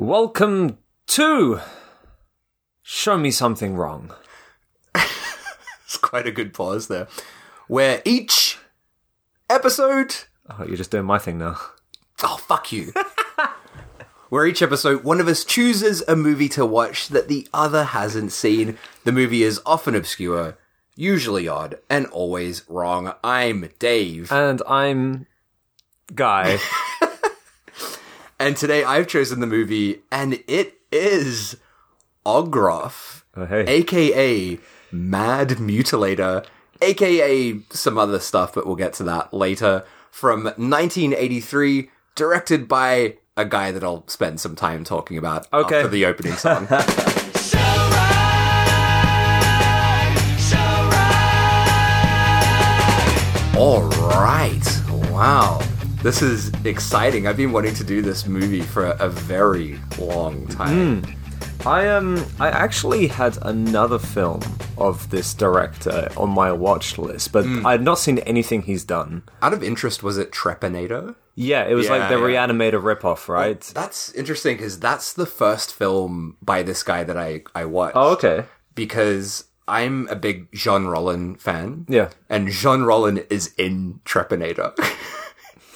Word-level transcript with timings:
Welcome 0.00 0.78
to 1.08 1.60
Show 2.80 3.18
Me 3.18 3.30
Something 3.30 3.76
Wrong. 3.76 4.14
It's 5.84 5.98
quite 5.98 6.26
a 6.26 6.32
good 6.32 6.54
pause 6.54 6.88
there. 6.88 7.06
Where 7.68 8.00
each 8.06 8.56
episode. 9.50 10.16
Oh, 10.48 10.64
you're 10.64 10.78
just 10.78 10.90
doing 10.90 11.04
my 11.04 11.18
thing 11.18 11.36
now. 11.36 11.58
Oh, 12.22 12.38
fuck 12.38 12.72
you. 12.72 12.94
Where 14.30 14.46
each 14.46 14.62
episode, 14.62 15.04
one 15.04 15.20
of 15.20 15.28
us 15.28 15.44
chooses 15.44 16.02
a 16.08 16.16
movie 16.16 16.48
to 16.48 16.64
watch 16.64 17.08
that 17.08 17.28
the 17.28 17.46
other 17.52 17.84
hasn't 17.84 18.32
seen. 18.32 18.78
The 19.04 19.12
movie 19.12 19.42
is 19.42 19.60
often 19.66 19.94
obscure, 19.94 20.56
usually 20.96 21.46
odd, 21.46 21.78
and 21.90 22.06
always 22.06 22.66
wrong. 22.70 23.12
I'm 23.22 23.68
Dave. 23.78 24.32
And 24.32 24.62
I'm 24.66 25.26
Guy. 26.14 26.58
And 28.40 28.56
today 28.56 28.82
I've 28.84 29.06
chosen 29.06 29.40
the 29.40 29.46
movie, 29.46 30.00
and 30.10 30.42
it 30.48 30.78
is 30.90 31.56
Ogroff, 32.24 33.22
Oh, 33.36 33.44
hey. 33.44 33.64
aka 33.66 34.58
Mad 34.90 35.48
Mutilator, 35.50 36.46
aka 36.80 37.60
some 37.70 37.98
other 37.98 38.18
stuff, 38.18 38.54
but 38.54 38.66
we'll 38.66 38.76
get 38.76 38.94
to 38.94 39.04
that 39.04 39.34
later. 39.34 39.84
From 40.10 40.44
1983, 40.44 41.90
directed 42.14 42.66
by 42.66 43.16
a 43.36 43.44
guy 43.44 43.70
that 43.72 43.84
I'll 43.84 44.08
spend 44.08 44.40
some 44.40 44.56
time 44.56 44.84
talking 44.84 45.18
about 45.18 45.46
Okay. 45.52 45.76
after 45.76 45.88
the 45.88 46.06
opening 46.06 46.32
song. 46.32 46.66
All 53.56 53.82
right. 53.82 54.62
Wow. 55.10 55.60
This 56.02 56.22
is 56.22 56.50
exciting. 56.64 57.26
I've 57.26 57.36
been 57.36 57.52
wanting 57.52 57.74
to 57.74 57.84
do 57.84 58.00
this 58.00 58.26
movie 58.26 58.62
for 58.62 58.86
a 58.86 59.08
very 59.10 59.78
long 59.98 60.46
time. 60.48 61.04
I 61.66 61.88
um 61.88 62.24
I 62.38 62.48
actually 62.48 63.06
had 63.06 63.36
another 63.42 63.98
film 63.98 64.40
of 64.78 65.10
this 65.10 65.34
director 65.34 66.08
on 66.16 66.30
my 66.30 66.52
watch 66.52 66.96
list, 66.96 67.32
but 67.32 67.44
I 67.66 67.72
had 67.72 67.82
not 67.82 67.98
seen 67.98 68.18
anything 68.20 68.62
he's 68.62 68.82
done. 68.82 69.24
Out 69.42 69.52
of 69.52 69.62
interest, 69.62 70.02
was 70.02 70.16
it 70.16 70.32
Trepanator? 70.32 71.16
Yeah, 71.34 71.66
it 71.66 71.74
was 71.74 71.86
Yeah, 71.86 71.96
like 71.96 72.08
the 72.08 72.16
yeah. 72.18 72.46
Reanimator 72.46 72.80
ripoff, 72.82 73.28
right? 73.28 73.60
That's 73.60 74.10
interesting 74.14 74.56
because 74.56 74.80
that's 74.80 75.12
the 75.12 75.26
first 75.26 75.74
film 75.74 76.38
by 76.40 76.62
this 76.62 76.82
guy 76.82 77.04
that 77.04 77.18
I, 77.18 77.42
I 77.54 77.66
watched. 77.66 77.96
oh, 77.96 78.12
okay. 78.12 78.46
Because 78.74 79.44
I'm 79.68 80.08
a 80.08 80.16
big 80.16 80.50
Jean 80.52 80.86
Rollin 80.86 81.36
fan. 81.36 81.84
Yeah. 81.90 82.08
And 82.30 82.48
Jean 82.48 82.80
Rollin 82.84 83.26
is 83.28 83.52
in 83.58 84.00
Trepanator. 84.06 84.72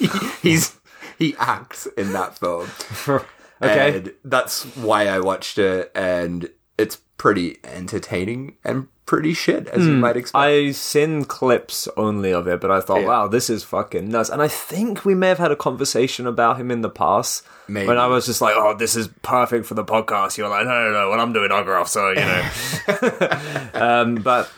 he, 0.09 0.29
he's 0.51 0.77
he 1.19 1.35
acts 1.39 1.87
in 1.97 2.13
that 2.13 2.39
film. 2.39 2.69
Okay. 3.63 3.97
And 3.97 4.13
that's 4.25 4.65
why 4.77 5.07
I 5.07 5.21
watched 5.21 5.59
it, 5.59 5.91
and 5.95 6.51
it's 6.77 6.97
pretty 7.17 7.57
entertaining 7.65 8.57
and 8.65 8.89
pretty 9.07 9.33
shit, 9.33 9.69
as 9.69 9.87
you 9.87 9.93
might 9.93 10.17
expect. 10.17 10.35
I've 10.43 10.77
seen 10.77 11.25
clips 11.25 11.89
only 11.97 12.33
of 12.33 12.47
it, 12.49 12.61
but 12.61 12.71
I 12.71 12.81
thought, 12.81 13.03
Yeah. 13.03 13.07
wow, 13.07 13.29
this 13.29 13.49
is 13.49 13.63
fucking 13.63 14.09
nuts. 14.09 14.29
And 14.29 14.43
I 14.43 14.49
think 14.49 15.05
we 15.05 15.15
may 15.15 15.29
have 15.29 15.39
had 15.39 15.53
a 15.53 15.57
conversation 15.57 16.27
about 16.27 16.59
him 16.61 16.71
in 16.71 16.83
the 16.83 16.91
past. 16.91 17.47
Maybe. 17.69 17.87
When 17.87 17.97
I 17.97 18.07
was 18.07 18.27
just 18.27 18.41
like, 18.43 18.55
oh, 18.57 18.75
this 18.75 18.97
is 18.97 19.09
perfect 19.23 19.67
for 19.67 19.75
the 19.75 19.85
podcast. 19.85 20.37
You're 20.37 20.49
like, 20.49 20.67
no, 20.67 20.91
no, 20.91 20.93
no, 20.93 21.11
well, 21.11 21.21
I'm 21.21 21.33
doing 21.33 21.51
Ogroff, 21.51 21.89
so, 21.89 22.11
you 22.11 22.17
know. 22.17 23.71
um, 23.81 24.17
but 24.17 24.51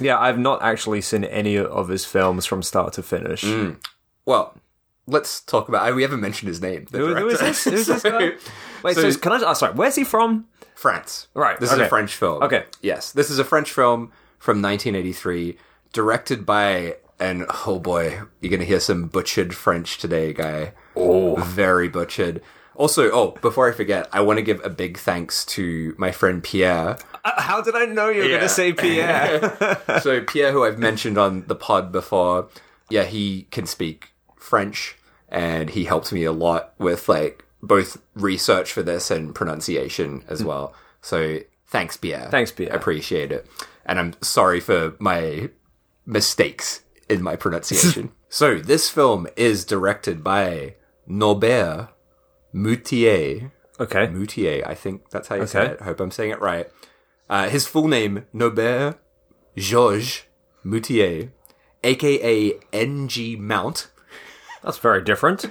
yeah, 0.00 0.18
I've 0.18 0.38
not 0.38 0.62
actually 0.62 1.00
seen 1.00 1.24
any 1.24 1.58
of 1.58 1.88
his 1.88 2.04
films 2.06 2.46
from 2.46 2.62
start 2.62 2.92
to 2.94 3.02
finish. 3.02 3.42
Mm. 3.42 3.76
well, 4.24 4.56
let's 5.06 5.40
talk 5.40 5.68
about. 5.68 5.94
We 5.94 6.02
haven't 6.02 6.20
mentioned 6.20 6.48
his 6.48 6.60
name. 6.60 6.86
the 6.90 6.98
Who- 6.98 7.14
who 7.14 7.28
is 7.28 7.40
this? 7.40 7.64
Who's 7.64 7.86
this 7.86 8.02
guy? 8.04 8.32
Wait, 8.82 8.94
so, 8.96 9.10
so- 9.10 9.18
can 9.18 9.32
I? 9.32 9.40
Oh, 9.44 9.54
sorry, 9.54 9.74
where's 9.74 9.94
he 9.96 10.04
from? 10.04 10.46
France. 10.74 11.28
Right, 11.34 11.58
This 11.60 11.72
is 11.72 11.78
a 11.78 11.88
French 11.88 12.14
film. 12.16 12.42
Okay. 12.42 12.64
Yes, 12.82 13.12
this 13.12 13.30
is 13.30 13.38
a 13.38 13.44
French 13.44 13.70
film 13.70 14.10
from 14.38 14.60
1983, 14.60 15.56
directed 15.92 16.44
by 16.44 16.96
and 17.20 17.46
oh 17.66 17.78
boy, 17.78 18.20
you're 18.40 18.50
gonna 18.50 18.64
hear 18.64 18.80
some 18.80 19.06
butchered 19.06 19.54
French 19.54 19.98
today, 19.98 20.32
guy. 20.32 20.72
Oh, 20.96 21.36
very 21.36 21.88
butchered. 21.88 22.42
Also, 22.74 23.08
oh, 23.12 23.38
before 23.40 23.68
I 23.68 23.72
forget, 23.72 24.08
I 24.12 24.20
want 24.20 24.38
to 24.38 24.42
give 24.42 24.60
a 24.64 24.68
big 24.68 24.98
thanks 24.98 25.44
to 25.46 25.94
my 25.96 26.10
friend 26.10 26.42
Pierre. 26.42 26.98
Uh, 27.24 27.40
how 27.40 27.60
did 27.60 27.76
I 27.76 27.84
know 27.86 28.08
you 28.08 28.18
were 28.18 28.24
Yeah. 28.24 28.30
going 28.38 28.40
to 28.40 28.48
say 28.48 28.72
Pierre? 28.72 29.80
so 30.02 30.22
Pierre, 30.22 30.50
who 30.50 30.64
I've 30.64 30.78
mentioned 30.78 31.16
on 31.16 31.44
the 31.46 31.54
pod 31.54 31.92
before, 31.92 32.48
yeah, 32.90 33.04
he 33.04 33.46
can 33.52 33.66
speak 33.66 34.12
French, 34.44 34.96
and 35.28 35.70
he 35.70 35.84
helped 35.84 36.12
me 36.12 36.24
a 36.24 36.32
lot 36.32 36.74
with 36.78 37.08
like 37.08 37.44
both 37.62 37.96
research 38.14 38.72
for 38.72 38.82
this 38.82 39.10
and 39.10 39.34
pronunciation 39.34 40.22
as 40.28 40.44
well. 40.44 40.74
So 41.00 41.38
thanks, 41.66 41.96
Pierre. 41.96 42.28
Thanks, 42.30 42.52
Pierre. 42.52 42.72
I 42.72 42.76
appreciate 42.76 43.32
it, 43.32 43.46
and 43.86 43.98
I'm 43.98 44.14
sorry 44.20 44.60
for 44.60 44.94
my 44.98 45.50
mistakes 46.06 46.82
in 47.08 47.22
my 47.22 47.36
pronunciation. 47.36 48.12
so 48.28 48.58
this 48.58 48.90
film 48.90 49.26
is 49.36 49.64
directed 49.64 50.22
by 50.22 50.74
Norbert 51.06 51.88
Moutier. 52.52 53.50
okay. 53.80 54.06
Moutier, 54.08 54.62
I 54.66 54.74
think 54.74 55.10
that's 55.10 55.28
how 55.28 55.36
you 55.36 55.46
say 55.46 55.66
it. 55.66 55.78
I 55.80 55.84
hope 55.84 56.00
I'm 56.00 56.10
saying 56.10 56.30
it 56.30 56.40
right. 56.40 56.68
Uh, 57.28 57.48
his 57.48 57.66
full 57.66 57.88
name, 57.88 58.26
Norbert 58.32 58.98
Georges 59.56 60.22
Moutier, 60.62 61.32
aka 61.82 62.52
N.G. 62.72 63.36
Mount. 63.36 63.90
That's 64.64 64.78
very 64.78 65.02
different. 65.02 65.44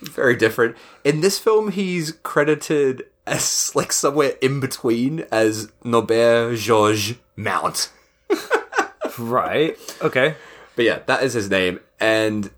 Very 0.00 0.36
different. 0.36 0.76
In 1.02 1.20
this 1.20 1.38
film, 1.38 1.72
he's 1.72 2.12
credited 2.22 3.06
as 3.26 3.72
like 3.74 3.92
somewhere 3.92 4.34
in 4.40 4.60
between 4.60 5.24
as 5.32 5.72
Norbert 5.84 6.56
Georges 6.58 7.16
Mount. 7.36 7.90
Right. 9.18 9.76
Okay. 10.02 10.34
But 10.76 10.84
yeah, 10.84 11.00
that 11.06 11.22
is 11.22 11.32
his 11.34 11.50
name. 11.50 11.80
And 11.98 12.50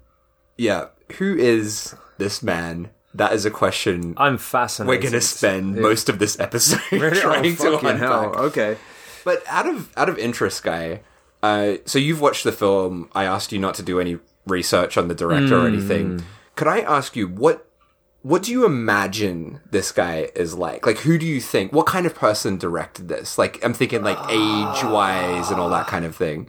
yeah, 0.56 0.86
who 1.18 1.36
is 1.36 1.94
this 2.18 2.42
man? 2.42 2.90
That 3.14 3.32
is 3.32 3.44
a 3.44 3.50
question 3.50 4.14
I'm 4.16 4.38
fascinated. 4.38 4.88
we're 4.88 5.02
going 5.02 5.12
to 5.12 5.20
spend 5.26 5.76
most 5.76 6.08
of 6.08 6.18
this 6.18 6.38
episode 6.40 6.80
Really? 6.92 7.16
trying 7.20 7.56
Oh, 7.60 7.78
to 7.80 7.86
unpack. 7.88 7.98
hell. 7.98 8.34
Okay. 8.46 8.76
But 9.24 9.42
out 9.48 9.66
of 9.66 9.90
out 9.96 10.08
of 10.08 10.18
interest, 10.18 10.62
guy. 10.62 11.00
Uh, 11.42 11.74
so 11.84 11.98
you've 11.98 12.20
watched 12.20 12.44
the 12.44 12.52
film. 12.52 13.08
I 13.14 13.24
asked 13.24 13.52
you 13.52 13.58
not 13.58 13.74
to 13.76 13.82
do 13.82 13.98
any 14.00 14.18
research 14.46 14.96
on 14.96 15.08
the 15.08 15.14
director 15.14 15.58
or 15.58 15.66
anything. 15.66 16.24
Could 16.54 16.68
I 16.68 16.80
ask 16.80 17.16
you 17.16 17.28
what 17.28 17.66
what 18.22 18.44
do 18.44 18.52
you 18.52 18.64
imagine 18.64 19.60
this 19.70 19.90
guy 19.90 20.30
is 20.36 20.54
like? 20.54 20.86
Like, 20.86 20.98
who 20.98 21.18
do 21.18 21.26
you 21.26 21.40
think? 21.40 21.72
What 21.72 21.86
kind 21.86 22.06
of 22.06 22.14
person 22.14 22.56
directed 22.56 23.08
this? 23.08 23.36
Like, 23.36 23.62
I'm 23.64 23.74
thinking 23.74 24.02
like 24.02 24.18
age 24.30 24.84
wise 24.84 25.50
and 25.50 25.60
all 25.60 25.68
that 25.70 25.88
kind 25.88 26.04
of 26.04 26.14
thing. 26.14 26.48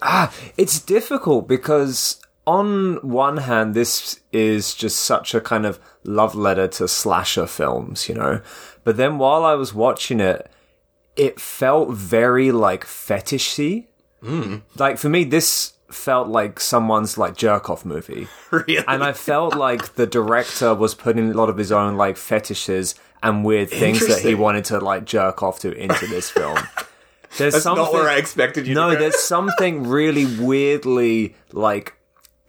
Ah, 0.00 0.32
it's 0.56 0.80
difficult 0.80 1.46
because 1.46 2.18
on 2.46 2.96
one 3.06 3.36
hand, 3.38 3.74
this 3.74 4.20
is 4.32 4.74
just 4.74 5.00
such 5.00 5.34
a 5.34 5.40
kind 5.40 5.66
of 5.66 5.78
love 6.02 6.34
letter 6.34 6.66
to 6.66 6.88
slasher 6.88 7.46
films, 7.46 8.08
you 8.08 8.14
know. 8.14 8.40
But 8.82 8.96
then 8.96 9.18
while 9.18 9.44
I 9.44 9.54
was 9.54 9.74
watching 9.74 10.18
it, 10.18 10.50
it 11.14 11.38
felt 11.38 11.90
very 11.90 12.50
like 12.52 12.86
fetishy. 12.86 13.88
Like 14.76 14.98
for 14.98 15.10
me, 15.10 15.24
this 15.24 15.74
felt 15.94 16.28
like 16.28 16.58
someone's 16.60 17.16
like 17.18 17.36
jerk 17.36 17.68
off 17.70 17.84
movie. 17.84 18.28
Really? 18.50 18.84
and 18.86 19.02
I 19.02 19.12
felt 19.12 19.54
like 19.56 19.94
the 19.94 20.06
director 20.06 20.74
was 20.74 20.94
putting 20.94 21.30
a 21.30 21.34
lot 21.34 21.48
of 21.48 21.56
his 21.56 21.72
own 21.72 21.96
like 21.96 22.16
fetishes 22.18 22.94
and 23.22 23.44
weird 23.44 23.70
things 23.70 24.06
that 24.08 24.20
he 24.20 24.34
wanted 24.34 24.64
to 24.66 24.78
like 24.78 25.06
jerk 25.06 25.42
off 25.42 25.60
to 25.60 25.72
into 25.72 26.06
this 26.06 26.28
film. 26.30 26.58
There's 27.38 27.54
That's 27.54 27.62
something 27.64 27.84
not 27.84 27.92
where 27.94 28.10
I 28.10 28.16
expected 28.16 28.66
you. 28.66 28.74
no, 28.74 28.94
there's 28.94 29.18
something 29.18 29.84
really 29.88 30.26
weirdly 30.26 31.34
like 31.52 31.94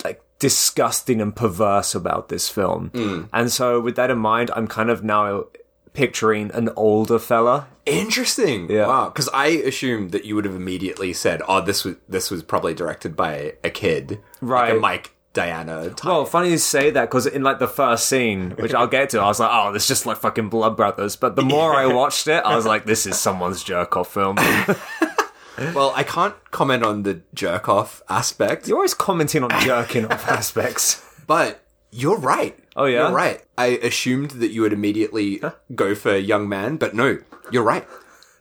like 0.04 0.22
disgusting 0.40 1.22
and 1.22 1.34
perverse 1.34 1.96
about 1.96 2.28
this 2.28 2.50
film. 2.50 2.90
Hmm. 2.90 3.22
And 3.32 3.50
so 3.50 3.80
with 3.80 3.96
that 3.96 4.12
in 4.12 4.18
mind, 4.18 4.52
I'm 4.54 4.68
kind 4.68 4.90
of 4.90 5.02
now 5.02 5.46
picturing 5.94 6.52
an 6.52 6.70
older 6.76 7.18
fella. 7.18 7.68
Interesting. 7.86 8.70
Yeah. 8.72 8.88
Wow. 8.88 9.10
Because 9.10 9.30
I 9.34 9.48
assumed 9.48 10.12
that 10.12 10.26
you 10.26 10.36
would 10.36 10.46
have 10.46 10.56
immediately 10.56 11.12
said, 11.14 11.42
"Oh, 11.48 11.62
this 11.62 11.84
was 11.84 11.96
this 12.08 12.32
was 12.32 12.42
probably 12.44 12.74
directed 12.74 13.16
by 13.16 13.56
a 13.64 13.70
kid, 13.70 14.12
like 14.12 14.20
a 14.42 14.46
Right. 14.46 14.80
Mike 14.80 15.16
Diana 15.34 15.90
type." 15.90 16.06
Well, 16.06 16.26
funny 16.26 16.52
you 16.52 16.58
say 16.60 16.92
that 16.92 17.10
because 17.10 17.26
in 17.26 17.44
like 17.44 17.60
the 17.60 17.68
first 17.68 18.08
scene, 18.08 18.52
which 18.52 18.74
I'll 18.74 18.88
get 18.88 19.10
to, 19.12 19.20
I 19.20 19.28
was 19.28 19.40
like, 19.40 19.50
oh, 19.52 19.74
it's 19.74 19.88
just 19.88 20.06
like 20.06 20.18
fucking 20.18 20.50
Blood 20.50 20.78
Brothers. 20.78 21.16
But 21.18 21.36
the 21.36 21.42
more 21.42 21.76
I 21.76 21.88
watched 21.88 22.28
it, 22.28 22.44
I 22.46 22.56
was 22.56 22.66
like, 22.66 22.86
this 22.86 23.06
is 23.06 23.20
someone's 23.20 23.64
jerk 23.64 23.98
off 23.98 24.14
film. 24.14 24.38
Well, 25.76 25.94
I 25.96 26.02
can't 26.02 26.34
comment 26.50 26.84
on 26.84 27.04
the 27.04 27.22
jerk 27.36 27.70
off 27.70 28.02
aspect, 28.10 28.68
You're 28.68 28.78
always 28.78 28.96
commenting 28.96 29.44
on 29.44 29.52
jerking 29.62 30.08
off 30.08 30.28
aspects. 30.28 31.06
but 31.28 31.64
you're 31.92 32.18
right. 32.18 32.58
Oh, 32.76 32.86
yeah? 32.86 33.08
You're 33.08 33.16
right. 33.16 33.42
I 33.58 33.68
assumed 33.84 34.32
that 34.32 34.52
you 34.52 34.62
would 34.62 34.74
immediately 34.74 35.42
go 35.76 35.94
for 35.96 36.16
young 36.16 36.50
man, 36.50 36.78
but 36.78 36.94
no, 36.94 37.20
you're 37.52 37.64
right. 37.64 37.88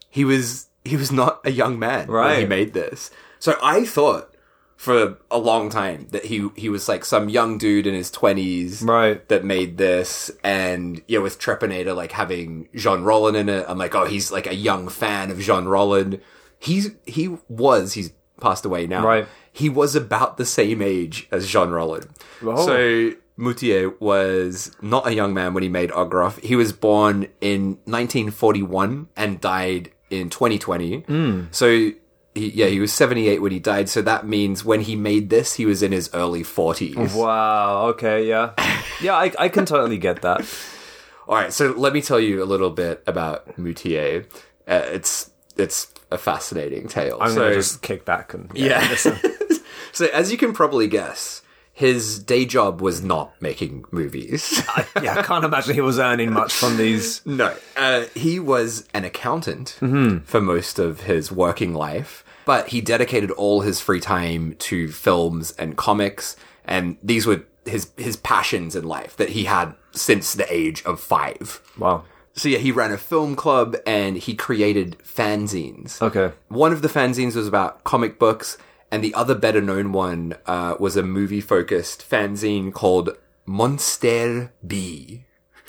He 0.09 0.25
was 0.25 0.69
he 0.85 0.97
was 0.97 1.13
not 1.13 1.41
a 1.45 1.51
young 1.51 1.79
man 1.79 2.09
when 2.09 2.41
he 2.41 2.47
made 2.47 2.73
this. 2.73 3.11
So 3.39 3.59
I 3.63 3.85
thought 3.85 4.29
for 4.77 5.17
a 5.31 5.39
long 5.39 5.71
time 5.71 6.09
that 6.11 6.25
he 6.27 6.49
he 6.57 6.69
was 6.69 6.89
like 6.89 7.05
some 7.05 7.29
young 7.29 7.57
dude 7.59 7.87
in 7.87 7.95
his 7.95 8.11
twenties, 8.11 8.83
Right. 8.83 9.27
That 9.29 9.45
made 9.45 9.77
this, 9.79 10.31
and 10.43 11.03
yeah, 11.09 11.21
with 11.21 11.39
Trepanator 11.39 11.95
like 11.95 12.13
having 12.13 12.69
Jean 12.75 13.03
Rollin 13.05 13.37
in 13.37 13.49
it, 13.49 13.65
I'm 13.69 13.79
like, 13.79 13.95
oh, 13.95 14.07
he's 14.07 14.33
like 14.33 14.47
a 14.47 14.55
young 14.55 14.89
fan 14.89 15.31
of 15.31 15.39
Jean 15.41 15.67
Rollin. 15.67 16.21
He's 16.59 16.91
he 17.07 17.29
was 17.49 17.93
he's 17.93 18.13
passed 18.41 18.65
away 18.65 18.87
now, 18.87 19.05
Right. 19.07 19.29
He 19.53 19.69
was 19.69 19.95
about 19.95 20.37
the 20.37 20.47
same 20.47 20.81
age 20.83 21.29
as 21.31 21.47
Jean 21.49 21.69
Rollin, 21.71 22.09
Oh. 22.43 22.67
so. 22.67 23.13
Moutier 23.37 23.91
was 23.99 24.75
not 24.81 25.07
a 25.07 25.15
young 25.15 25.35
man 25.35 25.55
when 25.55 25.63
he 25.63 25.69
made 25.69 25.91
Ogroff. 25.91 26.43
He 26.43 26.57
was 26.57 26.73
born 26.73 27.29
in 27.41 27.79
1941 27.85 29.09
and 29.17 29.41
died 29.41 29.91
in 30.11 30.29
2020. 30.29 31.47
So, 31.51 31.69
he, 32.35 32.51
yeah, 32.51 32.67
he 32.67 32.81
was 32.81 32.93
78 32.93 33.41
when 33.41 33.53
he 33.53 33.59
died. 33.59 33.89
So 33.89 34.03
that 34.03 34.27
means 34.27 34.65
when 34.65 34.83
he 34.83 34.97
made 34.97 35.31
this, 35.31 35.55
he 35.55 35.67
was 35.67 35.83
in 35.83 35.93
his 35.93 36.11
early 36.15 36.43
40s. 36.43 37.15
Wow. 37.15 37.87
Okay. 37.89 38.29
Yeah. 38.29 38.53
Yeah. 39.01 39.15
I, 39.15 39.33
I 39.39 39.49
can 39.49 39.67
totally 39.67 39.99
get 39.99 40.23
that. 40.23 40.47
All 41.29 41.37
right, 41.37 41.53
so 41.53 41.71
let 41.73 41.93
me 41.93 42.03
tell 42.03 42.19
you 42.19 42.43
a 42.43 42.45
little 42.45 42.71
bit 42.71 43.03
about 43.07 43.57
Moutier. 43.57 44.27
Uh, 44.67 44.83
it's 44.87 45.31
it's 45.57 45.93
a 46.11 46.19
fascinating 46.19 46.89
tale. 46.89 47.19
I'm 47.21 47.31
so, 47.31 47.41
gonna 47.41 47.55
just 47.55 47.83
kick 47.83 48.05
back 48.05 48.35
and 48.35 48.51
yeah. 48.55 48.87
listen. 48.91 49.19
so 49.93 50.07
as 50.07 50.33
you 50.33 50.39
can 50.39 50.53
probably 50.53 50.89
guess, 50.89 51.42
his 51.87 52.19
day 52.23 52.45
job 52.47 52.81
was 52.81 53.03
not 53.03 53.29
making 53.41 53.85
movies. 53.91 54.63
yeah. 55.03 55.15
I 55.19 55.23
can't 55.23 55.45
imagine 55.45 55.75
he 55.75 55.81
was 55.81 55.99
earning 55.99 56.33
much 56.33 56.53
from 56.53 56.77
these. 56.77 57.21
No, 57.27 57.55
uh, 57.77 58.05
he 58.15 58.39
was 58.39 58.87
an 58.95 59.05
accountant 59.05 59.77
Mm-hmm. 59.81 60.19
for 60.25 60.41
most 60.41 60.79
of 60.79 61.01
his 61.03 61.33
working 61.33 61.75
life, 61.75 62.25
but 62.45 62.69
he 62.69 62.81
dedicated 62.81 63.31
all 63.33 63.63
his 63.63 63.81
free 63.81 64.01
time 64.01 64.55
to 64.69 64.89
films 64.89 65.53
and 65.59 65.77
comics, 65.77 66.37
and 66.65 66.97
these 67.03 67.27
were 67.27 67.43
his 67.67 67.91
his 67.97 68.17
passions 68.17 68.77
in 68.77 68.85
life 68.85 69.17
that 69.17 69.31
he 69.31 69.45
had 69.45 69.75
since 69.93 70.35
the 70.35 70.47
age 70.53 70.85
of 70.85 71.01
five. 71.01 71.61
Wow. 71.79 72.05
So 72.35 72.49
yeah, 72.49 72.59
he 72.59 72.73
ran 72.73 72.93
a 72.93 72.97
film 72.99 73.37
club 73.37 73.77
and 73.87 74.17
he 74.17 74.35
created 74.35 74.97
fanzines. 75.05 76.01
Okay. 76.01 76.33
One 76.49 76.73
of 76.73 76.81
the 76.83 76.89
fanzines 76.89 77.37
was 77.37 77.47
about 77.47 77.85
comic 77.85 78.19
books, 78.19 78.57
and 78.93 79.03
the 79.03 79.13
other 79.15 79.35
better 79.35 79.61
known 79.61 79.91
one 79.91 80.35
uh, 80.47 80.77
was 80.79 80.97
a 80.97 81.03
movie 81.03 81.41
focused 81.41 82.09
fanzine 82.09 82.73
called 82.73 83.11
Monster 83.47 84.53
B 84.65 85.25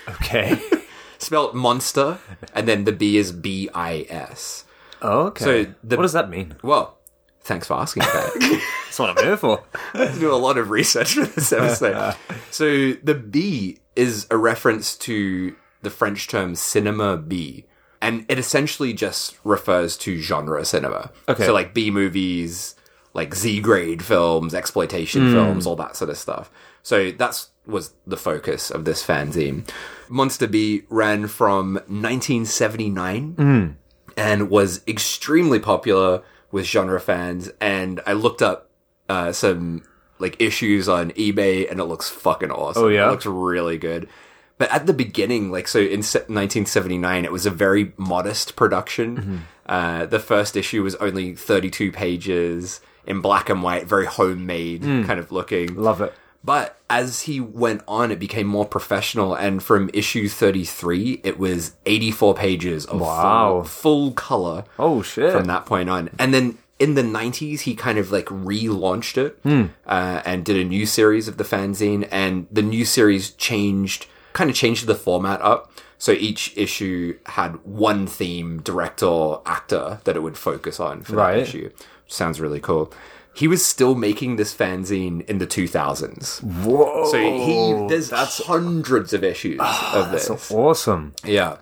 Okay. 0.08 0.62
spelled 1.18 1.56
monster, 1.56 2.20
and 2.54 2.68
then 2.68 2.84
the 2.84 2.92
B 2.92 3.18
is 3.18 3.31
B 3.31 3.70
I 3.74 4.06
S. 4.10 4.66
Oh, 5.02 5.28
okay. 5.28 5.44
So 5.44 5.74
the- 5.84 5.96
what 5.98 6.04
does 6.04 6.14
that 6.14 6.30
mean? 6.30 6.56
Well, 6.62 6.98
thanks 7.42 7.68
for 7.68 7.75
asking 7.75 8.02
that. 8.04 8.62
That's 8.86 9.00
what 9.00 9.18
I'm 9.18 9.24
here 9.25 9.38
for. 9.38 9.64
do 10.20 10.34
a 10.34 10.36
lot 10.36 10.58
of 10.58 10.70
research 10.70 11.14
for 11.16 11.25
this 11.25 11.52
episode. 11.52 12.16
so 12.52 12.94
the 13.04 13.16
B 13.16 13.80
is 13.96 14.28
a 14.30 14.38
reference 14.38 14.98
to 14.98 15.56
the 15.81 15.90
French 15.90 16.28
term 16.28 16.56
cinema 16.56 17.18
B. 17.18 17.66
And 18.02 18.25
it 18.28 18.38
essentially 18.38 18.92
just 18.92 19.38
refers 19.46 19.96
to 20.00 20.18
genre 20.20 20.66
cinema. 20.66 21.12
Okay. 21.30 21.46
So 21.46 21.54
like 21.54 21.74
B 21.74 21.90
movies, 21.90 22.75
like 23.13 23.36
Z 23.36 23.62
grade 23.62 24.04
films, 24.04 24.54
exploitation 24.54 25.31
films, 25.31 25.68
all 25.68 25.75
that 25.75 25.95
sort 25.95 26.10
of 26.10 26.18
stuff. 26.18 26.51
So 26.81 27.12
that's 27.12 27.50
was 27.65 27.94
the 28.06 28.18
focus 28.18 28.69
of 28.69 28.86
this 28.86 29.06
fanzine. 29.06 29.68
Monster 30.10 30.48
B 30.48 30.83
ran 30.89 31.27
from 31.27 31.75
1979 31.75 33.36
and 34.18 34.50
was 34.50 34.81
extremely 34.88 35.60
popular 35.60 36.24
with 36.51 36.65
genre 36.65 37.00
fans. 37.00 37.50
And 37.62 38.01
I 38.06 38.13
looked 38.13 38.42
up 38.42 38.69
uh, 39.10 39.31
some 39.31 39.83
like 40.19 40.39
issues 40.42 40.88
on 40.88 41.12
eBay, 41.12 41.69
and 41.69 41.80
it 41.80 41.86
looks 41.86 42.10
fucking 42.10 42.51
awesome. 42.51 42.83
Oh, 42.83 42.88
yeah? 42.88 43.07
it 43.07 43.12
looks 43.12 43.25
really 43.25 43.77
good. 43.77 44.07
But 44.57 44.71
at 44.71 44.86
the 44.86 44.94
beginning, 44.94 45.51
like 45.51 45.68
so 45.68 45.80
in 45.80 46.00
1979, 46.00 47.25
it 47.25 47.31
was 47.31 47.45
a 47.45 47.51
very 47.51 47.94
modest 47.98 48.56
production. 48.56 49.18
Mm-hmm. 49.18 49.38
Uh, 49.65 50.06
the 50.06 50.19
first 50.19 50.56
issue 50.56 50.83
was 50.83 50.95
only 50.95 51.36
32 51.36 51.92
pages 51.92 52.81
in 53.06 53.22
black 53.22 53.50
and 53.50 53.62
white, 53.64 53.86
very 53.88 54.06
homemade 54.06 54.82
Mm. 54.84 55.06
kind 55.06 55.20
of 55.20 55.32
looking. 55.32 55.76
Love 55.76 56.02
it. 56.02 56.14
But 56.46 56.78
as 56.90 57.22
he 57.22 57.40
went 57.40 57.84
on, 57.88 58.12
it 58.12 58.20
became 58.20 58.48
more 58.48 58.66
professional. 58.66 59.34
And 59.34 59.64
from 59.64 59.90
issue 59.94 60.28
33, 60.28 61.22
it 61.24 61.40
was 61.40 61.74
84 61.86 62.34
pages 62.34 62.86
of 62.86 63.00
Wow. 63.00 63.64
full, 63.64 63.64
full 63.64 64.12
color 64.12 64.66
Oh 64.78 65.02
shit. 65.02 65.32
from 65.32 65.46
that 65.46 65.66
point 65.66 65.90
on. 65.90 66.10
And 66.20 66.34
then 66.34 66.58
in 66.80 66.96
the 66.96 67.02
90s, 67.04 67.62
he 67.62 67.76
kind 67.76 67.98
of 67.98 68.12
like 68.12 68.26
relaunched 68.26 69.18
it 69.18 69.40
uh, 69.88 70.22
and 70.26 70.44
did 70.44 70.58
a 70.58 70.66
new 70.66 70.86
series 70.86 71.30
of 71.30 71.38
the 71.38 71.46
fanzine. 71.46 72.08
And 72.12 72.48
the 72.52 72.62
new 72.62 72.84
series 72.84 73.32
changed, 73.32 74.08
kind 74.34 74.50
of 74.50 74.56
changed 74.56 74.86
the 74.86 74.96
format 74.96 75.42
up. 75.42 75.72
So 75.98 76.12
each 76.12 76.52
issue 76.58 77.18
had 77.28 77.52
one 77.64 78.06
theme, 78.06 78.60
director, 78.62 79.38
actor 79.46 80.02
that 80.04 80.18
it 80.18 80.20
would 80.22 80.38
focus 80.38 80.78
on 80.82 81.04
for 81.04 81.16
Right. 81.16 81.36
that 81.36 81.42
issue. 81.44 81.70
Sounds 82.13 82.39
really 82.39 82.60
cool. 82.60 82.94
He 83.36 83.48
was 83.48 83.65
still 83.65 83.95
making 83.95 84.36
this 84.36 84.54
fanzine 84.54 85.25
in 85.27 85.39
the 85.39 85.48
2000s. 85.48 86.44
Whoa. 86.44 87.10
So 87.10 87.18
he 87.18 87.88
there's 87.88 88.10
that's 88.10 88.45
hundreds 88.45 89.13
of 89.13 89.24
issues 89.24 89.60
of 89.60 90.12
this. 90.12 90.27
That's 90.27 90.51
awesome. 90.51 91.13
Yeah. 91.24 91.57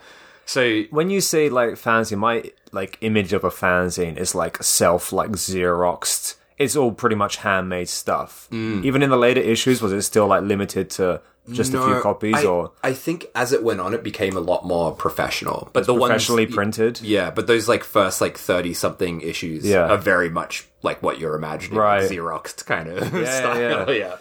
So 0.46 0.84
When 0.90 1.10
you 1.10 1.22
say 1.22 1.48
like 1.48 1.72
fanzine, 1.72 2.18
my 2.18 2.52
like 2.74 2.98
image 3.00 3.32
of 3.32 3.46
a 3.46 3.50
fanzine 3.50 4.18
is 4.18 4.36
like 4.36 4.62
self 4.62 5.14
like 5.14 5.32
xeroxed. 5.32 6.36
It's 6.58 6.76
all 6.76 6.92
pretty 6.92 7.16
much 7.16 7.38
handmade 7.38 7.90
stuff. 7.90 8.50
Mm. 8.52 8.84
Even 8.84 9.02
in 9.02 9.10
the 9.10 9.18
later 9.18 9.40
issues, 9.42 9.82
was 9.82 9.94
it 9.94 10.02
still 10.02 10.28
like 10.28 10.44
limited 10.44 10.90
to 10.92 11.22
just 11.52 11.74
a 11.74 11.82
few 11.84 12.00
copies 12.02 12.36
I, 12.36 12.46
or 12.46 12.72
I 12.84 12.94
think 12.94 13.26
as 13.36 13.52
it 13.54 13.64
went 13.64 13.80
on, 13.82 13.94
it 13.94 14.04
became 14.04 14.36
a 14.38 14.40
lot 14.40 14.66
more 14.66 14.92
professional. 14.94 15.70
But 15.74 15.86
the 15.88 15.96
professionally 15.98 16.46
ones, 16.46 16.56
printed? 16.56 17.02
yeah. 17.02 17.32
But 17.32 17.48
those 17.48 17.68
like 17.68 17.84
first 17.84 18.22
like 18.22 18.38
thirty 18.38 18.74
something 18.74 19.22
issues, 19.22 19.66
Yeah. 19.66 19.88
are 19.88 19.98
very 19.98 20.30
much 20.30 20.68
like 20.82 21.02
what 21.04 21.20
you're 21.20 21.36
imagining, 21.36 21.78
Right. 21.78 22.10
Xeroxed 22.10 22.66
kind 22.66 22.88
of 22.90 23.14
Yeah, 23.14 23.38
style. 23.40 23.94
yeah. 23.96 24.16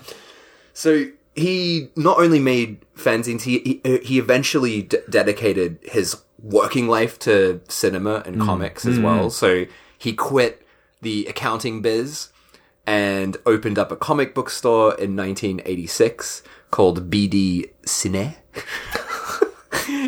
So 0.74 1.06
he 1.34 1.88
not 1.96 2.18
only 2.18 2.38
made 2.40 2.84
fanzines, 2.96 3.42
he 3.42 3.80
he, 3.84 3.98
he 3.98 4.18
eventually 4.18 4.82
d- 4.82 4.98
dedicated 5.08 5.78
his 5.82 6.16
working 6.42 6.88
life 6.88 7.18
to 7.20 7.60
cinema 7.68 8.20
Mm. 8.20 8.26
and 8.26 8.40
comics 8.42 8.86
as 8.86 8.98
well. 8.98 9.30
So 9.30 9.66
he 9.98 10.12
quit 10.14 10.66
the 11.02 11.26
accounting 11.26 11.82
biz 11.82 12.28
and 12.86 13.36
opened 13.46 13.78
up 13.78 13.92
a 13.92 13.96
comic 13.96 14.34
book 14.34 14.48
store 14.50 14.94
in 14.94 15.14
1986 15.14 16.42
called 16.70 17.10
BD 17.10 17.70
Cine 17.84 18.36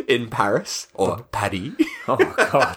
in 0.08 0.28
Paris 0.28 0.88
or 0.94 1.24
Paris. 1.32 1.70
oh 2.08 2.34
god, 2.50 2.76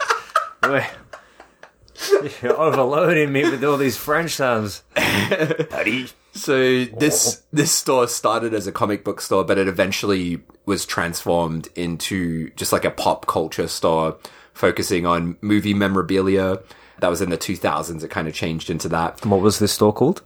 you're 2.42 2.60
overloading 2.60 3.32
me 3.32 3.50
with 3.50 3.64
all 3.64 3.78
these 3.78 3.98
French 3.98 4.32
sounds. 4.32 4.84
Paddy. 4.96 6.08
So 6.34 6.86
this 6.86 7.42
oh. 7.42 7.46
this 7.54 7.72
store 7.72 8.08
started 8.08 8.54
as 8.54 8.68
a 8.68 8.72
comic 8.72 9.04
book 9.04 9.22
store, 9.22 9.44
but 9.44 9.58
it 9.58 9.68
eventually 9.68 10.42
was 10.66 10.86
transformed 10.86 11.70
into 11.76 12.50
just 12.52 12.74
like 12.74 12.86
a 12.86 12.92
pop 12.92 13.26
culture 13.28 13.68
store, 13.68 14.18
focusing 14.54 15.06
on 15.06 15.38
movie 15.42 15.74
memorabilia. 15.74 16.60
That 17.00 17.10
was 17.10 17.22
in 17.22 17.30
the 17.30 17.38
2000s. 17.38 18.04
It 18.04 18.10
kind 18.10 18.28
of 18.28 18.34
changed 18.34 18.70
into 18.70 18.88
that. 18.90 19.26
What 19.26 19.42
was 19.42 19.60
this 19.60 19.74
store 19.74 19.94
called? 19.94 20.22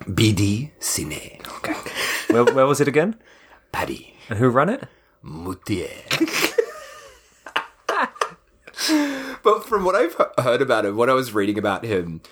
BD 0.00 0.70
Cine. 0.80 1.46
Okay. 1.58 1.74
Where, 2.32 2.44
where 2.44 2.66
was 2.66 2.80
it 2.80 2.88
again? 2.88 3.16
Paris. 3.72 4.02
And 4.28 4.38
who 4.38 4.48
ran 4.48 4.68
it? 4.68 4.84
Moutier. 5.22 5.90
but 9.42 9.64
from 9.64 9.84
what 9.84 9.94
I've 9.94 10.16
heard 10.38 10.62
about 10.62 10.86
him, 10.86 10.96
what 10.96 11.10
I 11.10 11.14
was 11.14 11.34
reading 11.34 11.58
about 11.58 11.84
him, 11.84 12.22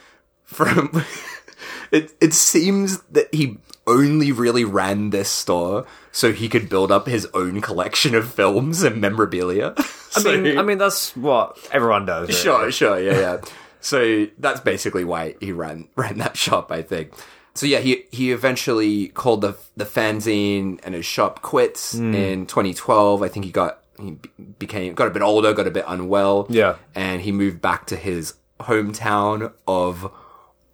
from 0.45 1.05
it, 1.93 2.13
it 2.21 2.35
seems 2.35 3.03
that 3.03 3.33
he 3.35 3.59
only 3.87 4.33
really 4.33 4.65
ran 4.65 5.11
this 5.11 5.29
store 5.29 5.87
so 6.13 6.33
he 6.33 6.49
could 6.49 6.69
build 6.69 6.93
up 6.93 7.07
his 7.07 7.27
own 7.35 7.61
collection 7.61 8.15
of 8.15 8.33
films 8.33 8.83
and 8.83 9.01
memorabilia. 9.01 9.75
I 10.17 10.37
mean, 10.37 10.59
I 10.59 10.63
mean 10.63 10.79
that's 10.79 11.17
what 11.17 11.59
everyone 11.73 12.07
does. 12.07 12.37
Sure, 12.37 12.71
sure, 12.71 13.01
yeah, 13.01 13.19
yeah. 13.19 13.41
so 13.81 14.27
that's 14.39 14.61
basically 14.61 15.05
why 15.05 15.37
he 15.41 15.53
ran 15.53 15.89
ran 15.97 16.19
that 16.19 16.37
shop, 16.37 16.73
I 16.73 16.83
think. 16.83 17.13
So 17.59 17.67
yeah, 17.67 17.81
he 17.81 18.05
he 18.13 18.31
eventually 18.31 19.09
called 19.09 19.41
the 19.41 19.57
the 19.77 19.85
fanzine 19.85 20.79
and 20.85 20.95
his 20.95 21.05
shop 21.05 21.43
quits 21.43 21.99
hmm. 21.99 22.15
in 22.15 22.47
2012. 22.47 23.21
I 23.21 23.27
think 23.27 23.45
he 23.45 23.51
got 23.51 23.83
he 23.99 24.17
became 24.61 24.95
got 24.95 25.09
a 25.09 25.11
bit 25.11 25.23
older, 25.23 25.53
got 25.53 25.67
a 25.67 25.73
bit 25.73 25.85
unwell. 25.89 26.47
Yeah. 26.49 26.77
and 26.95 27.21
he 27.21 27.33
moved 27.33 27.61
back 27.61 27.87
to 27.87 27.97
his 27.97 28.35
hometown 28.61 29.53
of 29.67 30.09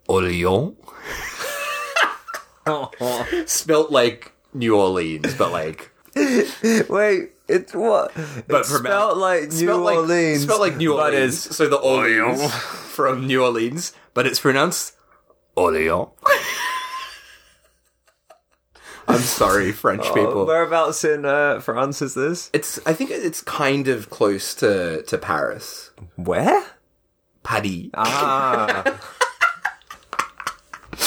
Orléans, 0.07 0.75
spelt 3.49 3.89
like 3.89 4.33
New 4.53 4.77
Orleans, 4.77 5.33
but 5.33 5.51
like 5.51 5.91
Wait, 6.15 7.31
it's 7.47 7.73
what? 7.73 8.13
but 8.47 8.59
it's 8.59 8.69
pronoun- 8.69 8.69
spelled 8.69 9.17
like 9.17 9.51
New 9.51 9.73
like- 9.73 9.97
Orleans. 9.97 10.43
spelled 10.43 10.61
like 10.61 10.77
New 10.77 10.93
Orleans. 10.93 11.55
so 11.55 11.67
the 11.67 11.77
Orleans 11.77 12.53
from 12.53 13.25
New 13.25 13.43
Orleans, 13.43 13.91
but 14.13 14.27
it's 14.27 14.39
pronounced 14.39 14.93
Orléans. 15.57 16.11
I'm 19.07 19.19
sorry, 19.19 19.71
French 19.71 20.03
people. 20.13 20.45
Whereabouts 20.45 21.03
in 21.03 21.25
uh, 21.25 21.59
France 21.59 22.01
is 22.01 22.13
this? 22.13 22.49
It's 22.53 22.79
I 22.85 22.93
think 22.93 23.11
it's 23.11 23.41
kind 23.41 23.87
of 23.87 24.09
close 24.09 24.53
to 24.55 25.03
to 25.03 25.17
Paris. 25.17 25.91
Where? 26.15 26.63
Paddy. 27.43 27.91
Ah, 27.93 28.99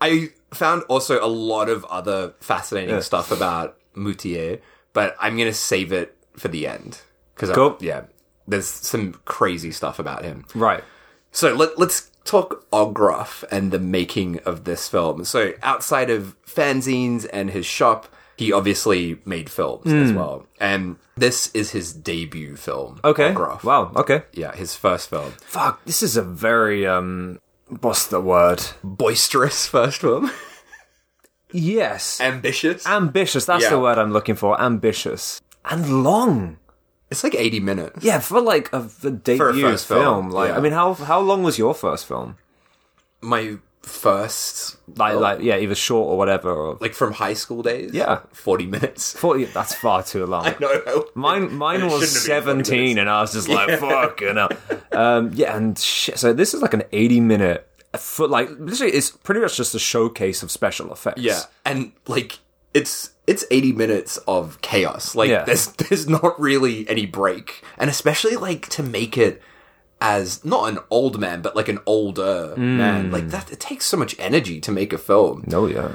I 0.00 0.30
found 0.52 0.82
also 0.84 1.24
a 1.24 1.26
lot 1.28 1.68
of 1.68 1.84
other 1.86 2.34
fascinating 2.40 3.00
stuff 3.00 3.30
about 3.30 3.76
Moutier, 3.94 4.60
but 4.92 5.16
I'm 5.20 5.36
gonna 5.36 5.52
save 5.52 5.92
it 5.92 6.16
for 6.36 6.48
the 6.48 6.66
end 6.66 7.00
because 7.34 7.50
Cool. 7.50 7.76
yeah, 7.80 8.02
there's 8.46 8.66
some 8.66 9.14
crazy 9.24 9.70
stuff 9.72 9.98
about 9.98 10.24
him. 10.24 10.44
right. 10.54 10.84
So 11.32 11.52
let, 11.54 11.78
let's 11.78 12.10
talk 12.26 12.68
Ogroff 12.70 13.44
and 13.50 13.70
the 13.72 13.78
making 13.78 14.38
of 14.40 14.64
this 14.64 14.88
film. 14.88 15.24
So 15.24 15.52
outside 15.62 16.10
of 16.10 16.36
fanzines 16.44 17.26
and 17.32 17.50
his 17.50 17.64
shop, 17.64 18.08
he 18.36 18.52
obviously 18.52 19.18
made 19.24 19.48
films 19.48 19.90
as 19.90 20.12
well, 20.12 20.46
and 20.60 20.96
this 21.16 21.50
is 21.54 21.70
his 21.70 21.94
debut 21.94 22.56
film. 22.56 23.00
Okay. 23.02 23.32
Ogroff. 23.32 23.64
Wow. 23.64 23.92
Okay. 23.96 24.24
Yeah, 24.34 24.54
his 24.54 24.74
first 24.76 25.08
film. 25.08 25.32
Fuck. 25.40 25.82
This 25.86 26.02
is 26.02 26.16
a 26.18 26.22
very 26.22 26.86
um. 26.86 27.38
What's 27.80 28.06
the 28.06 28.20
word? 28.20 28.62
Boisterous 28.84 29.66
first 29.66 30.02
film. 30.02 30.30
Yes. 31.52 32.20
Ambitious. 32.20 32.86
Ambitious. 32.86 33.44
That's 33.46 33.64
Yeah. 33.64 33.70
the 33.70 33.78
word 33.80 33.98
I'm 33.98 34.12
looking 34.12 34.34
for. 34.34 34.60
Ambitious 34.60 35.40
and 35.64 36.02
long. 36.04 36.58
It's 37.10 37.22
like 37.22 37.34
80 37.34 37.60
minutes. 37.60 38.04
Yeah, 38.04 38.18
for 38.20 38.40
like 38.40 38.72
a, 38.72 38.88
a 39.04 39.10
debut 39.10 39.62
first 39.62 39.86
film. 39.86 40.00
film, 40.02 40.30
Like, 40.30 40.50
yeah. 40.50 40.56
I 40.56 40.60
mean, 40.60 40.72
how 40.72 40.94
how 40.94 41.20
long 41.20 41.42
was 41.44 41.56
your 41.58 41.72
first 41.74 42.06
film? 42.06 42.36
My 43.20 43.58
first, 43.82 44.76
Like, 44.96 45.14
like 45.16 45.40
yeah, 45.40 45.56
either 45.58 45.74
short 45.76 46.08
or 46.08 46.18
whatever. 46.18 46.50
Or 46.50 46.78
like 46.80 46.94
from 46.94 47.12
high 47.12 47.34
school 47.34 47.62
days. 47.62 47.92
Yeah. 47.92 48.20
40 48.32 48.66
minutes. 48.66 49.12
forty. 49.16 49.44
That's 49.44 49.74
far 49.74 50.02
too 50.02 50.26
long. 50.34 50.52
No. 50.60 51.04
Mine, 51.14 51.52
mine 51.54 51.82
It 51.82 51.84
was 51.84 52.12
shouldn't 52.24 52.32
have 52.32 52.44
been 52.44 52.56
40 52.56 52.64
seventeen, 52.64 52.98
and 52.98 53.08
I 53.08 53.20
was 53.20 53.32
just 53.32 53.48
like, 53.48 53.78
"Fuck 53.78 54.20
you 54.20 54.32
know." 54.32 54.48
Um, 54.92 55.30
yeah, 55.34 55.56
and 55.56 55.78
shit. 55.78 56.18
So 56.18 56.32
this 56.32 56.54
is 56.54 56.62
like 56.62 56.74
an 56.74 56.82
eighty-minute 56.92 57.68
foot. 57.96 58.30
Like, 58.30 58.50
literally, 58.58 58.92
it's 58.92 59.10
pretty 59.10 59.40
much 59.40 59.56
just 59.56 59.74
a 59.74 59.78
showcase 59.78 60.42
of 60.42 60.50
special 60.50 60.92
effects. 60.92 61.22
Yeah, 61.22 61.40
and 61.64 61.92
like 62.08 62.38
it's 62.78 63.10
it's 63.26 63.44
80 63.50 63.72
minutes 63.72 64.12
of 64.28 64.60
chaos. 64.60 65.14
Like 65.14 65.30
Yeah. 65.30 65.44
there's 65.44 65.66
there's 65.82 66.06
not 66.08 66.38
really 66.48 66.88
any 66.88 67.06
break. 67.06 67.62
And 67.78 67.88
especially 67.90 68.36
like 68.48 68.68
to 68.76 68.82
make 68.82 69.16
it 69.18 69.40
as 70.00 70.44
not 70.44 70.68
an 70.72 70.78
old 70.90 71.18
man 71.18 71.40
but 71.42 71.56
like 71.56 71.68
an 71.68 71.80
older 71.86 72.54
Mm. 72.56 72.76
man. 72.82 73.10
Like 73.10 73.28
that 73.34 73.50
it 73.50 73.60
takes 73.60 73.86
so 73.86 73.96
much 73.96 74.14
energy 74.18 74.60
to 74.60 74.70
make 74.80 74.92
a 74.92 74.98
film. 74.98 75.44
Oh 75.52 75.66
yeah. 75.66 75.90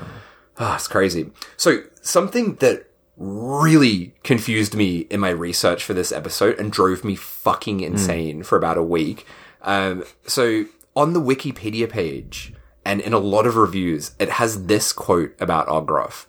Ah, 0.58 0.76
it's 0.76 0.88
crazy. 0.88 1.24
So 1.58 1.70
something 2.02 2.56
that 2.56 2.88
really 3.18 4.14
confused 4.24 4.74
me 4.76 5.00
in 5.14 5.20
my 5.20 5.30
research 5.30 5.84
for 5.84 5.94
this 5.94 6.12
episode 6.12 6.60
and 6.60 6.72
drove 6.72 7.04
me 7.04 7.16
fucking 7.16 7.80
insane 7.82 8.42
for 8.44 8.58
about 8.58 8.78
a 8.78 8.84
week. 8.84 9.26
Um, 9.62 10.04
so 10.26 10.66
on 10.96 11.14
the 11.14 11.22
Wikipedia 11.22 11.88
page 11.90 12.54
and 12.84 13.00
in 13.00 13.14
a 13.14 13.20
lot 13.20 13.46
of 13.46 13.56
reviews, 13.56 14.12
it 14.20 14.30
has 14.42 14.66
this 14.66 14.92
quote 14.92 15.34
about 15.40 15.68
Ogroff. 15.68 16.26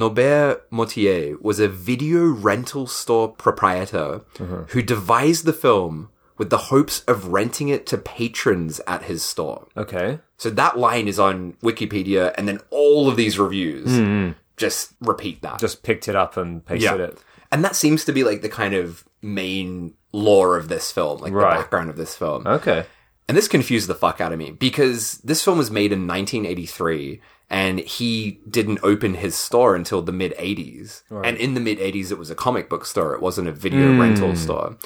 Norbert 0.00 0.62
Moutier 0.70 1.36
was 1.40 1.60
a 1.60 1.68
video 1.68 2.24
rental 2.24 2.86
store 2.86 3.28
proprietor 3.28 4.22
uh-huh. 4.40 4.64
who 4.68 4.82
devised 4.82 5.44
the 5.44 5.52
film 5.52 6.08
with 6.38 6.48
the 6.48 6.56
hopes 6.56 7.04
of 7.04 7.28
renting 7.28 7.68
it 7.68 7.86
to 7.88 7.98
patrons 7.98 8.80
at 8.86 9.02
his 9.02 9.22
store. 9.22 9.68
Okay. 9.76 10.20
So 10.38 10.48
that 10.48 10.78
line 10.78 11.06
is 11.06 11.18
on 11.18 11.52
Wikipedia, 11.62 12.34
and 12.38 12.48
then 12.48 12.60
all 12.70 13.10
of 13.10 13.16
these 13.16 13.38
reviews 13.38 13.94
hmm, 13.94 14.04
hmm. 14.04 14.30
just 14.56 14.94
repeat 15.00 15.42
that. 15.42 15.60
Just 15.60 15.82
picked 15.82 16.08
it 16.08 16.16
up 16.16 16.38
and 16.38 16.64
pasted 16.64 16.98
it. 16.98 17.22
And 17.52 17.62
that 17.62 17.76
seems 17.76 18.06
to 18.06 18.12
be 18.12 18.24
like 18.24 18.40
the 18.40 18.48
kind 18.48 18.72
of 18.72 19.04
main 19.20 19.92
lore 20.12 20.56
of 20.56 20.68
this 20.68 20.90
film, 20.90 21.20
like 21.20 21.34
Right. 21.34 21.56
the 21.56 21.62
background 21.62 21.90
of 21.90 21.96
this 21.96 22.16
film. 22.16 22.46
Okay. 22.46 22.86
And 23.28 23.36
this 23.36 23.48
confused 23.48 23.86
the 23.86 23.94
fuck 23.94 24.20
out 24.20 24.32
of 24.32 24.38
me 24.38 24.50
because 24.50 25.18
this 25.18 25.44
film 25.44 25.58
was 25.58 25.70
made 25.70 25.92
in 25.92 26.06
1983 26.06 27.20
and 27.50 27.80
he 27.80 28.40
didn't 28.48 28.78
open 28.82 29.14
his 29.14 29.36
store 29.36 29.74
until 29.74 30.00
the 30.00 30.12
mid 30.12 30.32
80s. 30.38 31.02
And 31.24 31.36
in 31.36 31.54
the 31.54 31.60
mid 31.60 31.78
80s, 31.78 32.12
it 32.12 32.18
was 32.18 32.30
a 32.30 32.36
comic 32.36 32.70
book 32.70 32.86
store. 32.86 33.12
It 33.12 33.20
wasn't 33.20 33.48
a 33.48 33.52
video 33.52 33.92
hmm. 33.92 34.00
rental 34.00 34.36
store. 34.36 34.76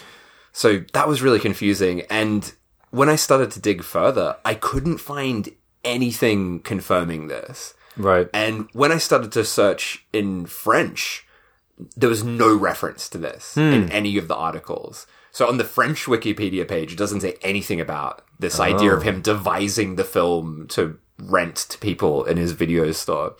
So 0.53 0.85
that 0.95 1.07
was 1.07 1.21
really 1.21 1.39
confusing. 1.39 2.03
And 2.09 2.53
when 2.91 3.11
I 3.11 3.17
started 3.17 3.51
to 3.53 3.61
dig 3.61 3.83
further, 3.83 4.39
I 4.45 4.55
couldn't 4.55 4.99
find 4.99 5.51
anything 5.85 6.61
confirming 6.61 7.29
this. 7.29 7.75
Right. 7.97 8.29
And 8.33 8.69
when 8.73 8.91
I 8.91 8.99
started 8.99 9.31
to 9.33 9.45
search 9.45 10.07
in 10.13 10.47
French, 10.47 11.27
there 11.97 12.09
was 12.09 12.25
no 12.25 12.57
reference 12.57 13.09
to 13.11 13.19
this 13.19 13.57
in 13.59 13.85
hmm. 13.85 13.93
any 13.93 14.17
of 14.17 14.29
the 14.29 14.37
articles. 14.37 15.07
So 15.33 15.49
on 15.49 15.59
the 15.59 15.65
French 15.65 16.05
Wikipedia 16.05 16.67
page, 16.67 16.93
it 16.93 16.99
doesn't 16.99 17.21
say 17.21 17.37
anything 17.43 17.81
about 17.81 18.25
this 18.39 18.61
idea 18.61 18.95
of 18.95 19.01
oh. 19.01 19.03
him 19.03 19.21
devising 19.21 19.97
the 19.97 20.05
film 20.05 20.67
to 20.69 20.99
rent 21.19 21.57
to 21.57 21.79
people 21.79 22.25
in 22.25 22.37
his 22.37 22.53
video 22.53 22.93
store. 22.93 23.35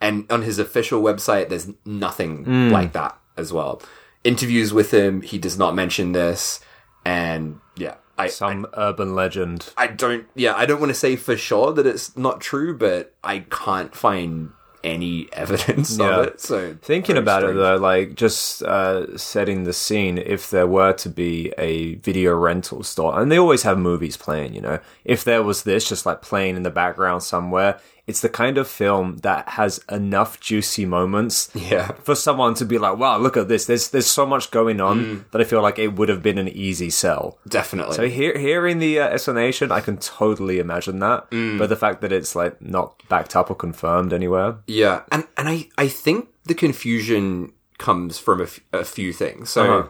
And 0.00 0.30
on 0.30 0.42
his 0.42 0.58
official 0.58 1.02
website, 1.02 1.48
there's 1.48 1.70
nothing 1.84 2.44
hmm. 2.44 2.70
like 2.70 2.92
that 2.92 3.18
as 3.36 3.52
well. 3.52 3.80
Interviews 4.22 4.72
with 4.72 4.92
him, 4.92 5.22
he 5.22 5.38
does 5.38 5.58
not 5.58 5.74
mention 5.74 6.12
this. 6.12 6.60
And 7.04 7.60
yeah, 7.76 7.96
I, 8.16 8.28
Some 8.28 8.66
urban 8.74 9.14
legend. 9.14 9.72
I 9.76 9.88
don't, 9.88 10.26
yeah, 10.34 10.54
I 10.54 10.66
don't 10.66 10.80
want 10.80 10.90
to 10.90 10.98
say 10.98 11.16
for 11.16 11.36
sure 11.36 11.72
that 11.72 11.86
it's 11.86 12.16
not 12.16 12.40
true, 12.40 12.76
but 12.76 13.14
I 13.24 13.40
can't 13.40 13.94
find 13.94 14.50
any 14.84 15.28
evidence 15.32 15.98
Yeah. 15.98 16.20
of 16.20 16.26
it. 16.28 16.40
So 16.40 16.76
Thinking 16.82 17.16
about 17.16 17.42
it 17.42 17.54
though, 17.56 17.76
like 17.76 18.14
just 18.14 18.62
uh, 18.62 19.16
setting 19.16 19.64
the 19.64 19.72
scene, 19.72 20.18
if 20.18 20.50
there 20.50 20.66
were 20.66 20.92
to 20.92 21.08
be 21.08 21.52
a 21.58 21.94
video 21.96 22.34
rental 22.36 22.82
store, 22.84 23.20
and 23.20 23.32
they 23.32 23.38
always 23.38 23.62
have 23.64 23.78
movies 23.78 24.16
playing, 24.16 24.54
you 24.54 24.60
know, 24.60 24.78
if 25.04 25.24
there 25.24 25.42
was 25.42 25.62
this 25.64 25.88
just 25.88 26.06
like 26.06 26.22
playing 26.22 26.54
in 26.56 26.62
the 26.62 26.70
background 26.70 27.22
somewhere, 27.22 27.80
it's 28.06 28.20
the 28.20 28.28
kind 28.28 28.58
of 28.58 28.68
film 28.68 29.16
that 29.22 29.48
has 29.48 29.80
enough 29.90 30.38
juicy 30.38 30.84
moments 30.84 31.48
Yeah. 31.54 31.92
for 32.02 32.14
someone 32.14 32.52
to 32.54 32.64
be 32.66 32.76
like, 32.76 32.98
wow, 32.98 33.16
look 33.18 33.36
at 33.36 33.48
this. 33.48 33.64
There's 33.66 33.88
there's 33.90 34.06
so 34.06 34.26
much 34.26 34.50
going 34.50 34.80
on 34.80 35.00
Mm. 35.04 35.24
that 35.30 35.40
I 35.40 35.44
feel 35.44 35.62
like 35.62 35.78
it 35.78 35.94
would 35.96 36.08
have 36.10 36.22
been 36.22 36.36
an 36.38 36.48
easy 36.48 36.90
sell. 36.90 37.38
definitely. 37.48 37.96
So 37.96 38.06
here, 38.08 38.36
hearing 38.36 38.78
the 38.78 39.00
uh, 39.00 39.08
explanation, 39.08 39.72
I 39.72 39.80
can 39.80 39.96
totally 39.96 40.58
imagine 40.58 40.98
that. 40.98 41.30
Mm. 41.30 41.58
But 41.58 41.68
the 41.70 41.76
fact 41.76 42.00
that 42.02 42.12
it's 42.12 42.34
like 42.36 42.60
not 42.60 43.02
backed 43.08 43.34
up 43.36 43.50
or 43.50 43.54
confirmed 43.56 44.12
anywhere. 44.12 44.56
Yeah, 44.66 45.02
and 45.10 45.24
and 45.38 45.48
I 45.48 45.68
I 45.78 45.88
think 45.88 46.28
the 46.44 46.54
confusion 46.54 47.52
comes 47.78 48.18
from 48.18 48.40
a, 48.40 48.44
f- 48.44 48.60
a 48.72 48.84
few 48.84 49.12
things. 49.14 49.48
So 49.50 49.62
Uh-huh. 49.62 49.88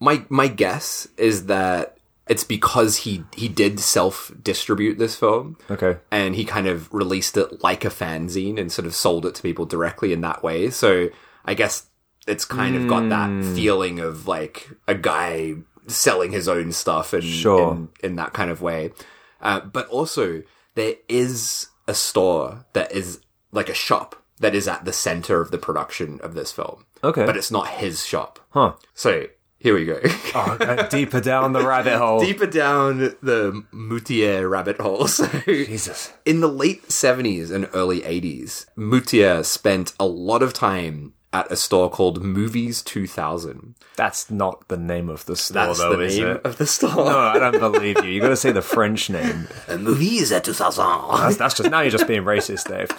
my 0.00 0.24
my 0.28 0.48
guess 0.48 1.06
is 1.16 1.46
that 1.46 1.97
it's 2.28 2.44
because 2.44 2.98
he 2.98 3.24
he 3.34 3.48
did 3.48 3.80
self 3.80 4.30
distribute 4.42 4.98
this 4.98 5.16
film. 5.16 5.56
Okay. 5.70 5.98
and 6.10 6.34
he 6.36 6.44
kind 6.44 6.66
of 6.66 6.92
released 6.92 7.36
it 7.36 7.62
like 7.62 7.84
a 7.84 7.90
fanzine 7.90 8.58
and 8.60 8.70
sort 8.70 8.86
of 8.86 8.94
sold 8.94 9.26
it 9.26 9.34
to 9.36 9.42
people 9.42 9.64
directly 9.66 10.12
in 10.12 10.20
that 10.22 10.42
way. 10.42 10.70
So 10.70 11.08
I 11.44 11.54
guess 11.54 11.86
it's 12.26 12.44
kind 12.44 12.76
of 12.76 12.86
got 12.88 13.08
that 13.08 13.28
Hmm. 13.30 13.54
feeling 13.54 14.00
of 14.00 14.28
like 14.28 14.68
a 14.86 14.94
guy 14.94 15.54
selling 15.86 16.32
his 16.32 16.46
own 16.48 16.72
stuff 16.72 17.12
and 17.14 17.24
Sure. 17.24 17.72
in, 17.72 17.88
in 18.02 18.16
that 18.16 18.34
kind 18.34 18.50
of 18.50 18.60
way. 18.60 18.92
Uh, 19.40 19.60
but 19.60 19.88
also 19.88 20.42
there 20.74 20.96
is 21.08 21.68
a 21.86 21.94
store 21.94 22.66
that 22.74 22.92
is 22.92 23.20
like 23.52 23.70
a 23.70 23.74
shop 23.74 24.14
that 24.40 24.54
is 24.54 24.68
at 24.68 24.84
the 24.84 24.92
center 24.92 25.40
of 25.40 25.50
the 25.50 25.58
production 25.58 26.20
of 26.22 26.34
this 26.34 26.52
film. 26.52 26.84
Okay. 27.02 27.24
But 27.24 27.36
it's 27.36 27.50
not 27.50 27.68
his 27.68 28.04
shop. 28.04 28.38
Huh. 28.50 28.74
So 28.92 29.28
here 29.58 29.74
we 29.74 29.84
go. 29.84 30.00
Oh, 30.34 30.56
go 30.58 30.86
deeper 30.88 31.20
down 31.20 31.52
the 31.52 31.66
rabbit 31.66 31.96
hole. 31.98 32.20
Deeper 32.20 32.46
down 32.46 32.98
the 33.22 33.64
Moutier 33.72 34.48
rabbit 34.48 34.80
hole. 34.80 35.06
So 35.18 35.26
Jesus. 35.46 36.12
in 36.24 36.40
the 36.40 36.48
late 36.48 36.88
70s 36.88 37.50
and 37.50 37.68
early 37.74 38.00
80s, 38.02 38.66
Moutier 38.76 39.42
spent 39.42 39.92
a 39.98 40.06
lot 40.06 40.42
of 40.42 40.52
time 40.52 41.12
at 41.32 41.50
a 41.52 41.56
store 41.56 41.90
called 41.90 42.22
Movies 42.22 42.82
2000. 42.82 43.74
That's 43.96 44.30
not 44.30 44.68
the 44.68 44.76
name 44.78 45.08
of 45.10 45.26
the 45.26 45.36
store, 45.36 45.66
That's 45.66 45.78
though, 45.78 45.96
the 45.96 46.04
is 46.04 46.18
name 46.18 46.26
it? 46.28 46.44
of 46.44 46.56
the 46.56 46.66
store. 46.66 46.94
No, 46.94 47.18
I 47.18 47.38
don't 47.38 47.58
believe 47.58 48.02
you. 48.04 48.10
You 48.10 48.20
got 48.20 48.28
to 48.28 48.36
say 48.36 48.52
the 48.52 48.62
French 48.62 49.10
name. 49.10 49.48
Movies 49.78 50.30
at 50.32 50.44
2000. 50.44 50.84
That's, 51.20 51.36
that's 51.36 51.54
just 51.56 51.70
now 51.70 51.80
you're 51.80 51.90
just 51.90 52.06
being 52.06 52.22
racist, 52.22 52.68
Dave. 52.68 52.90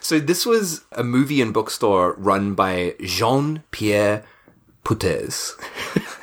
So 0.00 0.18
this 0.18 0.46
was 0.46 0.84
a 0.92 1.04
movie 1.04 1.42
and 1.42 1.52
bookstore 1.52 2.14
run 2.14 2.54
by 2.54 2.94
Jean-Pierre 3.02 4.24
Putters, 4.88 5.54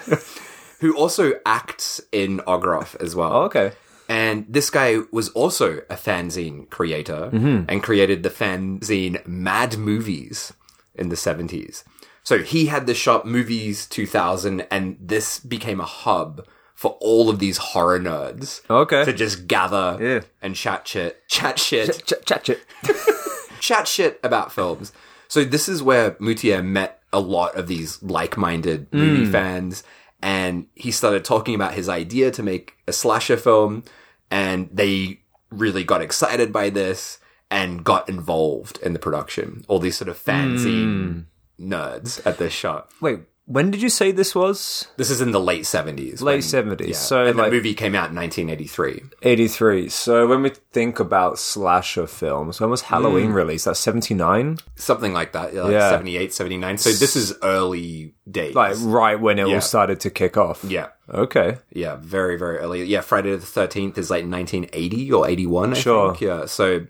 who 0.80 0.98
also 0.98 1.34
acts 1.46 2.02
in 2.12 2.40
Ogroff 2.48 3.00
as 3.00 3.16
well. 3.16 3.32
Oh, 3.32 3.42
okay. 3.44 3.74
And 4.10 4.48
this 4.50 4.72
guy 4.72 5.02
was 5.12 5.30
also 5.30 5.82
a 5.88 5.96
fanzine 5.96 6.68
creator 6.72 7.30
mm-hmm. 7.32 7.70
and 7.70 7.84
created 7.84 8.24
the 8.24 8.32
fanzine 8.32 9.24
Mad 9.28 9.78
Movies 9.78 10.52
in 10.96 11.10
the 11.10 11.16
70s. 11.16 11.84
So 12.24 12.40
he 12.40 12.66
had 12.66 12.88
the 12.88 12.96
shop 12.96 13.24
Movies 13.26 13.86
2000 13.86 14.62
and 14.72 14.98
this 15.00 15.40
became 15.40 15.80
a 15.80 15.86
hub 15.86 16.44
for 16.74 16.98
all 17.02 17.30
of 17.30 17.38
these 17.38 17.58
horror 17.58 18.00
nerds 18.00 18.68
Okay. 18.68 19.06
to 19.06 19.14
just 19.14 19.46
gather 19.46 19.98
Yeah. 20.02 20.22
and 20.42 20.56
chat 20.56 20.88
shit, 20.88 21.28
chat 21.28 21.60
shit 21.60 22.04
Ch- 22.08 22.26
chat 22.26 22.50
it. 22.50 22.66
chat 23.60 23.88
shit 23.88 24.20
about 24.24 24.52
films. 24.52 24.92
So 25.28 25.44
this 25.44 25.70
is 25.70 25.84
where 25.84 26.16
Moutier 26.20 26.64
met 26.64 27.02
a 27.16 27.20
lot 27.20 27.56
of 27.56 27.68
these 27.68 28.04
like-minded 28.04 28.92
movie 28.92 29.26
mm. 29.26 29.32
fans, 29.32 29.84
and 30.22 30.68
he 30.76 30.92
started 30.92 31.24
talking 31.24 31.56
about 31.56 31.74
his 31.74 31.88
idea 31.88 32.30
to 32.32 32.44
make 32.44 32.74
a 32.88 32.94
slasher 32.94 33.38
film, 33.38 33.84
and 34.30 34.70
they 34.72 35.22
really 35.50 35.84
got 35.84 36.02
excited 36.02 36.52
by 36.52 36.70
this 36.70 37.20
and 37.50 37.86
got 37.86 38.10
involved 38.10 38.80
in 38.84 38.92
the 38.94 39.00
production. 39.00 39.64
All 39.70 39.80
these 39.80 39.96
sort 39.96 40.10
of 40.10 40.22
fanzine 40.22 40.96
mm. 40.96 41.26
nerds 41.60 42.26
at 42.26 42.38
this 42.38 42.52
shop. 42.52 42.92
Wait, 43.00 43.22
when 43.48 43.70
did 43.70 43.82
you 43.82 43.90
say 43.90 44.12
this 44.12 44.34
was? 44.34 44.88
This 44.98 45.12
is 45.12 45.22
in 45.22 45.32
the 45.32 45.40
late 45.40 45.66
seventies. 45.68 46.22
Late 46.22 46.42
70s, 46.44 46.96
so, 46.96 47.26
and 47.26 47.38
like- 47.38 47.52
the 47.52 47.56
movie 47.58 47.74
came 47.76 47.94
out 47.94 48.10
in 48.10 48.16
1983. 48.16 49.04
83. 49.22 49.90
So 49.90 50.26
when 50.28 50.42
we 50.42 50.50
think 50.72 51.00
about 51.00 51.38
slasher 51.38 52.08
films, 52.08 52.60
when 52.60 52.70
was 52.72 52.82
Halloween 52.82 53.30
mm. 53.32 53.36
released? 53.36 53.66
That's 53.66 53.80
79? 53.80 54.58
Something 54.76 55.14
like 55.14 55.34
that. 55.34 55.54
Yeah, 55.54 55.62
like 55.64 55.72
Yeah. 55.74 55.90
78, 55.92 56.34
79. 56.34 56.78
So 56.80 56.92
this 56.92 57.16
is 57.16 57.34
early 57.44 58.16
days. 58.30 58.56
Like 58.56 58.76
right 58.80 59.20
when 59.20 59.38
it 59.38 59.48
Yeah. 59.48 59.56
all 59.56 59.62
started 59.62 60.00
to 60.02 60.10
kick 60.10 60.38
off. 60.38 60.64
yeah. 60.64 60.88
Okay. 61.14 61.58
Yeah, 61.72 61.98
very, 62.02 62.36
very 62.36 62.58
early. 62.58 62.84
Yeah, 62.84 63.02
Friday 63.02 63.36
the 63.36 63.46
13th 63.46 64.00
is 64.00 64.10
like 64.10 64.26
1980 64.26 65.12
or 65.12 65.28
81, 65.28 65.74
I 65.74 65.76
Sure. 65.76 66.10
think. 66.10 66.22
Yeah, 66.22 66.46
so 66.46 66.88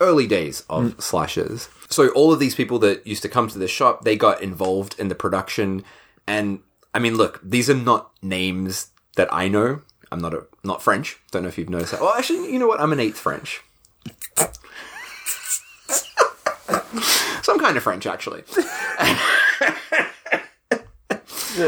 early 0.00 0.26
days 0.26 0.64
of 0.68 0.84
mm. 0.84 1.00
slashers. 1.00 1.68
So 1.88 2.08
all 2.10 2.32
of 2.32 2.40
these 2.40 2.54
people 2.54 2.78
that 2.80 3.06
used 3.06 3.22
to 3.22 3.28
come 3.28 3.48
to 3.48 3.58
the 3.58 3.68
shop, 3.68 4.04
they 4.04 4.16
got 4.16 4.42
involved 4.42 4.98
in 4.98 5.08
the 5.08 5.14
production. 5.14 5.84
And 6.26 6.60
I 6.94 6.98
mean, 6.98 7.16
look, 7.16 7.40
these 7.42 7.70
are 7.70 7.74
not 7.74 8.10
names 8.22 8.88
that 9.16 9.32
I 9.32 9.48
know. 9.48 9.82
I'm 10.12 10.20
not 10.20 10.34
a, 10.34 10.46
not 10.64 10.82
French. 10.82 11.18
Don't 11.30 11.42
know 11.42 11.48
if 11.48 11.58
you've 11.58 11.70
noticed 11.70 11.92
that. 11.92 12.00
Well, 12.00 12.14
actually, 12.16 12.52
you 12.52 12.58
know 12.58 12.66
what? 12.66 12.80
I'm 12.80 12.92
an 12.92 13.00
eighth 13.00 13.18
French. 13.18 13.62
Some 17.42 17.58
kind 17.58 17.76
of 17.76 17.82
French, 17.82 18.06
actually. 18.06 18.44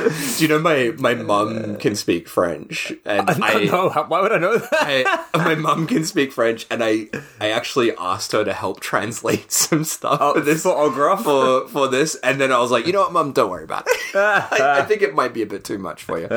Do 0.38 0.42
you 0.42 0.48
know 0.48 0.58
my 0.58 0.92
my 0.98 1.14
mum 1.14 1.76
can 1.76 1.94
speak 1.96 2.28
French, 2.28 2.92
and 3.04 3.28
I, 3.30 3.64
no, 3.64 3.88
how- 3.90 4.04
why 4.06 4.20
would 4.20 4.32
I 4.32 4.38
know 4.38 4.58
that? 4.58 4.72
I 4.72 5.28
my 5.38 5.54
mum 5.54 5.86
can 5.86 6.04
speak 6.04 6.32
French, 6.32 6.66
and 6.70 6.82
I 6.82 7.08
I 7.40 7.50
actually 7.50 7.92
asked 7.98 8.32
her 8.32 8.44
to 8.44 8.52
help 8.52 8.80
translate 8.80 9.52
some 9.64 9.84
stuff 9.84 10.34
for 10.34 10.40
this 10.40 10.62
for 10.62 11.16
for 11.18 11.68
for 11.68 11.88
this, 11.88 12.14
and 12.22 12.40
then 12.40 12.52
I 12.52 12.58
was 12.58 12.70
like, 12.70 12.86
you 12.86 12.92
know 12.92 13.00
what, 13.02 13.12
mum, 13.12 13.32
don't 13.32 13.50
worry 13.50 13.64
about 13.64 13.84
it. 13.86 14.00
I, 14.16 14.80
I 14.80 14.82
think 14.82 15.02
it 15.02 15.14
might 15.14 15.34
be 15.34 15.42
a 15.42 15.46
bit 15.46 15.64
too 15.64 15.78
much 15.78 16.02
for 16.02 16.18
you. 16.18 16.28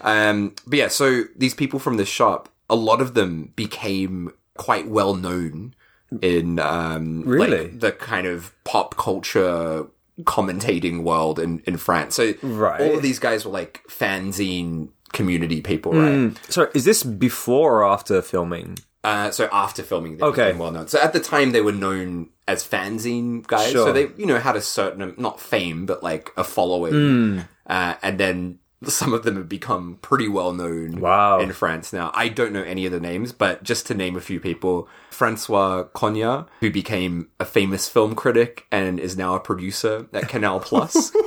Um, 0.00 0.54
but 0.66 0.78
yeah, 0.78 0.88
so 0.88 1.24
these 1.36 1.54
people 1.54 1.78
from 1.78 1.96
the 1.96 2.04
shop, 2.04 2.48
a 2.70 2.76
lot 2.76 3.00
of 3.00 3.14
them 3.14 3.52
became 3.56 4.32
quite 4.56 4.88
well 4.88 5.14
known 5.14 5.74
in 6.22 6.58
um, 6.58 7.22
Really? 7.26 7.64
like, 7.68 7.80
the 7.80 7.92
kind 7.92 8.26
of 8.26 8.52
pop 8.64 8.96
culture 8.96 9.86
commentating 10.24 11.02
world 11.02 11.38
in, 11.38 11.60
in 11.66 11.76
France. 11.76 12.14
So 12.16 12.34
Right. 12.42 12.80
all 12.80 12.96
of 12.96 13.02
these 13.02 13.18
guys 13.18 13.44
were 13.44 13.52
like 13.52 13.82
fanzine 13.88 14.88
community 15.12 15.60
people, 15.62 15.92
right? 15.92 16.36
Sorry, 16.50 16.68
is 16.74 16.84
this 16.84 17.02
before 17.02 17.80
or 17.82 17.84
after 17.86 18.20
filming? 18.22 18.78
Uh, 19.04 19.30
so 19.30 19.48
after 19.52 19.82
filming, 19.82 20.16
they 20.18 20.24
Okay. 20.24 20.46
became 20.46 20.58
well 20.58 20.72
known. 20.72 20.88
So 20.88 20.98
at 21.00 21.12
the 21.12 21.20
time, 21.20 21.52
they 21.52 21.60
were 21.60 21.72
known 21.72 22.30
as 22.48 22.66
fanzine 22.66 23.46
guys. 23.46 23.70
Sure. 23.70 23.86
So 23.86 23.92
they, 23.92 24.08
you 24.16 24.26
know, 24.26 24.38
had 24.38 24.56
a 24.56 24.60
certain 24.60 25.14
not 25.16 25.40
fame, 25.40 25.86
but 25.86 26.02
like 26.02 26.30
a 26.36 26.44
following. 26.44 26.92
Hmm. 26.92 27.40
Uh, 27.66 27.94
and 28.02 28.18
then 28.18 28.58
some 28.84 29.12
of 29.12 29.22
them 29.24 29.36
have 29.36 29.48
become 29.48 29.98
pretty 30.02 30.28
well 30.28 30.52
known. 30.52 31.00
Wow. 31.00 31.40
in 31.40 31.52
France 31.52 31.92
now. 31.92 32.10
I 32.14 32.28
don't 32.28 32.52
know 32.52 32.62
any 32.62 32.86
of 32.86 32.92
the 32.92 33.00
names, 33.00 33.32
but 33.32 33.62
just 33.62 33.86
to 33.86 33.94
name 33.94 34.16
a 34.16 34.20
few 34.20 34.38
people, 34.40 34.88
Francois 35.10 35.84
Cognard, 35.94 36.46
who 36.60 36.70
became 36.70 37.28
a 37.40 37.44
famous 37.44 37.88
film 37.88 38.14
critic 38.14 38.66
and 38.70 39.00
is 39.00 39.16
now 39.16 39.34
a 39.34 39.40
producer 39.40 40.06
at 40.12 40.28
Canal 40.28 40.60
Plus. 40.60 41.12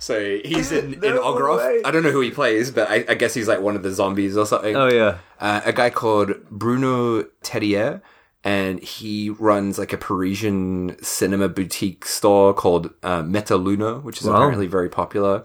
So 0.00 0.38
he's 0.44 0.70
in, 0.72 0.94
in 1.04 1.16
way. 1.16 1.82
I 1.84 1.90
don't 1.90 2.02
know 2.04 2.12
who 2.12 2.20
he 2.20 2.30
plays, 2.30 2.70
but 2.70 2.88
I, 2.88 3.04
I 3.08 3.14
guess 3.14 3.34
he's 3.34 3.48
like 3.48 3.60
one 3.60 3.74
of 3.76 3.82
the 3.82 3.90
zombies 3.90 4.36
or 4.36 4.46
something 4.46 4.74
Oh, 4.76 4.86
yeah. 4.88 5.18
uh, 5.40 5.60
a 5.64 5.72
guy 5.72 5.90
called 5.90 6.32
Bruno 6.50 7.24
Terrier, 7.42 8.00
and 8.44 8.80
he 8.82 9.28
runs 9.30 9.76
like 9.78 9.92
a 9.92 9.98
Parisian 9.98 10.96
cinema 11.02 11.48
boutique 11.48 12.06
store 12.06 12.54
called 12.54 12.90
uh, 13.02 13.22
Metaluna, 13.22 14.02
which 14.02 14.20
is 14.20 14.26
Wow. 14.28 14.36
apparently 14.36 14.68
very 14.68 14.88
popular. 14.88 15.44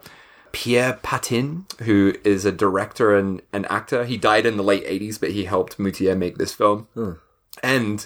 Pierre 0.54 0.94
Patin, 1.04 1.66
who 1.82 2.14
is 2.24 2.46
a 2.46 2.52
director 2.52 3.18
and 3.18 3.42
an 3.52 3.66
actor, 3.66 4.06
he 4.06 4.16
died 4.18 4.46
in 4.46 4.56
the 4.56 4.64
late 4.64 4.86
'80s, 4.86 5.20
but 5.20 5.32
he 5.32 5.44
helped 5.46 5.78
Moutier 5.80 6.16
make 6.16 6.38
this 6.38 6.54
film. 6.54 6.88
And 7.62 8.06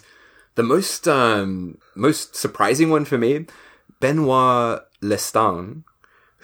the 0.55 0.63
most 0.63 1.07
um, 1.07 1.77
most 1.93 2.35
surprising 2.35 2.89
one 2.89 3.05
for 3.05 3.17
me, 3.17 3.45
Benoit 3.99 4.81
Lestang, 5.01 5.83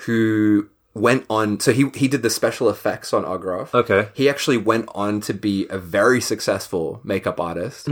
who 0.05 0.69
went 0.93 1.25
on. 1.29 1.59
So 1.59 1.71
he 1.73 1.89
he 1.95 2.07
did 2.07 2.21
the 2.21 2.29
special 2.29 2.69
effects 2.69 3.13
on 3.13 3.23
Ogroff. 3.23 3.73
Okay. 3.73 4.09
He 4.13 4.29
actually 4.29 4.57
went 4.57 4.89
on 4.93 5.19
to 5.21 5.33
be 5.33 5.67
a 5.69 5.79
very 5.79 6.21
successful 6.21 7.01
makeup 7.03 7.39
artist 7.39 7.87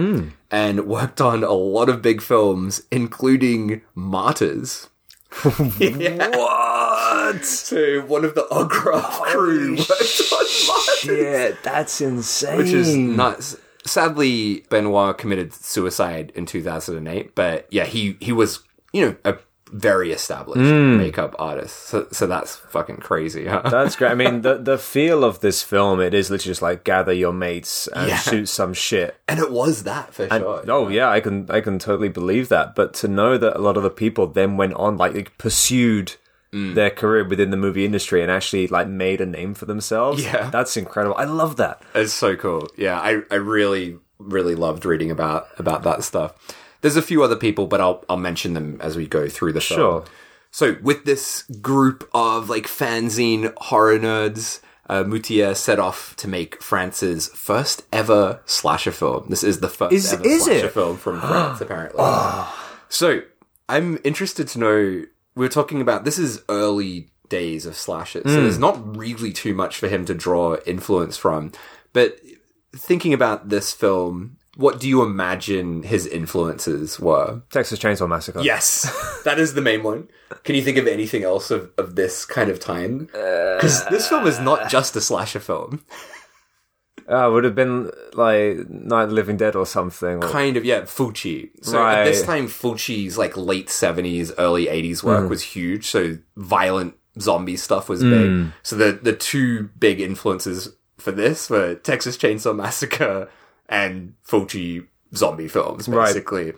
and 0.52 0.86
worked 0.86 1.20
on 1.22 1.44
a 1.44 1.52
lot 1.52 1.90
of 1.90 2.02
big 2.04 2.22
films, 2.22 2.84
including 2.92 3.82
Martyrs. 3.96 4.90
What? 5.44 7.46
So 7.46 8.02
one 8.02 8.26
of 8.26 8.36
the 8.36 8.44
Ogroff 8.52 9.22
crew 9.24 9.76
worked 9.76 10.22
on 10.32 10.46
Martyrs. 10.68 11.06
Yeah, 11.06 11.52
that's 11.64 12.02
insane. 12.02 12.58
which 12.58 12.72
is 12.72 12.96
nuts. 12.96 13.58
Sadly, 13.86 14.66
Benoit 14.70 15.18
committed 15.18 15.54
suicide 15.54 16.32
in 16.36 16.46
2008, 16.46 17.34
but 17.34 17.68
yeah, 17.72 17.86
he 17.86 18.18
he 18.20 18.32
was 18.32 18.60
you 18.94 19.06
know 19.06 19.16
a 19.26 19.38
very 19.72 20.12
established 20.12 20.60
makeup 20.62 21.36
artist, 21.40 21.88
so 21.88 22.08
so 22.12 22.28
that's 22.28 22.56
fucking 22.58 22.98
crazy. 22.98 23.46
Huh? 23.48 23.62
That's 23.70 23.96
great. 23.96 24.12
I 24.12 24.16
mean, 24.16 24.42
the 24.42 24.58
the 24.58 24.78
feel 24.94 25.24
of 25.24 25.40
this 25.40 25.64
film, 25.64 26.00
it 26.02 26.14
is 26.14 26.30
literally 26.30 26.52
just 26.52 26.62
like 26.62 26.84
gather 26.84 27.14
your 27.14 27.34
mates 27.34 27.88
and 27.88 28.10
Yeah. 28.10 28.18
shoot 28.18 28.48
some 28.48 28.74
shit. 28.74 29.16
and 29.28 29.40
it 29.40 29.52
was 29.52 29.84
that 29.84 30.14
for 30.14 30.28
sure. 30.28 30.64
Oh 30.68 30.90
yeah, 30.90 31.10
I 31.10 31.20
can 31.22 31.46
I 31.50 31.62
can 31.62 31.80
totally 31.80 32.10
believe 32.10 32.50
that. 32.50 32.76
But 32.76 32.94
to 32.96 33.08
know 33.08 33.38
that 33.38 33.56
a 33.56 33.60
lot 33.62 33.78
of 33.78 33.84
the 33.84 33.90
people 33.90 34.28
then 34.28 34.58
went 34.58 34.74
on 34.74 34.98
like, 34.98 35.14
like 35.14 35.38
pursued 35.38 36.16
Mm. 36.54 36.76
their 36.76 36.90
career 36.90 37.24
within 37.26 37.50
the 37.50 37.56
movie 37.56 37.86
industry 37.86 38.22
and 38.22 38.30
actually 38.30 38.68
like 38.68 38.86
made 38.86 39.22
a 39.22 39.26
name 39.26 39.54
for 39.54 39.64
themselves. 39.66 40.22
Yeah. 40.22 40.50
that's 40.50 40.76
incredible. 40.76 41.16
I 41.18 41.24
love 41.24 41.56
that. 41.56 41.82
It's 41.96 42.12
so 42.12 42.36
cool. 42.36 42.68
Yeah, 42.76 43.00
I, 43.00 43.22
I 43.32 43.36
really, 43.36 44.00
really 44.20 44.56
loved 44.56 44.84
reading 44.86 45.12
about 45.12 45.48
about 45.58 45.84
that 45.84 46.04
stuff. 46.04 46.34
There's 46.82 46.96
a 46.98 47.02
few 47.02 47.24
other 47.24 47.36
people, 47.36 47.68
but 47.68 47.80
I'll 47.82 48.04
I'll 48.10 48.18
mention 48.18 48.54
them 48.54 48.80
as 48.82 48.96
we 48.96 49.08
go 49.08 49.28
through 49.30 49.54
the 49.54 49.62
film. 49.62 49.78
Sure. 49.80 50.04
So 50.52 50.76
with 50.82 51.06
this 51.06 51.44
group 51.62 52.10
of 52.14 52.50
like 52.50 52.66
fanzine 52.66 53.54
horror 53.58 53.98
nerds, 54.00 54.60
uh, 54.90 55.04
Moutier 55.04 55.56
set 55.56 55.80
off 55.80 56.16
to 56.18 56.28
make 56.28 56.62
France's 56.62 57.30
first 57.30 57.84
ever 57.94 58.42
slasher 58.46 58.92
film. 58.92 59.28
This 59.30 59.44
is 59.44 59.60
the 59.62 59.70
first 59.70 59.94
Is- 59.94 60.12
ever 60.12 60.26
is 60.28 60.44
slasher 60.46 60.66
it? 60.68 60.74
film 60.74 60.98
from 60.98 61.22
France, 61.22 61.62
apparently. 61.66 62.04
So 62.90 63.22
I'm 63.70 64.00
interested 64.04 64.48
to 64.50 64.60
know. 64.60 65.04
We 65.36 65.46
are 65.46 65.50
talking 65.50 65.80
about 65.80 66.04
this 66.04 66.20
is 66.20 66.44
early 66.50 67.08
days 67.30 67.66
of 67.66 67.78
slashers, 67.78 68.24
so 68.26 68.42
there's 68.42 68.60
not 68.60 68.98
really 68.98 69.32
too 69.32 69.54
much 69.54 69.78
for 69.78 69.88
him 69.88 70.04
to 70.06 70.14
draw 70.14 70.58
influence 70.66 71.16
from. 71.16 71.54
But 71.94 72.20
thinking 72.76 73.14
about 73.14 73.48
this 73.48 73.72
film, 73.72 74.36
what 74.62 74.80
do 74.80 74.88
you 74.88 75.02
imagine 75.04 75.84
his 75.84 76.08
influences 76.08 77.00
were? 77.00 77.42
Texas 77.52 77.78
Chainsaw 77.80 78.08
Massacre. 78.08 78.40
Yes, 78.42 78.90
that 79.26 79.38
is 79.40 79.54
the 79.56 79.62
main 79.62 79.84
one. 79.84 80.08
Can 80.44 80.56
you 80.56 80.62
think 80.62 80.78
of 80.78 80.88
anything 80.88 81.24
else 81.24 81.52
of, 81.52 81.72
of 81.78 81.96
this 81.96 82.24
kind 82.26 82.50
of 82.50 82.60
time? 82.60 83.08
Because 83.12 83.84
this 83.90 84.08
film 84.08 84.26
is 84.28 84.40
not 84.40 84.70
just 84.70 84.96
a 84.96 85.02
slasher 85.02 85.40
film. 85.42 85.84
uh, 87.08 87.30
would 87.32 87.44
have 87.44 87.56
been 87.56 87.92
like 88.14 88.70
Night 88.70 89.04
of 89.04 89.10
the 89.10 89.16
Living 89.16 89.38
Dead 89.38 89.56
or 89.56 89.66
something. 89.66 90.24
or- 90.24 90.30
Kind 90.30 90.56
of, 90.56 90.64
yeah, 90.64 90.82
Fulci. 90.82 91.50
So 91.62 91.84
at 91.86 92.06
this 92.06 92.24
time, 92.24 92.48
Fulci's 92.48 93.18
like 93.18 93.36
late 93.36 93.68
70s, 93.68 94.32
early 94.38 94.68
80s 94.68 95.04
work 95.04 95.30
was 95.30 95.42
huge. 95.42 95.88
So 95.88 96.18
violent 96.38 96.96
zombie 97.20 97.58
stuff 97.58 97.90
was 97.90 98.02
big. 98.02 98.52
So 98.64 98.76
the, 98.78 98.94
the 98.94 99.14
two 99.14 99.70
big 99.78 100.00
influences 100.00 100.70
for 100.98 101.12
this 101.12 101.50
were 101.50 101.76
Texas 101.76 102.16
Chainsaw 102.18 102.56
Massacre 102.56 103.28
and 103.72 104.14
Fulci 104.28 104.86
zombie 105.16 105.48
films, 105.48 105.88
Right. 105.90 106.06
basically. 106.08 106.54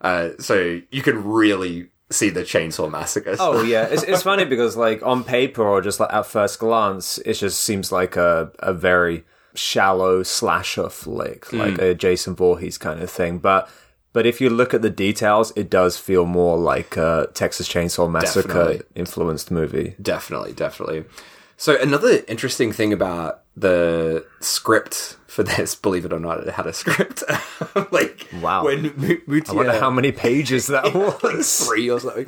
Uh, 0.00 0.30
so 0.38 0.80
you 0.90 1.02
can 1.02 1.22
really 1.24 1.88
see 2.10 2.30
the 2.30 2.42
Chainsaw 2.42 2.90
Massacre. 2.90 3.36
Oh 3.38 3.62
yeah, 3.74 3.84
it's, 3.90 4.02
it's 4.04 4.22
funny 4.22 4.44
because 4.44 4.76
like 4.76 5.02
on 5.02 5.24
paper 5.24 5.62
or 5.62 5.80
just 5.82 6.00
like 6.00 6.12
at 6.12 6.26
first 6.26 6.58
glance, 6.58 7.18
it 7.18 7.34
just 7.34 7.60
seems 7.60 7.90
like 7.92 8.16
a 8.16 8.50
a 8.60 8.72
very 8.72 9.24
shallow 9.54 10.22
slasher 10.22 10.88
flick, 10.88 11.52
like 11.52 11.78
a 11.78 11.94
Jason 11.94 12.34
Voorhees 12.34 12.76
kind 12.78 13.00
of 13.00 13.10
thing. 13.10 13.38
But 13.38 13.68
but 14.12 14.26
if 14.26 14.40
you 14.40 14.50
look 14.50 14.74
at 14.74 14.82
the 14.82 14.90
details, 14.90 15.52
it 15.56 15.70
does 15.70 15.96
feel 15.96 16.24
more 16.26 16.56
like 16.58 16.96
a 16.96 17.28
Texas 17.34 17.68
Chainsaw 17.68 18.10
Massacre 18.10 18.48
Definitely. 18.48 18.82
influenced 18.94 19.50
movie. 19.50 19.94
Definitely, 20.00 20.52
definitely. 20.52 21.04
So 21.56 21.80
another 21.80 22.22
interesting 22.28 22.72
thing 22.72 22.92
about 22.92 23.42
the 23.56 24.26
script 24.40 25.16
for 25.34 25.42
this, 25.42 25.74
believe 25.86 26.04
it 26.04 26.12
or 26.12 26.20
not, 26.20 26.40
it 26.46 26.48
had 26.54 26.66
a 26.66 26.72
script. 26.72 27.22
like, 27.92 28.28
Wow. 28.40 28.64
when 28.64 28.86
M- 28.86 29.22
Moutier, 29.26 29.52
I 29.52 29.56
wonder 29.56 29.78
how 29.80 29.90
many 29.90 30.12
pages 30.12 30.68
that 30.68 30.84
like 30.94 31.22
was. 31.22 31.66
three 31.66 31.90
or 31.90 32.00
something. 32.00 32.26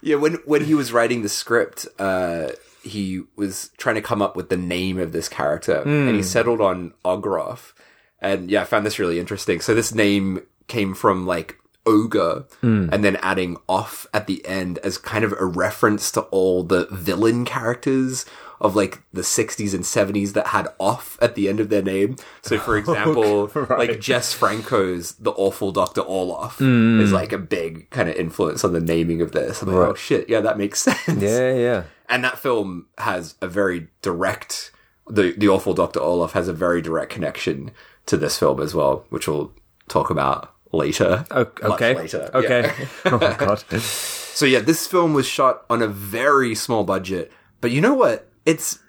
yeah, 0.00 0.16
when 0.16 0.34
when 0.46 0.64
he 0.64 0.74
was 0.74 0.92
writing 0.92 1.22
the 1.22 1.28
script, 1.28 1.86
uh, 1.98 2.48
he 2.82 3.22
was 3.36 3.70
trying 3.76 3.94
to 3.96 4.02
come 4.02 4.20
up 4.22 4.34
with 4.34 4.48
the 4.48 4.56
name 4.56 4.98
of 4.98 5.12
this 5.12 5.28
character, 5.28 5.82
and 5.82 6.08
Hmm. 6.10 6.14
he 6.16 6.22
settled 6.22 6.60
on 6.60 6.94
Ogroff. 7.04 7.72
And 8.20 8.50
yeah, 8.50 8.62
I 8.62 8.64
found 8.64 8.86
this 8.86 8.98
really 8.98 9.18
interesting. 9.20 9.60
So 9.60 9.74
this 9.74 9.94
name 9.94 10.42
came 10.68 10.94
from 10.94 11.26
like 11.26 11.58
ogre, 11.86 12.44
Hmm. 12.60 12.88
and 12.92 13.02
then 13.04 13.16
adding 13.16 13.56
off 13.68 14.06
at 14.14 14.26
the 14.26 14.44
end 14.46 14.78
as 14.78 14.98
kind 14.98 15.24
of 15.24 15.32
a 15.32 15.44
reference 15.44 16.10
to 16.12 16.20
all 16.22 16.62
the 16.62 16.86
villain 16.90 17.44
characters 17.44 18.24
of 18.60 18.76
like 18.76 19.00
the 19.12 19.22
60s 19.22 19.74
and 19.74 19.82
70s 19.82 20.34
that 20.34 20.48
had 20.48 20.68
off 20.78 21.18
at 21.20 21.34
the 21.34 21.48
end 21.48 21.58
of 21.58 21.68
their 21.68 21.82
name. 21.82 22.14
So 22.42 22.58
for 22.60 22.76
example, 22.82 23.50
like 23.68 23.98
Jess 24.00 24.32
Franco's 24.32 25.12
The 25.14 25.32
Awful 25.32 25.72
Dr. 25.72 26.02
Orloff 26.02 26.60
is 27.00 27.10
like 27.12 27.32
a 27.32 27.38
big 27.38 27.90
kind 27.90 28.08
of 28.08 28.14
influence 28.14 28.62
on 28.62 28.72
the 28.72 28.80
naming 28.80 29.20
of 29.20 29.32
this. 29.32 29.62
I'm 29.62 29.68
like, 29.74 29.88
oh 29.88 29.94
shit, 29.94 30.28
yeah, 30.28 30.40
that 30.42 30.58
makes 30.58 30.80
sense. 30.82 31.20
Yeah, 31.20 31.52
yeah. 31.54 31.82
And 32.08 32.22
that 32.22 32.38
film 32.38 32.86
has 32.98 33.34
a 33.42 33.48
very 33.48 33.88
direct, 34.00 34.70
the, 35.08 35.32
the 35.36 35.48
Awful 35.48 35.74
Dr. 35.74 35.98
Orloff 35.98 36.30
has 36.32 36.46
a 36.46 36.52
very 36.52 36.80
direct 36.80 37.10
connection 37.10 37.72
to 38.06 38.16
this 38.16 38.38
film 38.38 38.60
as 38.60 38.76
well, 38.76 39.06
which 39.10 39.26
we'll 39.26 39.52
talk 39.88 40.08
about 40.10 40.51
later. 40.72 41.24
Okay. 41.30 41.94
later. 41.94 42.30
Okay. 42.34 42.62
Yeah. 42.62 42.86
oh 43.12 43.18
my 43.18 43.34
god. 43.34 43.62
So 43.80 44.46
yeah, 44.46 44.60
this 44.60 44.86
film 44.86 45.12
was 45.12 45.26
shot 45.26 45.64
on 45.70 45.82
a 45.82 45.88
very 45.88 46.54
small 46.54 46.84
budget, 46.84 47.30
but 47.60 47.70
you 47.70 47.80
know 47.80 47.94
what? 47.94 48.28
It's 48.44 48.80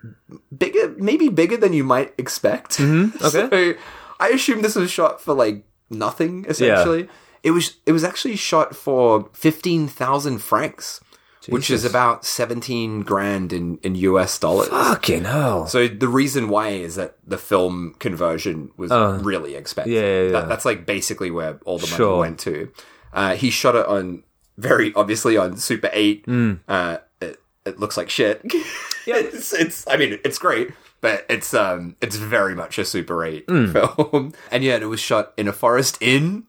bigger, 0.58 0.96
maybe 0.98 1.30
bigger 1.30 1.58
than 1.58 1.74
you 1.74 1.84
might 1.84 2.14
expect. 2.18 2.78
Mm-hmm. 2.78 3.24
Okay. 3.26 3.50
so 3.76 3.80
I 4.20 4.30
assume 4.30 4.62
this 4.62 4.76
was 4.76 4.90
shot 4.90 5.22
for 5.22 5.34
like 5.34 5.66
nothing 5.90 6.46
essentially. 6.48 7.08
It 7.44 7.52
was 7.52 7.78
it 7.86 7.92
was 7.92 8.04
actually 8.04 8.38
shot 8.38 8.76
for 8.76 9.30
fifteen 9.34 9.88
thousand 9.88 10.40
francs, 11.46 11.54
which 11.54 11.70
is 11.72 11.86
about 11.86 12.26
seventeen 12.26 13.02
grand 13.02 13.52
in 13.54 13.78
in 13.84 13.96
US 13.96 14.38
dollars. 14.40 14.70
Fucking 14.70 15.26
hell. 15.26 15.68
So 15.68 15.88
the 15.88 16.08
reason 16.08 16.48
why 16.50 16.70
is 16.70 16.96
that 16.96 17.16
the 17.26 17.38
film 17.38 17.96
conversion 18.00 18.72
was 18.78 18.92
really 19.24 19.56
expensive. 19.56 19.92
Uh, 19.94 19.96
yeah, 19.96 20.02
yeah, 20.06 20.22
yeah. 20.24 20.32
That, 20.32 20.50
that's 20.50 20.66
like 20.66 20.86
basically 20.86 21.32
where 21.32 21.60
all 21.66 21.78
the 21.80 21.88
money 21.88 21.98
Sure. 21.98 22.20
went 22.20 22.40
to. 22.42 22.72
Uh, 23.14 23.36
he 23.36 23.50
shot 23.50 23.76
it 23.76 23.86
on 23.86 24.24
very 24.58 24.94
obviously 24.96 25.38
on 25.38 25.58
Super 25.58 25.90
Eight. 25.94 26.24
Hmm. 26.26 26.54
Uh, 26.68 26.98
it, 27.22 27.38
it 27.66 27.80
looks 27.80 27.98
like 27.98 28.10
shit. 28.10 28.42
Yeah, 29.06 29.18
it's, 29.18 29.54
it's. 29.54 29.86
I 29.90 29.98
mean, 29.98 30.18
it's 30.24 30.38
great, 30.40 30.70
but 31.02 31.26
it's 31.28 31.54
um, 31.54 31.98
it's 32.00 32.16
very 32.16 32.56
much 32.56 32.78
a 32.80 32.86
Super 32.86 33.26
Eight 33.26 33.44
Hmm. 33.50 33.70
film. 33.74 34.32
And 34.50 34.64
yet, 34.64 34.82
it 34.82 34.86
was 34.86 35.02
shot 35.02 35.34
in 35.36 35.50
a 35.50 35.52
forest 35.52 35.98
in 36.00 36.46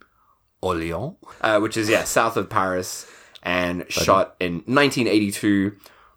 Orléans, 0.63 1.17
uh, 1.41 1.59
which 1.59 1.77
is 1.77 1.89
yeah 1.89 2.05
south 2.05 2.37
of 2.37 2.49
Paris, 2.49 3.07
and 3.45 3.85
shot 3.91 4.35
in 4.41 4.55
1982 4.67 5.77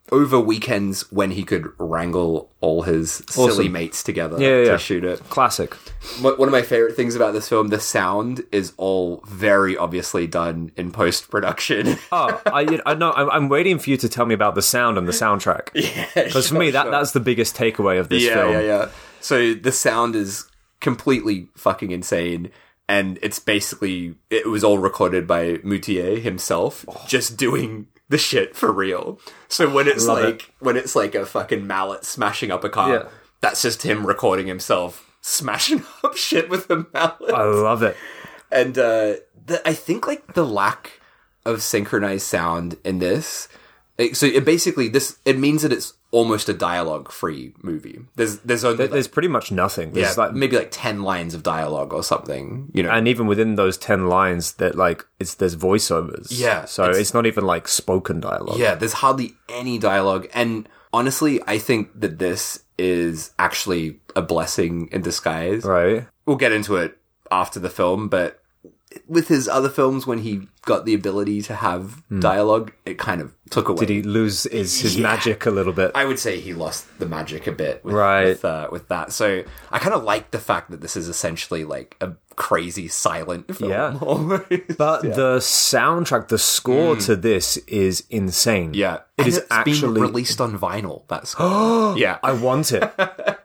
over 0.10 0.40
weekends 0.40 1.12
when 1.12 1.32
he 1.32 1.44
could 1.44 1.68
wrangle 1.78 2.50
all 2.62 2.84
his 2.84 3.22
silly 3.30 3.68
mates 3.68 4.02
together 4.02 4.40
Yeah, 4.40 4.63
yeah. 4.63 4.72
to 4.72 4.78
shoot 4.78 5.04
it. 5.04 5.20
Classic. 5.30 5.74
One 6.22 6.48
of 6.48 6.52
my 6.52 6.62
favorite 6.62 6.96
things 6.96 7.13
about 7.13 7.34
this 7.34 7.50
film, 7.50 7.68
the 7.68 7.80
sound 7.82 8.42
is 8.54 8.72
all 8.78 9.22
very 9.28 9.76
obviously 9.76 10.26
done 10.26 10.72
in 10.78 10.92
post 10.92 11.30
production. 11.30 11.98
Oh, 12.10 12.42
I, 12.46 12.80
I 12.86 12.94
know. 12.94 13.12
I'm, 13.12 13.30
I'm 13.30 13.50
waiting 13.50 13.80
for 13.80 13.90
you 13.90 13.98
to 13.98 14.08
tell 14.08 14.26
me 14.26 14.34
about 14.34 14.56
the 14.56 14.62
sound 14.62 14.98
and 14.98 15.06
the 15.06 15.12
soundtrack. 15.12 15.72
yeah, 15.74 16.08
Because 16.16 16.48
for 16.48 16.56
me, 16.56 16.72
that, 16.72 16.90
that's 16.90 17.12
the 17.12 17.20
biggest 17.20 17.58
takeaway 17.58 18.00
of 18.00 18.08
this 18.08 18.24
yeah, 18.24 18.34
film. 18.36 18.54
yeah, 18.54 18.62
yeah. 18.62 18.90
So 19.20 19.54
the 19.54 19.74
sound 19.74 20.16
is 20.16 20.48
completely 20.80 21.50
fucking 21.58 21.92
insane. 21.92 22.50
And 22.89 23.19
it's 23.21 23.39
basically, 23.39 24.15
it 24.30 24.47
was 24.47 24.63
all 24.63 24.78
recorded 24.78 25.28
by 25.28 25.60
Moutier 25.63 26.19
himself, 26.19 26.86
just 27.06 27.36
doing 27.36 27.88
the 28.08 28.17
shit 28.17 28.56
for 28.56 28.71
real. 28.71 29.19
So 29.50 29.69
when 29.69 29.88
it's 29.89 30.08
Love 30.08 30.23
like, 30.23 30.54
when 30.60 30.78
it's 30.78 30.95
like 30.95 31.13
a 31.13 31.26
fucking 31.26 31.67
mallet 31.67 32.06
smashing 32.06 32.50
up 32.52 32.63
a 32.63 32.69
car, 32.69 32.93
Yeah. 32.93 33.04
that's 33.41 33.62
just 33.62 33.84
him 33.84 34.08
recording 34.08 34.47
himself 34.47 35.04
smashing 35.19 35.84
up 36.04 36.15
shit 36.15 36.50
with 36.50 36.69
a 36.69 36.86
mallet. 36.93 37.34
I 37.34 37.43
love 37.43 37.84
it. 37.84 37.97
and 38.50 38.78
uh, 38.78 39.15
the, 39.45 39.62
I 39.65 39.73
think 39.73 40.08
like 40.08 40.34
the 40.36 40.45
lack 40.45 41.02
of 41.45 41.62
synchronized 41.62 42.26
sound 42.26 42.78
in 42.86 43.00
this. 43.00 43.50
So 44.13 44.25
it 44.27 44.45
basically 44.45 44.89
this 44.89 45.17
it 45.25 45.39
means 45.39 45.63
that 45.63 45.73
it's 45.73 45.93
almost 46.12 46.47
a 46.49 46.53
dialogue 46.53 47.12
free 47.12 47.53
movie. 47.63 47.99
There's 48.15 48.39
there's 48.39 48.63
only 48.63 48.83
like, 48.83 48.91
There's 48.91 49.07
pretty 49.07 49.27
much 49.27 49.51
nothing. 49.51 49.95
yeah, 49.95 50.13
like, 50.17 50.33
maybe 50.33 50.55
like 50.55 50.69
ten 50.71 51.01
lines 51.03 51.33
of 51.33 51.41
dialogue 51.43 51.93
or 51.93 52.03
something. 52.03 52.69
You 52.73 52.83
know, 52.83 52.91
and 52.91 53.07
even 53.07 53.25
within 53.27 53.55
those 53.55 53.77
10 53.77 54.07
lines, 54.07 54.53
that 54.53 54.75
like, 54.75 55.03
it's 55.19 55.33
there's 55.36 55.55
voiceovers. 55.55 56.27
Yeah, 56.29 56.65
So 56.65 56.83
it's- 56.83 56.99
it's, 56.99 57.13
not 57.13 57.25
even 57.25 57.45
like 57.45 57.67
spoken 57.67 58.19
dialogue. 58.19 58.60
yeah, 58.60 58.75
there's 58.75 58.93
hardly 58.93 59.33
any 59.49 59.77
dialogue. 59.79 60.27
And 60.33 60.69
honestly, 60.93 61.41
I 61.47 61.57
think 61.57 61.99
that 61.99 62.19
this 62.19 62.63
is 62.77 63.31
actually 63.39 63.99
a 64.15 64.21
blessing 64.21 64.89
in 64.91 65.01
disguise. 65.01 65.63
Right? 65.63 66.05
we'll 66.27 66.36
get 66.38 66.51
into 66.51 66.75
it 66.75 66.97
after 67.31 67.57
the 67.60 67.69
film, 67.69 68.10
but 68.10 68.41
with 69.07 69.27
his 69.27 69.47
other 69.47 69.69
films, 69.69 70.07
when 70.07 70.19
he 70.19 70.47
got 70.65 70.86
the 70.86 70.93
ability 70.93 71.41
to 71.43 71.55
have 71.55 72.03
dialogue, 72.19 72.73
it 72.86 72.97
kind 72.97 73.21
of 73.21 73.33
took 73.49 73.69
away. 73.69 73.79
Did 73.86 73.89
he 73.89 74.01
lose 74.03 74.43
his, 74.43 74.81
his 74.81 74.97
Yeah. 74.97 75.03
magic 75.03 75.45
a 75.45 75.49
little 75.51 75.71
bit? 75.73 75.91
I 75.95 76.03
would 76.05 76.19
say 76.19 76.39
he 76.41 76.53
lost 76.53 76.86
the 76.99 77.05
magic 77.05 77.47
a 77.47 77.51
bit 77.53 77.83
with, 77.86 77.93
Right. 77.95 78.25
with, 78.25 78.43
uh, 78.45 78.67
with 78.71 78.88
that. 78.89 79.13
So 79.13 79.43
I 79.71 79.79
kind 79.79 79.93
of 79.95 80.03
like 80.03 80.31
the 80.31 80.39
fact 80.39 80.71
that 80.71 80.81
this 80.81 80.97
is 80.97 81.07
essentially 81.07 81.63
like 81.63 81.95
a 82.01 82.12
crazy 82.36 82.89
silent 82.89 83.55
film. 83.55 83.71
Yeah. 83.71 83.97
almost. 84.01 84.43
But 84.77 85.03
the 85.03 85.38
soundtrack, 85.39 86.27
the 86.27 86.38
score 86.38 86.97
to 86.97 87.15
this 87.15 87.55
is 87.67 88.03
insane. 88.10 88.73
Mm. 88.73 88.75
yeah. 88.75 88.95
It 88.95 89.01
and 89.19 89.27
is 89.29 89.38
it's 89.38 89.47
actually. 89.49 89.93
been 89.93 90.01
released 90.01 90.41
on 90.41 90.57
vinyl. 90.60 91.03
That's 91.07 91.33
yeah. 91.97 92.17
I 92.21 92.33
want 92.33 92.71
it, 92.73 92.83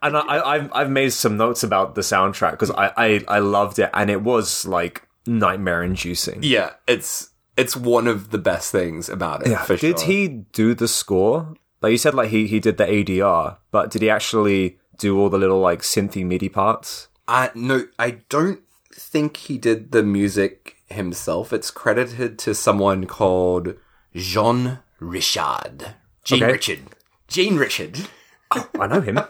and 0.03 0.17
I, 0.17 0.21
I, 0.21 0.55
I've 0.57 0.71
I've 0.75 0.91
made 0.91 1.13
some 1.15 1.37
notes 1.39 1.63
about 1.63 1.95
the 1.95 2.03
soundtrack 2.03 2.51
because 2.53 2.71
I, 2.73 2.93
I 2.97 3.25
I 3.29 3.39
loved 3.39 3.79
it, 3.79 3.89
and 3.95 4.11
it 4.11 4.21
was 4.21 4.67
like 4.67 5.03
nightmare 5.27 5.83
inducing. 5.83 6.41
yeah, 6.43 6.71
it's 6.87 7.31
it's 7.57 7.77
one 7.77 8.07
of 8.07 8.31
the 8.31 8.39
best 8.39 8.73
things 8.73 9.09
about 9.09 9.47
it. 9.47 9.57
for 9.61 9.77
Did 9.77 9.99
sure. 10.01 10.09
he 10.09 10.29
do 10.29 10.75
the 10.75 10.89
score? 10.89 11.55
Like 11.81 11.91
you 11.93 11.99
said, 11.99 12.15
like 12.15 12.31
he 12.31 12.47
he 12.47 12.61
did 12.61 12.77
the 12.77 12.85
ADR, 12.87 13.59
but 13.71 13.91
did 13.91 14.03
he 14.03 14.11
actually 14.11 14.79
do 14.99 15.19
all 15.19 15.29
the 15.29 15.39
little 15.39 15.61
like 15.61 15.81
synthy 15.83 16.25
MIDI 16.25 16.49
parts? 16.49 17.09
Uh, 17.29 17.49
no, 17.55 17.85
I 17.99 18.23
don't 18.29 18.61
think 18.93 19.37
he 19.37 19.59
did 19.59 19.93
the 19.93 20.03
music 20.03 20.77
himself. 20.89 21.53
It's 21.53 21.71
credited 21.71 22.39
to 22.41 22.55
someone 22.55 23.07
called 23.07 23.75
Jean 24.15 24.79
Richard. 25.01 25.95
Jean 26.25 26.43
Okay. 26.43 26.53
Richard. 26.53 26.81
Jean 27.29 27.57
Richard. 27.57 28.09
I 28.51 28.87
know 28.87 29.01
him. 29.01 29.19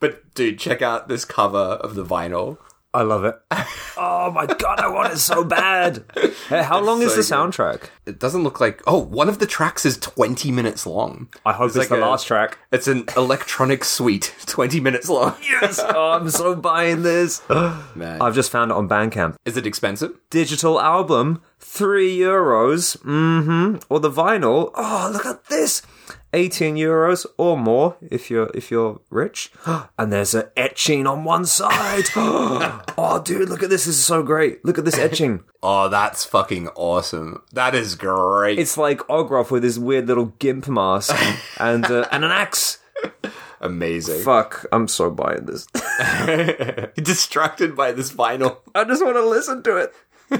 But 0.00 0.34
dude, 0.34 0.58
check 0.58 0.82
out 0.82 1.06
this 1.06 1.24
cover 1.24 1.58
of 1.58 1.94
the 1.94 2.04
vinyl. 2.04 2.58
I 2.94 3.02
love 3.02 3.24
it. 3.24 3.36
Oh 3.94 4.30
my 4.30 4.46
god, 4.46 4.80
I 4.80 4.88
want 4.88 5.12
it 5.12 5.18
so 5.18 5.44
bad. 5.44 6.04
Hey, 6.48 6.62
how 6.62 6.80
long 6.80 7.02
is 7.02 7.10
so 7.10 7.16
the 7.16 7.22
good. 7.22 7.90
It 8.04 8.18
doesn't 8.18 8.42
look 8.42 8.60
like. 8.60 8.82
Oh, 8.86 8.98
one 8.98 9.28
of 9.28 9.38
the 9.38 9.46
tracks 9.46 9.86
is 9.86 9.96
20 9.98 10.50
minutes 10.50 10.86
long. 10.86 11.28
I 11.46 11.52
hope 11.52 11.68
it's, 11.68 11.76
like 11.76 11.88
the 11.88 11.96
a- 11.96 12.06
last 12.06 12.26
track. 12.26 12.58
It's 12.72 12.88
an 12.88 13.04
electronic 13.16 13.84
suite, 13.84 14.34
20 14.46 14.80
minutes 14.80 15.08
long. 15.08 15.36
Yes, 15.42 15.78
oh, 15.82 16.10
I'm 16.12 16.28
so 16.30 16.56
buying 16.56 17.02
this. 17.02 17.42
Man. 17.48 18.20
I've 18.20 18.34
just 18.34 18.50
found 18.50 18.70
it 18.70 18.76
on 18.76 18.88
Bandcamp. 18.88 19.36
Is 19.44 19.56
it 19.56 19.66
expensive? 19.66 20.18
digital 20.30 20.80
album, 20.80 21.42
three 21.60 22.16
euros. 22.18 22.96
Mm-hmm. 23.02 23.78
Or 23.88 24.00
the 24.00 24.10
vinyl. 24.10 24.72
Oh, 24.74 25.10
look 25.12 25.26
at 25.26 25.44
this. 25.46 25.82
18 26.34 26.76
euros 26.76 27.26
or 27.36 27.58
more 27.58 27.96
if 28.00 28.30
you're 28.30 28.50
if 28.54 28.70
you're 28.70 29.00
rich. 29.10 29.52
And 29.98 30.10
there's 30.12 30.34
an 30.34 30.44
etching 30.56 31.06
on 31.06 31.24
one 31.24 31.44
side. 31.44 32.04
oh, 32.16 33.22
dude, 33.24 33.48
look 33.50 33.62
at 33.62 33.68
this. 33.70 33.84
This 33.84 33.96
is 33.98 34.04
so 34.04 34.22
great. 34.22 34.64
Look 34.64 34.78
at 34.78 34.84
this 34.84 34.98
etching. 35.06 35.44
Oh, 35.62 35.88
that's 35.88 36.24
fucking 36.24 36.68
awesome. 36.68 37.42
That 37.52 37.74
is 37.74 37.91
great. 37.94 38.58
It's 38.58 38.76
like 38.76 38.98
Ogroff 39.08 39.50
with 39.50 39.62
his 39.62 39.78
weird 39.78 40.06
little 40.08 40.26
gimp 40.38 40.68
mask 40.68 41.14
and 41.58 41.84
uh, 41.84 42.08
and 42.10 42.24
an 42.24 42.30
axe. 42.30 42.78
amazing. 43.60 44.22
Fuck, 44.22 44.66
I'm 44.72 44.88
so 44.88 45.10
buying 45.10 45.46
this. 45.46 45.66
Distracted 46.96 47.76
by 47.76 47.92
this 47.92 48.12
vinyl. 48.12 48.58
I 48.74 48.84
just 48.84 49.04
want 49.04 49.16
to 49.16 49.24
listen 49.26 49.62
to 49.64 49.76
it. 49.76 49.92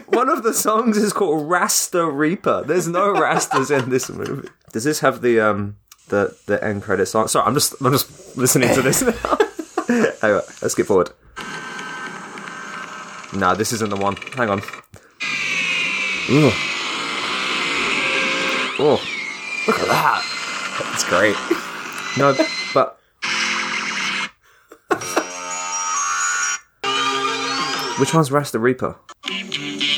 One 0.07 0.31
of 0.31 0.43
the 0.43 0.55
songs 0.55 0.97
is 0.97 1.13
called 1.13 1.51
Rasta 1.51 2.11
Reaper. 2.11 2.65
There's 2.67 2.89
no 2.89 3.13
Rastas 3.13 3.71
in 3.71 3.91
this 3.91 4.09
movie. 4.09 4.49
Does 4.73 4.85
this 4.85 5.01
have 5.01 5.21
the 5.21 5.41
um 5.41 5.77
the 6.09 6.37
the 6.47 6.63
end 6.65 6.83
credit 6.83 7.07
song? 7.07 7.29
Sorry, 7.29 7.47
I'm 7.47 7.55
just 7.55 7.75
I'm 7.83 7.93
just 7.93 8.37
listening 8.37 8.75
to 8.75 8.83
this 8.83 9.03
now. 9.03 9.39
let's 10.23 10.73
skip 10.73 10.87
forward. 10.87 11.11
Nah, 13.35 13.55
this 13.55 13.73
isn't 13.73 13.91
the 13.91 13.97
one. 13.97 14.17
Hang 14.37 14.51
on. 14.51 14.63
Ooh. 16.31 16.53
Oh, 18.79 19.01
look 19.67 19.79
at 19.79 19.87
that. 19.89 20.23
That's 20.91 21.05
great. 21.05 21.37
No, 22.19 22.35
but. 22.75 22.99
Which 27.99 28.13
one's 28.15 28.33
Rasta 28.33 28.59
Reaper? 28.59 28.97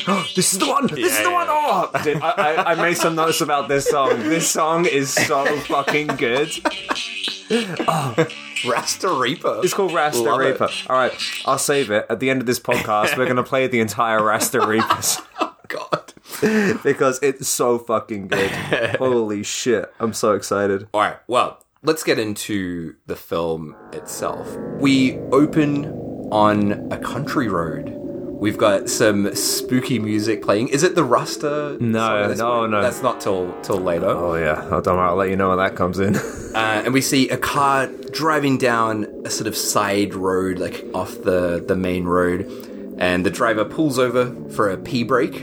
Oh, 0.07 0.27
this 0.37 0.53
is 0.53 0.59
the 0.59 0.67
one! 0.67 0.89
This 0.89 1.17
is 1.17 1.23
the 1.23 1.31
one! 1.31 1.47
Oh! 1.49 1.91
Dude, 2.03 2.21
I, 2.21 2.31
I, 2.31 2.73
I 2.73 2.75
made 2.75 2.97
some 2.97 3.15
notes 3.15 3.41
about 3.41 3.69
this 3.69 3.87
song. 3.89 4.19
This 4.19 4.49
song 4.51 4.85
is 4.85 5.11
so 5.13 5.45
fucking 5.61 6.09
good. 6.09 6.51
Oh. 7.87 8.27
Rasta 8.67 9.11
Reaper. 9.13 9.61
It's 9.63 9.75
called 9.75 9.93
Rasta 9.93 10.23
Love 10.23 10.41
Reaper. 10.41 10.65
it. 10.65 10.87
All 10.89 10.97
right, 10.97 11.13
I'll 11.45 11.59
save 11.59 11.91
it. 11.91 12.07
At 12.09 12.19
the 12.19 12.31
end 12.31 12.41
of 12.41 12.47
this 12.47 12.59
podcast, 12.59 13.19
we're 13.19 13.27
going 13.27 13.37
to 13.37 13.43
play 13.43 13.67
the 13.67 13.81
entire 13.81 14.23
Rasta 14.25 14.67
Reapers. 14.67 15.19
Oh, 15.41 15.55
God. 15.69 16.14
because 16.83 17.19
it's 17.23 17.49
so 17.49 17.79
fucking 17.79 18.29
good. 18.29 18.51
Holy 18.99 19.43
shit! 19.43 19.93
I'm 20.01 20.13
so 20.13 20.33
excited. 20.33 20.89
All 20.95 21.01
right. 21.01 21.17
Well, 21.27 21.63
let's 21.83 22.03
get 22.03 22.19
into 22.19 22.97
the 23.07 23.17
film 23.17 23.77
itself. 23.93 24.57
We 24.79 25.19
open 25.33 25.87
on 26.31 26.93
a 26.93 26.99
country 26.99 27.49
road. 27.49 27.91
We've 28.45 28.59
got 28.59 28.91
some 28.91 29.35
spooky 29.35 29.99
music 29.99 30.43
playing. 30.43 30.69
Is 30.69 30.83
it 30.83 30.95
the 30.95 31.05
Rasta? 31.05 31.79
No, 31.81 31.99
song 31.99 32.19
at 32.19 32.29
this 32.29 32.39
no, 32.39 32.67
no. 32.67 32.83
That's 32.83 33.01
not 33.01 33.21
till 33.21 33.59
till 33.63 33.79
later. 33.79 34.09
Oh 34.09 34.35
yeah, 34.35 34.61
on. 34.69 34.99
I'll 34.99 35.15
let 35.17 35.31
you 35.31 35.37
know 35.37 35.51
when 35.51 35.59
that 35.59 35.77
comes 35.77 35.99
in. 35.99 36.17
Uh, 36.55 36.83
and 36.85 36.95
we 36.95 37.01
see 37.01 37.29
a 37.31 37.37
car 37.37 37.89
driving 38.13 38.57
down 38.57 39.09
a 39.25 39.29
sort 39.29 39.49
of 39.49 39.57
side 39.57 40.15
road, 40.15 40.61
like 40.61 40.85
off 40.95 41.21
the, 41.23 41.65
the 41.67 41.75
main 41.75 42.05
road. 42.05 42.47
And 42.99 43.27
the 43.27 43.31
driver 43.31 43.65
pulls 43.65 43.99
over 43.99 44.33
for 44.51 44.71
a 44.71 44.77
pee 44.77 45.03
break. 45.03 45.35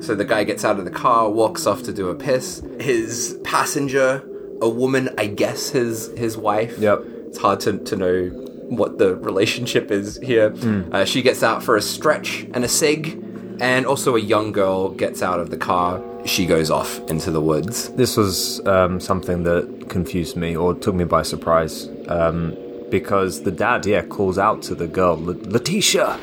So 0.00 0.14
the 0.14 0.24
guy 0.24 0.44
gets 0.44 0.64
out 0.64 0.78
of 0.78 0.84
the 0.84 0.90
car, 0.90 1.30
walks 1.30 1.66
off 1.66 1.82
to 1.84 1.92
do 1.92 2.08
a 2.08 2.14
piss. 2.14 2.62
His 2.80 3.38
passenger, 3.42 4.22
a 4.60 4.68
woman, 4.68 5.08
I 5.18 5.26
guess 5.26 5.70
his 5.70 6.12
his 6.16 6.36
wife. 6.36 6.78
Yep. 6.78 7.02
It's 7.28 7.38
hard 7.38 7.60
to, 7.60 7.78
to 7.78 7.96
know 7.96 8.26
what 8.68 8.98
the 8.98 9.16
relationship 9.16 9.90
is 9.90 10.18
here. 10.22 10.54
Uh, 10.92 11.04
she 11.04 11.20
gets 11.22 11.42
out 11.42 11.62
for 11.62 11.76
a 11.76 11.82
stretch 11.82 12.46
and 12.54 12.64
a 12.64 12.68
cig. 12.68 13.20
And 13.60 13.86
also 13.86 14.16
a 14.16 14.20
young 14.20 14.50
girl 14.52 14.90
gets 14.90 15.22
out 15.22 15.38
of 15.38 15.50
the 15.50 15.56
car. 15.56 16.02
She 16.26 16.44
goes 16.44 16.70
off 16.70 16.98
into 17.08 17.30
the 17.30 17.40
woods. 17.40 17.88
this 17.90 18.16
was 18.16 18.64
um, 18.66 18.98
something 18.98 19.44
that 19.44 19.86
confused 19.88 20.36
me 20.36 20.56
or 20.56 20.74
took 20.74 20.94
me 20.94 21.04
by 21.04 21.22
surprise. 21.22 21.88
Um, 22.08 22.56
because 22.90 23.42
the 23.42 23.50
dad, 23.50 23.86
yeah, 23.86 24.02
calls 24.02 24.38
out 24.38 24.62
to 24.62 24.74
the 24.74 24.86
girl, 24.86 25.16
"La- 25.16 25.34
Letitia, 25.50 26.18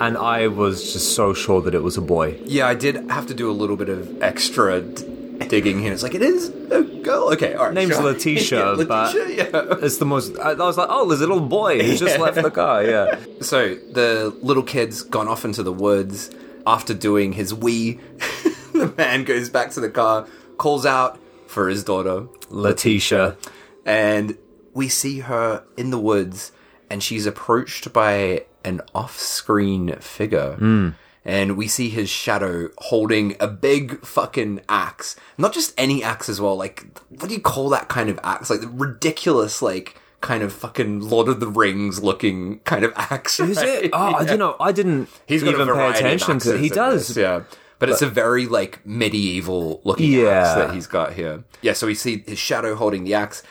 and 0.00 0.16
I 0.18 0.48
was 0.48 0.92
just 0.92 1.14
so 1.14 1.32
sure 1.34 1.60
that 1.62 1.74
it 1.74 1.82
was 1.82 1.96
a 1.96 2.00
boy. 2.02 2.38
Yeah, 2.44 2.66
I 2.66 2.74
did 2.74 2.96
have 3.10 3.26
to 3.28 3.34
do 3.34 3.50
a 3.50 3.52
little 3.52 3.76
bit 3.76 3.88
of 3.88 4.22
extra 4.22 4.80
d- 4.80 5.38
digging 5.48 5.80
here. 5.80 5.92
It's 5.92 6.02
like 6.02 6.14
it 6.14 6.22
is 6.22 6.48
a 6.70 6.82
girl. 7.02 7.32
Okay, 7.32 7.54
all 7.54 7.66
right. 7.66 7.74
Name's 7.74 7.94
sure. 7.94 8.02
Letitia, 8.02 8.58
yeah, 8.76 8.84
but- 8.84 9.14
Letitia, 9.14 9.50
yeah. 9.52 9.76
It's 9.84 9.98
the 9.98 10.06
most. 10.06 10.36
I, 10.38 10.50
I 10.50 10.54
was 10.54 10.76
like, 10.76 10.88
oh, 10.90 11.06
there's 11.08 11.20
a 11.20 11.26
little 11.26 11.40
boy 11.46 11.80
who 11.82 11.96
just 11.96 12.18
left 12.24 12.40
the 12.42 12.50
car. 12.50 12.84
Yeah, 12.84 13.18
So 13.40 13.74
the 13.74 14.36
little 14.42 14.62
kid's 14.64 15.02
gone 15.02 15.28
off 15.28 15.44
into 15.44 15.62
the 15.62 15.72
woods 15.72 16.30
after 16.66 16.94
doing 16.94 17.32
his 17.32 17.52
wee. 17.54 18.00
the 18.72 18.92
man 18.96 19.24
goes 19.24 19.48
back 19.50 19.70
to 19.72 19.80
the 19.80 19.90
car, 19.90 20.26
calls 20.56 20.84
out 20.86 21.18
for 21.46 21.68
his 21.68 21.84
daughter, 21.84 22.26
Letitia. 22.50 23.36
and 23.84 24.36
we 24.74 24.88
see 24.88 25.20
her 25.20 25.64
in 25.76 25.90
the 25.90 25.98
woods, 25.98 26.52
and 26.90 27.02
she's 27.02 27.24
approached 27.26 27.92
by 27.92 28.44
an 28.64 28.80
off-screen 28.94 29.94
figure. 30.00 30.54
Hmm. 30.56 30.88
And 31.26 31.56
we 31.56 31.68
see 31.68 31.88
his 31.88 32.10
shadow 32.10 32.68
holding 32.76 33.34
a 33.40 33.48
big 33.48 34.04
fucking 34.04 34.60
axe. 34.68 35.16
Not 35.38 35.54
just 35.54 35.72
any 35.78 36.02
axe 36.04 36.28
as 36.28 36.38
well. 36.38 36.54
Like, 36.54 36.84
what 37.08 37.28
do 37.28 37.34
you 37.34 37.40
call 37.40 37.70
that 37.70 37.88
kind 37.88 38.10
of 38.10 38.20
axe? 38.22 38.50
Like, 38.50 38.60
the 38.60 38.68
ridiculous, 38.68 39.62
like, 39.62 39.98
kind 40.20 40.42
of 40.42 40.52
fucking 40.52 41.00
Lord 41.00 41.28
of 41.28 41.40
the 41.40 41.46
Rings 41.46 42.02
looking 42.02 42.58
kind 42.60 42.84
of 42.84 42.92
axe. 42.96 43.40
Is 43.40 43.56
right? 43.56 43.84
it? 43.84 43.90
Oh, 43.94 44.20
Yeah. 44.24 44.32
you 44.32 44.36
know, 44.36 44.56
I 44.60 44.72
didn't 44.72 45.08
He's 45.26 45.42
even 45.42 45.66
pay 45.66 45.90
attention 45.90 46.38
to. 46.40 46.56
it. 46.56 46.60
He 46.60 46.68
does. 46.68 47.08
this, 47.08 47.16
yeah. 47.16 47.44
But, 47.78 47.88
it's 47.90 48.02
a 48.02 48.06
very 48.08 48.46
like 48.46 48.84
medieval 48.86 49.80
looking 49.84 50.14
axe 50.14 50.22
Yeah. 50.22 50.54
that 50.56 50.74
he's 50.74 50.86
got 50.86 51.12
here. 51.14 51.44
Yeah, 51.62 51.72
so 51.74 51.86
we 51.86 51.94
see 51.94 52.22
his 52.26 52.38
shadow 52.38 52.74
holding 52.74 53.04
the 53.04 53.14
axe. 53.14 53.42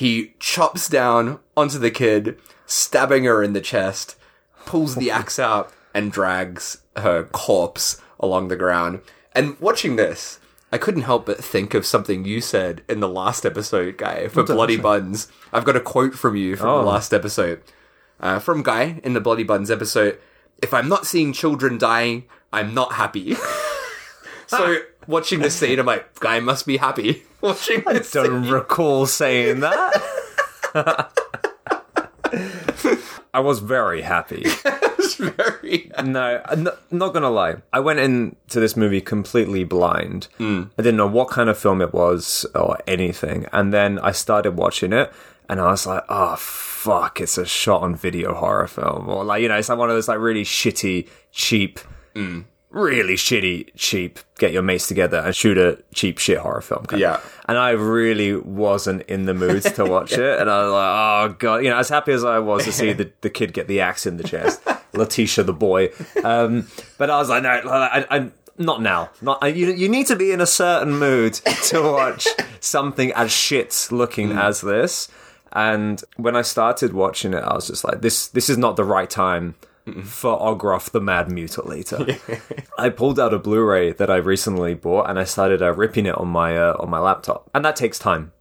He 0.00 0.32
chops 0.38 0.88
down 0.88 1.40
onto 1.58 1.78
the 1.78 1.90
kid, 1.90 2.38
stabbing 2.64 3.24
her 3.24 3.42
in 3.42 3.52
the 3.52 3.60
chest, 3.60 4.16
pulls 4.64 4.94
the 4.94 5.10
axe 5.10 5.38
out, 5.38 5.70
and 5.92 6.10
drags 6.10 6.78
her 6.96 7.24
corpse 7.24 8.00
along 8.18 8.48
the 8.48 8.56
ground. 8.56 9.02
And 9.34 9.60
watching 9.60 9.96
this, 9.96 10.40
I 10.72 10.78
couldn't 10.78 11.02
help 11.02 11.26
but 11.26 11.44
think 11.44 11.74
of 11.74 11.84
something 11.84 12.24
you 12.24 12.40
said 12.40 12.80
in 12.88 13.00
the 13.00 13.08
last 13.10 13.44
episode, 13.44 13.98
Guy, 13.98 14.28
for 14.28 14.42
Bloody 14.42 14.78
Buns. 14.78 15.28
I've 15.52 15.66
got 15.66 15.76
a 15.76 15.80
quote 15.80 16.14
from 16.14 16.34
you 16.34 16.56
from 16.56 16.68
Oh. 16.70 16.78
the 16.78 16.86
last 16.86 17.12
episode. 17.12 17.60
Uh, 18.18 18.38
from 18.38 18.62
Guy 18.62 19.00
in 19.04 19.12
the 19.12 19.20
Bloody 19.20 19.44
Buns 19.44 19.70
episode. 19.70 20.18
If 20.62 20.72
I'm 20.72 20.88
not 20.88 21.04
seeing 21.04 21.34
children 21.34 21.76
dying, 21.76 22.24
I'm 22.54 22.72
not 22.72 22.94
happy. 22.94 23.34
so 24.46 24.78
watching 25.06 25.40
this 25.40 25.56
scene, 25.56 25.78
I'm 25.78 25.86
like, 25.86 26.18
Guy 26.20 26.40
must 26.40 26.66
be 26.66 26.76
happy 26.76 27.22
watching 27.40 27.82
this. 27.86 28.10
scene. 28.10 28.24
Don't 28.24 28.48
recall 28.48 29.06
saying 29.06 29.60
that. 29.60 30.02
I 33.32 33.40
was 33.40 33.60
very 33.60 34.02
happy. 34.02 34.44
Very. 35.18 35.90
No, 36.02 36.40
I'm 36.46 36.62
not, 36.62 36.92
not 36.92 37.12
gonna 37.12 37.30
lie. 37.30 37.56
I 37.74 37.80
went 37.80 37.98
into 37.98 38.58
this 38.60 38.74
movie 38.76 39.00
completely 39.02 39.64
blind. 39.64 40.28
Hmm. 40.38 40.64
I 40.78 40.82
didn't 40.82 40.96
know 40.96 41.06
what 41.06 41.28
kind 41.28 41.50
of 41.50 41.58
film 41.58 41.82
it 41.82 41.92
was 41.92 42.46
or 42.54 42.78
anything. 42.86 43.46
And 43.52 43.70
then 43.72 43.98
I 43.98 44.12
started 44.12 44.56
watching 44.56 44.94
it, 44.94 45.12
and 45.48 45.60
I 45.60 45.70
was 45.70 45.86
like, 45.86 46.04
"Oh 46.08 46.36
fuck! 46.36 47.20
It's 47.20 47.36
a 47.36 47.44
shot-on-video 47.44 48.34
horror 48.34 48.66
film." 48.66 49.10
Or 49.10 49.22
like, 49.24 49.42
you 49.42 49.48
know, 49.48 49.56
it's 49.56 49.68
like 49.68 49.78
one 49.78 49.90
of 49.90 49.96
those 49.96 50.08
like 50.08 50.18
really 50.20 50.44
shitty, 50.44 51.06
cheap, 51.32 51.80
hmm. 52.14 52.42
Really 52.70 53.14
shitty, 53.14 53.70
cheap. 53.76 54.18
Get 54.38 54.52
your 54.52 54.62
mates 54.62 54.86
together 54.86 55.18
and 55.18 55.34
shoot 55.34 55.58
a 55.58 55.82
cheap 55.94 56.18
shit 56.18 56.38
horror 56.38 56.60
film. 56.60 56.86
kind 56.86 56.94
of. 56.94 57.00
Yeah. 57.00 57.20
And 57.48 57.58
I 57.58 57.70
really 57.70 58.36
wasn't 58.36 59.02
in 59.02 59.26
the 59.26 59.34
mood 59.34 59.62
to 59.62 59.84
watch 59.84 60.12
it. 60.18 60.40
And 60.40 60.48
I 60.48 60.62
was 60.62 60.72
like, 60.72 61.32
oh 61.32 61.36
god, 61.38 61.56
you 61.64 61.70
know, 61.70 61.78
as 61.78 61.88
happy 61.88 62.12
as 62.12 62.24
I 62.24 62.38
was 62.38 62.64
to 62.64 62.72
see 62.72 62.92
the, 62.92 63.10
the 63.20 63.30
kid 63.30 63.52
get 63.52 63.68
the 63.68 63.80
axe 63.80 64.06
in 64.06 64.16
the 64.16 64.24
chest, 64.24 64.60
Letitia 64.94 65.44
the 65.44 65.52
boy. 65.52 65.90
Um, 66.24 66.68
but 66.96 67.10
I 67.10 67.18
was 67.18 67.28
like, 67.28 67.42
no, 67.42 67.50
I, 67.50 68.06
I, 68.10 68.30
not 68.56 68.82
now. 68.82 69.10
Not 69.20 69.42
you. 69.56 69.72
You 69.72 69.88
need 69.88 70.06
to 70.06 70.16
be 70.16 70.32
in 70.32 70.40
a 70.40 70.46
certain 70.46 70.98
mood 70.98 71.34
to 71.34 71.82
watch 71.92 72.28
something 72.60 73.12
as 73.12 73.32
shit 73.32 73.88
looking 73.90 74.32
as 74.32 74.60
this. 74.60 75.08
And 75.52 76.02
when 76.16 76.36
I 76.36 76.42
started 76.42 76.92
watching 76.92 77.34
it, 77.34 77.42
I 77.42 77.54
was 77.54 77.66
just 77.66 77.82
like, 77.84 78.02
this. 78.02 78.28
This 78.28 78.48
is 78.48 78.56
not 78.58 78.76
the 78.76 78.84
right 78.84 79.10
time. 79.10 79.56
For 80.04 80.38
Ogroff 80.38 80.90
the 80.90 81.00
Mad 81.00 81.28
Mutilator, 81.28 82.18
I 82.78 82.88
pulled 82.90 83.18
out 83.18 83.34
a 83.34 83.38
Blu-ray 83.38 83.92
that 83.92 84.10
I 84.10 84.16
recently 84.16 84.74
bought 84.74 85.08
and 85.10 85.18
I 85.18 85.24
started 85.24 85.62
uh, 85.62 85.72
ripping 85.72 86.06
it 86.06 86.14
on 86.16 86.28
my 86.28 86.56
uh, 86.56 86.76
on 86.78 86.90
my 86.90 86.98
laptop, 86.98 87.48
and 87.54 87.64
that 87.64 87.76
takes 87.76 87.98
time. 87.98 88.32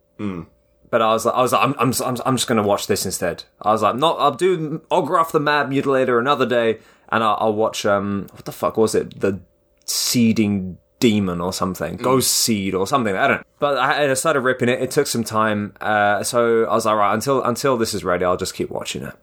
But 0.92 1.02
I 1.04 1.14
was 1.14 1.26
like, 1.26 1.36
I 1.36 1.42
was 1.42 1.52
like, 1.54 1.64
I'm, 1.64 1.76
I'm, 1.78 1.94
I'm, 2.04 2.18
I'm 2.26 2.36
just 2.36 2.48
gonna 2.48 2.64
watch 2.64 2.88
this 2.88 3.06
instead. 3.06 3.44
I 3.62 3.72
was 3.72 3.82
like, 3.84 3.96
not, 3.96 4.20
I'll 4.20 4.32
do 4.34 4.80
Ogroff 4.90 5.32
the 5.32 5.40
Mad 5.40 5.68
Mutilator 5.70 6.20
another 6.20 6.46
day, 6.48 6.80
and 7.10 7.24
I'll, 7.24 7.38
I'll 7.40 7.54
watch 7.54 7.86
um, 7.86 8.28
what 8.32 8.46
the 8.46 8.52
fuck 8.52 8.76
was 8.76 8.96
it? 8.96 9.20
The 9.20 9.40
Seeding 9.86 10.78
Demon 11.00 11.42
or 11.42 11.54
something, 11.54 11.96
Ghost 11.98 12.32
Seed 12.32 12.74
or 12.74 12.86
something. 12.88 13.16
I 13.16 13.28
don't. 13.28 13.38
know. 13.38 13.44
But 13.60 13.78
I, 13.78 14.10
I 14.10 14.14
started 14.16 14.42
ripping 14.42 14.68
it. 14.68 14.82
It 14.82 14.92
took 14.92 15.08
some 15.08 15.24
time, 15.24 15.74
uh, 15.80 16.24
so 16.24 16.66
I 16.66 16.74
was 16.74 16.86
like, 16.86 16.96
right, 16.96 17.14
until 17.14 17.44
until 17.44 17.78
this 17.78 17.94
is 17.94 18.04
ready, 18.04 18.26
I'll 18.26 18.36
just 18.38 18.56
keep 18.56 18.70
watching 18.70 19.04
it. 19.04 19.14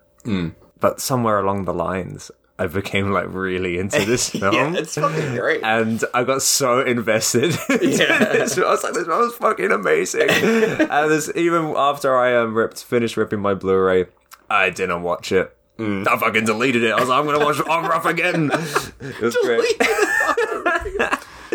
But 0.81 1.01
somewhere 1.01 1.39
along 1.39 1.65
the 1.65 1.73
lines, 1.75 2.31
I 2.59 2.67
became 2.67 3.11
like 3.11 3.27
really 3.29 3.79
into 3.79 4.05
this 4.05 4.31
film. 4.41 4.55
Yeah, 4.55 4.75
it's 4.75 4.95
fucking 4.95 5.35
great. 5.37 5.63
and 5.63 6.03
I 6.15 6.25
got 6.25 6.43
so 6.43 6.81
invested. 6.81 7.57
Yeah. 7.83 8.19
this. 8.33 8.57
I 8.59 8.63
was 8.71 8.83
like, 8.83 8.95
this 8.95 9.07
film 9.07 9.19
was 9.21 9.35
fucking 9.37 9.71
amazing. 9.73 10.29
and 10.31 11.11
this, 11.11 11.31
even 11.35 11.75
after 11.77 12.17
I 12.17 12.37
um, 12.37 12.55
ripped, 12.55 12.83
finished 12.85 13.17
ripping 13.17 13.41
my 13.41 13.55
Blu-ray, 13.55 14.07
I 14.51 14.71
didn't 14.71 15.03
watch 15.03 15.33
it. 15.33 15.55
Mm. 15.79 16.07
I 16.09 16.19
fucking 16.19 16.47
deleted 16.47 16.83
it. 16.85 16.93
I 16.93 17.01
was 17.01 17.09
like, 17.11 17.19
I'm 17.19 17.27
gonna 17.27 17.45
watch 17.45 17.57
Ogroff 17.57 18.07
again. 18.07 18.51
It 19.01 19.21
was 19.21 19.37
great. 19.43 19.77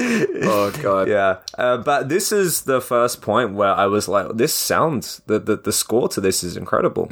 oh 0.43 0.71
god. 0.81 1.07
Yeah, 1.07 1.37
uh, 1.57 1.77
but 1.77 2.09
this 2.09 2.31
is 2.31 2.61
the 2.63 2.81
first 2.81 3.21
point 3.21 3.53
where 3.53 3.73
I 3.73 3.85
was 3.85 4.07
like, 4.07 4.27
"This 4.35 4.53
sounds 4.53 5.21
the 5.27 5.39
the, 5.39 5.55
the 5.57 5.71
score 5.71 6.07
to 6.09 6.21
this 6.21 6.43
is 6.43 6.57
incredible 6.57 7.05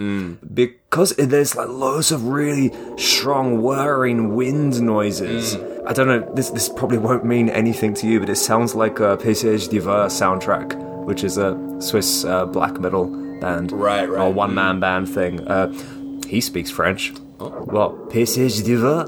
because 0.53 1.15
there's 1.17 1.55
like 1.55 1.69
loads 1.69 2.11
of 2.11 2.23
really 2.27 2.71
strong 2.97 3.61
whirring 3.61 4.35
wind 4.35 4.81
noises." 4.81 5.55
I 5.85 5.93
don't 5.93 6.07
know. 6.07 6.21
This 6.35 6.49
this 6.51 6.69
probably 6.69 6.97
won't 6.97 7.25
mean 7.25 7.49
anything 7.49 7.93
to 7.95 8.07
you, 8.07 8.19
but 8.19 8.29
it 8.29 8.35
sounds 8.37 8.75
like 8.75 8.99
a 8.99 9.17
Paysage 9.17 9.69
d'Hiver 9.69 10.07
soundtrack, 10.07 10.75
which 11.05 11.23
is 11.23 11.37
a 11.37 11.57
Swiss 11.79 12.25
uh, 12.25 12.45
black 12.45 12.79
metal 12.79 13.05
band, 13.39 13.71
Right, 13.71 14.09
right. 14.09 14.21
or 14.21 14.31
one 14.33 14.53
man 14.53 14.79
band 14.79 15.07
thing. 15.09 15.47
Uh, 15.47 15.71
he 16.27 16.41
speaks 16.41 16.69
French. 16.69 17.13
Well, 17.39 17.93
Paysage 18.11 18.63
d'Hiver. 18.65 19.07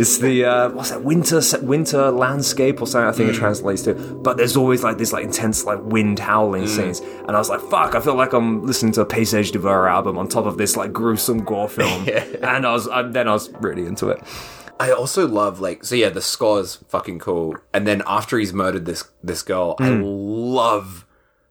It's 0.00 0.16
the 0.16 0.46
uh, 0.46 0.70
what's 0.70 0.90
that 0.90 1.02
winter 1.04 1.42
winter 1.60 2.10
landscape 2.10 2.80
or 2.80 2.86
something. 2.86 3.06
I 3.06 3.12
think 3.12 3.28
it 3.28 3.36
mm. 3.36 3.38
translates 3.38 3.82
to. 3.82 3.92
But 3.94 4.38
there's 4.38 4.56
always 4.56 4.82
like 4.82 4.96
this 4.96 5.12
like 5.12 5.24
intense 5.24 5.64
like 5.64 5.78
wind 5.82 6.18
howling 6.18 6.64
mm. 6.64 6.68
scenes, 6.68 7.00
and 7.00 7.32
I 7.32 7.38
was 7.38 7.50
like, 7.50 7.60
"Fuck!" 7.60 7.94
I 7.94 8.00
feel 8.00 8.14
like 8.14 8.32
I'm 8.32 8.64
listening 8.64 8.92
to 8.92 9.02
a 9.02 9.06
Paysage 9.06 9.52
d'Hiver 9.52 9.86
album 9.88 10.16
on 10.16 10.26
top 10.26 10.46
of 10.46 10.56
this 10.56 10.74
like 10.74 10.92
gruesome 10.92 11.44
gore 11.44 11.68
film, 11.78 12.04
yeah. 12.06 12.24
and 12.42 12.66
I 12.66 12.72
was 12.72 12.88
I, 12.88 13.02
then 13.02 13.28
I 13.28 13.34
was 13.34 13.50
really 13.60 13.84
into 13.84 14.08
it. 14.08 14.22
I 14.80 14.90
also 14.92 15.28
love 15.28 15.60
like 15.60 15.84
so 15.84 15.94
yeah, 15.94 16.08
the 16.08 16.22
score 16.22 16.60
is 16.60 16.76
fucking 16.88 17.18
cool. 17.18 17.56
And 17.74 17.86
then 17.86 18.02
after 18.06 18.38
he's 18.38 18.54
murdered 18.54 18.86
this 18.86 19.04
this 19.22 19.42
girl, 19.42 19.76
I 19.78 19.88
mm. 19.90 20.02
love 20.02 21.04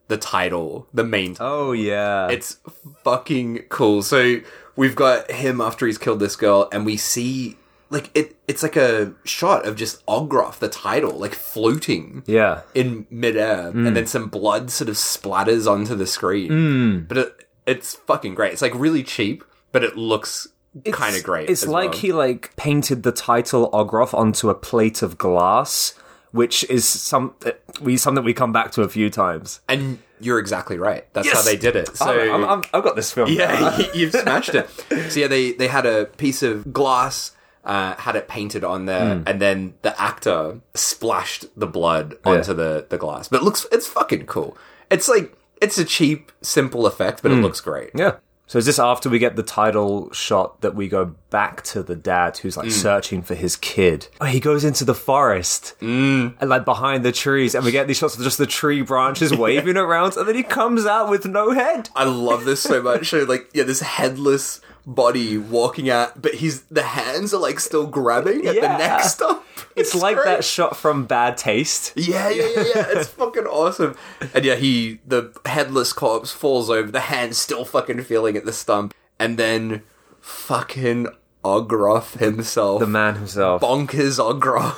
the 0.08 0.18
title, 0.18 0.88
the 0.92 1.04
main 1.04 1.36
title. 1.36 1.54
Oh 1.54 1.72
yeah, 1.74 2.30
It's 2.30 2.58
fucking 3.04 3.66
cool. 3.70 4.02
So 4.02 4.40
we've 4.76 4.96
got 4.96 5.30
him 5.30 5.62
after 5.62 5.86
he's 5.86 6.00
killed 6.00 6.20
this 6.20 6.36
girl, 6.36 6.68
and 6.72 6.84
we 6.84 6.98
see 6.98 7.60
like 7.90 8.12
it. 8.16 8.36
It's 8.48 8.64
like 8.64 8.76
a 8.76 9.14
shot 9.24 9.66
of 9.66 9.76
just 9.76 10.06
Ogroff, 10.06 10.60
the 10.60 10.70
title, 10.70 11.18
like 11.18 11.34
floating 11.34 12.24
yeah. 12.26 12.62
in 12.74 13.08
midair, 13.10 13.68
and 13.70 13.88
mm. 13.88 13.94
then 13.94 14.08
some 14.08 14.30
blood 14.30 14.72
sort 14.72 14.90
of 14.90 14.96
splatters 14.96 15.70
onto 15.70 15.96
the 15.96 16.08
screen. 16.08 16.52
Mm. 16.52 17.08
But 17.08 17.18
it, 17.18 17.48
it's 17.66 17.96
fucking 17.96 18.36
great. 18.36 18.54
It's 18.54 18.62
like 18.62 18.74
really 18.76 19.04
cheap, 19.04 19.44
but 19.72 19.84
it 19.84 19.98
looks 19.98 20.48
kind 20.92 21.16
of 21.16 21.24
great. 21.24 21.50
It's 21.50 21.66
like 21.66 21.92
well. 21.92 22.00
he 22.00 22.12
like 22.12 22.56
painted 22.56 23.04
the 23.04 23.12
title 23.12 23.70
Ogroff 23.72 24.14
onto 24.14 24.50
a 24.50 24.56
plate 24.56 25.02
of 25.02 25.18
glass, 25.18 25.94
which 26.32 26.64
is 26.70 26.88
some 26.88 27.34
uh, 27.46 27.52
we 27.82 27.98
something 27.98 28.24
we 28.24 28.34
come 28.34 28.52
back 28.52 28.72
to 28.74 28.84
a 28.84 28.90
few 28.90 29.10
times. 29.10 29.62
and 29.68 30.00
you're 30.22 30.40
exactly 30.40 30.78
right. 30.78 31.12
That's 31.14 31.28
Yes! 31.28 31.38
how 31.38 31.44
they 31.44 31.56
did 31.56 31.76
it. 31.76 31.96
So 31.96 32.06
I'm, 32.10 32.44
I'm, 32.44 32.64
I've 32.74 32.84
got 32.84 32.96
this 32.96 33.12
film. 33.12 33.30
Yeah, 33.40 33.82
you've 33.94 34.12
smashed 34.12 34.54
it. 34.54 34.70
So 35.12 35.20
yeah, 35.20 35.28
they 35.28 35.54
they 35.54 35.68
had 35.68 35.86
a 35.86 36.06
piece 36.06 36.44
of 36.44 36.74
glass, 36.74 37.32
uh, 37.66 37.96
had 37.98 38.16
it 38.16 38.28
painted 38.28 38.64
on 38.64 38.86
there, 38.86 39.16
Hmm. 39.18 39.24
and 39.28 39.42
then 39.42 39.74
the 39.82 40.00
actor 40.02 40.60
splashed 40.76 41.46
the 41.60 41.68
blood 41.68 42.16
onto 42.26 42.54
the 42.54 42.86
the 42.90 42.98
glass. 42.98 43.28
But 43.28 43.42
it 43.42 43.44
looks 43.44 43.66
it's 43.72 43.88
fucking 43.88 44.26
cool. 44.26 44.58
It's 44.90 45.08
like 45.10 45.34
it's 45.62 45.78
a 45.78 45.86
cheap, 45.86 46.32
simple 46.42 46.86
effect, 46.88 47.22
but 47.22 47.32
it 47.32 47.36
looks 47.36 47.60
great. 47.62 47.92
Yeah. 47.94 48.14
So 48.48 48.58
is 48.58 48.66
this 48.66 48.80
after 48.80 49.10
we 49.12 49.20
get 49.20 49.36
the 49.36 49.44
title 49.44 50.12
shot 50.12 50.62
that 50.62 50.74
we 50.74 50.88
go 50.88 51.14
back 51.30 51.62
to 51.66 51.84
the 51.84 51.96
dad 51.96 52.36
who's 52.40 52.58
like 52.58 52.72
searching 52.72 53.22
for 53.22 53.36
his 53.36 53.56
kid? 53.56 54.08
Oh, 54.20 54.26
he 54.26 54.40
goes 54.40 54.64
into 54.64 54.84
the 54.86 54.96
forest 54.96 55.76
and 55.82 56.34
like 56.42 56.66
behind 56.66 57.06
the 57.06 57.12
trees, 57.12 57.54
and 57.54 57.64
we 57.64 57.72
get 57.72 57.88
these 57.88 57.98
shots 57.98 58.18
of 58.18 58.24
just 58.24 58.40
the 58.40 58.48
tree 58.48 58.82
branches 58.82 59.32
waving 59.38 59.78
around, 59.78 60.18
and 60.18 60.28
then 60.28 60.34
he 60.36 60.42
comes 60.42 60.88
out 60.88 61.12
with 61.12 61.28
no 61.28 61.52
head. 61.52 61.90
I 61.96 62.06
love 62.06 62.46
this 62.46 62.62
so 62.62 62.82
much. 62.82 63.10
So 63.10 63.20
like 63.26 63.52
yeah, 63.54 63.64
this 63.66 63.82
headless 63.82 64.62
body 64.86 65.38
walking 65.38 65.90
out, 65.90 66.22
but 66.22 66.36
he's 66.36 66.64
the 66.64 66.84
hands 66.84 67.34
are 67.34 67.40
like 67.40 67.60
still 67.60 67.88
grabbing 67.88 68.46
at 68.48 68.56
the 68.56 68.62
neck 68.78 69.04
stop. 69.04 69.46
It's, 69.76 69.96
like 69.96 70.16
great. 70.18 70.26
that 70.26 70.44
shot 70.44 70.76
from 70.76 71.06
Bad 71.06 71.38
Taste. 71.38 71.94
Yeah, 71.96 72.28
yeah, 72.30 72.48
yeah, 72.54 72.64
yeah. 72.76 72.86
It's 72.98 73.08
fucking 73.10 73.46
awesome. 73.46 73.96
And 74.34 74.44
yeah, 74.44 74.56
he 74.56 75.00
the 75.08 75.32
headless 75.46 75.94
corpse 75.94 76.32
falls 76.34 76.70
over, 76.70 76.92
the 76.92 77.00
hand 77.02 77.36
still 77.38 77.64
fucking 77.64 78.02
feeling 78.04 78.36
at 78.36 78.44
the 78.44 78.52
stump, 78.52 78.94
and 79.20 79.38
then 79.38 79.84
fucking 80.20 81.08
Ogroff 81.46 82.20
himself, 82.20 82.82
The 82.82 82.88
man 82.88 83.16
himself. 83.16 83.62
bonkers 83.62 84.20
Ogroff, 84.20 84.78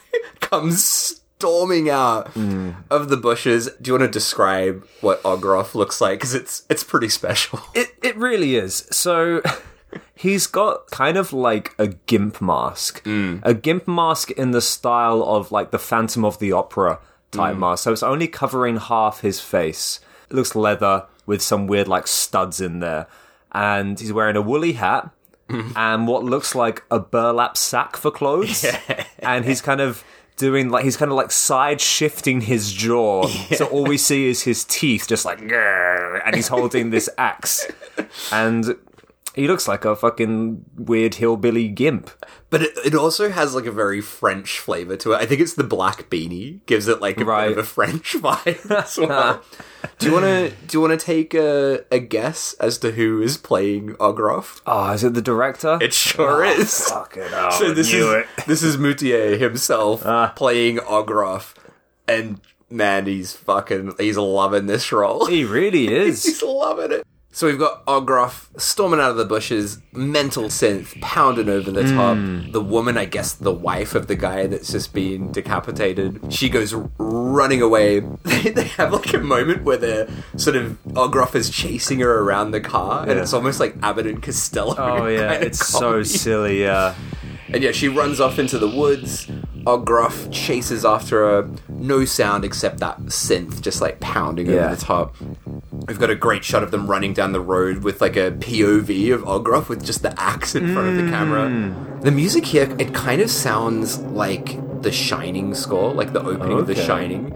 comes 0.40 1.21
storming 1.42 1.90
out 1.90 2.32
mm. 2.34 2.72
of 2.88 3.08
the 3.08 3.16
bushes. 3.16 3.68
Do 3.80 3.88
you 3.88 3.94
want 3.94 4.04
to 4.04 4.08
describe 4.08 4.86
what 5.00 5.20
Ogroff 5.24 5.74
looks 5.74 6.00
like? 6.00 6.20
Because 6.20 6.34
it's 6.34 6.62
it's 6.70 6.84
pretty 6.84 7.08
special. 7.08 7.58
It 7.74 7.88
it 8.00 8.16
really 8.16 8.54
is. 8.54 8.86
So 8.92 9.42
he's 10.14 10.46
got 10.46 10.90
kind 10.90 11.16
of 11.16 11.32
like 11.32 11.74
a 11.78 11.88
gimp 11.88 12.40
mask. 12.40 13.02
Mm. 13.02 13.40
A 13.42 13.54
gimp 13.54 13.88
mask 13.88 14.30
in 14.30 14.52
the 14.52 14.60
style 14.60 15.22
of 15.24 15.50
like 15.50 15.72
the 15.72 15.80
Phantom 15.80 16.24
of 16.24 16.38
the 16.38 16.52
Opera 16.52 17.00
type 17.32 17.56
mm. 17.56 17.60
mask. 17.60 17.84
So 17.84 17.92
it's 17.92 18.04
only 18.04 18.28
covering 18.28 18.76
half 18.76 19.22
his 19.22 19.40
face. 19.40 19.98
It 20.30 20.36
looks 20.36 20.54
leather 20.54 21.06
with 21.26 21.42
some 21.42 21.66
weird 21.66 21.88
like 21.88 22.06
studs 22.06 22.60
in 22.60 22.78
there. 22.78 23.08
And 23.50 23.98
he's 23.98 24.12
wearing 24.12 24.36
a 24.36 24.42
woolly 24.42 24.74
hat 24.74 25.10
and 25.76 26.06
what 26.06 26.22
looks 26.22 26.54
like 26.54 26.84
a 26.88 27.00
burlap 27.00 27.56
sack 27.56 27.96
for 27.96 28.12
clothes. 28.12 28.64
And 29.18 29.44
he's 29.44 29.62
kind 29.62 29.80
of 29.80 30.02
doing 30.42 30.70
like 30.70 30.82
he's 30.82 30.96
kind 30.96 31.12
of 31.12 31.16
like 31.16 31.30
side 31.30 31.80
shifting 31.80 32.40
his 32.40 32.72
jaw. 32.72 33.28
So 33.52 33.66
all 33.66 33.84
we 33.84 33.96
see 33.96 34.28
is 34.28 34.42
his 34.42 34.64
teeth 34.64 35.06
just 35.06 35.24
like 35.24 35.40
and 36.26 36.34
he's 36.34 36.48
holding 36.48 36.90
this 36.90 37.08
axe. 37.16 37.70
And 38.32 38.76
he 39.34 39.48
looks 39.48 39.66
like 39.66 39.84
a 39.84 39.96
fucking 39.96 40.64
weird 40.76 41.14
hillbilly 41.14 41.68
gimp. 41.68 42.10
But 42.50 42.62
it, 42.62 42.72
it 42.84 42.94
also 42.94 43.30
has 43.30 43.54
like 43.54 43.64
a 43.66 43.72
very 43.72 44.00
French 44.02 44.58
flavor 44.58 44.96
to 44.98 45.12
it. 45.12 45.16
I 45.16 45.26
think 45.26 45.40
it's 45.40 45.54
the 45.54 45.64
black 45.64 46.10
beanie 46.10 46.64
gives 46.66 46.86
it 46.86 47.00
like 47.00 47.18
a 47.20 47.24
Right. 47.24 47.48
bit 47.48 47.58
of 47.58 47.64
a 47.64 47.66
French 47.66 48.12
vibe 48.18 48.70
as 48.70 48.98
well. 48.98 49.42
do 49.98 50.06
you 50.06 50.12
want 50.12 50.24
to 50.24 50.50
do 50.66 50.76
you 50.76 50.80
want 50.82 50.98
to 50.98 51.04
take 51.06 51.32
a, 51.34 51.84
a 51.90 51.98
guess 51.98 52.52
as 52.60 52.76
to 52.78 52.92
who 52.92 53.22
is 53.22 53.38
playing 53.38 53.94
Ogroff? 53.94 54.60
Oh, 54.66 54.90
is 54.92 55.02
it 55.02 55.14
the 55.14 55.22
director? 55.22 55.78
It 55.80 55.94
sure 55.94 56.44
is. 56.44 56.88
Fucking 56.90 57.22
hell, 57.30 57.52
So 57.52 57.72
this 57.72 57.90
knew 57.92 58.14
is 58.16 58.26
this 58.46 58.62
is 58.62 58.76
Moutier 58.76 59.38
himself 59.38 60.04
Ah. 60.04 60.32
playing 60.36 60.76
Ogroff, 60.78 61.54
and 62.06 62.40
man, 62.68 63.06
he's 63.06 63.32
fucking 63.32 63.94
he's 63.98 64.18
loving 64.18 64.66
this 64.66 64.92
role. 64.92 65.24
He 65.26 65.44
really 65.44 65.88
is. 65.88 66.22
He's 66.24 66.42
loving 66.42 66.92
it. 66.92 67.06
So 67.34 67.46
we've 67.46 67.58
got 67.58 67.84
Ogroff 67.86 68.48
storming 68.60 69.00
out 69.00 69.10
of 69.10 69.16
the 69.16 69.24
bushes, 69.24 69.78
mental 69.90 70.44
synth 70.44 71.00
pounding 71.00 71.48
over 71.48 71.70
the 71.70 71.84
top. 71.84 72.18
Hmm. 72.18 72.50
The 72.52 72.60
woman, 72.60 72.98
I 72.98 73.06
guess 73.06 73.32
the 73.32 73.52
wife 73.52 73.94
of 73.94 74.06
the 74.06 74.14
guy 74.14 74.46
that's 74.46 74.70
just 74.70 74.92
been 74.92 75.32
decapitated, 75.32 76.30
she 76.30 76.50
goes 76.50 76.74
running 76.98 77.62
away. 77.62 78.02
They, 78.42 78.64
have 78.64 78.92
like 78.92 79.14
a 79.14 79.18
moment 79.18 79.62
where 79.62 79.76
they're 79.76 80.08
sort 80.36 80.56
of 80.56 80.76
Ogroff 80.88 81.34
is 81.34 81.48
chasing 81.48 82.00
her 82.00 82.18
around 82.18 82.50
the 82.50 82.60
car, 82.60 83.08
and 83.08 83.18
it's 83.18 83.32
almost 83.32 83.60
like 83.60 83.76
Abbott 83.82 84.06
and 84.06 84.22
Costello. 84.22 84.74
Oh 84.76 85.06
yeah, 85.06 85.32
it's 85.32 85.66
so 85.66 86.02
silly. 86.02 86.62
Yeah. 86.62 86.94
And 87.48 87.62
yeah, 87.62 87.72
she 87.72 87.88
runs 87.88 88.20
off 88.20 88.38
into 88.38 88.58
the 88.58 88.68
woods. 88.68 89.28
Ogroff 89.66 90.30
chases 90.32 90.84
after 90.84 91.18
her. 91.18 91.50
No 91.68 92.04
sound 92.04 92.44
except 92.44 92.78
that 92.80 92.98
synth 93.06 93.60
just 93.60 93.80
like 93.80 94.00
pounding 94.00 94.46
Yeah. 94.46 94.66
over 94.66 94.74
the 94.76 94.80
top. 94.80 95.16
We've 95.88 95.98
got 95.98 96.10
a 96.10 96.14
great 96.14 96.44
shot 96.44 96.62
of 96.62 96.70
them 96.70 96.86
running 96.86 97.12
down 97.12 97.32
the 97.32 97.40
road 97.40 97.78
with 97.84 98.00
like 98.00 98.16
a 98.16 98.30
POV 98.32 99.12
of 99.14 99.22
Ogroff 99.22 99.68
with 99.68 99.84
just 99.84 100.02
the 100.02 100.18
axe 100.20 100.54
in 100.54 100.72
front 100.72 100.88
of 100.88 101.04
the 101.04 101.10
camera. 101.10 101.48
Mm. 101.48 102.02
The 102.02 102.10
music 102.10 102.46
here, 102.46 102.74
it 102.78 102.92
kind 102.94 103.20
of 103.22 103.30
sounds 103.30 103.98
like 104.00 104.58
the 104.82 104.92
Shining 104.92 105.54
score, 105.54 105.92
like 105.94 106.12
the 106.12 106.22
opening 106.22 106.58
of 106.58 106.66
The 106.66 106.74
Shining. 106.74 107.32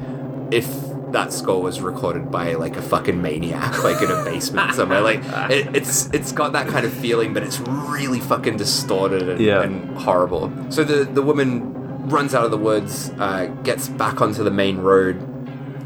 If 0.51 0.69
that 1.13 1.33
score 1.33 1.63
was 1.63 1.81
recorded 1.81 2.31
by 2.33 2.55
like 2.55 2.77
a 2.77 2.83
fucking 2.83 3.23
maniac, 3.23 3.83
like 3.85 4.03
in 4.03 4.11
a 4.11 4.25
basement 4.25 4.75
somewhere, 4.75 5.01
like 5.01 5.21
it, 5.51 5.75
it's 5.77 6.07
it's 6.11 6.33
got 6.33 6.53
that 6.53 6.67
kind 6.67 6.85
of 6.85 6.93
feeling, 6.93 7.33
but 7.33 7.45
it's 7.45 7.61
really 7.61 8.19
fucking 8.21 8.57
distorted 8.57 9.29
and, 9.29 9.41
Yeah. 9.41 9.63
and 9.63 9.97
horrible. 9.97 10.53
So 10.71 10.83
the 10.83 11.05
the 11.05 11.23
woman 11.23 11.73
runs 12.07 12.35
out 12.35 12.45
of 12.45 12.51
the 12.51 12.59
woods, 12.59 13.11
uh, 13.19 13.47
gets 13.63 13.89
back 13.89 14.21
onto 14.21 14.43
the 14.43 14.51
main 14.51 14.79
road. 14.79 15.21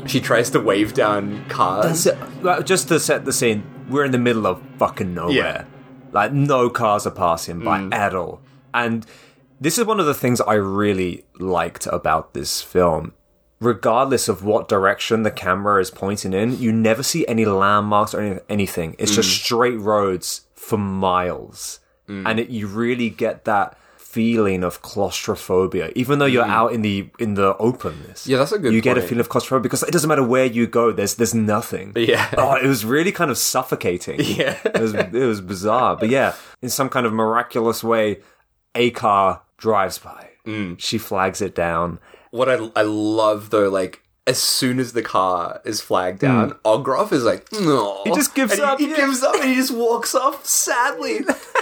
She 0.06 0.20
tries 0.20 0.50
to 0.50 0.61
wave 0.61 0.94
down 0.94 1.48
cars. 1.48 2.09
Just 2.64 2.88
to 2.88 2.98
set 2.98 3.24
the 3.24 3.33
scene, 3.33 3.62
we're 3.88 4.04
in 4.04 4.12
the 4.12 4.18
middle 4.18 4.46
of 4.46 4.62
fucking 4.78 5.12
nowhere. 5.14 5.35
Yeah. 5.35 5.64
Like 6.12 6.33
no 6.33 6.70
cars 6.70 7.06
are 7.06 7.12
passing 7.12 7.61
by 7.61 7.80
mm. 7.80 7.94
at 7.94 8.14
all. 8.14 8.40
And 8.72 9.06
this 9.61 9.78
is 9.78 9.85
one 9.85 10.00
of 10.00 10.06
the 10.06 10.14
things 10.14 10.40
I 10.40 10.54
really 10.54 11.24
liked 11.38 11.87
about 11.87 12.35
this 12.35 12.62
film. 12.62 13.12
Regardless 13.61 14.26
of 14.26 14.42
what 14.42 14.68
direction 14.68 15.22
the 15.22 15.30
camera 15.30 15.80
is 15.80 15.90
pointing 15.90 16.33
in, 16.33 16.59
you 16.59 16.72
never 16.72 17.02
see 17.02 17.26
any 17.26 17.44
landmarks 17.44 18.14
or 18.14 18.20
any, 18.20 18.40
anything. 18.48 18.96
It's 18.98 19.14
just 19.14 19.28
mm. 19.28 19.44
straight 19.44 19.78
roads 19.78 20.46
for 20.54 20.78
miles. 20.78 21.80
Mm. 22.09 22.26
And 22.26 22.40
it, 22.40 22.48
you 22.48 22.66
really 22.66 23.11
get 23.11 23.44
that 23.44 23.76
feeling 24.11 24.64
of 24.64 24.83
claustrophobia, 24.83 25.92
even 25.94 26.18
though 26.18 26.27
you're 26.27 26.44
out 26.44 26.73
in 26.73 26.83
the 26.83 27.09
in 27.20 27.35
the 27.35 27.57
openness. 27.59 28.27
Yeah, 28.27 28.38
that's 28.38 28.51
a 28.51 28.59
good 28.59 28.75
You 28.75 28.81
get 28.81 28.99
a 28.99 29.03
feeling 29.03 29.20
of 29.20 29.29
claustrophobia 29.29 29.62
because 29.62 29.85
it 29.85 29.92
doesn't 29.92 30.09
matter 30.09 30.25
where 30.25 30.46
you 30.46 30.66
go. 30.66 30.90
There's 30.90 31.14
there's 31.14 31.35
nothing. 31.35 31.92
Yeah. 31.94 32.29
Oh, 32.40 32.55
it 32.57 32.66
was 32.66 32.85
really 32.85 33.12
kind 33.12 33.31
of 33.31 33.38
suffocating. 33.38 34.20
Yeah. 34.40 34.59
It 34.64 34.81
was 34.81 34.94
it 34.94 35.12
was 35.12 35.40
bizarre. 35.40 35.96
But 35.96 36.09
yeah, 36.09 36.35
in 36.62 36.70
some 36.70 36.88
kind 36.88 37.07
of 37.07 37.12
miraculous 37.12 37.85
way, 37.85 38.18
a 38.75 38.90
car 38.90 39.42
drives 39.59 39.99
by. 39.99 40.31
Mm. 40.46 40.81
She 40.81 40.99
flags 40.99 41.40
it 41.40 41.54
down. 41.54 41.98
What 42.31 42.48
I 42.48 42.71
I 42.75 42.83
love 42.83 43.50
though, 43.50 43.69
like 43.69 44.02
as 44.27 44.42
soon 44.42 44.81
as 44.81 44.92
the 44.92 45.02
car 45.02 45.61
is 45.65 45.81
flagged 45.81 46.21
down, 46.21 46.52
Ogroff 46.65 47.13
is 47.13 47.25
like, 47.25 47.46
no. 47.52 48.02
He 48.04 48.11
just 48.13 48.35
gives 48.35 48.52
and 48.54 48.63
up, 48.63 48.79
He, 48.79 48.87
he 48.87 48.90
yeah. 48.92 48.96
gives 48.98 49.23
up 49.23 49.35
and 49.37 49.44
he 49.50 49.54
just 49.56 49.73
walks 49.73 50.15
off 50.15 50.44
sadly. 50.46 51.21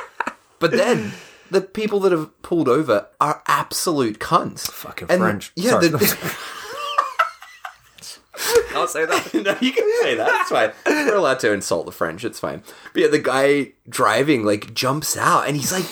but 0.59 0.70
then 0.70 1.12
the 1.51 1.61
people 1.61 2.01
that 2.01 2.12
have 2.12 2.30
pulled 2.42 2.68
over 2.68 3.09
are 3.20 3.42
absolute 3.46 4.18
cunts. 4.18 4.70
Fucking 4.70 5.09
And- 5.11 5.20
French. 5.20 5.53
Yeah, 5.57 5.70
Sorry. 5.72 5.88
the- 5.88 6.36
I'll 8.74 8.86
say 8.86 9.05
that. 9.05 9.34
no, 9.34 9.57
you 9.61 9.72
can 9.72 9.90
say 10.03 10.14
that. 10.14 10.28
It's 10.42 10.51
fine. 10.51 10.70
We're 10.86 11.16
allowed 11.16 11.40
to 11.40 11.53
insult 11.53 11.86
the 11.86 11.92
French. 11.92 12.24
It's 12.24 12.38
fine. 12.38 12.62
But 12.92 13.03
yeah, 13.03 13.09
the 13.09 13.18
guy 13.18 13.72
driving 13.88 14.44
like 14.44 14.72
jumps 14.74 15.16
out 15.16 15.49
and 15.49 15.57
he's 15.57 15.72
like 15.72 15.86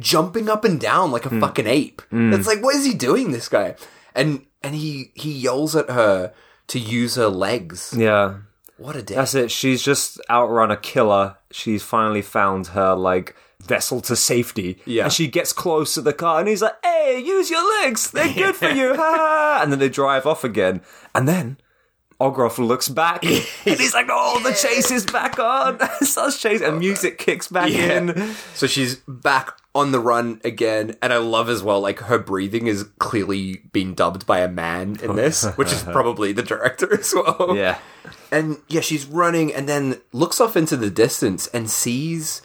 jumping 0.00 0.48
up 0.48 0.64
and 0.64 0.80
down 0.80 1.10
like 1.10 1.26
a 1.26 1.30
Hmm. 1.30 1.40
fucking 1.40 1.66
ape. 1.66 2.00
It's 2.10 2.46
like, 2.46 2.62
what 2.62 2.74
is 2.76 2.86
he 2.86 2.94
doing, 2.94 3.32
this 3.32 3.48
guy? 3.48 3.74
And 4.14 4.46
and 4.62 4.74
he 4.74 5.12
he 5.14 5.32
yells 5.32 5.76
at 5.76 5.90
her 5.90 6.32
to 6.68 6.78
use 6.78 7.16
her 7.16 7.28
legs. 7.28 7.92
Yeah. 7.96 8.36
What 8.78 8.96
a 8.96 9.02
dick. 9.02 9.16
That's 9.16 9.34
it. 9.34 9.50
She's 9.50 9.82
just 9.82 10.18
outrun 10.30 10.70
a 10.70 10.76
killer. 10.78 11.36
She's 11.50 11.82
finally 11.82 12.22
found 12.22 12.68
her 12.68 12.94
like 12.94 13.36
vessel 13.64 14.00
to 14.02 14.16
safety. 14.16 14.78
Yeah. 14.84 15.04
And 15.04 15.12
she 15.12 15.28
gets 15.28 15.52
close 15.52 15.94
to 15.94 16.02
the 16.02 16.12
car 16.12 16.40
and 16.40 16.48
he's 16.48 16.62
like, 16.62 16.76
Hey, 16.84 17.22
use 17.24 17.50
your 17.50 17.66
legs. 17.82 18.10
They're 18.10 18.32
good 18.34 18.56
for 18.56 18.68
you. 18.70 18.94
And 18.98 19.72
then 19.72 19.78
they 19.78 19.88
drive 19.88 20.26
off 20.26 20.44
again. 20.44 20.82
And 21.14 21.28
then 21.28 21.58
Ogroff 22.20 22.58
looks 22.58 22.88
back 22.88 23.24
and 23.24 23.42
he's 23.64 23.94
like, 23.94 24.06
Oh, 24.10 24.40
the 24.42 24.52
chase 24.52 24.90
is 24.90 25.06
back 25.06 25.38
on. 25.38 25.78
Starts 26.02 26.40
chasing 26.40 26.66
and 26.66 26.78
music 26.78 27.18
kicks 27.18 27.48
back 27.48 27.70
Yeah. 27.70 27.98
in. 27.98 28.34
So 28.54 28.66
she's 28.66 28.96
back 29.08 29.56
on 29.74 29.90
the 29.90 29.98
run 29.98 30.38
again, 30.44 30.94
and 31.00 31.14
I 31.14 31.16
love 31.16 31.48
as 31.48 31.62
well, 31.62 31.80
like 31.80 31.98
her 32.00 32.18
breathing 32.18 32.66
is 32.66 32.84
clearly 32.98 33.62
being 33.72 33.94
dubbed 33.94 34.26
by 34.26 34.40
a 34.40 34.48
man 34.48 34.98
in 35.02 35.12
oh, 35.12 35.14
this, 35.14 35.46
which 35.56 35.72
is 35.72 35.82
probably 35.82 36.34
the 36.34 36.42
director 36.42 36.92
as 37.00 37.14
well. 37.14 37.56
Yeah. 37.56 37.78
And 38.30 38.58
yeah, 38.68 38.82
she's 38.82 39.06
running 39.06 39.50
and 39.54 39.66
then 39.66 40.02
looks 40.12 40.42
off 40.42 40.58
into 40.58 40.76
the 40.76 40.90
distance 40.90 41.46
and 41.54 41.70
sees 41.70 42.42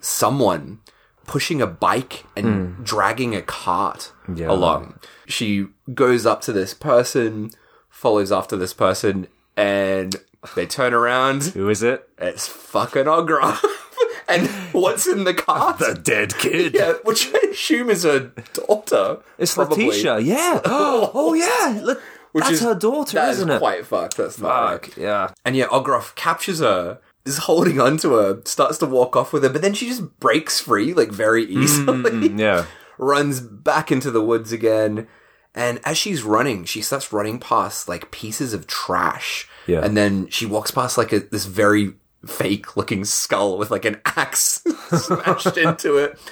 someone 0.00 0.80
pushing 1.26 1.60
a 1.60 1.66
bike 1.66 2.24
and 2.36 2.46
hmm. 2.76 2.82
dragging 2.82 3.34
a 3.34 3.42
cart 3.42 4.12
Yeah. 4.34 4.50
along. 4.50 4.98
She 5.26 5.66
goes 5.92 6.24
up 6.26 6.40
to 6.42 6.52
this 6.52 6.72
person, 6.74 7.50
follows 7.90 8.32
after 8.32 8.56
this 8.56 8.72
person, 8.72 9.28
and 9.56 10.16
they 10.54 10.66
turn 10.66 10.94
around. 10.94 11.44
Who 11.44 11.68
is 11.68 11.82
it? 11.82 12.08
It's 12.18 12.46
fucking 12.48 13.04
Ogroff. 13.04 13.62
and 14.28 14.48
what's 14.72 15.06
in 15.06 15.24
the 15.24 15.34
cart? 15.34 15.78
The 15.78 15.94
dead 15.94 16.36
kid. 16.38 16.74
yeah, 16.74 16.94
which 17.04 17.28
I 17.34 17.48
assume 17.50 17.90
is 17.90 18.04
her 18.04 18.32
daughter. 18.54 19.18
It's 19.36 19.54
probably. 19.54 19.86
Letitia, 19.86 20.20
yeah. 20.20 20.60
oh 20.64 21.10
oh, 21.12 21.34
yeah. 21.34 21.80
Le- 21.82 21.96
Which 22.32 22.44
That's 22.44 22.54
is- 22.56 22.62
her 22.62 22.74
daughter, 22.74 23.16
That 23.16 23.30
is 23.30 23.36
isn't 23.38 23.50
it? 23.50 23.58
quite 23.58 23.84
fucked. 23.84 24.16
That's 24.16 24.38
not 24.38 24.48
right. 24.70 24.96
Yeah. 24.96 25.30
And 25.44 25.56
yeah, 25.56 25.66
Ogroff 25.66 26.14
captures 26.14 26.60
her, 26.60 27.00
is 27.28 27.38
holding 27.38 27.80
on 27.80 27.96
to 27.98 28.14
her, 28.14 28.42
starts 28.44 28.78
to 28.78 28.86
walk 28.86 29.16
off 29.16 29.32
with 29.32 29.42
her, 29.42 29.48
but 29.48 29.62
then 29.62 29.74
she 29.74 29.86
just 29.86 30.18
breaks 30.18 30.60
free, 30.60 30.94
like 30.94 31.10
very 31.10 31.46
mm, 31.46 31.50
mm, 31.50 31.54
mm, 31.54 31.62
easily. 31.62 32.42
Yeah. 32.42 32.64
runs 32.98 33.40
back 33.40 33.92
into 33.92 34.10
the 34.10 34.22
woods 34.22 34.52
again. 34.52 35.06
And 35.54 35.80
as 35.84 35.96
she's 35.96 36.22
running, 36.22 36.64
she 36.64 36.82
starts 36.82 37.12
running 37.12 37.38
past 37.38 37.88
like 37.88 38.10
pieces 38.10 38.52
of 38.52 38.66
trash. 38.66 39.48
Yeah. 39.66 39.84
And 39.84 39.96
then 39.96 40.28
she 40.28 40.46
walks 40.46 40.70
past 40.70 40.98
like 40.98 41.12
a, 41.12 41.20
this 41.20 41.46
very 41.46 41.94
fake 42.26 42.76
looking 42.76 43.04
skull 43.04 43.56
with 43.58 43.70
like 43.70 43.84
an 43.84 44.00
axe 44.04 44.62
smashed 44.88 45.56
into 45.56 45.96
it. 45.96 46.18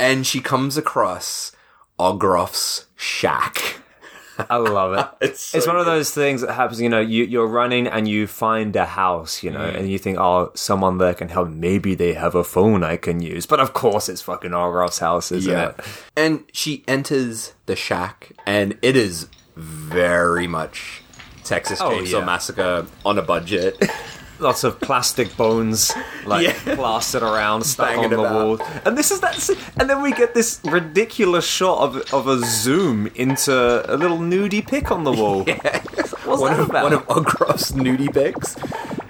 And 0.00 0.26
she 0.26 0.40
comes 0.40 0.78
across 0.78 1.52
Ogroff's 1.98 2.86
shack. 2.96 3.82
I 4.38 4.56
love 4.56 4.92
it. 4.94 5.06
It's 5.30 5.40
so 5.40 5.58
it's 5.58 5.66
one 5.66 5.76
of 5.76 5.86
those 5.86 6.10
things 6.10 6.40
that 6.42 6.52
happens, 6.52 6.80
you 6.80 6.88
know, 6.88 7.00
you, 7.00 7.24
you're 7.24 7.46
running 7.46 7.86
and 7.86 8.06
you 8.06 8.26
find 8.26 8.74
a 8.76 8.84
house, 8.84 9.42
you 9.42 9.50
know, 9.50 9.60
mm. 9.60 9.76
and 9.78 9.90
you 9.90 9.98
think, 9.98 10.18
oh, 10.18 10.52
someone 10.54 10.98
there 10.98 11.14
can 11.14 11.28
help. 11.28 11.48
Maybe 11.48 11.94
they 11.94 12.12
have 12.14 12.34
a 12.34 12.44
phone 12.44 12.84
I 12.84 12.96
can 12.96 13.20
use. 13.20 13.46
But 13.46 13.60
of 13.60 13.72
course, 13.72 14.08
it's 14.08 14.22
fucking 14.22 14.50
Ogroff's 14.50 14.98
house, 14.98 15.32
isn't 15.32 15.50
Yeah. 15.50 15.68
it? 15.70 15.80
And 16.16 16.44
she 16.52 16.84
enters 16.86 17.54
the 17.66 17.76
shack, 17.76 18.32
and 18.46 18.78
it 18.82 18.96
is 18.96 19.28
very 19.56 20.46
much 20.46 21.02
Texas 21.44 21.80
Oh, 21.80 21.90
Chainsaw 21.90 22.20
yeah. 22.20 22.24
Massacre 22.24 22.86
on 23.04 23.18
a 23.18 23.22
budget. 23.22 23.78
Lots 24.38 24.64
of 24.64 24.78
plastic 24.80 25.34
bones, 25.36 25.92
like 26.26 26.46
Yeah. 26.46 26.74
plastered 26.74 27.22
around, 27.22 27.62
stuck 27.64 27.88
Banging 27.88 28.04
on 28.04 28.10
the 28.10 28.18
about. 28.20 28.34
wall. 28.60 28.68
And 28.84 28.96
this 28.96 29.10
is 29.10 29.20
that. 29.20 29.48
And 29.78 29.88
then 29.88 30.02
we 30.02 30.12
get 30.12 30.34
this 30.34 30.60
ridiculous 30.64 31.46
shot 31.46 31.78
of 31.80 31.96
of 32.12 32.26
a 32.28 32.38
zoom 32.44 33.06
into 33.14 33.52
a 33.92 33.96
little 33.96 34.18
nudie 34.18 34.66
pic 34.66 34.90
on 34.90 35.04
the 35.04 35.12
wall. 35.12 35.44
What's 36.26 36.40
one 36.42 36.52
that 36.52 36.60
of 36.60 36.70
about? 36.70 36.84
one 36.84 36.92
of 36.92 37.06
nudie 37.72 38.12
pics. 38.12 38.56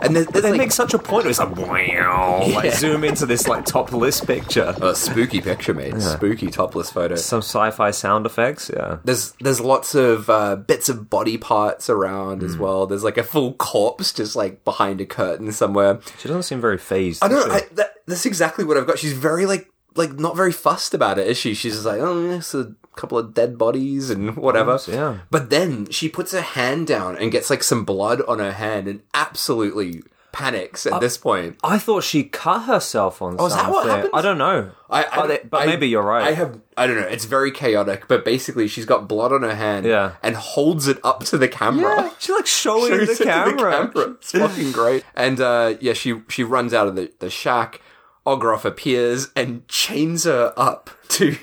And 0.00 0.14
there's 0.16 0.26
they 0.28 0.40
like 0.42 0.58
make 0.58 0.72
such 0.72 0.94
a 0.94 0.98
point. 0.98 1.26
It's 1.26 1.38
like, 1.38 1.56
wow, 1.56 2.46
like 2.48 2.72
zoom 2.74 3.04
into 3.04 3.26
this 3.26 3.46
like 3.48 3.64
topless 3.64 4.20
picture. 4.20 4.74
a 4.80 4.94
spooky 4.94 5.40
picture, 5.40 5.74
mate. 5.74 6.00
Spooky 6.00 6.48
topless 6.48 6.90
photo. 6.90 7.14
Some 7.16 7.38
sci-fi 7.40 7.90
sound 7.90 8.26
effects, 8.26 8.70
yeah. 8.74 8.98
There's 9.04 9.32
there's 9.40 9.60
lots 9.60 9.94
of 9.94 10.28
uh, 10.30 10.56
bits 10.56 10.88
of 10.88 11.08
body 11.10 11.38
parts 11.38 11.88
around 11.90 12.40
Hmm. 12.40 12.46
as 12.46 12.56
well. 12.56 12.86
There's 12.86 13.04
like 13.04 13.18
a 13.18 13.24
full 13.24 13.54
corpse 13.54 14.12
just 14.12 14.36
like 14.36 14.64
behind 14.64 15.00
a 15.00 15.06
curtain 15.06 15.52
somewhere. 15.52 16.00
She 16.18 16.28
doesn't 16.28 16.42
seem 16.44 16.60
very 16.60 16.78
phased. 16.78 17.22
I 17.24 17.28
don't 17.28 17.48
know. 17.48 17.54
I, 17.54 17.62
that, 17.74 17.94
that's 18.06 18.26
exactly 18.26 18.64
what 18.64 18.76
I've 18.76 18.86
got. 18.86 18.98
She's 18.98 19.12
very 19.12 19.46
like 19.46 19.70
like 19.94 20.12
not 20.12 20.36
very 20.36 20.52
fussed 20.52 20.92
about 20.94 21.18
it, 21.18 21.26
is 21.26 21.38
she? 21.38 21.54
She's 21.54 21.72
just 21.74 21.86
like, 21.86 22.00
oh, 22.00 22.30
it's 22.32 22.54
a 22.54 22.74
couple 22.96 23.18
of 23.18 23.34
dead 23.34 23.56
bodies 23.58 24.10
and 24.10 24.36
whatever. 24.36 24.78
yeah. 24.88 25.18
But 25.30 25.50
then 25.50 25.88
she 25.90 26.08
puts 26.08 26.32
her 26.32 26.40
hand 26.40 26.86
down 26.86 27.16
and 27.16 27.30
gets 27.30 27.50
like 27.50 27.62
some 27.62 27.84
blood 27.84 28.22
on 28.26 28.38
her 28.40 28.52
hand 28.52 28.88
and 28.88 29.02
absolutely 29.14 30.02
panics 30.32 30.84
at 30.86 31.00
this 31.00 31.16
point. 31.16 31.56
I 31.64 31.78
thought 31.78 32.04
she 32.04 32.24
cut 32.24 32.64
herself 32.64 33.22
on 33.22 33.36
Oh, 33.38 33.46
is 33.46 33.54
that 33.54 33.70
what 33.70 33.86
something. 33.86 34.10
I 34.12 34.20
don't 34.20 34.36
know. 34.36 34.70
I, 34.90 35.04
I, 35.04 35.16
but, 35.16 35.30
it- 35.30 35.50
but 35.50 35.62
I- 35.62 35.66
maybe 35.66 35.88
you're 35.88 36.02
right. 36.02 36.26
I 36.28 36.32
have 36.32 36.60
I 36.76 36.86
don't 36.86 36.96
know. 37.00 37.06
It's 37.06 37.24
very 37.24 37.50
chaotic, 37.50 38.06
but 38.06 38.22
basically 38.24 38.68
she's 38.68 38.84
got 38.84 39.08
blood 39.08 39.32
on 39.32 39.42
her 39.42 39.54
hand, 39.54 39.86
Yeah. 39.86 40.12
and 40.22 40.36
holds 40.36 40.88
it 40.88 40.98
up 41.02 41.24
to 41.24 41.38
the 41.38 41.48
camera. 41.48 42.02
Yeah, 42.02 42.10
She's 42.18 42.34
like 42.36 42.46
showing 42.46 42.90
the 42.98 43.02
it 43.12 43.16
to 43.16 43.24
camera. 43.24 43.90
It's 43.94 44.32
fucking 44.44 44.72
great. 44.72 45.04
And 45.14 45.40
uh, 45.40 45.76
yeah, 45.80 45.94
she 45.94 46.20
she 46.28 46.44
runs 46.44 46.74
out 46.74 46.86
of 46.86 46.96
the, 46.96 47.10
the 47.18 47.30
shack. 47.30 47.80
Ogroff 48.26 48.64
appears 48.64 49.30
and 49.36 49.66
chains 49.68 50.24
her 50.24 50.52
up 50.56 50.90
to, 51.10 51.36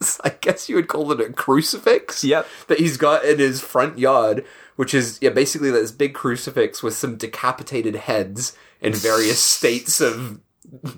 I 0.24 0.30
guess 0.40 0.68
you 0.68 0.76
would 0.76 0.88
call 0.88 1.12
it 1.12 1.20
a 1.20 1.32
crucifix. 1.32 2.24
Yep. 2.24 2.46
That 2.68 2.78
he's 2.78 2.96
got 2.96 3.24
in 3.24 3.38
his 3.38 3.60
front 3.60 3.98
yard, 3.98 4.44
which 4.76 4.94
is 4.94 5.18
yeah 5.20 5.30
basically 5.30 5.70
this 5.70 5.92
big 5.92 6.14
crucifix 6.14 6.82
with 6.82 6.94
some 6.94 7.16
decapitated 7.16 7.96
heads 7.96 8.56
in 8.80 8.94
various 8.94 9.40
states 9.42 10.00
of 10.00 10.40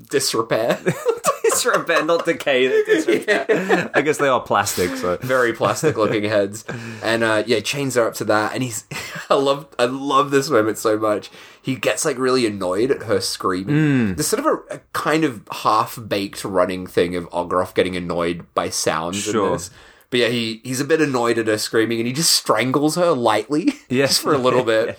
disrepair. 0.09 0.81
disrepair, 1.51 2.05
not 2.05 2.25
decay. 2.25 2.69
disrepair. 2.85 3.91
I 3.95 4.03
guess 4.03 4.19
they 4.19 4.29
are 4.29 4.41
plastic, 4.41 4.97
so 4.97 5.17
very 5.19 5.53
plastic 5.53 5.97
looking 5.97 6.25
heads 6.31 6.65
and 7.03 7.23
uh 7.25 7.43
yeah 7.47 7.61
chains 7.61 7.97
are 7.97 8.07
up 8.09 8.15
to 8.15 8.25
that 8.25 8.53
and 8.55 8.63
he's 8.63 8.85
i 9.31 9.35
love 9.35 9.67
i 9.79 9.85
love 9.85 10.31
this 10.31 10.51
moment 10.51 10.79
so 10.79 10.99
much 10.99 11.31
he 11.63 11.75
gets 11.77 12.05
like 12.05 12.19
really 12.19 12.47
annoyed 12.47 12.91
at 12.91 13.03
her 13.05 13.21
screaming 13.21 14.15
there's 14.15 14.27
sort 14.27 14.41
of 14.41 14.47
a, 14.47 14.75
a 14.77 14.81
kind 14.93 15.25
of 15.25 15.43
half-baked 15.51 16.45
running 16.45 16.87
thing 16.87 17.17
of 17.17 17.29
ogroff 17.31 17.75
getting 17.75 17.97
annoyed 17.97 18.45
by 18.55 18.69
sounds 18.69 19.19
Sure. 19.23 19.47
in 19.47 19.53
this 19.55 19.71
but 20.11 20.21
yeah 20.21 20.29
he 20.29 20.61
he's 20.65 20.81
a 20.81 20.85
bit 20.85 21.01
annoyed 21.01 21.39
at 21.39 21.47
her 21.47 21.59
screaming 21.59 21.99
and 22.01 22.07
he 22.07 22.13
just 22.13 22.31
strangles 22.33 22.97
her 22.97 23.13
lightly 23.13 23.73
Yes. 23.89 24.11
just 24.11 24.23
for 24.23 24.35
a 24.35 24.39
little 24.39 24.65
bit 24.65 24.99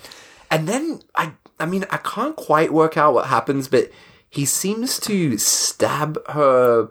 and 0.50 0.68
then 0.68 1.02
i 1.16 1.34
i 1.60 1.66
mean 1.66 1.86
i 1.92 1.98
can't 1.98 2.36
quite 2.36 2.74
work 2.74 2.98
out 2.98 3.14
what 3.14 3.28
happens 3.28 3.68
but 3.68 3.92
he 4.32 4.46
seems 4.46 5.00
to 5.02 5.38
stab 5.38 6.18
her 6.30 6.90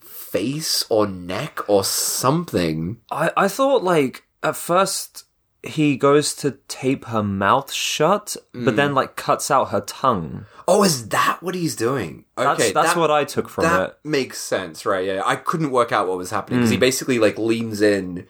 face 0.00 0.84
or 0.88 1.06
neck 1.06 1.58
or 1.68 1.82
something 1.84 2.98
I, 3.10 3.30
I 3.36 3.48
thought 3.48 3.82
like 3.82 4.24
at 4.42 4.56
first 4.56 5.24
he 5.64 5.96
goes 5.96 6.34
to 6.36 6.58
tape 6.66 7.04
her 7.04 7.22
mouth 7.22 7.72
shut, 7.72 8.36
but 8.52 8.74
then 8.74 8.94
like 8.96 9.14
cuts 9.14 9.48
out 9.48 9.68
her 9.70 9.80
tongue. 9.82 10.44
Oh, 10.66 10.82
is 10.82 11.08
that 11.10 11.38
what 11.40 11.54
he's 11.54 11.76
doing? 11.76 12.24
Okay, 12.36 12.72
that's 12.72 12.94
that- 12.94 12.96
what 12.96 13.12
I 13.12 13.22
took 13.22 13.48
from 13.48 13.62
that 13.64 13.90
it. 13.90 13.98
makes 14.02 14.40
sense, 14.40 14.84
right? 14.84 15.04
Yeah, 15.06 15.22
I 15.24 15.36
couldn't 15.36 15.70
work 15.70 15.92
out 15.92 16.08
what 16.08 16.18
was 16.18 16.30
happening 16.30 16.58
because 16.58 16.70
he 16.70 16.76
Hmm. 16.76 16.80
basically 16.80 17.20
like 17.20 17.38
leans 17.38 17.80
in 17.80 18.26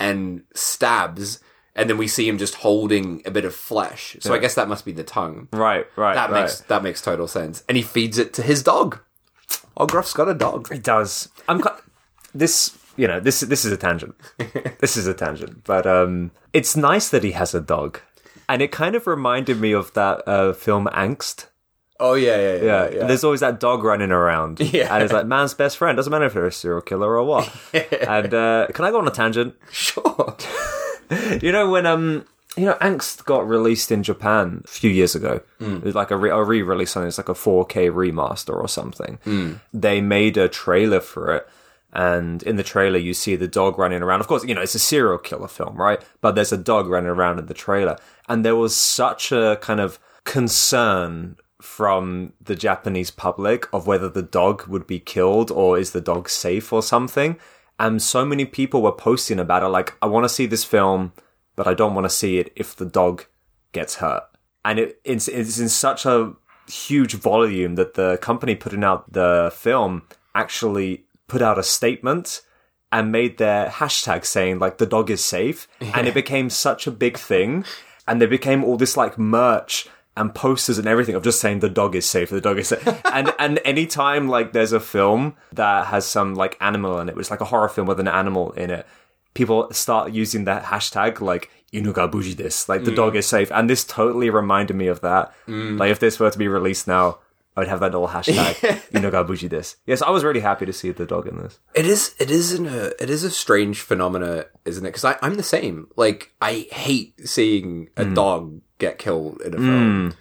and 0.00 0.42
stabs, 0.54 1.38
and 1.74 1.88
then 1.88 1.96
we 1.96 2.06
see 2.06 2.28
him 2.28 2.38
just 2.38 2.56
holding 2.56 3.22
a 3.24 3.30
bit 3.30 3.44
of 3.44 3.54
flesh. 3.54 4.16
So 4.20 4.34
I 4.34 4.38
guess 4.38 4.54
that 4.54 4.68
must 4.68 4.84
be 4.84 4.92
the 4.92 5.04
tongue. 5.04 5.48
Right, 5.52 5.86
right, 5.96 6.14
That 6.14 6.30
right. 6.30 6.42
makes 6.42 6.60
that 6.60 6.82
makes 6.82 7.00
total 7.02 7.26
sense. 7.26 7.64
And 7.68 7.76
he 7.76 7.82
feeds 7.82 8.18
it 8.18 8.32
to 8.34 8.42
his 8.42 8.62
dog. 8.62 9.00
Ogroff's 9.76 10.12
got 10.12 10.28
a 10.28 10.34
dog. 10.34 10.70
It 10.70 10.82
does. 10.82 11.28
I'm 11.48 11.62
this. 12.34 12.78
You 12.96 13.08
know, 13.08 13.20
this 13.20 13.40
this 13.40 13.64
is 13.64 13.72
a 13.72 13.76
tangent. 13.78 14.14
this 14.80 14.98
is 14.98 15.06
a 15.06 15.14
tangent, 15.14 15.64
but 15.64 15.86
um, 15.86 16.30
it's 16.52 16.76
nice 16.76 17.08
that 17.08 17.24
he 17.24 17.32
has 17.32 17.54
a 17.54 17.60
dog, 17.60 18.00
and 18.50 18.60
it 18.60 18.70
kind 18.70 18.94
of 18.94 19.06
reminded 19.06 19.58
me 19.58 19.72
of 19.72 19.94
that 19.94 20.22
uh, 20.28 20.52
film 20.52 20.86
Angst. 20.92 21.46
Oh 21.98 22.14
yeah, 22.14 22.36
yeah, 22.36 22.54
yeah. 22.54 22.62
Yeah, 22.64 22.90
yeah. 22.90 23.06
there's 23.06 23.24
always 23.24 23.40
that 23.40 23.60
dog 23.60 23.82
running 23.82 24.10
around. 24.10 24.60
Yeah. 24.72 24.92
and 24.94 25.02
it's 25.04 25.12
like 25.12 25.24
man's 25.24 25.54
best 25.54 25.78
friend. 25.78 25.96
Doesn't 25.96 26.10
matter 26.10 26.26
if 26.26 26.34
they're 26.34 26.44
a 26.46 26.52
serial 26.52 26.82
killer 26.82 27.16
or 27.16 27.24
what. 27.24 27.50
and 27.72 28.34
uh, 28.34 28.66
can 28.74 28.84
I 28.84 28.90
go 28.90 28.98
on 28.98 29.08
a 29.08 29.10
tangent? 29.10 29.54
sure. 29.70 30.36
You 31.42 31.52
know 31.52 31.70
when 31.70 31.86
um 31.86 32.24
you 32.56 32.66
know 32.66 32.74
Angst 32.80 33.24
got 33.24 33.48
released 33.48 33.90
in 33.90 34.02
Japan 34.02 34.62
a 34.64 34.68
few 34.68 34.90
years 34.90 35.14
ago. 35.14 35.40
It 35.60 35.84
was 35.84 35.94
like 35.94 36.10
a, 36.10 36.16
re- 36.16 36.30
a 36.30 36.42
re-release 36.42 36.96
on 36.96 37.04
it. 37.04 37.08
It's 37.08 37.18
like 37.18 37.28
a 37.28 37.34
4K 37.34 37.90
remaster 37.90 38.54
or 38.54 38.68
something. 38.68 39.18
They 39.72 40.00
made 40.00 40.36
a 40.36 40.48
trailer 40.48 41.00
for 41.00 41.34
it. 41.36 41.48
And 41.94 42.42
in 42.44 42.56
the 42.56 42.62
trailer, 42.62 42.98
you 42.98 43.12
see 43.14 43.36
the 43.36 43.48
dog 43.48 43.78
running 43.78 44.02
around. 44.02 44.20
Of 44.20 44.26
course, 44.26 44.44
you 44.44 44.54
know, 44.54 44.62
it's 44.62 44.74
a 44.74 44.78
serial 44.78 45.18
killer 45.18 45.48
film, 45.48 45.76
right? 45.76 46.02
But 46.22 46.34
there's 46.34 46.52
a 46.52 46.56
dog 46.56 46.88
running 46.88 47.10
around 47.10 47.38
in 47.38 47.46
the 47.46 47.54
trailer. 47.54 47.96
And 48.28 48.44
there 48.44 48.56
was 48.56 48.74
such 48.74 49.30
a 49.30 49.58
kind 49.60 49.78
of 49.80 49.98
concern 50.24 51.36
from 51.60 52.32
the 52.42 52.56
Japanese 52.56 53.10
public 53.10 53.68
of 53.72 53.86
whether 53.86 54.08
the 54.08 54.22
dog 54.22 54.66
would 54.66 54.86
be 54.86 54.98
killed 54.98 55.50
or 55.50 55.78
is 55.78 55.90
the 55.92 56.00
dog 56.00 56.28
safe 56.28 56.72
or 56.72 56.82
something. 56.82 57.36
And 57.78 58.02
so 58.02 58.24
many 58.24 58.44
people 58.44 58.82
were 58.82 58.92
posting 58.92 59.38
about 59.38 59.62
it, 59.62 59.68
like, 59.68 59.96
I 60.00 60.06
want 60.06 60.24
to 60.24 60.28
see 60.28 60.46
this 60.46 60.64
film, 60.64 61.12
but 61.56 61.66
I 61.66 61.74
don't 61.74 61.94
want 61.94 62.04
to 62.04 62.10
see 62.10 62.38
it 62.38 62.52
if 62.54 62.76
the 62.76 62.84
dog 62.84 63.26
gets 63.72 63.96
hurt. 63.96 64.24
And 64.64 64.78
it, 64.78 65.00
it's, 65.04 65.28
it's 65.28 65.58
in 65.58 65.68
such 65.68 66.06
a 66.06 66.34
huge 66.68 67.14
volume 67.14 67.74
that 67.74 67.94
the 67.94 68.18
company 68.22 68.54
putting 68.54 68.84
out 68.84 69.12
the 69.12 69.52
film 69.54 70.02
actually 70.34 71.04
put 71.26 71.42
out 71.42 71.58
a 71.58 71.62
statement 71.62 72.42
and 72.92 73.10
made 73.10 73.38
their 73.38 73.68
hashtag 73.68 74.24
saying 74.24 74.58
like 74.58 74.78
the 74.78 74.86
dog 74.86 75.10
is 75.10 75.24
safe. 75.24 75.66
And 75.80 76.06
it 76.06 76.14
became 76.14 76.50
such 76.50 76.86
a 76.86 76.90
big 76.90 77.16
thing. 77.16 77.64
And 78.06 78.20
there 78.20 78.28
became 78.28 78.62
all 78.62 78.76
this 78.76 78.96
like 78.96 79.18
merch 79.18 79.88
and 80.16 80.34
posters 80.34 80.78
and 80.78 80.86
everything 80.86 81.14
of 81.14 81.22
just 81.22 81.40
saying 81.40 81.60
the 81.60 81.68
dog 81.68 81.94
is 81.94 82.04
safe 82.04 82.30
the 82.30 82.40
dog 82.40 82.58
is 82.58 82.68
safe. 82.68 82.86
And 83.12 83.32
and 83.38 83.60
anytime 83.64 84.28
like 84.28 84.52
there's 84.52 84.72
a 84.72 84.80
film 84.80 85.36
that 85.52 85.86
has 85.86 86.06
some 86.06 86.34
like 86.34 86.56
animal 86.60 86.98
in 87.00 87.08
it 87.08 87.16
which 87.16 87.26
is 87.26 87.30
like 87.30 87.40
a 87.40 87.46
horror 87.46 87.68
film 87.68 87.86
with 87.86 88.00
an 88.00 88.08
animal 88.08 88.52
in 88.52 88.70
it 88.70 88.86
people 89.34 89.68
start 89.72 90.12
using 90.12 90.44
that 90.44 90.64
hashtag 90.64 91.20
like 91.20 91.50
inuga 91.72 92.10
buji 92.10 92.36
this 92.36 92.68
like 92.68 92.84
the 92.84 92.90
mm. 92.90 92.96
dog 92.96 93.16
is 93.16 93.26
safe. 93.26 93.50
And 93.50 93.68
this 93.68 93.84
totally 93.84 94.30
reminded 94.30 94.76
me 94.76 94.88
of 94.88 95.00
that. 95.00 95.32
Mm. 95.48 95.78
Like 95.78 95.90
if 95.90 96.00
this 96.00 96.20
were 96.20 96.30
to 96.30 96.38
be 96.38 96.48
released 96.48 96.86
now 96.86 97.18
I 97.56 97.60
would 97.60 97.68
have 97.68 97.80
that 97.80 97.92
little 97.92 98.08
hashtag 98.08 98.54
inuga 98.92 99.26
buji 99.26 99.48
this 99.48 99.76
yes 99.86 100.02
I 100.02 100.10
was 100.10 100.24
really 100.24 100.40
happy 100.40 100.66
to 100.66 100.72
see 100.72 100.90
the 100.90 101.06
dog 101.06 101.26
in 101.26 101.36
this 101.36 101.58
It 101.74 101.86
is. 101.86 102.14
It 102.18 102.30
isn't 102.30 102.66
a. 102.66 102.88
Uh, 102.88 102.90
it 103.00 103.10
is 103.10 103.24
a 103.24 103.30
strange 103.30 103.80
phenomena, 103.80 104.46
isn't 104.64 104.84
it? 104.84 104.88
Because 104.92 105.16
I'm 105.22 105.34
the 105.34 105.42
same. 105.42 105.88
Like 105.96 106.32
I 106.40 106.66
hate 106.70 107.28
seeing 107.28 107.88
a 107.96 108.04
hmm. 108.04 108.14
dog 108.14 108.60
get 108.78 108.98
killed 108.98 109.40
in 109.42 109.54
a 109.54 109.58
film. 109.58 110.10
Hmm. 110.10 110.16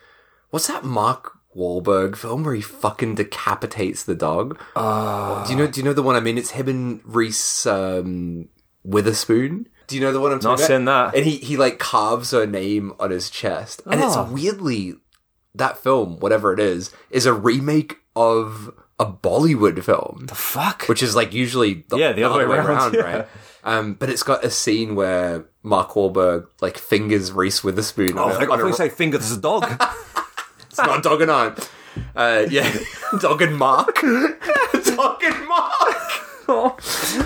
What's 0.49 0.67
that 0.67 0.83
Mark 0.83 1.39
Wahlberg 1.55 2.15
film 2.15 2.43
where 2.43 2.55
he 2.55 2.61
fucking 2.61 3.15
decapitates 3.15 4.03
the 4.03 4.15
dog? 4.15 4.59
Ah. 4.75 5.43
do 5.45 5.53
you 5.53 5.59
know? 5.59 5.67
Do 5.67 5.79
you 5.79 5.85
know 5.85 5.93
the 5.93 6.03
one? 6.03 6.15
I 6.15 6.19
mean, 6.19 6.37
it's 6.37 6.51
him 6.51 6.67
and 6.67 7.01
Reese 7.03 7.65
um, 7.65 8.49
Witherspoon. 8.83 9.67
Do 9.87 9.95
you 9.95 10.01
know 10.01 10.13
the 10.13 10.21
one 10.21 10.31
I'm 10.31 10.39
talking 10.39 10.51
Not 10.51 10.59
about? 10.59 10.67
seen 10.67 10.85
that. 10.85 11.15
And 11.15 11.25
he 11.25 11.37
he 11.37 11.57
like 11.57 11.79
carves 11.79 12.31
her 12.31 12.45
name 12.45 12.93
on 12.99 13.11
his 13.11 13.29
chest, 13.29 13.81
and 13.85 14.01
Oh. 14.01 14.07
it's 14.07 14.15
ah. 14.15 14.29
weirdly 14.31 14.95
that 15.55 15.77
film, 15.77 16.19
whatever 16.19 16.53
it 16.53 16.59
is, 16.59 16.91
is 17.09 17.25
a 17.25 17.33
remake 17.33 17.97
of 18.15 18.73
a 18.99 19.05
Bollywood 19.05 19.83
film 19.83 20.25
The 20.27 20.35
fuck 20.35 20.83
which 20.83 21.01
is 21.01 21.15
like 21.15 21.33
usually 21.33 21.85
the, 21.89 21.97
Yeah, 21.97 22.11
the 22.11 22.23
other 22.23 22.47
way 22.47 22.57
around, 22.57 22.93
yeah. 22.93 23.01
right? 23.01 23.27
Um, 23.63 23.93
but 23.93 24.09
it's 24.09 24.23
got 24.23 24.43
a 24.43 24.51
scene 24.51 24.95
where 24.95 25.45
Mark 25.63 25.91
Wahlberg 25.91 26.47
like 26.61 26.77
fingers 26.77 27.31
Reese 27.31 27.63
Witherspoon. 27.63 28.17
oh 28.17 28.25
I 28.27 28.45
thought 28.45 28.59
you 28.59 28.73
say 28.73 28.89
finger 28.89 29.17
this 29.17 29.31
is 29.31 29.37
a 29.37 29.41
dog 29.41 29.65
it's 30.71 30.77
not 30.77 31.03
dog 31.03 31.21
and 31.21 31.31
aunt. 31.31 31.69
Uh, 32.15 32.45
yeah, 32.49 32.71
dog 33.19 33.41
and 33.41 33.57
Mark. 33.57 33.95
dog 34.01 35.23
and 35.23 35.47
Mark. 35.47 35.73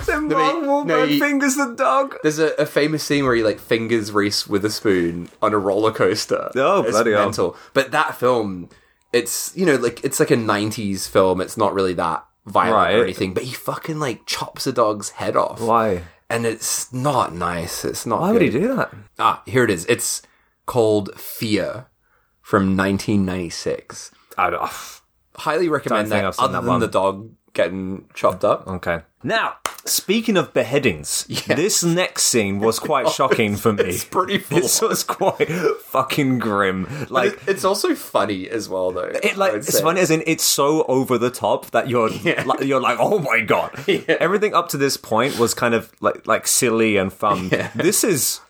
Then 0.06 0.28
Mark 0.28 0.56
Wahlberg 0.64 1.08
he- 1.08 1.18
fingers 1.20 1.56
the 1.56 1.74
dog. 1.76 2.16
There's 2.22 2.38
a, 2.38 2.54
a 2.54 2.66
famous 2.66 3.02
scene 3.04 3.24
where 3.24 3.34
he 3.34 3.42
like 3.42 3.58
fingers 3.58 4.12
Reese 4.12 4.46
spoon 4.70 5.28
on 5.42 5.52
a 5.52 5.58
roller 5.58 5.92
coaster. 5.92 6.50
Oh, 6.56 6.82
it's 6.82 6.90
bloody 6.92 7.12
hell. 7.12 7.56
But 7.74 7.90
that 7.92 8.16
film, 8.16 8.68
it's 9.12 9.56
you 9.56 9.66
know 9.66 9.76
like 9.76 10.04
it's 10.04 10.20
like 10.20 10.30
a 10.30 10.36
'90s 10.36 11.08
film. 11.08 11.40
It's 11.40 11.56
not 11.56 11.74
really 11.74 11.94
that 11.94 12.24
violent 12.46 12.74
Right. 12.76 12.94
or 12.94 13.02
anything. 13.04 13.34
But 13.34 13.44
he 13.44 13.52
fucking 13.54 13.98
like 13.98 14.26
chops 14.26 14.66
a 14.66 14.72
dog's 14.72 15.10
head 15.10 15.36
off. 15.36 15.60
Why? 15.60 16.02
and 16.28 16.44
it's 16.44 16.92
not 16.92 17.32
nice. 17.34 17.84
It's 17.84 18.04
not. 18.04 18.20
Why 18.20 18.32
would 18.32 18.42
he 18.42 18.50
do 18.50 18.74
that? 18.76 18.92
Ah, 19.18 19.42
here 19.46 19.62
it 19.62 19.70
is. 19.70 19.86
It's 19.88 20.22
called 20.66 21.14
Fear 21.18 21.86
from 22.42 22.76
1996. 22.76 24.10
I 24.36 24.50
don't. 24.50 24.70
Highly 25.36 25.68
recommend 25.68 26.10
Don't 26.10 26.22
that. 26.22 26.38
Other 26.40 26.52
that 26.54 26.60
than 26.62 26.68
one. 26.68 26.80
the 26.80 26.88
dog 26.88 27.30
getting 27.52 28.08
chopped 28.14 28.42
up. 28.44 28.66
Okay. 28.66 29.00
Now, 29.26 29.56
speaking 29.84 30.36
of 30.36 30.54
beheadings, 30.54 31.24
this 31.48 31.82
next 31.82 32.22
scene 32.26 32.60
was 32.60 32.78
quite 32.78 33.08
shocking 33.08 33.56
for 33.56 33.72
me. 33.72 33.82
It's 33.86 34.04
pretty 34.04 34.38
full. 34.46 34.60
This 34.60 34.80
was 34.80 35.02
quite 35.02 35.48
fucking 35.48 36.38
grim. 36.38 36.86
Like. 37.10 37.32
It- 37.32 37.38
it's 37.48 37.64
also 37.64 37.96
funny 37.96 38.48
as 38.48 38.68
well, 38.68 38.92
though. 38.92 39.10
It 39.22 39.36
like 39.36 39.54
it's 39.54 39.72
say. 39.76 39.82
funny 39.82 40.00
as 40.00 40.12
in 40.12 40.22
it's 40.28 40.44
so 40.44 40.84
over 40.84 41.18
the 41.18 41.30
top 41.30 41.66
that 41.72 41.88
you're 41.88 42.08
like, 42.44 42.60
you're 42.60 42.80
like 42.80 42.98
oh 43.00 43.18
my 43.18 43.40
god 43.40 43.72
everything 44.08 44.54
up 44.54 44.68
to 44.68 44.76
this 44.76 44.96
point 44.96 45.38
was 45.38 45.54
kind 45.54 45.74
of 45.74 45.90
like 46.00 46.26
like 46.26 46.46
silly 46.46 46.96
and 46.96 47.12
fun 47.12 47.48
this 47.74 48.04
is 48.04 48.40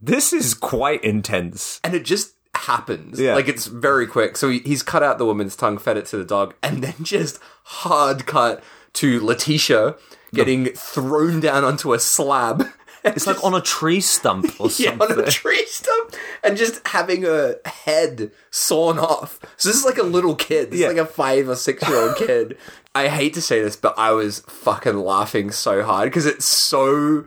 this 0.00 0.32
is 0.34 0.52
quite 0.52 1.02
intense 1.02 1.80
and 1.82 1.94
it 1.94 2.04
just 2.04 2.34
happens. 2.54 3.18
Yeah. 3.20 3.34
Like 3.34 3.48
it's 3.48 3.66
very 3.66 4.06
quick. 4.06 4.36
So 4.36 4.50
he, 4.50 4.58
he's 4.60 4.82
cut 4.82 5.02
out 5.02 5.18
the 5.18 5.26
woman's 5.26 5.56
tongue, 5.56 5.78
fed 5.78 5.96
it 5.96 6.06
to 6.06 6.16
the 6.16 6.24
dog, 6.24 6.54
and 6.62 6.82
then 6.82 6.94
just 7.02 7.38
hard 7.64 8.26
cut 8.26 8.62
to 8.94 9.22
Letitia 9.24 9.94
getting 10.34 10.66
thrown 10.66 11.40
down 11.40 11.64
onto 11.64 11.92
a 11.92 11.98
slab. 11.98 12.66
it's 13.04 13.26
like 13.26 13.42
on 13.44 13.54
a 13.54 13.60
tree 13.60 14.00
stump 14.00 14.46
or 14.60 14.68
Yeah, 14.78 14.96
something 14.96 15.18
on 15.18 15.24
a 15.24 15.30
tree 15.30 15.64
stump, 15.66 16.14
and 16.42 16.56
just 16.56 16.86
having 16.88 17.24
a 17.24 17.54
head 17.64 18.30
sawn 18.50 18.98
off. 18.98 19.38
So 19.56 19.68
this 19.68 19.76
is 19.78 19.84
like 19.84 19.98
a 19.98 20.02
little 20.02 20.34
kid. 20.34 20.70
This 20.70 20.80
Yeah. 20.80 20.88
is 20.88 20.94
like 20.96 21.02
a 21.04 21.10
five 21.10 21.48
or 21.48 21.56
six 21.56 21.86
year 21.88 21.96
old 22.00 22.16
kid. 22.26 22.56
I 22.94 23.08
hate 23.08 23.34
to 23.34 23.42
say 23.42 23.60
this, 23.62 23.76
but 23.76 23.94
I 23.98 24.12
was 24.12 24.40
fucking 24.40 24.96
laughing 24.96 25.50
so 25.50 25.82
hard 25.84 26.10
because 26.10 26.24
it's 26.26 26.46
so, 26.46 27.24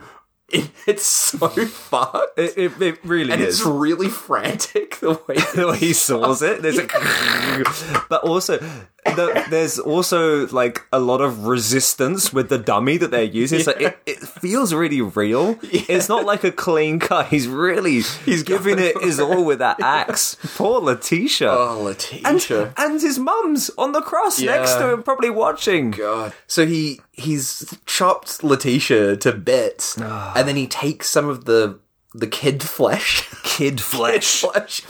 it, 0.52 0.70
it's 0.88 1.06
so 1.06 1.48
fucked, 1.66 2.38
it, 2.38 2.58
it, 2.58 2.82
it 2.82 3.06
really 3.06 3.32
and 3.32 3.42
is 3.42 3.60
it's 3.60 3.68
really 3.68 4.10
frantic 4.10 5.00
the 5.00 5.12
way. 5.28 5.36
the 5.56 5.68
way 5.70 5.78
he 5.78 5.94
saws 5.94 6.42
it. 6.42 6.62
There's 6.62 6.78
a, 6.78 6.88
but 8.10 8.24
also 8.24 8.58
the, 9.06 9.46
there's 9.50 9.80
also 9.80 10.48
like 10.48 10.86
a 10.92 11.00
lot 11.00 11.22
of 11.22 11.46
resistance 11.46 12.34
with 12.34 12.50
the 12.50 12.58
dummy 12.58 12.98
that 12.98 13.12
they're 13.12 13.24
using. 13.24 13.60
So 13.62 13.72
it, 13.72 13.98
it 14.06 14.20
feels 14.20 14.74
really 14.74 15.02
real. 15.02 15.60
It's 15.64 16.10
not 16.10 16.26
like 16.26 16.44
a 16.44 16.52
clean 16.52 17.00
cut. 17.00 17.28
He's 17.28 17.48
really 17.48 18.02
he's 18.02 18.44
giving 18.44 18.80
it 18.80 19.02
his 19.02 19.20
all 19.20 19.46
with 19.46 19.60
that 19.60 19.82
axe. 19.82 20.36
Poor 20.56 20.82
Letitia. 20.82 21.52
Oh, 21.52 21.82
Letitia. 21.82 22.74
and 22.78 23.02
his 23.02 23.20
mum's 23.20 23.70
on 23.78 23.92
the 23.92 24.02
cross 24.02 24.40
next 24.40 24.76
to 24.76 24.94
him, 24.94 25.04
probably 25.04 25.30
watching. 25.30 25.92
God. 25.92 26.34
So 26.48 26.66
he 26.66 27.02
he's 27.20 27.78
chopped 27.86 28.44
Letitia 28.44 29.18
to 29.18 29.32
bits, 29.34 29.98
and 29.98 30.48
then 30.48 30.56
he 30.56 30.68
takes 30.68 31.08
some 31.10 31.28
of 31.30 31.46
the 31.46 31.80
the 32.14 32.28
kid 32.28 32.64
flesh. 32.64 33.30
Kid 33.44 33.80
flesh. 33.82 34.42
flesh. 34.42 34.82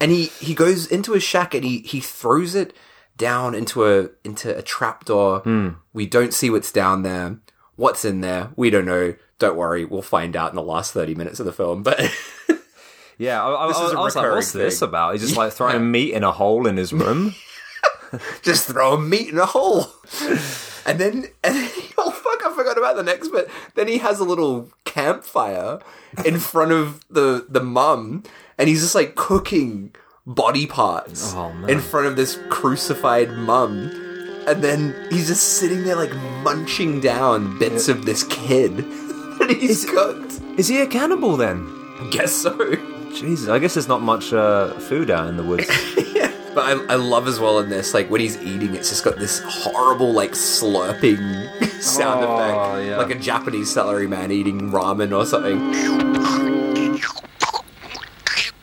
And 0.00 0.10
he, 0.10 0.26
he 0.40 0.54
goes 0.54 0.86
into 0.86 1.12
his 1.12 1.22
shack 1.22 1.52
and 1.54 1.64
he, 1.64 1.80
he 1.80 2.00
throws 2.00 2.54
it 2.54 2.74
down 3.16 3.54
into 3.54 3.84
a 3.86 4.08
into 4.24 4.56
a 4.56 4.62
trapdoor. 4.62 5.40
Hmm. 5.40 5.68
We 5.92 6.06
don't 6.06 6.32
see 6.32 6.48
what's 6.50 6.72
down 6.72 7.02
there. 7.02 7.38
What's 7.76 8.04
in 8.04 8.20
there? 8.22 8.50
We 8.56 8.70
don't 8.70 8.86
know. 8.86 9.14
Don't 9.38 9.56
worry, 9.56 9.84
we'll 9.84 10.00
find 10.02 10.36
out 10.36 10.50
in 10.50 10.56
the 10.56 10.62
last 10.62 10.92
thirty 10.92 11.14
minutes 11.14 11.38
of 11.40 11.46
the 11.46 11.52
film. 11.52 11.82
But 11.82 12.00
Yeah, 13.18 13.42
I, 13.44 13.64
I, 13.64 13.68
This 13.68 13.76
is 13.78 13.92
I 13.92 13.94
a 13.94 14.02
was 14.02 14.16
like, 14.16 14.30
what's 14.32 14.52
this 14.52 14.80
about? 14.82 15.12
He's 15.12 15.22
just 15.22 15.36
like 15.36 15.52
throwing 15.52 15.90
meat 15.92 16.14
in 16.14 16.24
a 16.24 16.32
hole 16.32 16.66
in 16.66 16.76
his 16.76 16.92
room. 16.92 17.34
just 18.42 18.66
throw 18.68 18.96
meat 18.96 19.28
in 19.28 19.38
a 19.38 19.46
hole. 19.46 19.86
And 20.86 20.98
then, 20.98 21.26
and 21.42 21.54
then, 21.56 21.70
oh 21.98 22.10
fuck, 22.10 22.44
I 22.44 22.54
forgot 22.54 22.76
about 22.78 22.96
the 22.96 23.02
next 23.02 23.28
bit. 23.28 23.48
Then 23.74 23.88
he 23.88 23.98
has 23.98 24.20
a 24.20 24.24
little 24.24 24.68
campfire 24.84 25.80
in 26.24 26.38
front 26.38 26.72
of 26.72 27.04
the 27.10 27.46
the 27.48 27.60
mum, 27.62 28.22
and 28.58 28.68
he's 28.68 28.82
just 28.82 28.94
like 28.94 29.14
cooking 29.14 29.94
body 30.26 30.66
parts 30.66 31.34
Oh, 31.34 31.50
in 31.68 31.80
front 31.80 32.06
of 32.06 32.16
this 32.16 32.38
crucified 32.48 33.30
mum. 33.32 33.90
And 34.46 34.62
then 34.62 34.94
he's 35.10 35.28
just 35.28 35.54
sitting 35.58 35.84
there 35.84 35.96
like 35.96 36.14
munching 36.42 37.00
down 37.00 37.58
bits 37.58 37.88
of 37.88 38.04
this 38.04 38.24
kid 38.24 38.76
that 39.38 39.56
he's 39.58 39.84
cooked. 39.86 40.40
Is 40.58 40.68
he 40.68 40.80
a 40.82 40.86
cannibal 40.86 41.36
then? 41.38 41.66
I 42.00 42.08
Guess 42.10 42.32
so. 42.32 42.74
Jesus, 43.14 43.48
I 43.48 43.58
guess 43.58 43.74
there's 43.74 43.88
not 43.88 44.02
much 44.02 44.32
uh, 44.32 44.74
food 44.80 45.10
out 45.10 45.28
in 45.28 45.36
the 45.38 45.42
woods. 45.44 45.66
But 46.54 46.64
I, 46.90 46.92
I 46.92 46.94
love 46.96 47.26
as 47.26 47.40
well 47.40 47.58
in 47.58 47.68
this, 47.68 47.94
like 47.94 48.08
when 48.10 48.20
he's 48.20 48.40
eating, 48.40 48.74
it's 48.74 48.88
just 48.90 49.04
got 49.04 49.16
this 49.18 49.40
horrible, 49.44 50.12
like 50.12 50.32
slurping 50.32 51.18
sound 51.82 52.24
Oh, 52.24 52.34
effect, 52.36 52.86
yeah. 52.86 52.96
like 52.98 53.10
a 53.10 53.18
Japanese 53.18 53.74
salaryman 53.74 54.30
eating 54.30 54.70
ramen 54.70 55.16
or 55.16 55.26
something. 55.26 55.60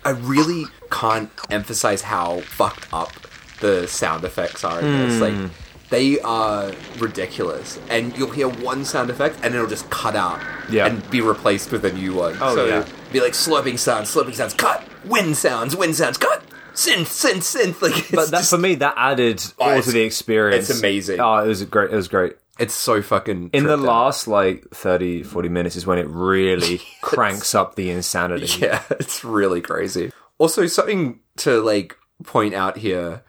I 0.04 0.12
really 0.12 0.66
can't 0.90 1.30
emphasize 1.50 2.02
how 2.04 2.40
fucked 2.42 2.88
up 2.94 3.12
the 3.60 3.88
sound 3.88 4.24
effects 4.24 4.64
are 4.64 4.80
in 4.80 4.86
this. 4.86 5.18
Hmm. 5.18 5.22
Like 5.44 5.52
they 5.90 6.20
are 6.22 6.72
ridiculous, 6.98 7.78
and 7.90 8.18
you'll 8.18 8.32
hear 8.32 8.48
one 8.48 8.86
sound 8.86 9.10
effect, 9.10 9.38
and 9.44 9.54
it'll 9.54 9.68
just 9.68 9.90
cut 9.90 10.16
out 10.16 10.40
Yeah. 10.70 10.88
and 10.88 11.08
be 11.12 11.20
replaced 11.22 11.72
with 11.72 11.84
a 11.86 11.92
new 11.92 12.14
one. 12.16 12.38
Oh, 12.42 12.56
so 12.56 12.66
yeah. 12.66 12.86
be 13.12 13.20
like 13.20 13.34
slurping 13.34 13.78
sounds, 13.78 14.14
slurping 14.14 14.34
sounds, 14.34 14.54
cut. 14.54 14.84
Wind 15.06 15.36
sounds, 15.38 15.76
wind 15.76 15.96
sounds, 15.96 16.18
cut. 16.18 16.42
Synth, 16.74 17.08
synth, 17.08 17.44
synth. 17.44 17.82
Like, 17.82 17.98
it's, 17.98 18.12
But 18.12 18.32
that 18.32 18.40
just- 18.40 18.50
for 18.50 18.58
me, 18.58 18.76
that 18.76 18.94
added 18.98 19.44
oh, 19.60 19.72
all 19.72 19.82
to 19.82 19.92
the 19.92 20.02
experience. 20.02 20.70
it's 20.70 20.80
amazing. 20.80 21.20
Oh, 21.20 21.38
it 21.38 21.48
was 21.48 21.64
great. 21.66 21.92
It 21.92 21.96
was 21.96 22.08
great. 22.08 22.36
it's 22.60 22.74
so 22.74 23.02
fucking. 23.02 23.50
In 23.54 23.66
the 23.66 23.74
out. 23.74 23.80
last 23.80 24.28
like 24.28 24.70
30, 24.72 25.24
40 25.24 25.50
minutes 25.50 25.76
is 25.76 25.86
when 25.86 25.98
it 25.98 26.08
really 26.08 26.82
cranks 27.02 27.56
up 27.56 27.76
the 27.76 27.90
insanity. 27.90 28.48
Yeah, 28.60 28.84
it's 28.92 29.24
really 29.24 29.62
crazy. 29.62 30.12
Also, 30.38 30.66
something 30.68 31.20
to 31.38 31.62
like 31.62 31.98
point 32.24 32.54
out 32.54 32.78
here. 32.78 33.24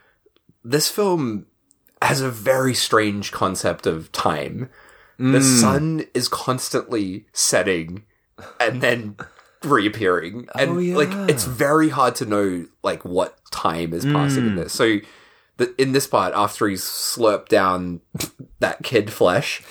this 0.64 0.90
film 0.90 1.46
has 2.00 2.20
a 2.20 2.30
very 2.30 2.74
strange 2.74 3.32
concept 3.32 3.86
of 3.86 4.10
time. 4.12 4.68
The 5.18 5.38
mm. 5.38 5.60
sun 5.60 6.04
is 6.14 6.28
constantly 6.28 7.26
setting 7.32 8.04
and 8.60 8.80
then 8.80 9.16
reappearing. 9.64 10.48
And 10.54 10.70
Oh, 10.70 10.78
yeah. 10.78 10.96
like 10.96 11.12
it's 11.30 11.44
very 11.44 11.88
hard 11.88 12.14
to 12.16 12.26
know 12.26 12.66
like 12.82 13.04
what 13.04 13.38
time 13.50 13.92
is 13.92 14.04
passing 14.04 14.46
in 14.46 14.52
mm. 14.52 14.56
this. 14.56 14.72
So 14.72 14.98
the, 15.56 15.74
in 15.80 15.92
this 15.92 16.06
part, 16.06 16.32
after 16.34 16.66
he's 16.68 16.82
slurped 16.82 17.48
down 17.48 18.00
that 18.60 18.82
kid 18.82 19.12
flesh, 19.12 19.62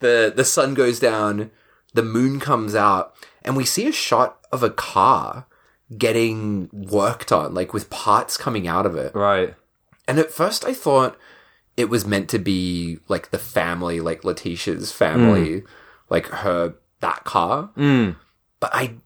the 0.00 0.32
the 0.34 0.44
sun 0.44 0.74
goes 0.74 1.00
down, 1.00 1.50
the 1.94 2.02
moon 2.02 2.40
comes 2.40 2.74
out, 2.74 3.14
and 3.42 3.56
we 3.56 3.64
see 3.64 3.86
a 3.86 3.92
shot 3.92 4.38
of 4.52 4.62
a 4.62 4.70
car 4.70 5.46
getting 5.96 6.68
worked 6.72 7.32
on, 7.32 7.54
like 7.54 7.72
with 7.72 7.90
parts 7.90 8.36
coming 8.36 8.68
out 8.68 8.86
of 8.86 8.94
it. 8.96 9.14
Right. 9.14 9.54
And 10.06 10.18
at 10.18 10.30
first 10.30 10.64
I 10.64 10.74
thought 10.74 11.18
it 11.76 11.88
was 11.88 12.06
meant 12.06 12.28
to 12.30 12.38
be 12.38 12.98
like 13.08 13.30
the 13.30 13.38
family, 13.38 14.00
like 14.00 14.22
Letitia's 14.22 14.92
family, 14.92 15.62
mm. 15.62 15.66
like 16.08 16.26
her, 16.26 16.74
that 17.00 17.24
car. 17.24 17.70
Mm. 17.76 18.16
But 18.60 18.70
I 18.74 18.96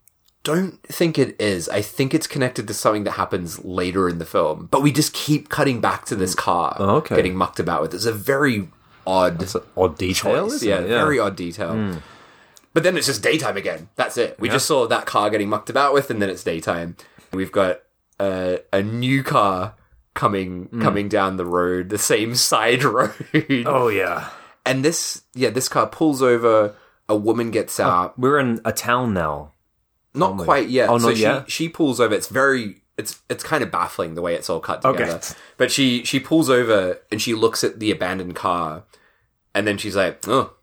don't 0.45 0.81
think 0.83 1.17
it 1.19 1.35
is. 1.41 1.67
I 1.67 1.81
think 1.81 2.13
it's 2.13 2.27
connected 2.27 2.67
to 2.67 2.73
something 2.73 3.03
that 3.03 3.11
happens 3.11 3.65
later 3.65 4.07
in 4.07 4.19
the 4.19 4.25
film. 4.25 4.69
But 4.71 4.81
we 4.83 4.91
just 4.91 5.11
keep 5.11 5.49
cutting 5.49 5.81
back 5.81 6.05
to 6.05 6.15
this 6.15 6.35
car 6.35 6.77
Oh, 6.79 6.97
okay. 6.97 7.15
getting 7.15 7.35
mucked 7.35 7.59
about 7.59 7.81
with. 7.81 7.93
It's 7.93 8.05
a 8.05 8.13
very 8.13 8.69
odd 9.05 9.41
It's 9.41 9.55
an 9.55 9.63
odd 9.75 9.97
detail. 9.97 10.49
Yeah, 10.61 10.79
it? 10.79 10.87
very 10.87 11.19
odd 11.19 11.35
detail. 11.35 11.73
Hmm. 11.73 11.97
But 12.73 12.83
then 12.83 12.95
it's 12.95 13.07
just 13.07 13.23
daytime 13.23 13.57
again. 13.57 13.89
That's 13.95 14.17
it. 14.17 14.39
We 14.39 14.47
just 14.47 14.65
saw 14.65 14.85
that 14.87 15.05
car 15.05 15.29
getting 15.29 15.49
mucked 15.49 15.69
about 15.69 15.93
with, 15.93 16.09
and 16.11 16.21
then 16.21 16.29
it's 16.29 16.43
daytime. 16.43 16.95
We've 17.33 17.51
got 17.51 17.79
a 18.19 18.59
a 18.71 18.83
new 18.83 19.23
car 19.23 19.75
coming 20.13 20.65
hmm. 20.65 20.81
coming 20.81 21.09
down 21.09 21.37
the 21.37 21.45
road, 21.45 21.89
the 21.89 21.97
same 21.97 22.35
side 22.49 22.83
road. 22.83 23.13
Oh 23.65 23.87
yeah. 23.87 24.29
And 24.65 24.83
this, 24.83 25.21
yeah, 25.33 25.51
this 25.51 25.69
car 25.69 25.87
pulls 25.87 26.21
over. 26.21 26.75
A 27.07 27.15
woman 27.15 27.51
gets 27.51 27.79
out. 27.79 28.17
We're 28.17 28.39
in 28.39 28.59
a 28.65 28.71
town 28.71 29.13
now. 29.13 29.51
Not 30.15 30.37
quite 30.37 30.69
yet. 30.69 30.89
Oh, 30.89 30.97
so 30.97 31.13
she 31.13 31.21
yet? 31.21 31.51
she 31.51 31.69
pulls 31.69 31.99
over. 31.99 32.13
It's 32.15 32.27
very 32.29 32.81
it's 32.97 33.21
it's 33.29 33.43
kind 33.43 33.63
of 33.63 33.71
baffling 33.71 34.15
the 34.15 34.21
way 34.21 34.35
it's 34.35 34.49
all 34.49 34.59
cut 34.59 34.83
Okay. 34.85 34.97
together. 34.99 35.19
But 35.57 35.71
she 35.71 36.03
she 36.03 36.19
pulls 36.19 36.49
over 36.49 36.99
and 37.11 37.21
she 37.21 37.33
looks 37.33 37.63
at 37.63 37.79
the 37.79 37.91
abandoned 37.91 38.35
car, 38.35 38.83
and 39.53 39.67
then 39.67 39.77
she's 39.77 39.95
like, 39.95 40.25
oh, 40.27 40.53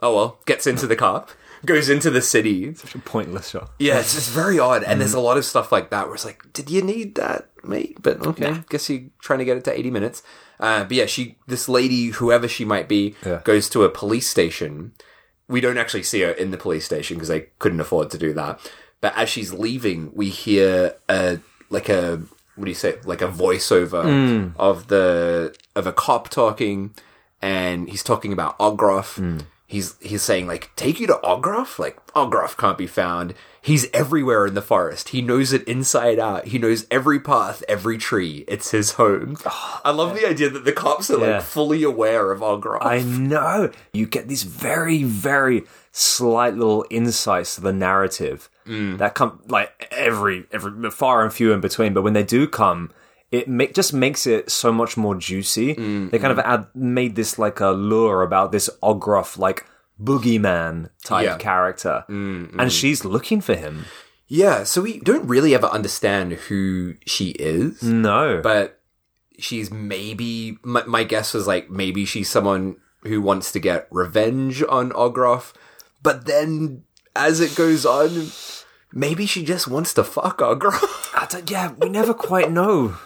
oh 0.00 0.14
well. 0.14 0.38
Gets 0.46 0.66
into 0.66 0.86
the 0.86 0.96
car, 0.96 1.26
goes 1.66 1.88
into 1.88 2.10
the 2.10 2.22
city. 2.22 2.74
Such 2.74 2.94
a 2.94 2.98
pointless 2.98 3.48
shot. 3.50 3.70
Yeah, 3.78 3.98
it's 4.00 4.14
just 4.14 4.30
very 4.30 4.58
odd. 4.58 4.82
And 4.82 4.92
Mm-hmm. 4.92 4.98
there's 5.00 5.14
a 5.14 5.20
lot 5.20 5.36
of 5.36 5.44
stuff 5.44 5.70
like 5.72 5.90
that 5.90 6.06
where 6.06 6.14
it's 6.14 6.24
like, 6.24 6.52
did 6.52 6.70
you 6.70 6.82
need 6.82 7.14
that, 7.16 7.50
mate? 7.62 7.98
But 8.00 8.26
okay, 8.26 8.62
guess 8.70 8.88
you're 8.88 9.02
trying 9.20 9.40
to 9.40 9.44
get 9.44 9.56
it 9.56 9.64
to 9.64 9.78
80 9.78 9.90
minutes. 9.90 10.22
Uh, 10.60 10.84
but 10.84 10.92
yeah, 10.92 11.06
she, 11.06 11.36
this 11.48 11.68
lady, 11.68 12.06
whoever 12.10 12.46
she 12.48 12.64
might 12.64 12.88
be, 12.88 13.16
Yeah. 13.26 13.40
goes 13.44 13.68
to 13.70 13.82
a 13.84 13.88
police 13.90 14.28
station. 14.30 14.92
We 15.48 15.60
don't 15.60 15.78
actually 15.78 16.02
see 16.04 16.22
her 16.22 16.30
in 16.30 16.50
the 16.50 16.56
police 16.56 16.84
station 16.84 17.16
because 17.16 17.28
they 17.28 17.48
couldn't 17.58 17.80
afford 17.80 18.10
to 18.10 18.18
do 18.18 18.32
that. 18.34 18.58
But 19.00 19.16
as 19.16 19.28
she's 19.28 19.52
leaving, 19.52 20.10
we 20.14 20.30
hear 20.30 20.94
a, 21.08 21.38
like 21.68 21.88
a, 21.90 22.22
what 22.56 22.64
do 22.64 22.70
you 22.70 22.74
say, 22.74 22.96
like 23.04 23.20
a 23.22 23.28
voiceover 23.28 24.04
Mm. 24.04 24.52
of 24.56 24.86
the, 24.88 25.54
of 25.76 25.86
a 25.86 25.92
cop 25.92 26.30
talking 26.30 26.94
and 27.42 27.88
he's 27.90 28.02
talking 28.02 28.32
about 28.32 28.58
Ogroff. 28.58 29.20
Mm. 29.20 29.42
He's 29.66 29.96
he's 30.00 30.22
saying 30.22 30.46
like, 30.46 30.70
take 30.76 31.00
you 31.00 31.06
to 31.08 31.18
Ogroff? 31.24 31.78
Like 31.78 31.96
Ogroff 32.14 32.56
can't 32.56 32.78
be 32.78 32.86
found. 32.86 33.34
He's 33.64 33.88
everywhere 33.94 34.44
in 34.44 34.52
the 34.52 34.60
forest. 34.60 35.08
He 35.08 35.22
knows 35.22 35.54
it 35.54 35.66
inside 35.66 36.18
out. 36.18 36.48
He 36.48 36.58
knows 36.58 36.86
every 36.90 37.18
path, 37.18 37.64
every 37.66 37.96
tree. 37.96 38.44
It's 38.46 38.72
his 38.72 38.92
home. 38.92 39.38
Oh, 39.46 39.80
I 39.82 39.90
love 39.90 40.14
the 40.14 40.28
idea 40.28 40.50
that 40.50 40.66
the 40.66 40.72
cops 40.72 41.10
are 41.10 41.18
Yeah. 41.18 41.36
like 41.36 41.42
fully 41.42 41.82
aware 41.82 42.30
of 42.30 42.40
Ogroff. 42.40 42.84
I 42.84 43.00
know. 43.00 43.70
You 43.94 44.04
get 44.06 44.28
these 44.28 44.42
very, 44.42 45.02
very 45.02 45.64
slight 45.92 46.52
little 46.52 46.84
insights 46.90 47.54
to 47.54 47.62
the 47.62 47.72
narrative 47.72 48.50
mm. 48.66 48.98
that 48.98 49.14
come 49.14 49.40
like 49.48 49.88
every 49.90 50.44
every 50.52 50.90
far 50.90 51.22
and 51.22 51.32
few 51.32 51.50
in 51.54 51.62
between. 51.62 51.94
But 51.94 52.02
when 52.02 52.12
they 52.12 52.22
do 52.22 52.46
come, 52.46 52.90
it 53.30 53.48
make, 53.48 53.72
just 53.72 53.94
makes 53.94 54.26
it 54.26 54.50
so 54.50 54.72
much 54.72 54.98
more 54.98 55.14
juicy. 55.14 55.74
Mm, 55.74 56.10
they 56.10 56.18
kind 56.18 56.36
mm. 56.36 56.38
of 56.38 56.44
add 56.44 56.66
made 56.74 57.16
this 57.16 57.38
like 57.38 57.60
a 57.60 57.70
lure 57.70 58.20
about 58.20 58.52
this 58.52 58.68
Ogroff 58.82 59.38
like 59.38 59.64
boogeyman 60.00 60.90
type 61.04 61.24
Yeah. 61.24 61.36
character, 61.38 62.04
mm, 62.08 62.50
mm. 62.50 62.56
and 62.58 62.72
she's 62.72 63.04
looking 63.04 63.40
for 63.40 63.54
him. 63.54 63.84
yeah, 64.26 64.64
so 64.64 64.82
we 64.82 64.98
don't 65.00 65.26
really 65.28 65.54
ever 65.54 65.66
understand 65.66 66.32
who 66.48 66.94
she 67.06 67.30
is, 67.30 67.82
No, 67.82 68.40
but 68.42 68.80
she's 69.38 69.70
maybe 69.70 70.58
my, 70.62 70.82
my 70.84 71.04
guess 71.04 71.34
was 71.34 71.46
like 71.46 71.70
maybe 71.70 72.04
she's 72.04 72.28
someone 72.30 72.76
who 73.02 73.20
wants 73.20 73.52
to 73.52 73.58
get 73.60 73.86
revenge 73.90 74.62
on 74.68 74.90
Ogroff, 74.92 75.52
but 76.02 76.26
then 76.26 76.84
as 77.16 77.40
it 77.40 77.54
goes 77.54 77.84
on, 77.86 78.28
maybe 78.92 79.26
she 79.26 79.44
just 79.44 79.68
wants 79.68 79.92
to 79.94 80.04
fuck 80.04 80.38
Ogroff. 80.38 80.82
Yeah, 81.50 81.72
we 81.78 81.88
never 81.88 82.12
quite 82.14 82.50
know. 82.50 82.96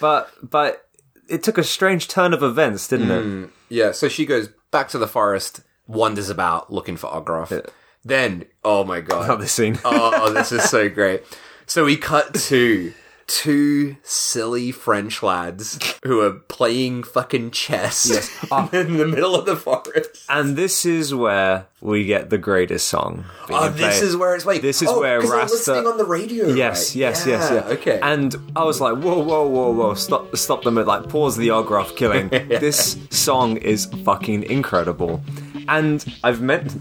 But 0.00 0.30
but 0.42 0.86
it 1.28 1.42
took 1.42 1.58
a 1.58 1.64
strange 1.64 2.06
turn 2.08 2.32
of 2.32 2.42
events, 2.42 2.86
didn't 2.88 3.10
it? 3.10 3.24
Mm, 3.24 3.50
yeah, 3.68 3.92
so 3.92 4.08
she 4.08 4.24
goes 4.26 4.48
back 4.70 4.88
to 4.90 4.98
the 4.98 5.08
forest, 5.08 5.60
wanders 5.88 6.30
about 6.30 6.72
looking 6.72 6.96
for 6.96 7.08
Ogroff. 7.08 7.68
Then, 8.04 8.44
oh 8.64 8.84
my 8.84 9.00
god. 9.00 9.26
Not 9.26 9.40
this 9.40 9.52
scene. 9.52 9.78
Oh, 9.84 10.12
oh, 10.14 10.32
this 10.32 10.52
is 10.52 10.62
so 10.64 10.88
great. 10.88 11.22
So 11.66 11.84
we 11.84 11.96
cut 11.96 12.34
to 12.34 12.92
two 13.26 13.96
silly 14.02 14.72
French 14.72 15.22
lads 15.22 15.78
who 16.02 16.20
are 16.20 16.32
playing 16.32 17.02
fucking 17.02 17.50
chess 17.50 18.08
in 18.72 18.96
the 18.96 19.06
middle 19.06 19.34
of 19.36 19.44
the 19.44 19.54
forest. 19.54 20.24
And 20.30 20.56
this 20.56 20.86
is 20.86 21.14
where 21.14 21.66
we 21.82 22.06
get 22.06 22.30
the 22.30 22.38
greatest 22.38 22.88
song. 22.88 23.26
Oh, 23.50 23.68
this 23.68 24.00
is 24.00 24.16
where 24.16 24.34
it's 24.34 24.46
like 24.46 24.62
This 24.62 24.80
is 24.80 24.88
oh, 24.88 25.00
where 25.00 25.20
Rasta- 25.20 25.54
listening 25.54 25.86
on 25.86 25.98
the 25.98 26.06
radio. 26.06 26.48
Yes, 26.48 26.90
right? 26.90 26.96
yes, 27.00 27.26
yes, 27.26 27.50
yeah. 27.52 27.72
Okay. 27.74 28.00
And 28.02 28.34
I 28.56 28.64
was 28.64 28.80
like, 28.80 28.96
whoa, 28.96 29.18
whoa, 29.22 29.46
whoa, 29.46 29.70
whoa, 29.72 29.94
stop, 29.94 30.34
stop 30.36 30.62
them! 30.62 30.78
At 30.78 30.86
like, 30.86 31.08
pause 31.10 31.36
the 31.36 31.48
Ogroff 31.48 31.96
killing. 31.96 32.30
This 32.58 32.96
song 33.10 33.58
is 33.58 33.86
fucking 34.04 34.44
incredible. 34.44 35.20
And 35.68 36.04
I've 36.24 36.40
meant 36.40 36.74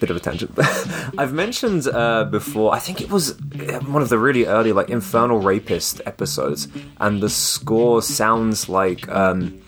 bit 0.00 0.10
of 0.10 0.16
a 0.16 0.20
tangent, 0.20 0.52
I've 1.18 1.32
mentioned 1.32 1.86
uh, 1.86 2.24
before. 2.24 2.74
I 2.74 2.80
think 2.80 3.00
it 3.00 3.10
was 3.10 3.32
uh, 3.32 3.80
one 3.86 4.02
of 4.02 4.08
the 4.08 4.18
really 4.18 4.46
early, 4.46 4.72
like 4.72 4.90
Infernal 4.90 5.38
Rapist 5.38 6.00
episodes, 6.06 6.66
and 6.98 7.22
the 7.22 7.30
score 7.30 8.02
sounds 8.02 8.68
like 8.68 9.08
um, 9.08 9.62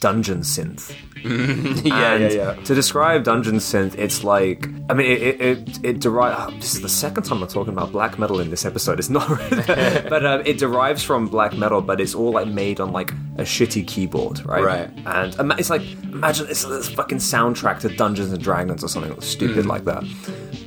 dungeon 0.00 0.40
synth. 0.40 0.94
yeah, 1.84 2.16
yeah, 2.16 2.28
yeah. 2.28 2.54
To 2.54 2.74
describe 2.74 3.24
Dungeon 3.24 3.56
Synth, 3.56 3.96
it's 3.98 4.22
like 4.22 4.68
I 4.88 4.94
mean, 4.94 5.10
it 5.10 5.22
it 5.22 5.40
it, 5.40 5.84
it 5.84 6.00
derives. 6.00 6.54
this 6.56 6.74
is 6.74 6.80
the 6.80 6.88
second 6.88 7.24
time 7.24 7.42
I'm 7.42 7.48
talking 7.48 7.72
about 7.72 7.92
black 7.92 8.18
metal 8.18 8.40
in 8.40 8.50
this 8.50 8.64
episode. 8.64 8.98
It's 8.98 9.10
not, 9.10 9.26
but 10.08 10.24
um, 10.24 10.42
it 10.44 10.58
derives 10.58 11.02
from 11.02 11.26
black 11.26 11.56
metal, 11.56 11.80
but 11.80 12.00
it's 12.00 12.14
all 12.14 12.32
like 12.32 12.46
made 12.46 12.80
on 12.80 12.92
like 12.92 13.10
a 13.36 13.42
shitty 13.42 13.86
keyboard, 13.86 14.44
right? 14.46 14.62
Right. 14.62 14.90
And 15.06 15.34
ima- 15.36 15.56
it's 15.58 15.70
like 15.70 15.82
imagine 16.04 16.46
it's 16.48 16.64
this 16.64 16.88
fucking 16.90 17.18
soundtrack 17.18 17.80
to 17.80 17.88
Dungeons 17.88 18.32
and 18.32 18.42
Dragons 18.42 18.84
or 18.84 18.88
something 18.88 19.20
stupid 19.20 19.66
like 19.66 19.84
that. 19.86 20.04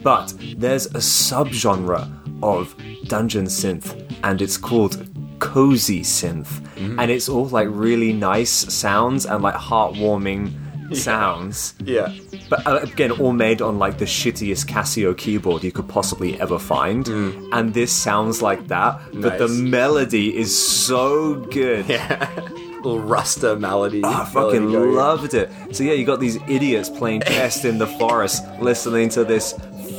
But 0.04 0.34
there's 0.58 0.88
a 0.88 1.00
subgenre 1.00 2.10
of 2.44 2.76
Dungeon 3.06 3.46
Synth, 3.46 4.20
and 4.24 4.42
it's 4.42 4.58
called 4.58 5.08
cozy 5.42 6.02
synth 6.02 6.46
mm-hmm. 6.76 7.00
and 7.00 7.12
it's 7.12 7.28
all 7.28 7.48
like 7.48 7.68
really 7.72 8.14
nice 8.14 8.52
sounds 8.52 9.26
and 9.26 9.44
like 9.44 9.56
heartwarming 9.56 10.54
sounds 10.96 11.74
Yeah. 11.84 12.14
but 12.50 12.66
uh, 12.68 12.80
again 12.84 13.12
all 13.12 13.34
made 13.34 13.62
on 13.62 13.80
like 13.80 13.98
the 13.98 14.06
shittiest 14.06 14.68
casio 14.68 15.18
keyboard 15.18 15.64
you 15.64 15.72
could 15.72 15.90
possibly 15.90 16.40
ever 16.40 16.60
find 16.60 17.06
mm. 17.06 17.50
and 17.54 17.74
this 17.74 17.92
sounds 17.92 18.42
like 18.42 18.68
that 18.68 19.02
but 19.14 19.40
the 19.40 19.48
melody 19.48 20.38
is 20.38 20.52
so 20.58 21.36
good 21.36 21.88
Yeah. 21.90 22.30
Little 22.82 23.00
Rasta 23.00 23.56
melody. 23.58 24.02
Ah, 24.04 24.24
I 24.24 24.26
fucking 24.34 24.72
loved 24.72 25.36
it. 25.36 25.52
So 25.72 25.84
yeah, 25.84 25.94
you 25.94 26.04
got 26.04 26.20
these 26.20 26.38
idiots 26.48 26.90
playing 26.90 27.22
chess 27.22 27.64
in 27.64 27.78
the 27.78 27.86
forest, 28.00 28.44
listening 28.60 29.10
to 29.10 29.24
this 29.24 29.54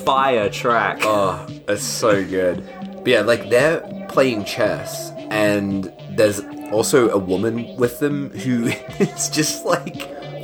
fire 0.04 0.50
track. 0.50 0.98
Oh, 1.02 1.46
it's 1.68 1.84
so 1.84 2.24
good. 2.24 2.68
But 2.96 3.06
yeah, 3.06 3.20
like 3.20 3.48
they're 3.50 3.82
playing 4.08 4.46
chess, 4.46 5.11
and 5.32 5.92
there's 6.10 6.40
also 6.70 7.08
a 7.10 7.18
woman 7.18 7.76
with 7.76 7.98
them 8.00 8.30
who 8.30 8.66
is 9.00 9.30
just 9.30 9.64
like 9.64 9.96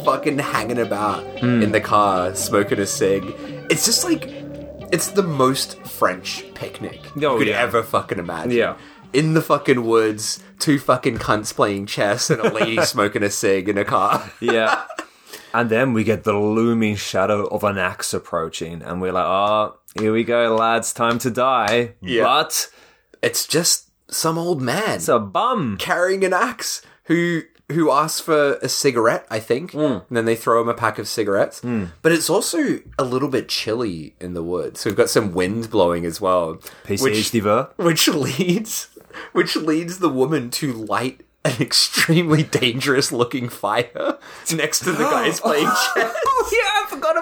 fucking 0.05 0.39
hanging 0.39 0.79
about 0.79 1.23
Hmm. 1.41 1.63
in 1.63 1.73
the 1.73 1.81
car, 1.81 2.35
smoking 2.35 2.79
a 2.81 2.87
cig. 2.87 3.23
It's 3.71 3.85
just 3.85 4.05
like 4.05 4.25
it's 4.91 5.09
the 5.09 5.23
most 5.23 5.79
French 5.87 6.45
picnic 6.55 7.01
Oh, 7.17 7.33
you 7.35 7.39
could 7.39 7.49
yeah. 7.49 7.61
ever 7.61 7.83
fucking 7.83 8.19
imagine. 8.19 8.53
Yeah. 8.53 8.77
In 9.13 9.35
the 9.35 9.43
fucking 9.43 9.85
woods, 9.85 10.43
two 10.59 10.79
fucking 10.79 11.19
cunts 11.19 11.55
playing 11.55 11.87
chess 11.87 12.31
and 12.31 12.41
a 12.41 12.53
lady 12.53 12.81
smoking 12.95 13.23
a 13.23 13.31
cig 13.31 13.69
in 13.69 13.77
a 13.79 13.85
car. 13.85 14.31
yeah. 14.41 14.85
And 15.55 15.71
then 15.71 15.95
we 15.95 16.05
get 16.05 16.25
the 16.25 16.35
looming 16.37 16.95
shadow 16.97 17.47
of 17.47 17.65
an 17.65 17.79
axe 17.79 18.13
approaching, 18.13 18.83
and 18.83 19.01
we're 19.01 19.13
like, 19.13 19.25
oh, 19.25 19.79
here 19.99 20.13
we 20.13 20.23
go, 20.23 20.55
lads, 20.55 20.93
time 20.93 21.19
to 21.21 21.31
die. 21.31 21.95
Yeah. 22.03 22.25
But 22.25 22.69
It's 23.23 23.47
just 23.47 23.88
some 24.11 24.39
old 24.39 24.61
man. 24.63 24.97
it's 24.97 25.09
a 25.09 25.19
bum. 25.19 25.77
carrying 25.79 26.25
an 26.25 26.33
axe 26.33 26.83
who 27.05 27.43
who 27.73 27.91
asks 27.91 28.19
for 28.19 28.55
a 28.63 28.69
cigarette, 28.69 29.27
I 29.31 29.41
think, 29.41 29.73
Hmm. 29.73 29.79
and 29.83 30.03
then 30.11 30.25
they 30.25 30.37
throw 30.37 30.63
him 30.63 30.71
a 30.71 30.75
pack 30.75 30.99
of 30.99 31.07
cigarettes. 31.07 31.61
But 32.01 32.13
it's 32.13 32.31
also 32.31 32.81
a 32.99 33.05
little 33.05 33.29
bit 33.29 33.49
chilly 33.51 34.15
in 34.21 34.33
the 34.33 34.43
woods, 34.43 34.81
so 34.81 34.89
we've 34.89 34.97
got 34.97 35.11
some 35.11 35.35
wind 35.35 35.69
blowing 35.71 36.07
as 36.07 36.19
well, 36.19 36.55
which 36.87 37.01
PCHD 37.03 37.69
which 37.77 38.09
leads 38.09 38.89
which 39.33 39.55
leads 39.57 39.99
the 39.99 40.09
woman 40.09 40.49
to 40.53 40.73
light 40.73 41.21
an 41.45 41.61
extremely 41.61 42.43
dangerous 42.43 43.13
looking 43.13 43.49
fire 43.51 44.19
next 44.55 44.81
to 44.81 44.93
the 44.93 45.05
guys 45.05 45.41
playing 45.41 45.67
chess. 45.95 46.15
Oh 46.27 46.51
yeah, 46.53 46.68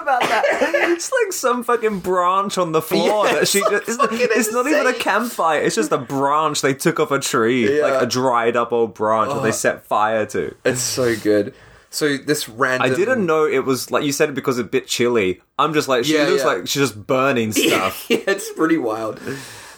about 0.07 0.21
that. 0.21 0.43
it's 0.91 1.11
like 1.11 1.33
some 1.33 1.63
fucking 1.63 1.99
branch 1.99 2.57
on 2.57 2.71
the 2.71 2.81
floor 2.81 3.25
Yeah, 3.27 3.33
that 3.33 3.47
she. 3.47 3.59
it's 3.59 3.69
Just, 3.87 3.99
it's 4.11 4.35
it's 4.47 4.51
not 4.53 4.67
even 4.67 4.87
a 4.87 4.93
campfire. 4.93 5.61
It's 5.61 5.75
just 5.75 5.91
a 5.91 5.97
branch 5.97 6.61
they 6.61 6.73
took 6.73 6.99
off 6.99 7.11
a 7.11 7.19
tree, 7.19 7.77
Yeah. 7.77 7.83
like 7.87 8.01
a 8.03 8.05
dried 8.05 8.55
up 8.55 8.71
old 8.71 8.93
branch 8.93 9.33
that 9.33 9.43
they 9.43 9.51
set 9.51 9.83
fire 9.85 10.25
to. 10.27 10.55
It's 10.63 10.81
so 10.81 11.15
good. 11.15 11.53
So 11.89 12.17
this 12.17 12.47
random 12.49 12.91
I 12.91 12.95
didn't 12.95 13.25
know 13.25 13.45
it 13.45 13.59
was 13.65 13.89
like 13.91 14.03
you 14.03 14.11
said 14.11 14.29
it 14.29 14.35
because 14.35 14.59
it's 14.59 14.67
a 14.67 14.69
bit 14.69 14.87
chilly. 14.87 15.41
I'm 15.57 15.73
just 15.73 15.87
like 15.87 16.05
she 16.05 16.15
Yeah, 16.15 16.23
looks 16.27 16.43
like 16.45 16.67
she's 16.67 16.81
just 16.83 17.07
burning 17.07 17.51
stuff. 17.53 18.05
yeah, 18.09 18.19
it's 18.27 18.51
pretty 18.53 18.77
wild. 18.77 19.19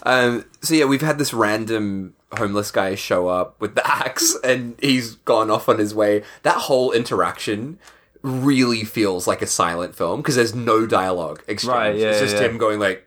Um, 0.04 0.46
so 0.62 0.74
yeah, 0.76 0.86
we've 0.86 1.02
had 1.02 1.18
this 1.18 1.34
random 1.34 2.16
homeless 2.38 2.72
guy 2.72 2.96
show 2.96 3.28
up 3.28 3.60
with 3.60 3.76
the 3.76 3.86
axe, 3.92 4.36
and 4.44 4.76
he's 4.82 5.16
gone 5.16 5.50
off 5.52 5.68
on 5.70 5.78
his 5.78 5.94
way. 5.94 6.24
That 6.44 6.56
whole 6.58 6.92
interaction 6.92 7.80
really 8.22 8.84
feels 8.84 9.28
like 9.28 9.42
a 9.42 9.48
silent 9.48 9.96
film 9.96 10.22
because 10.22 10.36
there's 10.36 10.56
no 10.56 10.86
dialogue 10.86 11.44
exchange. 11.48 11.74
Right, 11.74 11.96
yeah, 11.96 12.10
it's 12.12 12.20
just 12.20 12.36
yeah. 12.36 12.44
him 12.50 12.58
going 12.58 12.80
like, 12.80 13.06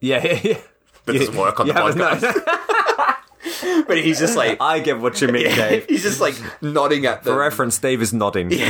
yeah, 0.00 0.22
yeah, 0.24 0.40
yeah. 0.42 0.60
"That 1.06 1.12
doesn't 1.14 1.36
work 1.36 1.60
on 1.60 1.66
the 1.68 1.74
but 1.74 1.96
no, 1.96 2.10
podcast." 2.10 3.14
But 3.88 3.98
he's 3.98 4.18
just 4.18 4.36
like, 4.36 4.60
I 4.60 4.78
get 4.80 4.98
what 5.00 5.20
you 5.20 5.28
mean, 5.28 5.46
Dave. 5.46 5.86
he's 5.88 6.02
just 6.02 6.20
like 6.20 6.34
nodding 6.60 7.06
at 7.06 7.24
the 7.24 7.30
For 7.32 7.38
reference, 7.38 7.78
Dave 7.78 8.02
is 8.02 8.12
nodding. 8.12 8.52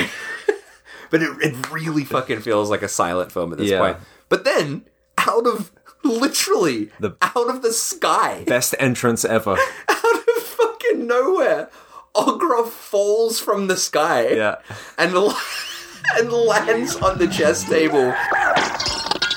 But 1.10 1.22
it, 1.22 1.30
it 1.40 1.70
really 1.72 2.04
fucking 2.04 2.40
feels 2.40 2.68
like 2.68 2.82
a 2.82 2.88
silent 2.88 3.32
film 3.32 3.50
at 3.52 3.58
this 3.58 3.72
point. 3.72 3.96
But 4.28 4.44
then, 4.44 4.84
out 5.16 5.46
of 5.46 5.72
literally 6.04 6.90
The- 7.00 7.16
out 7.22 7.48
of 7.48 7.62
the 7.62 7.72
sky, 7.72 8.44
Best 8.46 8.74
entrance 8.78 9.24
ever. 9.24 9.52
out 9.88 10.04
of 10.04 10.42
fucking 10.42 11.06
nowhere, 11.06 11.70
Ogroff 12.18 12.68
falls 12.68 13.38
from 13.40 13.66
the 13.68 13.76
sky 13.76 14.28
Yeah. 14.28 14.56
and 14.98 15.14
and 16.16 16.32
lands 16.32 16.96
on 16.96 17.18
the 17.18 17.28
chess 17.28 17.64
table 17.68 18.12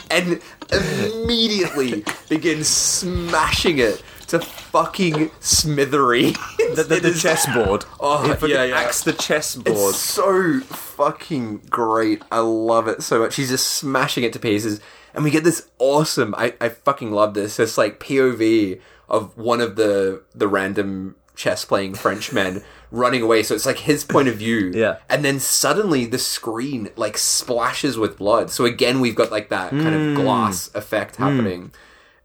and 0.09 0.41
immediately 0.71 2.03
begins 2.29 2.67
smashing 2.67 3.79
it 3.79 4.03
to 4.27 4.39
fucking 4.39 5.29
smithereens. 5.41 6.37
The, 6.75 6.83
the, 6.83 6.99
the 7.01 7.13
chessboard. 7.13 7.83
Oh, 7.99 8.33
He 8.33 8.51
yeah, 8.53 8.63
yeah. 8.63 8.79
axed 8.79 9.03
the 9.05 9.11
chessboard. 9.13 9.67
It's 9.89 9.97
so 9.97 10.61
fucking 10.61 11.63
great. 11.69 12.21
I 12.31 12.39
love 12.39 12.87
it 12.87 13.03
so 13.03 13.19
much. 13.19 13.33
She's 13.33 13.49
just 13.49 13.67
smashing 13.71 14.23
it 14.23 14.31
to 14.33 14.39
pieces. 14.39 14.79
And 15.13 15.23
we 15.25 15.31
get 15.31 15.43
this 15.43 15.67
awesome 15.79 16.33
I, 16.37 16.53
I 16.61 16.69
fucking 16.69 17.11
love 17.11 17.33
this. 17.33 17.57
This 17.57 17.77
like 17.77 17.99
POV 17.99 18.79
of 19.09 19.37
one 19.37 19.59
of 19.59 19.75
the 19.75 20.23
the 20.33 20.47
random 20.47 21.15
chess 21.41 21.65
playing 21.65 21.95
Frenchmen 21.95 22.63
running 22.91 23.21
away. 23.21 23.41
So 23.43 23.55
it's 23.55 23.65
like 23.65 23.79
his 23.79 24.03
point 24.03 24.27
of 24.27 24.35
view. 24.35 24.71
Yeah. 24.81 24.97
And 25.09 25.23
then 25.25 25.39
suddenly 25.39 26.05
the 26.05 26.17
screen 26.19 26.89
like 26.95 27.17
splashes 27.17 27.97
with 27.97 28.17
blood. 28.17 28.49
So 28.51 28.65
again 28.65 28.99
we've 28.99 29.15
got 29.21 29.31
like 29.31 29.49
that 29.49 29.71
kind 29.71 29.95
Hmm. 29.95 30.09
of 30.09 30.23
glass 30.23 30.69
effect 30.75 31.15
happening. 31.17 31.71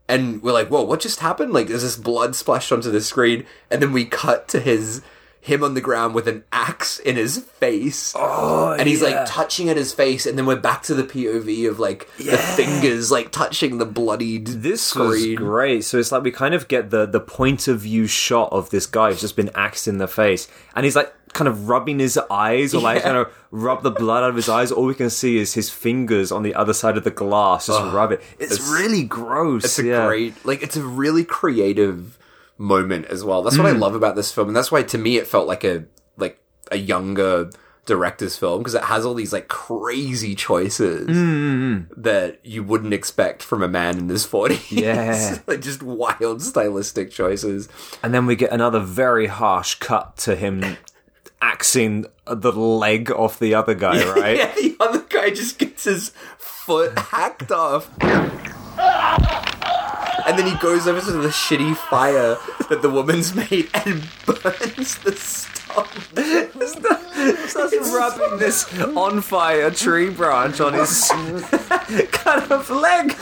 And 0.09 0.41
we're 0.43 0.53
like, 0.53 0.69
whoa, 0.69 0.83
what 0.85 1.01
just 1.01 1.19
happened? 1.19 1.53
Like, 1.53 1.67
there's 1.67 1.83
this 1.83 1.97
blood 1.97 2.37
splashed 2.37 2.71
onto 2.71 2.93
the 2.93 3.01
screen, 3.01 3.45
and 3.73 3.83
then 3.83 3.93
we 3.93 4.05
cut 4.05 4.47
to 4.55 4.61
his 4.61 5.03
him 5.41 5.63
on 5.63 5.75
the 5.75 5.81
ground 5.81 6.15
with 6.15 6.27
an 6.27 6.43
axe 6.53 6.99
in 6.99 7.17
his 7.17 7.39
face. 7.39 8.13
Oh, 8.17 8.73
and 8.79 8.89
he's 8.89 9.01
yeah. 9.01 9.09
like 9.21 9.27
touching 9.27 9.69
at 9.69 9.77
his 9.77 9.93
face, 9.93 10.27
and 10.27 10.37
then 10.37 10.45
we're 10.47 10.57
back 10.57 10.83
to 10.85 10.95
the 10.95 11.05
POV 11.05 11.69
of 11.71 11.79
like 11.79 12.09
the 12.17 12.37
fingers 12.37 13.11
like 13.11 13.31
touching 13.31 13.79
the 13.79 13.87
bloodied 13.87 14.47
This 14.49 14.95
was 14.95 15.21
screen. 15.21 15.37
great. 15.37 15.85
So 15.85 15.99
it's 15.99 16.11
like 16.11 16.23
we 16.23 16.31
kind 16.33 16.55
of 16.55 16.67
get 16.69 16.91
the 16.91 17.07
the 17.07 17.21
point 17.21 17.69
of 17.69 17.81
view 17.81 18.07
shot 18.07 18.53
of 18.53 18.71
this 18.71 18.87
guy 18.87 19.11
who's 19.11 19.21
just 19.21 19.37
been 19.37 19.51
axed 19.55 19.87
in 19.87 19.99
the 19.99 20.09
face, 20.09 20.49
and 20.75 20.85
he's 20.85 20.97
like 20.97 21.13
kind 21.33 21.49
of 21.49 21.69
rubbing 21.69 21.99
his 21.99 22.19
eyes 22.31 22.75
or 22.75 22.81
like 22.81 22.97
Yeah. 22.99 23.03
kind 23.05 23.17
of 23.19 23.35
rub 23.51 23.83
the 23.83 23.91
blood 23.91 24.23
out 24.25 24.31
of 24.31 24.37
his 24.37 24.49
eyes. 24.49 24.73
All 24.73 24.87
we 24.87 24.95
can 24.95 25.11
see 25.11 25.37
is 25.37 25.53
his 25.53 25.69
fingers 25.69 26.33
on 26.33 26.43
the 26.43 26.55
other 26.55 26.73
side 26.73 26.97
of 26.97 27.05
the 27.05 27.11
glass, 27.11 27.67
just 27.67 27.83
rub 27.93 28.11
it. 28.13 28.23
It's, 28.39 28.55
it's- 28.55 28.69
really 28.71 29.03
gross. 29.05 29.65
It's 29.65 29.79
a 29.79 29.85
yeah. 29.85 30.07
great, 30.07 30.47
like, 30.47 30.63
it's 30.63 30.77
a 30.79 30.83
really 30.83 31.25
creative 31.25 32.17
moment 32.59 33.07
as 33.07 33.25
well. 33.25 33.43
That's 33.43 33.59
what 33.59 33.67
I 33.67 33.73
hmm. 33.73 33.81
love 33.81 33.95
about 33.95 34.17
this 34.17 34.33
film, 34.33 34.49
and 34.49 34.57
that's 34.57 34.73
why 34.73 34.83
to 34.83 34.99
me 34.99 35.17
it 35.17 35.27
felt 35.27 35.47
like 35.47 35.65
a 35.65 35.85
like 36.17 36.41
a 36.71 36.77
younger 36.77 37.51
director's 37.87 38.37
film 38.37 38.59
because 38.59 38.75
it 38.75 38.83
has 38.85 39.07
all 39.07 39.15
these 39.15 39.33
like 39.33 39.49
crazy 39.49 40.35
choices 40.35 41.07
hmm, 41.07 41.77
hmm, 41.77 42.01
that 42.01 42.41
you 42.45 42.63
wouldn't 42.63 42.93
expect 42.93 43.43
from 43.43 43.63
a 43.63 43.69
man 43.69 43.97
in 43.97 44.09
his 44.09 44.27
forties. 44.27 44.71
Yeah. 44.71 45.39
like 45.47 45.61
just 45.61 45.83
wild 45.83 46.43
stylistic 46.43 47.11
choices. 47.11 47.69
And 48.03 48.13
then 48.13 48.27
we 48.27 48.37
get 48.37 48.53
another 48.53 48.81
very 48.81 49.29
harsh 49.29 49.77
cut 49.77 50.17
to 50.19 50.35
him 50.35 50.77
axing 51.41 52.07
the 52.27 52.53
leg 52.53 53.11
off 53.11 53.39
the 53.39 53.55
other 53.55 53.75
guy, 53.75 54.05
right? 54.15 54.37
Yeah, 54.37 54.55
the 54.55 54.77
other 54.81 55.05
guy 55.09 55.31
just 55.31 55.59
gets 55.59 55.85
his 55.85 56.11
foot 56.39 56.99
hacked 56.99 57.53
off. 57.53 57.91
And 60.27 60.39
then 60.39 60.47
he 60.47 60.57
goes 60.57 60.87
over 60.89 61.01
to 61.01 61.13
the 61.13 61.29
shitty 61.29 61.77
fire 61.77 62.37
that 62.69 62.83
the 62.83 62.91
woman's 62.91 63.35
made 63.35 63.69
and 63.75 64.09
burns 64.27 64.99
the 64.99 65.13
stump. 65.17 65.57
Starts 67.49 67.75
rubbing 67.93 68.39
this 68.39 68.79
on 68.97 69.21
fire 69.21 69.71
tree 69.71 70.11
branch 70.11 70.61
on 70.61 70.75
his 70.75 71.09
kind 72.13 72.51
of 72.53 72.71
leg. 72.71 73.15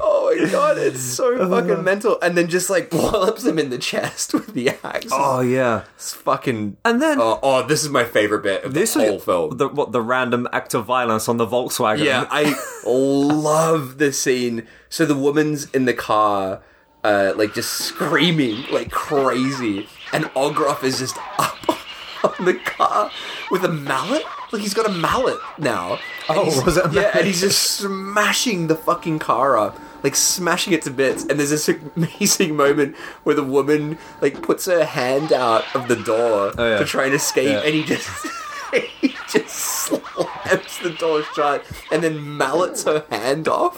Oh 0.00 0.34
my 0.38 0.50
god, 0.50 0.78
it's 0.78 1.00
so 1.00 1.36
uh. 1.36 1.48
fucking 1.48 1.82
mental. 1.84 2.18
And 2.22 2.36
then 2.36 2.48
just 2.48 2.70
like 2.70 2.92
wallops 2.92 3.44
him 3.44 3.58
in 3.58 3.70
the 3.70 3.78
chest 3.78 4.34
with 4.34 4.52
the 4.54 4.70
axe. 4.84 5.08
Oh 5.12 5.40
yeah. 5.40 5.84
It's 5.96 6.12
fucking. 6.14 6.76
And 6.84 7.00
then- 7.02 7.18
Oh, 7.20 7.38
oh, 7.42 7.66
this 7.66 7.82
is 7.82 7.88
my 7.90 8.04
favorite 8.04 8.42
bit 8.42 8.64
of 8.64 8.74
This 8.74 8.94
the 8.94 9.00
whole 9.06 9.18
film. 9.18 9.56
the 9.56 9.68
what 9.68 9.92
the 9.92 10.00
random 10.02 10.48
act 10.52 10.74
of 10.74 10.84
violence 10.84 11.28
on 11.28 11.36
the 11.36 11.46
Volkswagen. 11.46 12.04
Yeah, 12.04 12.26
I 12.30 12.54
love 12.86 13.98
this 13.98 14.20
scene. 14.20 14.66
So 14.90 15.06
the 15.06 15.14
woman's 15.16 15.70
in 15.70 15.84
the 15.86 15.94
car, 15.94 16.60
uh, 17.04 17.32
like 17.36 17.54
just 17.54 17.70
screaming 17.72 18.64
like 18.70 18.90
crazy, 18.90 19.86
and 20.12 20.24
Ogroff 20.34 20.82
is 20.84 20.98
just 20.98 21.16
up 21.38 21.56
on 22.38 22.44
the 22.44 22.54
car 22.54 23.10
with 23.50 23.64
a 23.64 23.68
mallet. 23.68 24.24
Like 24.52 24.62
he's 24.62 24.74
got 24.74 24.86
a 24.86 24.92
mallet 24.92 25.38
now. 25.58 25.98
Oh, 26.28 26.44
he's- 26.44 26.64
was 26.64 26.76
it 26.76 26.92
Yeah, 26.92 27.10
and 27.16 27.26
he's 27.26 27.40
just 27.40 27.62
smashing 27.62 28.66
the 28.66 28.74
fucking 28.76 29.20
car 29.20 29.56
up. 29.56 29.78
Like 30.02 30.16
smashing 30.16 30.72
it 30.72 30.82
to 30.82 30.90
bits, 30.90 31.24
and 31.24 31.38
there's 31.38 31.50
this 31.50 31.68
amazing 31.68 32.56
moment 32.56 32.96
where 33.22 33.34
the 33.36 33.44
woman 33.44 33.96
like 34.20 34.42
puts 34.42 34.64
her 34.66 34.84
hand 34.84 35.32
out 35.32 35.64
of 35.76 35.88
the 35.88 35.96
door 35.96 36.52
Oh, 36.58 36.68
yeah. 36.70 36.78
to 36.78 36.84
try 36.84 37.04
and 37.04 37.14
escape, 37.14 37.48
Yeah. 37.50 37.60
and 37.60 37.74
he 37.74 37.84
just 37.84 38.08
he 39.00 39.14
just 39.28 39.48
slams 39.54 40.78
the 40.82 40.96
door 40.98 41.22
shut 41.34 41.64
and 41.92 42.02
then 42.02 42.36
mallets 42.36 42.84
her 42.84 43.04
hand 43.10 43.46
off. 43.46 43.76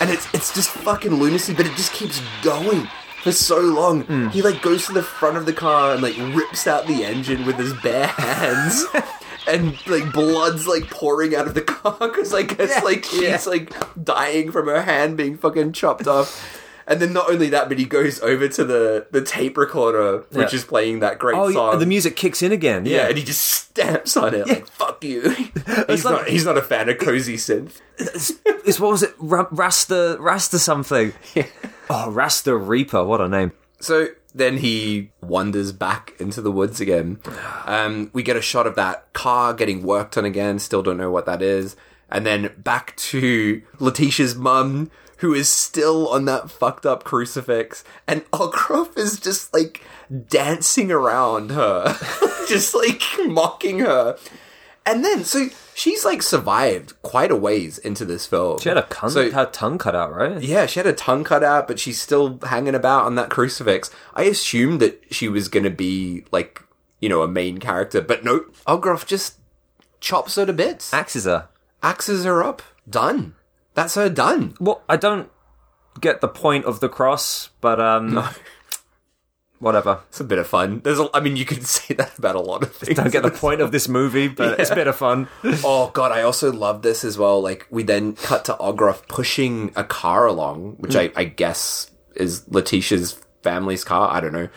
And 0.00 0.10
it's 0.10 0.32
it's 0.34 0.54
just 0.54 0.70
fucking 0.70 1.14
lunacy, 1.14 1.54
but 1.54 1.66
it 1.66 1.74
just 1.76 1.92
keeps 1.92 2.20
going 2.42 2.88
for 3.22 3.32
so 3.32 3.60
long. 3.60 4.02
Hmm. 4.02 4.28
He 4.28 4.42
like 4.42 4.62
goes 4.62 4.86
to 4.86 4.92
the 4.92 5.02
front 5.02 5.36
of 5.36 5.46
the 5.46 5.52
car 5.52 5.94
and 5.94 6.02
like 6.02 6.16
rips 6.34 6.66
out 6.66 6.86
the 6.86 7.04
engine 7.04 7.44
with 7.46 7.56
his 7.56 7.72
bare 7.82 8.06
hands. 8.08 8.84
And 9.46 9.78
like 9.86 10.12
blood's 10.12 10.66
like 10.66 10.90
pouring 10.90 11.34
out 11.34 11.46
of 11.46 11.54
the 11.54 11.62
car 11.62 11.96
because 12.00 12.34
I 12.34 12.42
guess 12.42 12.84
like 12.84 13.06
she's 13.06 13.46
like 13.46 13.72
dying 14.04 14.52
from 14.52 14.66
her 14.66 14.82
hand 14.82 15.16
being 15.16 15.38
fucking 15.38 15.72
chopped 15.72 16.06
off. 16.06 16.57
And 16.88 17.00
then 17.00 17.12
not 17.12 17.30
only 17.30 17.50
that, 17.50 17.68
but 17.68 17.78
he 17.78 17.84
goes 17.84 18.18
over 18.22 18.48
to 18.48 18.64
the, 18.64 19.06
the 19.10 19.20
tape 19.20 19.56
recorder, 19.58 20.24
which 20.30 20.52
Yeah. 20.52 20.56
is 20.56 20.64
playing 20.64 21.00
that 21.00 21.18
great 21.18 21.36
Oh, 21.36 21.52
song. 21.52 21.72
yeah, 21.74 21.78
the 21.78 21.84
music 21.86 22.16
kicks 22.16 22.42
in 22.42 22.50
again. 22.50 22.86
Yeah, 22.86 23.08
and 23.08 23.18
he 23.18 23.22
just 23.22 23.42
stamps 23.42 24.16
on 24.16 24.34
it 24.34 24.46
like 24.48 24.66
"fuck 24.66 25.04
you." 25.04 25.20
he's 25.86 26.04
like- 26.04 26.14
not. 26.14 26.28
He's 26.28 26.44
not 26.46 26.56
a 26.56 26.62
fan 26.62 26.88
of 26.88 26.98
cozy 26.98 27.36
synth. 27.36 27.72
it's 27.98 28.80
what 28.80 28.90
was 28.90 29.02
it? 29.02 29.14
Ra- 29.18 29.46
Rasta, 29.50 30.16
Rasta 30.18 30.58
something. 30.58 31.12
Oh, 31.90 32.10
Rasta 32.10 32.54
Reaper. 32.54 33.02
What 33.02 33.22
a 33.22 33.28
name. 33.30 33.52
So 33.80 34.08
then 34.34 34.58
he 34.58 35.10
wanders 35.22 35.72
back 35.72 36.12
into 36.18 36.42
the 36.42 36.50
woods 36.52 36.80
again. 36.80 37.18
Um, 37.66 38.10
we 38.14 38.22
get 38.22 38.34
a 38.36 38.40
shot 38.42 38.66
of 38.66 38.76
that 38.76 39.12
car 39.12 39.52
getting 39.52 39.82
worked 39.82 40.16
on 40.16 40.24
again. 40.24 40.58
Still 40.58 40.82
don't 40.82 40.96
know 40.96 41.10
what 41.10 41.26
that 41.26 41.42
is. 41.42 41.76
And 42.10 42.24
then 42.24 42.50
back 42.56 42.96
to 42.96 43.60
Letitia's 43.78 44.34
mum, 44.34 44.90
who 45.18 45.34
is 45.34 45.48
still 45.48 46.08
on 46.08 46.24
that 46.26 46.50
fucked 46.50 46.84
up 46.86 47.04
crucifix, 47.04 47.84
and 48.06 48.24
Ogroff 48.32 48.96
is 48.98 49.20
just 49.20 49.52
like 49.54 49.82
dancing 50.28 50.90
around 50.90 51.50
her, 51.50 51.96
just 52.48 52.74
like 52.74 53.02
mocking 53.26 53.80
her. 53.80 54.16
And 54.86 55.04
then, 55.04 55.22
so 55.24 55.48
she's 55.74 56.04
like 56.04 56.22
survived 56.22 56.94
quite 57.02 57.30
a 57.30 57.36
ways 57.36 57.76
into 57.76 58.06
this 58.06 58.24
film. 58.26 58.58
She 58.58 58.70
had 58.70 58.78
a 58.78 58.82
cunt, 58.84 59.10
So- 59.10 59.30
her 59.30 59.44
tongue 59.46 59.76
cut 59.76 59.94
out, 59.94 60.14
right? 60.14 60.40
yeah, 60.40 60.64
she 60.66 60.80
had 60.80 60.86
a 60.86 60.94
tongue 60.94 61.24
cut 61.24 61.44
out, 61.44 61.68
but 61.68 61.78
she's 61.78 62.00
still 62.00 62.38
hanging 62.46 62.74
about 62.74 63.04
on 63.04 63.14
that 63.16 63.28
crucifix. 63.28 63.90
I 64.14 64.22
assumed 64.22 64.80
that 64.80 65.02
she 65.10 65.28
was 65.28 65.48
going 65.48 65.64
to 65.64 65.70
be 65.70 66.24
like 66.32 66.62
you 67.00 67.08
know, 67.08 67.22
a 67.22 67.28
main 67.28 67.58
character. 67.58 68.00
But 68.00 68.24
no, 68.24 68.40
Ogroff 68.66 69.06
just 69.06 69.36
chops 70.00 70.34
her 70.34 70.44
to 70.46 70.52
bits. 70.52 70.92
Axes 70.92 71.26
her. 71.26 71.48
Axes 71.82 72.24
her 72.24 72.42
up. 72.42 72.60
Done. 72.90 73.34
That's 73.78 73.94
her 73.94 74.08
done. 74.08 74.54
Well, 74.58 74.82
I 74.88 74.96
don't 74.96 75.30
get 76.00 76.20
the 76.20 76.26
point 76.26 76.64
of 76.64 76.80
the 76.80 76.88
cross, 76.88 77.50
but 77.60 77.80
um, 77.80 78.28
whatever. 79.60 80.00
It's 80.08 80.18
a 80.18 80.24
bit 80.24 80.40
of 80.40 80.48
fun. 80.48 80.80
There's 80.82 80.98
a, 80.98 81.08
I 81.14 81.20
mean, 81.20 81.36
you 81.36 81.44
can 81.44 81.60
say 81.76 81.94
that 81.94 82.18
about 82.18 82.34
a 82.34 82.40
lot 82.40 82.64
of 82.64 82.74
things. 82.74 82.96
Don't 82.96 83.12
get 83.12 83.22
the 83.22 83.30
point 83.46 83.60
of 83.60 83.70
this 83.70 83.86
movie, 83.86 84.26
but 84.26 84.58
it's 84.58 84.70
a 84.70 84.74
bit 84.74 84.88
of 84.88 84.96
fun. 84.96 85.28
Oh 85.62 85.92
god, 85.94 86.10
I 86.10 86.22
also 86.22 86.50
love 86.50 86.82
this 86.82 87.04
as 87.04 87.16
well. 87.18 87.40
Like 87.40 87.68
we 87.70 87.84
then 87.84 88.14
cut 88.14 88.44
to 88.46 88.54
Ogroff 88.54 89.06
pushing 89.06 89.70
a 89.76 89.84
car 89.84 90.26
along, 90.26 90.74
which 90.78 90.96
I, 90.96 91.12
I 91.14 91.22
guess 91.22 91.88
is 92.16 92.48
Letitia's 92.48 93.12
family's 93.44 93.84
car. 93.84 94.10
I 94.12 94.18
don't 94.18 94.32
know. 94.32 94.48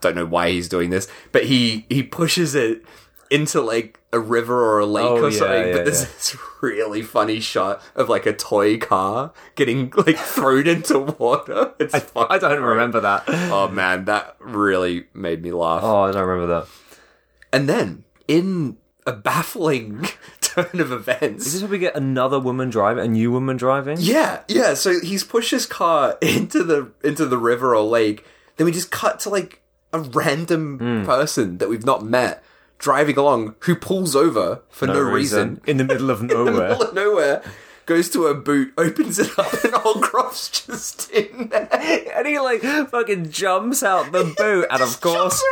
Don't 0.00 0.14
know 0.14 0.24
why 0.24 0.52
he's 0.52 0.70
doing 0.70 0.88
this, 0.88 1.06
but 1.32 1.44
he 1.44 1.84
he 1.90 2.02
pushes 2.02 2.54
it 2.54 2.82
into 3.30 3.60
like 3.60 4.00
a 4.12 4.18
river 4.18 4.60
or 4.64 4.80
a 4.80 4.86
lake 4.86 5.04
Oh, 5.04 5.24
or 5.24 5.30
something. 5.30 5.68
yeah, 5.68 5.72
but 5.72 5.84
there's 5.84 6.02
yeah. 6.02 6.08
this 6.08 6.36
really 6.60 7.02
funny 7.02 7.38
shot 7.40 7.80
of 7.94 8.08
like 8.08 8.26
a 8.26 8.32
toy 8.32 8.76
car 8.78 9.32
getting 9.54 9.92
like 9.96 10.16
thrown 10.18 10.66
into 10.66 10.98
water. 10.98 11.72
It's 11.78 11.98
fucking 11.98 12.26
I 12.28 12.38
don't 12.38 12.58
great. 12.58 12.68
remember 12.68 13.00
that. 13.00 13.24
Oh 13.28 13.68
man, 13.68 14.04
that 14.06 14.36
really 14.40 15.04
made 15.14 15.42
me 15.42 15.52
laugh. 15.52 15.82
Oh, 15.84 16.02
I 16.02 16.12
don't 16.12 16.26
remember 16.26 16.60
that. 16.60 16.68
And 17.52 17.68
then 17.68 18.04
in 18.28 18.76
a 19.06 19.12
baffling 19.12 20.06
turn 20.40 20.80
of 20.80 20.92
events, 20.92 21.46
Is 21.46 21.52
this 21.54 21.62
where 21.62 21.70
we 21.70 21.78
get 21.78 21.96
another 21.96 22.38
woman 22.38 22.68
driving, 22.70 23.04
a 23.04 23.08
new 23.08 23.30
woman 23.30 23.56
driving? 23.56 23.96
Yeah, 24.00 24.40
yeah. 24.48 24.74
So 24.74 25.00
he's 25.00 25.24
pushed 25.24 25.50
his 25.52 25.66
car 25.66 26.18
into 26.22 26.62
the 26.64 26.90
into 27.04 27.26
the 27.26 27.38
river 27.38 27.74
or 27.76 27.82
lake. 27.82 28.24
Then 28.56 28.66
we 28.66 28.72
just 28.72 28.90
cut 28.90 29.20
to 29.20 29.30
like 29.30 29.62
a 29.92 30.00
random 30.00 30.78
Hmm. 30.78 31.04
person 31.04 31.58
that 31.58 31.68
we've 31.68 31.86
not 31.86 32.04
met 32.04 32.44
driving 32.80 33.16
along 33.16 33.54
who 33.60 33.76
pulls 33.76 34.16
over 34.16 34.62
for 34.68 34.88
no, 34.88 34.98
reason. 35.00 35.60
in 35.66 35.76
the 35.76 35.84
middle 35.84 36.10
of 36.10 36.22
nowhere. 36.22 36.40
in 36.40 36.54
the 36.54 36.60
middle 36.60 36.82
of 36.82 36.94
nowhere. 36.94 37.42
Goes 37.86 38.08
to 38.10 38.26
a 38.26 38.34
boot, 38.34 38.72
opens 38.78 39.18
it 39.18 39.36
up, 39.36 39.52
and 39.64 39.72
Ogroff's 39.84 40.64
just 40.64 41.10
in 41.10 41.48
there. 41.48 41.68
and 42.14 42.26
he 42.26 42.38
like 42.38 42.60
fucking 42.62 43.30
jumps 43.32 43.82
out 43.82 44.12
the 44.12 44.32
boot, 44.36 44.66
and 44.70 44.80
of 44.82 45.00
course 45.00 45.42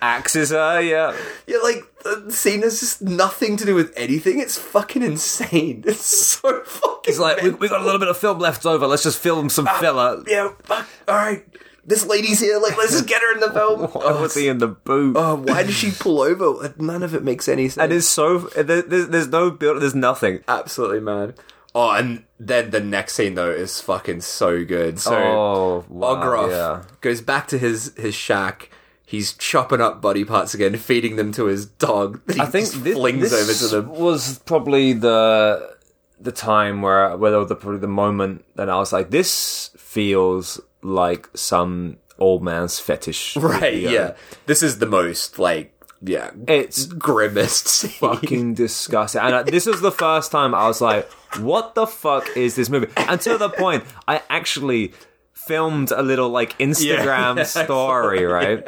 axes 0.00 0.48
her. 0.50 0.80
Yeah, 0.80 1.14
Yeah, 1.46 1.58
like 1.58 1.84
the 2.02 2.32
scene 2.32 2.62
has 2.62 2.80
just 2.80 3.02
nothing 3.02 3.58
to 3.58 3.66
do 3.66 3.74
with 3.74 3.92
anything. 3.98 4.38
It's 4.38 4.56
fucking 4.56 5.02
insane. 5.02 5.84
It's 5.86 6.06
so 6.06 6.62
fucking. 6.62 7.00
he's 7.04 7.18
like, 7.18 7.42
we, 7.42 7.50
we 7.50 7.68
got 7.68 7.82
a 7.82 7.84
little 7.84 8.00
bit 8.00 8.08
of 8.08 8.16
film 8.16 8.38
left 8.38 8.64
over. 8.64 8.86
Let's 8.86 9.02
just 9.02 9.18
film 9.18 9.50
some 9.50 9.66
uh, 9.66 9.78
filler. 9.78 10.22
yeah, 10.26 10.52
fuck. 10.62 10.86
All 11.06 11.16
right, 11.16 11.44
this 11.86 12.06
lady's 12.06 12.40
here. 12.40 12.58
Like, 12.58 12.76
let's 12.76 12.92
just 12.92 13.06
get 13.06 13.20
her 13.22 13.32
in 13.34 13.40
the 13.40 13.50
film. 13.52 13.82
Why 13.92 14.20
was 14.20 14.34
he 14.34 14.48
in 14.48 14.58
the 14.58 14.68
boot? 14.68 15.16
Oh, 15.18 15.36
why 15.36 15.62
did 15.64 15.72
she 15.74 15.90
pull 15.90 16.20
over? 16.22 16.74
None 16.78 17.02
of 17.02 17.14
it 17.14 17.22
makes 17.22 17.48
any 17.48 17.68
sense. 17.68 17.82
and 17.82 17.92
it's 17.92 18.06
so 18.08 18.38
there's, 18.38 19.08
there's 19.08 19.28
no 19.28 19.50
build. 19.50 19.82
There's 19.82 19.94
nothing. 19.94 20.40
absolutely 20.48 21.00
mad. 21.00 21.34
Oh, 21.74 21.90
and 21.90 22.24
then 22.38 22.70
the 22.70 22.78
next 22.80 23.14
scene 23.14 23.34
though 23.34 23.50
is 23.50 23.80
fucking 23.80 24.20
so 24.20 24.64
good. 24.64 25.00
So 25.00 25.14
Oh, 25.16 25.84
wow, 25.88 26.14
Ogroff 26.16 26.50
yeah. 26.50 26.82
goes 27.00 27.20
back 27.20 27.48
to 27.48 27.58
his 27.58 27.92
his 27.96 28.14
shack. 28.14 28.70
He's 29.06 29.32
chopping 29.34 29.80
up 29.80 30.00
body 30.00 30.24
parts 30.24 30.54
again, 30.54 30.76
feeding 30.76 31.16
them 31.16 31.30
to 31.32 31.44
his 31.46 31.66
dog. 31.66 32.20
He 32.32 32.40
I 32.40 32.46
think 32.46 32.66
just 32.70 32.78
thi- 32.82 32.92
flings 32.94 33.30
this 33.30 33.32
over 33.32 33.52
to 33.82 33.88
them. 33.88 33.98
was 34.00 34.38
probably 34.40 34.92
the 34.92 35.74
the 36.20 36.32
time 36.32 36.80
where 36.80 37.16
where 37.16 37.44
the 37.44 37.56
probably 37.56 37.80
the 37.80 37.88
moment 37.88 38.44
that 38.54 38.70
I 38.70 38.76
was 38.78 38.92
like, 38.92 39.10
this 39.10 39.70
feels 39.76 40.60
like 40.84 41.28
some 41.34 41.96
old 42.18 42.42
man's 42.44 42.78
fetish. 42.78 43.36
Right? 43.40 43.60
video. 43.74 43.90
Yeah. 43.90 44.14
This 44.46 44.62
is 44.62 44.78
the 44.78 44.86
most 44.86 45.38
like 45.38 45.70
yeah 46.02 46.30
It's 46.46 46.84
grimmest 46.86 47.66
scene. 47.78 47.90
fucking 47.92 48.54
disgusting. 48.54 49.22
And 49.22 49.34
uh, 49.34 49.42
this 49.42 49.64
was 49.66 49.80
the 49.80 49.90
first 49.92 50.30
time 50.30 50.54
I 50.54 50.66
was 50.68 50.80
like, 50.80 51.10
what 51.40 51.74
the 51.74 51.86
fuck 51.86 52.28
is 52.36 52.54
this 52.54 52.68
movie? 52.68 52.88
And 52.96 53.18
to 53.22 53.38
the 53.38 53.48
point, 53.48 53.84
I 54.06 54.20
actually 54.28 54.92
filmed 55.32 55.90
a 55.90 56.02
little 56.02 56.28
like 56.28 56.56
Instagram 56.68 57.36
Yeah. 57.38 57.42
story, 57.44 58.24
right? 58.24 58.62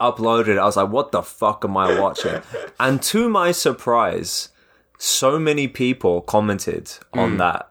Uploaded. 0.00 0.58
I 0.58 0.64
was 0.64 0.76
like, 0.76 0.88
what 0.90 1.12
the 1.12 1.22
fuck 1.22 1.64
am 1.64 1.76
I 1.76 1.98
watching? 2.00 2.40
And 2.80 3.02
to 3.04 3.28
my 3.28 3.52
surprise, 3.52 4.48
so 4.98 5.38
many 5.38 5.68
people 5.68 6.20
commented 6.22 6.90
on 7.12 7.36
that. 7.38 7.68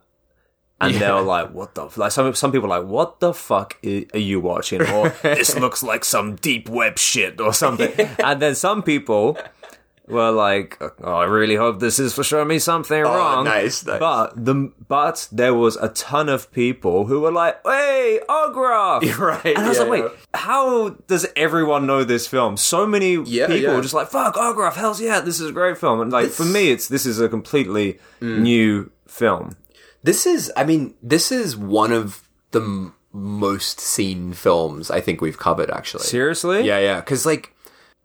And 0.86 0.96
they 0.96 1.12
were 1.12 1.22
like, 1.22 1.52
"What 1.52 1.76
the?" 1.76 1.86
F-? 1.86 1.98
Like 1.98 2.12
some 2.12 2.34
some 2.36 2.52
people 2.52 2.68
were 2.70 2.80
like, 2.80 2.88
"What 2.88 3.20
the 3.20 3.34
fuck 3.34 3.78
i- 3.86 4.06
are 4.14 4.20
you 4.20 4.40
watching?" 4.40 4.82
Or 4.82 5.10
this 5.24 5.56
looks 5.58 5.84
like 5.84 6.04
some 6.06 6.36
deep 6.36 6.70
web 6.70 6.98
shit 6.98 7.40
or 7.42 7.54
something. 7.54 7.92
and 8.24 8.42
then 8.42 8.56
some 8.56 8.84
people 8.84 9.38
were 10.08 10.32
like, 10.32 10.78
"Oh, 11.02 11.14
I 11.16 11.26
really 11.26 11.56
hope 11.56 11.80
this 11.80 11.98
is 11.98 12.14
for 12.14 12.24
showing 12.24 12.48
me 12.50 12.60
something 12.60 13.02
wrong." 13.04 13.46
nice, 13.46 13.86
nice. 13.86 14.00
But 14.00 14.34
the 14.46 14.72
but 14.88 15.28
there 15.32 15.54
was 15.54 15.78
a 15.78 15.90
ton 15.90 16.28
of 16.30 16.52
people 16.52 17.06
who 17.06 17.22
were 17.22 17.32
like, 17.32 17.60
"Hey, 17.66 18.20
Ogroff!" 18.28 19.18
Right, 19.18 19.46
And 19.56 19.66
I 19.66 19.70
was 19.70 19.78
yeah, 19.78 19.84
like, 19.86 20.04
"Wait, 20.04 20.12
how 20.34 20.90
does 21.08 21.26
everyone 21.38 21.86
know 21.88 22.04
this 22.04 22.28
film?" 22.28 22.58
So 22.58 22.86
many 22.86 23.14
Yeah, 23.24 23.48
people 23.48 23.56
yeah. 23.70 23.76
were 23.76 23.82
just 23.82 23.94
like, 23.94 24.10
"Fuck, 24.10 24.36
Ogroff! 24.36 24.74
Hell's 24.76 25.00
yeah, 25.00 25.22
this 25.22 25.40
is 25.40 25.50
a 25.50 25.54
great 25.54 25.78
film." 25.78 26.02
And 26.02 26.12
like 26.12 26.30
for 26.30 26.46
me, 26.46 26.72
it's 26.72 26.88
this 26.90 27.06
is 27.06 27.20
a 27.22 27.30
completely 27.30 28.00
Mm. 28.22 28.40
new 28.40 28.92
film. 29.08 29.56
This 30.04 30.26
is, 30.26 30.52
I 30.58 30.64
mean, 30.66 30.96
this 31.02 31.32
is 31.32 31.56
one 31.56 31.92
of 31.92 32.28
the 32.52 32.62
m- 32.62 32.96
most 33.12 33.80
seen 33.80 34.34
films 34.34 34.92
I 34.92 35.00
think 35.02 35.22
we've 35.22 35.40
covered, 35.40 35.72
actually. 35.72 36.04
Seriously? 36.04 36.66
Yeah, 36.66 36.80
yeah. 36.80 37.00
Because, 37.00 37.26
like, 37.26 37.56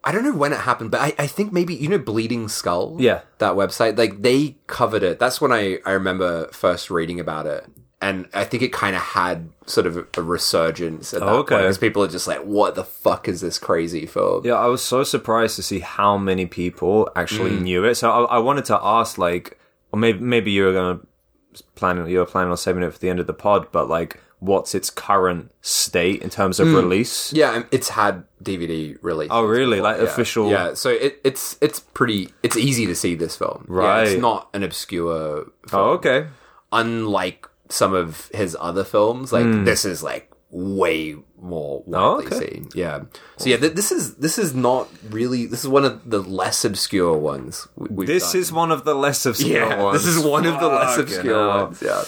I 0.03 0.11
don't 0.13 0.23
know 0.23 0.33
when 0.33 0.53
it 0.53 0.59
happened, 0.61 0.91
but 0.91 1.01
I, 1.01 1.13
I 1.19 1.27
think 1.27 1.51
maybe, 1.51 1.75
you 1.75 1.89
know, 1.89 1.97
Bleeding 1.97 2.47
Skull? 2.47 2.95
Yeah. 2.99 3.21
That 3.39 3.53
website? 3.55 3.97
Like, 3.97 4.21
they 4.21 4.55
covered 4.67 5.03
it. 5.03 5.19
That's 5.19 5.41
when 5.41 5.51
I, 5.51 5.79
I 5.85 5.91
remember 5.91 6.47
first 6.53 6.89
reading 6.89 7.19
about 7.19 7.45
it. 7.47 7.65
And 8.01 8.29
I 8.33 8.45
think 8.45 8.63
it 8.63 8.71
kind 8.71 8.95
of 8.95 9.01
had 9.01 9.49
sort 9.65 9.85
of 9.85 10.07
a, 10.15 10.21
resurgence 10.21 11.13
at 11.13 11.19
that 11.19 11.27
okay. 11.27 11.55
point. 11.55 11.63
Because 11.63 11.77
people 11.77 12.01
are 12.01 12.07
just 12.07 12.29
like, 12.29 12.39
what 12.39 12.75
the 12.75 12.85
fuck 12.85 13.27
is 13.27 13.41
this 13.41 13.59
crazy 13.59 14.05
film? 14.05 14.45
Yeah, 14.45 14.53
I 14.53 14.67
was 14.67 14.81
so 14.81 15.03
surprised 15.03 15.57
to 15.57 15.63
see 15.63 15.79
how 15.79 16.17
many 16.17 16.45
people 16.45 17.09
actually 17.13 17.51
Mm. 17.57 17.61
knew 17.63 17.83
it. 17.83 17.95
So 17.95 18.09
I, 18.09 18.35
I 18.35 18.37
wanted 18.37 18.63
to 18.65 18.79
ask, 18.81 19.17
like, 19.17 19.59
or 19.91 19.99
maybe 19.99 20.19
maybe 20.19 20.51
you 20.51 20.63
were 20.63 20.71
gonna 20.71 20.99
plan 21.75 22.07
you 22.09 22.19
were 22.19 22.25
planning 22.25 22.51
on 22.51 22.57
saving 22.57 22.83
it 22.83 22.93
for 22.93 22.99
the 22.99 23.09
end 23.09 23.19
of 23.19 23.27
the 23.27 23.33
pod, 23.33 23.67
but 23.71 23.89
like, 23.89 24.19
what's 24.39 24.73
its 24.73 24.89
current 24.89 25.51
state 25.61 26.21
in 26.21 26.29
terms 26.29 26.59
of 26.59 26.67
release? 26.73 27.31
Mm. 27.31 27.37
Yeah, 27.37 27.63
it's 27.71 27.89
had 27.89 28.23
DVD 28.43 28.97
release. 29.01 29.29
Oh, 29.31 29.43
really? 29.45 29.81
Like 29.81 29.97
yeah. 29.97 30.03
official? 30.03 30.49
Yeah, 30.49 30.73
so 30.73 30.89
it, 30.89 31.19
it's 31.23 31.57
it's 31.61 31.79
pretty 31.79 32.29
it's 32.43 32.57
easy 32.57 32.85
to 32.85 32.95
see 32.95 33.15
this 33.15 33.35
film. 33.35 33.65
Yeah, 33.69 33.75
Right. 33.75 34.07
it's 34.07 34.21
not 34.21 34.49
an 34.53 34.63
obscure 34.63 35.51
film. 35.67 35.83
Oh, 35.83 35.89
okay. 35.91 36.27
Unlike 36.71 37.47
some 37.69 37.93
of 37.93 38.29
his 38.33 38.55
other 38.59 38.83
films, 38.83 39.31
like 39.33 39.65
this 39.65 39.85
is 39.85 40.01
like 40.03 40.31
way 40.51 41.15
more 41.41 41.83
widely. 41.85 42.25
Oh, 42.31 42.35
okay. 42.37 42.47
seen. 42.49 42.69
Yeah. 42.73 43.03
So 43.37 43.49
yeah, 43.49 43.57
th- 43.57 43.73
this 43.73 43.91
is 43.91 44.15
this 44.15 44.37
is 44.37 44.53
not 44.53 44.87
really 45.09 45.45
this 45.45 45.61
is 45.63 45.67
one 45.69 45.85
of 45.85 46.09
the 46.09 46.19
less 46.21 46.63
obscure 46.65 47.17
ones. 47.17 47.67
This 47.77 48.31
done. 48.31 48.41
is 48.41 48.51
one 48.51 48.71
of 48.71 48.83
the 48.85 48.93
less 48.95 49.25
obscure 49.25 49.67
yeah, 49.69 49.81
ones. 49.81 50.03
this 50.03 50.15
is 50.15 50.23
one 50.23 50.45
of 50.45 50.59
the 50.59 50.67
less 50.67 50.97
obscure 50.97 51.47
ones. 51.47 51.81
Yeah. 51.81 52.03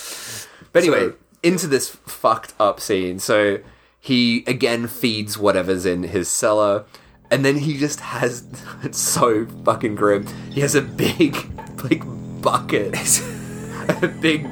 But 0.73 0.83
anyway, 0.83 1.09
So- 1.09 1.15
into 1.43 1.67
this 1.67 1.89
fucked 1.89 2.53
up 2.59 2.79
scene. 2.79 3.19
So 3.19 3.59
he 3.99 4.43
again 4.47 4.87
feeds 4.87 5.37
whatever's 5.37 5.85
in 5.85 6.03
his 6.03 6.27
cellar, 6.27 6.85
and 7.29 7.43
then 7.45 7.57
he 7.59 7.77
just 7.77 7.99
has 7.99 8.43
it's 8.83 8.99
so 8.99 9.45
fucking 9.65 9.95
grim. 9.95 10.27
He 10.51 10.61
has 10.61 10.75
a 10.75 10.81
big 10.81 11.35
like 11.83 12.03
bucket, 12.41 12.93
a 14.03 14.07
big 14.21 14.47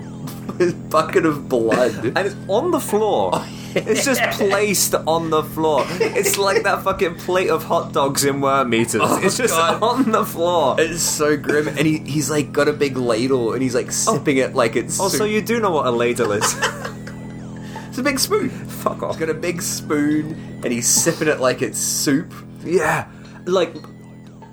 bucket 0.90 1.26
of 1.26 1.48
blood. 1.50 2.06
and 2.06 2.18
it's 2.20 2.36
on 2.48 2.72
the 2.72 2.80
floor. 2.80 3.32
Oh, 3.34 3.59
It's 3.76 4.06
just 4.06 4.22
placed 4.40 4.96
on 4.96 5.30
the 5.30 5.44
floor. 5.44 5.84
It's 5.88 6.38
like 6.38 6.64
that 6.64 6.84
fucking 6.84 7.16
plate 7.16 7.50
of 7.50 7.64
hot 7.64 7.94
dogs 7.94 8.26
in 8.26 8.42
worm 8.42 8.74
eaters. 8.74 9.02
Oh, 9.04 9.20
it's 9.22 9.38
just 9.38 9.54
Oh, 9.54 9.80
God. 9.80 9.84
on 9.84 10.12
the 10.12 10.26
floor. 10.26 10.76
It's 10.80 11.02
so 11.04 11.38
grim, 11.38 11.68
and 11.68 11.80
he, 11.80 12.00
he's 12.00 12.30
like 12.30 12.52
got 12.52 12.68
a 12.68 12.74
big 12.74 12.98
ladle, 12.98 13.54
and 13.54 13.62
he's 13.62 13.76
like 13.76 13.88
oh. 13.88 13.92
sipping 13.92 14.38
it 14.38 14.56
like 14.56 14.76
it's 14.76 15.00
Also, 15.00 15.20
soup. 15.20 15.30
you 15.30 15.42
do 15.42 15.60
know 15.60 15.72
what 15.72 15.86
a 15.86 15.92
ladle 15.92 16.32
is. 16.32 16.56
it's 17.90 17.98
a 17.98 18.04
big 18.04 18.20
spoon. 18.20 18.50
Fuck 18.50 19.04
off. 19.04 19.12
He's 19.16 19.20
got 19.20 19.30
a 19.30 19.40
big 19.40 19.62
spoon, 19.62 20.60
and 20.64 20.74
he's 20.74 20.88
sipping 20.88 21.28
it 21.28 21.40
like 21.40 21.62
it's 21.62 21.80
soup. 21.80 22.34
Yeah, 22.64 23.08
like 23.46 23.74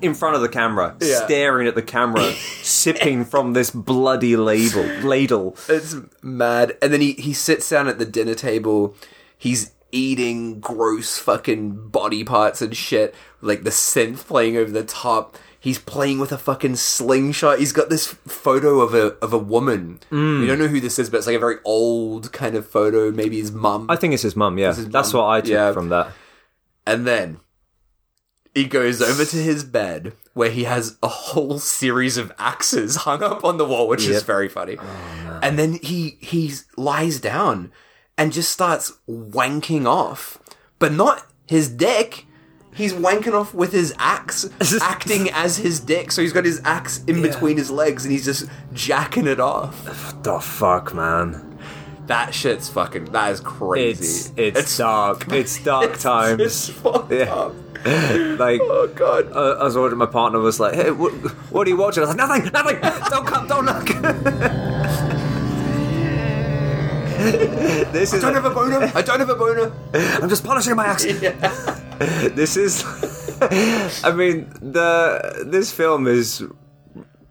in 0.07 0.14
front 0.14 0.36
of 0.36 0.40
the 0.42 0.48
camera, 0.48 0.96
Yeah. 1.00 1.24
staring 1.24 1.66
at 1.66 1.74
the 1.74 1.82
camera, 1.82 2.32
sipping 2.62 3.24
from 3.24 3.52
this 3.52 3.70
bloody 3.70 4.36
label 4.36 4.84
Ladle. 5.07 5.57
It's 5.68 5.96
mad. 6.22 6.76
And 6.80 6.92
then 6.92 7.00
he, 7.00 7.12
he 7.12 7.32
sits 7.32 7.68
down 7.68 7.88
at 7.88 7.98
the 7.98 8.07
dinner 8.07 8.34
table. 8.34 8.96
He's 9.36 9.72
eating 9.92 10.61
gross 10.61 11.18
fucking 11.18 11.88
body 11.88 12.24
parts 12.24 12.62
and 12.62 12.76
shit. 12.76 13.14
Like 13.40 13.64
the 13.64 13.70
synth 13.70 14.26
playing 14.26 14.57
over 14.57 14.70
the 14.70 14.84
top. 14.84 15.36
He's 15.59 15.78
playing 15.80 16.20
with 16.20 16.30
a 16.30 16.38
fucking 16.38 16.76
slingshot. 16.76 17.59
He's 17.59 17.72
got 17.72 17.88
this 17.90 18.07
photo 18.07 18.80
of 18.80 18.94
a 18.94 19.14
of 19.24 19.32
a 19.32 19.38
woman. 19.38 19.98
Mm. 20.12 20.40
We 20.40 20.46
don't 20.46 20.59
know 20.61 20.68
who 20.68 20.80
this 20.80 20.96
is, 20.98 21.11
but 21.11 21.16
it's 21.18 21.26
like 21.26 21.34
a 21.36 21.40
very 21.40 21.57
old 21.64 22.32
kind 22.32 22.54
of 22.54 22.68
photo. 22.68 23.11
Maybe 23.11 23.38
his 23.40 23.50
mum. 23.50 23.86
I 23.90 23.96
think 23.96 24.14
it's 24.14 24.22
his 24.22 24.36
mum. 24.36 24.59
Yeah, 24.59 24.74
his 24.74 24.88
that's 24.88 25.12
mum. 25.12 25.22
what 25.22 25.28
I 25.30 25.40
took 25.40 25.50
Yeah. 25.50 25.72
from 25.72 25.88
that. 25.88 26.12
And 26.86 27.04
then 27.04 27.40
he 28.57 28.64
goes 28.64 29.02
over 29.02 29.24
to 29.24 29.36
his 29.36 29.64
bed 29.64 30.14
where 30.32 30.50
he 30.50 30.64
has 30.64 30.96
a 31.02 31.09
whole 31.09 31.59
series 31.59 32.16
of 32.16 32.32
axes 32.38 32.96
hung 32.96 33.22
up 33.22 33.44
on 33.44 33.59
the 33.59 33.64
wall, 33.66 33.86
which 33.86 34.07
is 34.07 34.22
very 34.22 34.48
funny. 34.48 34.76
Oh, 34.80 35.40
and 35.42 35.59
then 35.59 35.74
he 35.82 36.16
he 36.20 36.52
lies 36.76 37.20
down 37.20 37.70
and 38.18 38.32
just 38.32 38.50
starts 38.50 38.92
wanking 39.09 39.86
off, 39.86 40.38
but 40.78 40.92
not 40.92 41.26
his 41.46 41.68
dick. 41.68 42.24
He's 42.74 42.92
wanking 42.92 43.32
off 43.32 43.54
with 43.54 43.72
his 43.72 43.94
axe, 43.98 44.48
acting 44.82 45.30
as 45.30 45.59
his 45.59 45.80
dick. 45.80 46.12
So 46.12 46.20
he's 46.22 46.32
got 46.32 46.44
his 46.44 46.61
axe 46.64 47.02
in 47.07 47.22
between 47.22 47.57
his 47.57 47.70
legs, 47.70 48.04
and 48.04 48.12
he's 48.12 48.24
just 48.24 48.48
jacking 48.72 49.26
it 49.26 49.40
off. 49.40 50.22
the 50.22 50.38
fuck, 50.40 50.94
man. 50.94 51.59
That 52.07 52.32
shit's 52.34 52.68
fucking. 52.68 53.07
That 53.12 53.32
is 53.32 53.40
crazy. 53.40 54.32
It's 54.36 54.59
it's, 54.59 54.78
dark. 54.78 55.30
It's 55.32 55.62
dark 55.62 55.98
times. 55.98 56.40
It's 56.40 56.68
fucked 56.68 57.12
Yeah. 57.12 57.34
up. 57.34 57.54
like 58.39 58.61
Oh 58.62 58.91
god. 58.95 59.33
uh, 59.33 59.57
I 59.61 59.64
was 59.64 59.77
watching. 59.77 59.99
My 59.99 60.07
partner 60.07 60.39
was 60.41 60.59
like, 60.61 60.74
"Hey, 60.74 60.91
what, 60.91 61.12
what 61.51 61.66
are 61.66 61.70
you 61.70 61.77
watching?" 61.77 62.03
I 62.03 62.07
was 62.07 62.16
like, 62.16 62.29
"Nothing, 62.29 62.53
nothing. 62.53 62.81
Don't 63.11 63.27
come, 63.27 63.47
don't 63.47 63.66
look." 63.66 63.87
this 67.93 68.12
is. 68.12 68.22
I 68.22 68.33
don't 68.33 68.35
have 68.35 68.45
a 68.45 68.51
boner. 68.55 68.91
I 68.95 69.03
don't 69.03 69.20
have 69.20 69.31
a 69.31 69.35
boner. 69.35 69.72
I'm 69.95 70.29
just 70.29 70.45
polishing 70.45 70.77
my 70.77 70.87
axe. 70.87 71.05
this 72.35 72.57
is. 72.57 72.85
I 74.05 74.12
mean, 74.12 74.51
the 74.61 75.45
this 75.47 75.72
film 75.72 76.07
is 76.07 76.45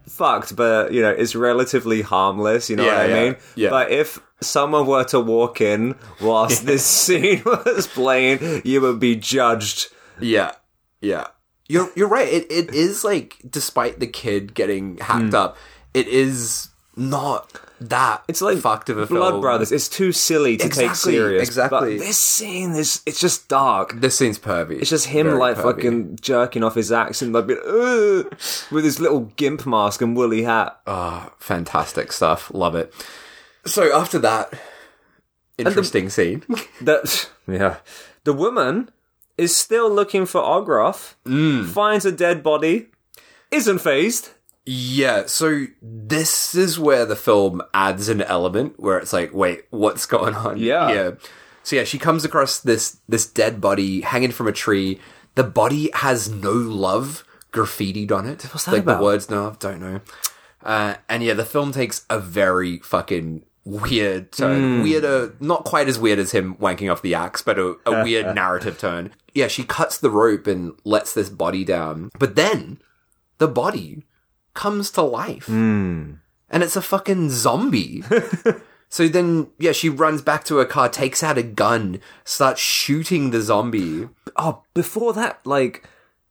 fucked, 0.07 0.55
but 0.55 0.93
you 0.93 1.01
know, 1.01 1.11
it's 1.11 1.35
relatively 1.35 2.01
harmless. 2.01 2.69
You 2.69 2.77
know 2.77 2.85
Yeah, 2.85 2.93
what 2.97 3.01
I 3.01 3.07
yeah, 3.07 3.23
mean? 3.23 3.35
yeah. 3.55 3.69
But 3.69 3.91
if 3.91 4.19
someone 4.41 4.85
were 4.85 5.03
to 5.05 5.19
walk 5.19 5.61
in 5.61 5.95
whilst 6.21 6.65
this 6.65 6.85
scene 6.85 7.41
was 7.45 7.87
playing, 7.87 8.61
you 8.65 8.81
would 8.81 8.99
be 8.99 9.15
judged. 9.15 9.87
Yeah, 10.19 10.51
yeah. 11.01 11.27
You're 11.67 11.89
you're 11.95 12.07
right. 12.07 12.27
It 12.27 12.51
it 12.51 12.73
is 12.73 13.03
like, 13.03 13.37
despite 13.49 13.99
the 13.99 14.07
kid 14.07 14.53
getting 14.53 14.97
hacked 14.97 15.33
up, 15.33 15.57
it 15.93 16.07
is 16.07 16.69
not 16.95 17.51
that. 17.81 18.23
It's 18.27 18.41
like 18.41 18.59
fucked 18.59 18.89
of 18.89 18.97
a 18.99 19.07
Blood 19.07 19.31
film. 19.31 19.41
Brothers. 19.41 19.71
It's 19.71 19.89
too 19.89 20.11
silly 20.11 20.57
to 20.57 20.63
take 20.69 20.85
Exactly, 20.89 21.13
serious. 21.13 21.47
exactly. 21.49 21.97
But 21.97 22.05
this 22.05 22.19
scene 22.19 22.71
is 22.75 23.01
it's 23.07 23.19
just 23.19 23.47
dark. 23.49 23.99
This 23.99 24.15
scene's 24.17 24.37
pervy. 24.37 24.79
It's 24.79 24.91
just 24.91 25.07
him 25.07 25.25
Very 25.25 25.39
like 25.39 25.57
pervy. 25.57 25.63
fucking 25.63 26.19
jerking 26.21 26.63
off 26.63 26.75
his 26.75 26.91
axe 26.91 27.21
and 27.23 27.33
like 27.33 27.47
being, 27.47 27.59
with 28.71 28.83
his 28.83 28.99
little 28.99 29.21
gimp 29.35 29.65
mask 29.65 30.01
and 30.03 30.15
woolly 30.15 30.43
hat. 30.43 30.79
Ah, 30.85 31.33
fantastic 31.39 32.11
stuff. 32.11 32.51
Love 32.53 32.75
it. 32.75 32.93
So 33.65 33.91
after 33.91 34.19
that 34.19 34.53
interesting 35.57 36.09
scene, 36.11 36.43
That 36.81 37.29
yeah, 37.47 37.77
the 38.23 38.33
woman 38.33 38.89
is 39.37 39.55
still 39.55 39.89
looking 39.89 40.25
for 40.25 40.41
Ogroff. 40.41 41.15
Mm. 41.25 41.65
Finds 41.67 42.05
a 42.05 42.11
dead 42.11 42.41
body. 42.43 42.87
Isn't 43.51 43.79
fazed. 43.79 44.29
yeah. 44.65 45.25
So 45.27 45.65
this 45.81 46.55
is 46.55 46.79
where 46.79 47.05
the 47.05 47.15
film 47.15 47.61
adds 47.73 48.09
an 48.09 48.21
element 48.21 48.79
where 48.79 48.97
it's 48.97 49.13
like, 49.13 49.33
wait, 49.33 49.65
what's 49.69 50.05
going 50.05 50.35
on? 50.35 50.57
Yeah. 50.57 50.91
yeah. 50.91 51.11
So 51.63 51.75
yeah, 51.75 51.83
she 51.83 51.97
comes 51.97 52.23
across 52.25 52.59
this 52.59 52.97
this 53.07 53.25
dead 53.25 53.59
body 53.61 54.01
hanging 54.01 54.31
from 54.31 54.47
a 54.47 54.51
tree. 54.51 54.99
The 55.35 55.43
body 55.43 55.89
has 55.93 56.29
no 56.29 56.51
love 56.51 57.23
graffitied 57.51 58.11
on 58.11 58.25
it. 58.27 58.43
What's 58.43 58.65
that 58.65 58.73
like 58.73 58.83
about? 58.83 58.99
the 58.99 59.03
words 59.03 59.29
no 59.29 59.43
love? 59.43 59.59
Don't 59.59 59.79
know. 59.79 60.01
Uh, 60.63 60.95
and 61.07 61.23
yeah, 61.23 61.33
the 61.33 61.45
film 61.45 61.71
takes 61.71 62.05
a 62.09 62.19
very 62.19 62.79
fucking 62.79 63.43
weird 63.65 64.31
turn. 64.31 64.83
Weirder, 64.83 65.35
not 65.39 65.65
quite 65.65 65.87
as 65.87 65.99
weird 65.99 66.19
as 66.19 66.31
him 66.31 66.55
wanking 66.55 66.91
off 66.91 67.01
the 67.01 67.15
axe, 67.15 67.41
but 67.41 67.59
a, 67.59 67.75
a 67.85 68.03
weird 68.03 68.33
narrative 68.35 68.79
turn. 68.79 69.11
Yeah, 69.33 69.47
she 69.47 69.63
cuts 69.63 69.97
the 69.97 70.09
rope 70.09 70.47
and 70.47 70.73
lets 70.85 71.13
this 71.13 71.29
body 71.29 71.65
down. 71.65 72.11
But 72.17 72.35
then 72.35 72.79
the 73.39 73.47
body 73.47 74.03
comes 74.53 74.91
to 74.91 75.01
life. 75.01 75.47
Hmm. 75.47 76.13
And 76.49 76.63
it's 76.63 76.75
a 76.75 76.81
fucking 76.81 77.31
zombie. 77.31 78.03
so 78.89 79.07
then, 79.07 79.47
yeah, 79.57 79.71
she 79.71 79.89
runs 79.89 80.21
back 80.21 80.43
to 80.45 80.57
her 80.57 80.65
car, 80.65 80.87
takes 80.87 81.23
out 81.23 81.37
a 81.37 81.43
gun, 81.43 81.99
starts 82.23 82.61
shooting 82.61 83.31
the 83.31 83.41
zombie. 83.41 84.07
Oh, 84.37 84.63
before 84.73 85.11
that, 85.13 85.45
like 85.45 85.87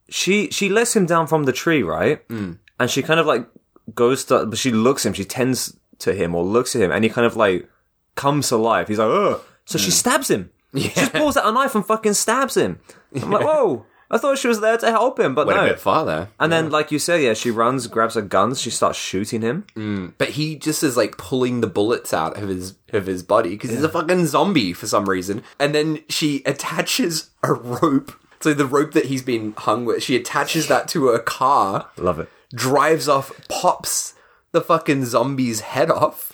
she 0.09 0.51
she 0.51 0.68
lets 0.68 0.95
him 0.95 1.05
down 1.05 1.26
from 1.26 1.45
the 1.45 1.53
tree, 1.53 1.82
right? 1.82 2.26
Mm. 2.28 2.59
And 2.78 2.91
she 2.91 3.03
kind 3.03 3.18
of 3.18 3.26
like 3.26 3.47
goes 3.95 4.24
to, 4.26 4.47
but 4.47 4.59
she 4.59 4.70
looks 4.70 5.05
him. 5.05 5.12
She 5.12 5.24
tends 5.24 5.76
to 6.05 6.14
him 6.14 6.34
or 6.34 6.44
looks 6.44 6.74
at 6.74 6.82
him, 6.82 6.90
and 6.90 7.05
he 7.05 7.11
kind 7.11 7.26
of 7.26 7.36
like 7.36 7.68
comes 8.14 8.48
to 8.48 8.57
life. 8.57 8.88
He's 8.88 8.98
like, 8.98 9.09
oh, 9.09 9.40
so 9.64 9.78
she 9.78 9.90
mm. 9.90 9.94
stabs 9.94 10.30
him. 10.30 10.50
She 10.74 10.88
just 10.88 11.12
pulls 11.12 11.36
out 11.36 11.46
a 11.46 11.52
knife 11.52 11.74
and 11.74 11.86
fucking 11.86 12.14
stabs 12.14 12.57
him. 12.57 12.80
I'm 13.14 13.30
like, 13.30 13.44
whoa. 13.44 13.86
I 14.11 14.18
thought 14.18 14.38
she 14.38 14.48
was 14.48 14.61
there 14.61 14.76
to 14.76 14.90
help 14.90 15.18
him, 15.18 15.34
but 15.34 15.46
Went 15.46 15.59
no. 15.59 15.64
a 15.64 15.68
bit 15.70 15.80
farther. 15.80 16.28
And 16.38 16.52
then, 16.52 16.70
like 16.70 16.92
you 16.92 16.98
said, 16.98 17.22
yeah, 17.22 17.34
she 17.34 17.50
runs, 17.50 17.86
grabs 17.86 18.14
her 18.14 18.22
guns, 18.22 18.61
she 18.61 18.70
starts 18.70 18.98
shooting 18.98 19.40
him. 19.40 19.66
Mm. 19.74 20.12
But 20.18 20.30
he 20.30 20.57
just 20.57 20.82
is 20.82 20.96
like 20.96 21.16
pulling 21.16 21.62
the 21.62 21.66
bullets 21.66 22.12
out 22.12 22.40
of 22.40 22.48
his 22.48 22.76
of 22.92 23.07
his 23.07 23.22
body 23.22 23.50
because 23.50 23.70
he's 23.70 23.82
a 23.82 23.88
fucking 23.88 24.26
zombie 24.26 24.72
for 24.72 24.86
some 24.86 25.09
reason. 25.09 25.42
And 25.59 25.74
then 25.74 26.00
she 26.09 26.42
attaches 26.44 27.30
a 27.42 27.52
rope. 27.52 28.12
So 28.40 28.52
the 28.52 28.66
rope 28.66 28.92
that 28.92 29.07
he's 29.07 29.22
been 29.22 29.55
hung 29.57 29.84
with, 29.84 30.02
she 30.02 30.16
attaches 30.16 30.68
that 30.68 30.86
to 30.88 31.07
her 31.07 31.18
car, 31.18 31.88
Love 31.96 32.20
it. 32.20 32.28
drives 32.55 33.09
off, 33.09 33.32
pops 33.48 34.14
the 34.55 34.62
fucking 34.62 35.05
zombie's 35.05 35.61
head 35.61 35.90
off, 35.90 36.32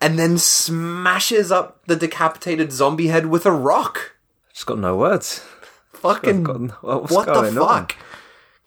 and 0.00 0.18
then 0.18 0.36
smashes 0.36 1.50
up 1.50 1.86
the 1.86 1.96
decapitated 1.96 2.72
zombie 2.72 3.06
head 3.06 3.26
with 3.26 3.46
a 3.46 3.52
rock. 3.52 4.16
Just 4.52 4.66
got 4.66 4.78
no 4.78 4.96
words. 4.96 5.38
Fucking 5.94 6.42
got- 6.42 6.82
what 7.10 7.26
the 7.26 7.32
going 7.32 7.56
on? 7.56 7.66
fuck? 7.86 7.96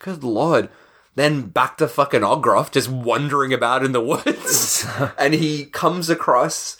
Good 0.00 0.24
lord. 0.24 0.70
Then 1.14 1.42
back 1.42 1.76
to 1.78 1.88
fucking 1.88 2.20
Ogroff, 2.22 2.70
just 2.70 2.88
wandering 2.88 3.52
about 3.52 3.84
in 3.84 3.92
the 3.92 4.00
woods. 4.00 4.86
and 5.18 5.34
he 5.34 5.66
comes 5.66 6.08
across 6.08 6.76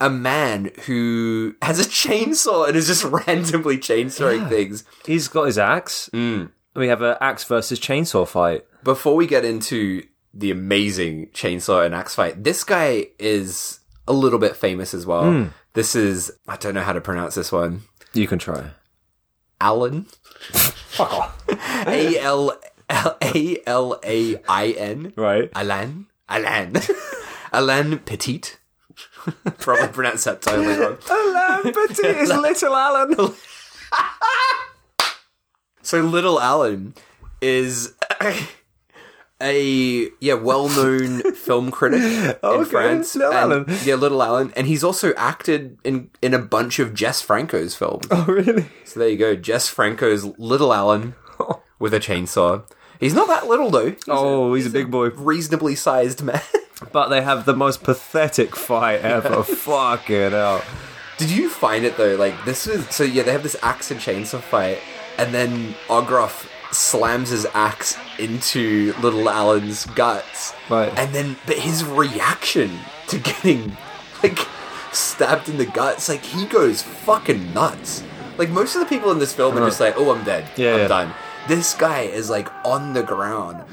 a 0.00 0.08
man 0.08 0.70
who 0.86 1.54
has 1.60 1.78
a 1.78 1.88
chainsaw 1.88 2.66
and 2.68 2.76
is 2.76 2.86
just 2.86 3.04
randomly 3.26 3.76
chainsawing 3.78 4.48
things. 4.48 4.84
He's 5.04 5.28
got 5.28 5.44
his 5.44 5.58
axe. 5.58 6.08
Mm. 6.12 6.52
We 6.74 6.88
have 6.88 7.02
an 7.02 7.16
axe 7.20 7.44
versus 7.44 7.78
chainsaw 7.80 8.26
fight. 8.26 8.64
Before 8.82 9.14
we 9.16 9.26
get 9.26 9.44
into 9.44 10.04
the 10.32 10.50
amazing 10.50 11.28
chainsaw 11.28 11.84
and 11.84 11.94
axe 11.94 12.14
fight, 12.14 12.42
this 12.42 12.64
guy 12.64 13.06
is 13.18 13.80
a 14.06 14.12
little 14.12 14.38
bit 14.38 14.56
famous 14.56 14.94
as 14.94 15.06
well. 15.06 15.30
Hmm. 15.30 15.44
This 15.72 15.94
is, 15.94 16.32
I 16.48 16.56
don't 16.56 16.74
know 16.74 16.82
how 16.82 16.92
to 16.92 17.00
pronounce 17.00 17.34
this 17.34 17.52
one. 17.52 17.82
You 18.12 18.26
can 18.26 18.38
try. 18.38 18.70
Alan. 19.60 20.06
A 20.98 22.18
L 22.18 22.58
A 22.98 23.58
L 23.66 24.00
A 24.04 24.36
I 24.48 24.74
N. 24.76 25.12
Right. 25.16 25.50
Alan. 25.54 26.06
Alan. 26.28 26.74
Alain 27.52 27.98
Petit. 27.98 28.42
Probably 29.58 29.88
pronounced 29.88 30.24
that 30.24 30.42
totally 30.42 30.76
wrong. 30.76 30.98
Alan 31.08 31.72
Petit 31.72 32.06
is 32.06 32.28
little 32.30 32.74
Alan. 32.74 33.34
So 35.82 36.02
Little 36.02 36.40
Alan 36.40 36.94
is 37.40 37.94
a 39.42 40.08
yeah 40.20 40.34
well-known 40.34 41.32
film 41.34 41.70
critic 41.70 42.02
in 42.02 42.34
Okay, 42.42 42.70
France. 42.70 43.14
Little 43.16 43.32
And- 43.32 43.52
Alan. 43.52 43.78
Yeah, 43.84 43.94
Little 43.96 44.22
Alan, 44.22 44.52
and 44.56 44.66
he's 44.66 44.84
also 44.84 45.12
acted 45.14 45.78
in 45.84 46.10
in 46.22 46.34
a 46.34 46.38
bunch 46.38 46.78
of 46.78 46.94
Jess 46.94 47.22
Franco's 47.22 47.74
films. 47.74 48.06
Oh, 48.10 48.24
really? 48.28 48.66
So 48.84 49.00
there 49.00 49.08
you 49.08 49.16
go, 49.16 49.34
Jess 49.36 49.68
Franco's 49.68 50.24
Little 50.38 50.72
Alan 50.74 51.14
with 51.78 51.94
a 51.94 52.00
chainsaw. 52.00 52.62
He's 52.98 53.14
not 53.14 53.28
that 53.28 53.46
little 53.46 53.70
though. 53.70 53.90
He's 53.90 54.04
Oh, 54.08 54.52
he's 54.54 54.66
a 54.66 54.70
big 54.70 54.90
boy. 54.90 55.08
reasonably 55.10 55.74
sized 55.74 56.22
man. 56.22 56.42
But 56.92 57.08
they 57.08 57.20
have 57.20 57.44
the 57.44 57.54
most 57.54 57.82
pathetic 57.82 58.56
fight 58.56 59.02
ever. 59.02 59.42
Fucking 59.42 60.30
hell. 60.30 60.62
Did 61.18 61.30
you 61.30 61.50
find 61.50 61.84
it 61.84 61.98
though? 61.98 62.16
Like 62.16 62.46
this 62.46 62.66
is 62.66 62.88
so 62.88 63.04
yeah, 63.04 63.22
they 63.22 63.32
have 63.32 63.42
this 63.42 63.56
axe 63.62 63.90
and 63.90 64.00
chainsaw 64.00 64.40
fight, 64.40 64.78
and 65.18 65.34
then 65.34 65.74
Ogroff 65.88 66.46
slams 66.72 67.30
his 67.30 67.46
axe 67.54 67.96
into 68.18 68.92
little 69.00 69.28
Alan's 69.28 69.86
guts. 69.86 70.54
Right. 70.68 70.96
And 70.98 71.14
then 71.14 71.36
but 71.46 71.58
his 71.58 71.84
reaction 71.84 72.78
to 73.08 73.18
getting 73.18 73.76
like 74.22 74.38
stabbed 74.92 75.48
in 75.48 75.56
the 75.56 75.66
guts, 75.66 76.08
like 76.08 76.22
he 76.22 76.46
goes 76.46 76.82
fucking 76.82 77.52
nuts. 77.54 78.02
Like 78.38 78.50
most 78.50 78.74
of 78.74 78.80
the 78.80 78.86
people 78.86 79.10
in 79.10 79.18
this 79.18 79.32
film 79.32 79.54
are 79.54 79.58
uh-huh. 79.58 79.68
just 79.68 79.80
like, 79.80 79.94
Oh, 79.96 80.14
I'm 80.14 80.24
dead. 80.24 80.48
Yeah, 80.56 80.74
I'm 80.74 80.78
yeah. 80.80 80.88
done. 80.88 81.14
This 81.48 81.74
guy 81.74 82.02
is 82.02 82.30
like 82.30 82.48
on 82.64 82.92
the 82.92 83.02
ground. 83.02 83.64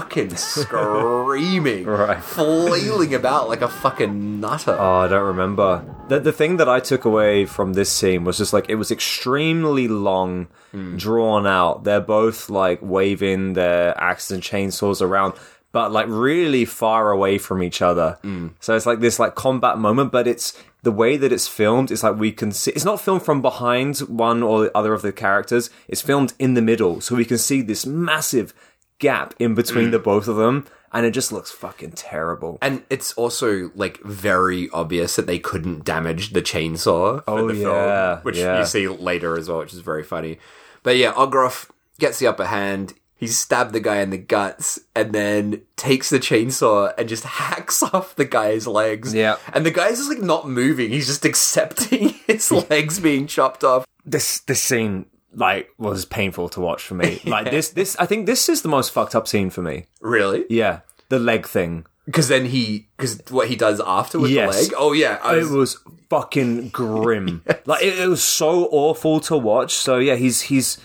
Fucking 0.00 0.36
screaming, 0.36 1.84
Right. 1.86 2.22
flailing 2.22 3.14
about 3.14 3.48
like 3.50 3.60
a 3.60 3.68
fucking 3.68 4.40
nutter. 4.40 4.74
Oh, 4.78 5.00
I 5.00 5.08
don't 5.08 5.26
remember. 5.26 5.84
The, 6.08 6.18
the 6.18 6.32
thing 6.32 6.56
that 6.56 6.68
I 6.68 6.80
took 6.80 7.04
away 7.04 7.44
from 7.44 7.74
this 7.74 7.92
scene 7.92 8.24
was 8.24 8.38
just 8.38 8.54
like 8.54 8.70
it 8.70 8.76
was 8.76 8.90
extremely 8.90 9.88
long, 9.88 10.48
hmm. 10.70 10.96
drawn 10.96 11.46
out. 11.46 11.84
They're 11.84 12.00
both 12.00 12.48
like 12.48 12.78
waving 12.80 13.52
their 13.52 13.98
axes 14.00 14.30
and 14.30 14.42
chainsaws 14.42 15.02
around, 15.02 15.34
but 15.72 15.92
like 15.92 16.06
really 16.08 16.64
far 16.64 17.10
away 17.10 17.36
from 17.36 17.62
each 17.62 17.82
other. 17.82 18.18
Hmm. 18.22 18.48
So 18.60 18.74
it's 18.74 18.86
like 18.86 19.00
this 19.00 19.18
like 19.18 19.34
combat 19.34 19.76
moment, 19.76 20.10
but 20.10 20.26
it's 20.26 20.58
the 20.82 20.90
way 20.90 21.18
that 21.18 21.32
it's 21.32 21.46
filmed. 21.46 21.90
It's 21.90 22.02
like 22.02 22.16
we 22.16 22.32
can 22.32 22.50
see. 22.50 22.70
It's 22.72 22.84
not 22.86 23.00
filmed 23.00 23.22
from 23.24 23.42
behind 23.42 23.98
one 23.98 24.42
or 24.42 24.64
the 24.64 24.76
other 24.76 24.94
of 24.94 25.02
the 25.02 25.12
characters. 25.12 25.68
It's 25.86 26.00
filmed 26.00 26.32
in 26.38 26.54
the 26.54 26.62
middle, 26.62 27.02
so 27.02 27.14
we 27.14 27.26
can 27.26 27.38
see 27.38 27.60
this 27.60 27.84
massive 27.84 28.54
gap 29.02 29.34
in 29.38 29.54
between 29.54 29.88
mm. 29.88 29.90
the 29.90 29.98
both 29.98 30.28
of 30.28 30.36
them, 30.36 30.64
and 30.92 31.04
it 31.04 31.10
just 31.10 31.32
looks 31.32 31.50
fucking 31.50 31.92
terrible. 31.92 32.56
And 32.62 32.84
it's 32.88 33.12
also 33.14 33.70
like 33.74 34.00
very 34.02 34.70
obvious 34.70 35.16
that 35.16 35.26
they 35.26 35.38
couldn't 35.38 35.84
damage 35.84 36.32
the 36.32 36.40
chainsaw 36.40 37.22
for 37.24 37.30
Oh, 37.30 37.48
the 37.48 37.56
yeah, 37.56 38.14
film, 38.14 38.24
which 38.24 38.38
yeah. 38.38 38.58
you 38.60 38.64
see 38.64 38.86
later 38.88 39.36
as 39.36 39.48
well, 39.48 39.58
which 39.58 39.74
is 39.74 39.80
very 39.80 40.04
funny. 40.04 40.38
But 40.82 40.96
yeah, 40.96 41.12
Ogroff 41.12 41.68
gets 41.98 42.18
the 42.20 42.28
upper 42.28 42.46
hand. 42.46 42.94
He 43.16 43.26
stabbed 43.28 43.72
the 43.72 43.80
guy 43.80 44.00
in 44.00 44.10
the 44.10 44.18
guts 44.18 44.80
and 44.96 45.12
then 45.12 45.62
takes 45.76 46.10
the 46.10 46.18
chainsaw 46.18 46.92
and 46.98 47.08
just 47.08 47.24
hacks 47.42 47.82
off 47.82 48.16
the 48.16 48.24
guy's 48.24 48.66
legs. 48.66 49.12
Yeah. 49.14 49.36
And 49.52 49.66
the 49.66 49.70
guy's 49.70 49.98
just 49.98 50.08
like 50.08 50.20
not 50.22 50.48
moving. 50.48 50.90
He's 50.90 51.06
just 51.06 51.24
accepting 51.24 52.08
his 52.26 52.50
legs 52.50 52.98
being 53.00 53.26
chopped 53.26 53.62
off. 53.64 53.84
this 54.04 54.40
this 54.40 54.62
scene 54.62 55.06
like 55.34 55.68
was 55.78 56.04
painful 56.04 56.48
to 56.50 56.60
watch 56.60 56.82
for 56.82 56.94
me. 56.94 57.20
Like 57.26 57.50
this 57.50 57.70
this 57.70 57.96
I 57.96 58.06
think 58.06 58.26
this 58.26 58.48
is 58.48 58.62
the 58.62 58.68
most 58.68 58.90
fucked 58.92 59.14
up 59.14 59.26
scene 59.28 59.50
for 59.50 59.62
me. 59.62 59.86
Really? 60.00 60.44
Yeah, 60.50 60.80
the 61.08 61.18
leg 61.18 61.46
thing. 61.46 61.86
Because 62.06 62.26
then 62.28 62.46
he, 62.46 62.88
because 62.96 63.22
what 63.30 63.46
he 63.48 63.54
does 63.54 63.80
after 63.80 64.18
with 64.18 64.32
Yes. 64.32 64.56
the 64.56 64.62
leg. 64.62 64.74
Oh 64.76 64.92
yeah, 64.92 65.18
I 65.22 65.36
It 65.38 65.48
was 65.50 65.78
fucking 66.10 66.70
grim. 66.70 67.42
Like 67.66 67.82
it, 67.84 67.96
it 67.98 68.08
was 68.08 68.22
so 68.24 68.66
awful 68.72 69.20
to 69.20 69.36
watch. 69.36 69.74
So 69.74 69.98
yeah, 69.98 70.16
he's 70.16 70.42
he's 70.42 70.78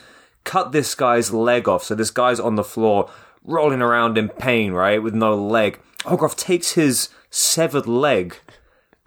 cut 0.44 0.72
this 0.72 0.94
guy's 0.96 1.34
leg 1.34 1.68
off. 1.68 1.84
So 1.84 1.96
this 1.96 2.12
guy's 2.12 2.40
on 2.40 2.56
the 2.56 2.64
floor 2.64 3.10
rolling 3.44 3.82
around 3.82 4.18
in 4.18 4.30
pain, 4.30 4.74
right, 4.74 5.02
with 5.02 5.16
no 5.16 5.34
leg. 5.36 5.80
Ogroff 6.04 6.36
takes 6.38 6.74
his 6.74 7.10
severed 7.32 7.88
leg, 7.88 8.38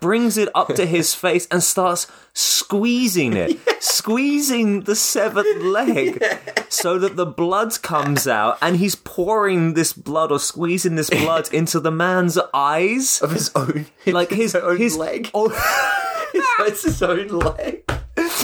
brings 0.01 0.37
it 0.37 0.49
up 0.55 0.75
to 0.75 0.87
his 0.87 1.15
face, 1.25 1.47
and 1.51 1.63
starts 1.63 2.07
squeezing 2.33 3.35
it, 3.35 3.59
squeezing 3.83 4.83
the 4.83 4.97
severed 4.97 5.63
leg, 5.63 6.23
so 6.69 6.99
that 6.99 7.17
the 7.17 7.27
blood 7.27 7.81
comes 7.83 8.27
out, 8.27 8.59
and 8.63 8.77
he's 8.77 8.95
pouring 8.95 9.75
this 9.75 9.93
blood 9.93 10.33
or 10.33 10.39
squeezing 10.39 10.97
this 10.97 11.11
blood 11.11 11.49
into 11.53 11.81
the 11.81 11.91
man's 11.91 12.39
eyes 12.55 13.21
of 13.23 13.33
his 13.33 13.51
own, 13.55 13.87
like 14.07 14.31
his 14.31 14.55
own 14.55 14.79
his 14.79 14.97
leg. 14.97 15.31
Oh, 15.35 15.51
it's 16.61 16.85
his 16.85 17.03
own 17.03 17.29
leg. 17.29 17.85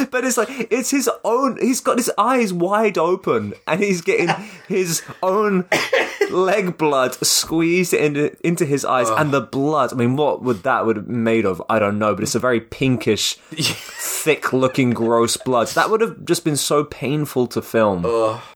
but 0.11 0.25
it's 0.25 0.37
like 0.37 0.49
it's 0.71 0.91
his 0.91 1.09
own. 1.25 1.59
He's 1.61 1.81
got 1.81 1.99
his 1.99 2.11
eyes 2.19 2.53
wide 2.53 2.99
open, 2.99 3.55
and 3.67 3.83
he's 3.83 4.01
getting 4.01 4.29
his 4.69 5.03
own 5.23 5.67
leg 6.31 6.77
blood 6.77 7.15
squeezed 7.25 7.95
into 7.95 8.37
into 8.47 8.65
his 8.65 8.85
eyes, 8.85 9.09
and 9.11 9.33
the 9.33 9.41
blood. 9.41 9.93
I 9.93 9.97
mean, 9.97 10.17
what 10.17 10.43
would 10.43 10.63
that 10.65 10.87
would 10.87 10.97
have 10.97 11.09
made 11.09 11.45
of? 11.45 11.63
I 11.69 11.79
don't 11.79 11.99
know, 11.99 12.15
but 12.15 12.23
it's 12.23 12.35
a 12.35 12.39
very 12.41 12.61
pinkish, 12.61 13.35
thick 13.37 14.53
looking, 14.53 14.91
gross 14.91 15.37
blood. 15.37 15.69
That 15.69 15.91
would 15.91 16.01
have 16.01 16.25
just 16.25 16.45
been 16.45 16.57
so 16.57 16.85
painful 16.85 17.47
to 17.49 17.63
film. 17.63 18.05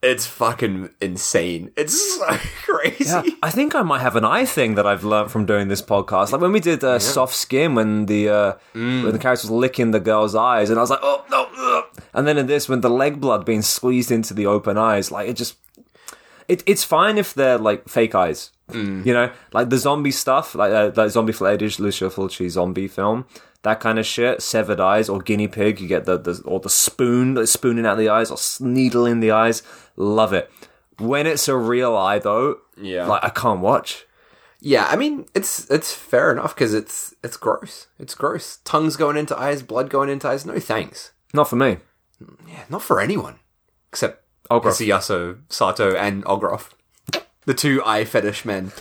It's 0.03 0.27
fucking 0.27 0.91
insane. 1.01 1.73
It's 1.77 2.17
so 2.19 2.27
crazy. 2.65 3.05
Yeah, 3.05 3.23
I 3.43 3.51
think 3.51 3.75
I 3.75 3.83
might 3.83 4.01
have 4.01 4.17
an 4.17 4.25
eye 4.25 4.45
thing 4.45 4.75
that 4.75 4.87
I've 4.87 5.05
learned 5.05 5.31
from 5.31 5.47
doing 5.47 5.69
this 5.69 5.83
podcast. 5.83 6.33
Like 6.33 6.41
when 6.41 6.53
we 6.53 6.61
did 6.61 6.83
uh, 6.85 6.99
soft 6.99 7.35
skin, 7.35 7.75
when 7.75 8.07
the 8.07 8.29
uh, 8.29 8.53
when 8.73 9.13
the 9.13 9.19
character 9.19 9.47
was 9.47 9.51
licking 9.51 9.91
the 9.91 10.01
girl's 10.01 10.35
eyes, 10.35 10.71
and 10.71 10.79
I 10.79 10.83
was 10.83 10.91
like, 10.91 11.01
oh 11.03 11.25
ugh. 11.33 11.85
and 12.15 12.27
then 12.27 12.39
in 12.39 12.47
this, 12.47 12.69
when 12.69 12.81
the 12.81 12.91
leg 12.91 13.21
blood 13.21 13.45
being 13.45 13.63
squeezed 13.63 14.11
into 14.11 14.35
the 14.35 14.47
open 14.47 14.77
eyes, 14.79 15.11
like 15.11 15.29
it 15.29 15.35
just, 15.37 15.57
it, 16.49 16.63
it's 16.67 16.85
fine 16.85 17.19
if 17.19 17.35
they're 17.35 17.59
like 17.59 17.89
fake 17.89 18.15
eyes, 18.15 18.51
you 18.73 19.13
know, 19.13 19.33
like 19.53 19.69
the 19.71 19.79
zombie 19.79 20.11
stuff, 20.13 20.55
like 20.55 20.73
uh, 20.73 20.91
like 20.95 21.11
zombie 21.11 21.33
footage, 21.33 21.79
Lucio 21.81 22.09
Fulci 22.11 22.49
zombie 22.49 22.89
film. 22.89 23.27
That 23.63 23.79
kind 23.81 23.99
of 23.99 24.07
shit, 24.07 24.41
severed 24.43 24.81
eyes 24.81 25.09
or 25.09 25.19
guinea 25.21 25.49
pig. 25.49 25.81
You 25.81 25.89
get 25.89 26.07
the, 26.07 26.17
the 26.19 26.41
or 26.47 26.61
the 26.61 26.71
spoon, 26.71 27.35
like 27.35 27.47
spooning 27.49 27.85
out 27.85 27.99
the 27.99 28.09
eyes 28.09 28.31
or 28.31 28.39
needle 28.67 29.05
in 29.07 29.21
the 29.21 29.33
eyes. 29.33 29.63
Love 29.97 30.33
it. 30.33 30.51
When 30.99 31.27
it's 31.27 31.47
a 31.49 31.57
real 31.57 31.95
eye, 31.97 32.19
though, 32.21 32.59
Yeah. 32.81 33.07
like 33.07 33.23
I 33.25 33.29
can't 33.29 33.61
watch. 33.61 34.07
Yeah, 34.63 34.87
I 34.89 34.97
mean, 34.97 35.27
it's 35.35 35.71
it's 35.71 35.93
fair 35.93 36.31
enough 36.33 36.55
because 36.55 36.73
it's 36.73 37.15
it's 37.25 37.37
gross. 37.37 37.89
It's 37.99 38.15
gross. 38.15 38.59
Tongues 38.65 38.97
going 38.97 39.17
into 39.17 39.39
eyes, 39.39 39.63
blood 39.63 39.91
going 39.91 40.09
into 40.11 40.29
eyes. 40.29 40.47
No 40.47 40.59
thanks. 40.59 41.13
Not 41.33 41.49
for 41.49 41.57
me. 41.57 41.79
Yeah, 42.49 42.65
not 42.69 42.83
for 42.83 43.01
anyone 43.01 43.39
except 43.91 44.25
Ogroff. 44.51 44.79
Hisayasu, 44.81 45.39
Sato, 45.49 45.95
and 45.95 46.25
Ogroff, 46.25 46.71
the 47.47 47.55
two 47.55 47.83
eye 47.85 48.05
fetish 48.05 48.45
men. 48.45 48.73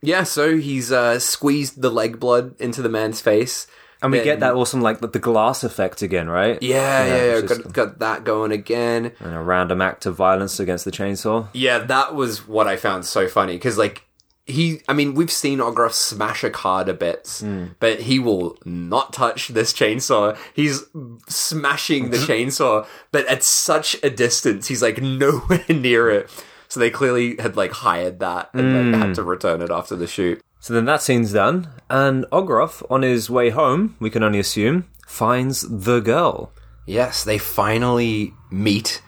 Yeah, 0.00 0.24
so 0.24 0.56
he's 0.56 0.90
uh, 0.90 1.18
squeezed 1.20 1.80
the 1.80 1.90
leg 1.90 2.18
blood 2.18 2.54
into 2.60 2.82
the 2.82 2.88
man's 2.88 3.20
face. 3.20 3.66
And 4.02 4.10
we 4.10 4.18
Then- 4.18 4.24
get 4.24 4.40
that 4.40 4.54
awesome, 4.54 4.80
like 4.80 4.98
the, 5.00 5.06
glass 5.20 5.62
effect 5.62 6.02
again, 6.02 6.28
right? 6.28 6.60
Yeah, 6.60 7.06
yeah, 7.06 7.24
yeah. 7.34 7.40
just- 7.42 7.62
Got, 7.62 7.72
got 7.72 7.98
that 8.00 8.24
going 8.24 8.50
again. 8.50 9.12
And 9.20 9.34
a 9.34 9.38
random 9.40 9.80
act 9.80 10.06
of 10.06 10.16
violence 10.16 10.58
against 10.58 10.84
the 10.84 10.90
chainsaw. 10.90 11.46
Yeah, 11.52 11.78
that 11.78 12.16
was 12.16 12.48
what 12.48 12.66
I 12.66 12.74
found 12.76 13.04
so 13.04 13.28
funny 13.28 13.52
because, 13.52 13.78
like, 13.78 14.04
he. 14.46 14.80
I 14.88 14.92
mean, 14.92 15.14
we've 15.14 15.30
seen 15.30 15.58
Ogroff 15.58 15.92
smash 15.92 16.44
a 16.44 16.50
car 16.50 16.84
to 16.84 16.94
bits, 16.94 17.42
mm. 17.42 17.74
but 17.80 18.00
he 18.02 18.18
will 18.18 18.58
not 18.64 19.12
touch 19.12 19.48
this 19.48 19.72
chainsaw. 19.72 20.36
He's 20.54 20.84
smashing 21.28 22.10
the 22.10 22.16
chainsaw, 22.28 22.86
but 23.10 23.26
at 23.26 23.42
such 23.42 23.96
a 24.02 24.10
distance, 24.10 24.68
he's 24.68 24.82
like 24.82 24.98
nowhere 25.02 25.64
near 25.68 26.10
it. 26.10 26.30
So 26.68 26.80
they 26.80 26.90
clearly 26.90 27.36
had 27.36 27.56
like 27.56 27.72
hired 27.72 28.20
that 28.20 28.48
and 28.54 28.74
then 28.74 28.94
had 28.94 29.10
mm. 29.10 29.14
to 29.16 29.22
return 29.22 29.60
it 29.60 29.70
after 29.70 29.94
the 29.94 30.06
shoot. 30.06 30.42
So 30.58 30.72
then 30.72 30.84
that 30.84 31.02
scene's 31.02 31.32
done, 31.32 31.68
and 31.90 32.24
Ogroff, 32.30 32.82
on 32.88 33.02
his 33.02 33.28
way 33.28 33.50
home, 33.50 33.96
we 33.98 34.10
can 34.10 34.22
only 34.22 34.38
assume, 34.38 34.88
finds 35.08 35.62
the 35.68 35.98
girl. 35.98 36.52
Yes, 36.86 37.24
they 37.24 37.36
finally 37.36 38.32
meet, 38.48 39.02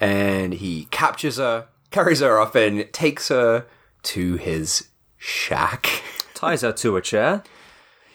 and 0.00 0.52
he 0.52 0.86
captures 0.86 1.36
her, 1.36 1.68
carries 1.92 2.20
her 2.20 2.40
off, 2.40 2.56
and 2.56 2.92
takes 2.92 3.28
her 3.28 3.66
to 4.06 4.36
his 4.36 4.88
shack. 5.16 6.02
Ties 6.34 6.62
her 6.62 6.72
to 6.72 6.96
a 6.96 7.02
chair. 7.02 7.42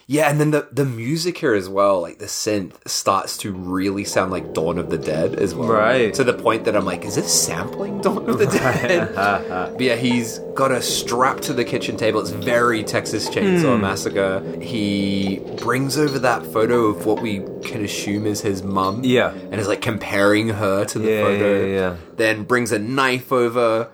Yeah, 0.07 0.29
and 0.29 0.41
then 0.41 0.51
the, 0.51 0.67
the 0.73 0.83
music 0.83 1.37
here 1.37 1.53
as 1.53 1.69
well, 1.69 2.01
like 2.01 2.19
the 2.19 2.25
synth, 2.25 2.75
starts 2.85 3.37
to 3.37 3.53
really 3.53 4.03
sound 4.03 4.29
like 4.29 4.53
Dawn 4.53 4.77
of 4.77 4.89
the 4.89 4.97
Dead 4.97 5.35
as 5.35 5.55
well. 5.55 5.69
Right. 5.69 6.13
To 6.15 6.25
the 6.25 6.33
point 6.33 6.65
that 6.65 6.75
I'm 6.75 6.83
like, 6.83 7.05
is 7.05 7.15
this 7.15 7.31
sampling 7.31 8.01
Dawn 8.01 8.29
of 8.29 8.37
the 8.37 8.45
Dead? 8.47 9.15
but 9.15 9.79
yeah, 9.79 9.95
he's 9.95 10.39
got 10.53 10.71
her 10.71 10.81
strapped 10.81 11.43
to 11.43 11.53
the 11.53 11.63
kitchen 11.63 11.95
table. 11.95 12.19
It's 12.19 12.31
very 12.31 12.83
Texas 12.83 13.29
Chainsaw 13.29 13.75
Hmm. 13.75 13.81
Massacre. 13.83 14.41
He 14.61 15.39
brings 15.61 15.97
over 15.97 16.19
that 16.19 16.45
photo 16.47 16.87
of 16.87 17.05
what 17.05 17.21
we 17.21 17.45
can 17.63 17.85
assume 17.85 18.25
is 18.27 18.41
his 18.41 18.63
mum. 18.63 19.05
Yeah. 19.05 19.31
And 19.31 19.61
is 19.61 19.67
like 19.69 19.81
comparing 19.81 20.49
her 20.49 20.83
to 20.83 20.99
the 20.99 21.09
Yeah, 21.09 21.23
photo. 21.23 21.59
yeah, 21.65 21.73
yeah. 21.73 21.95
Then 22.17 22.43
brings 22.43 22.73
a 22.73 22.79
knife 22.79 23.31
over. 23.31 23.89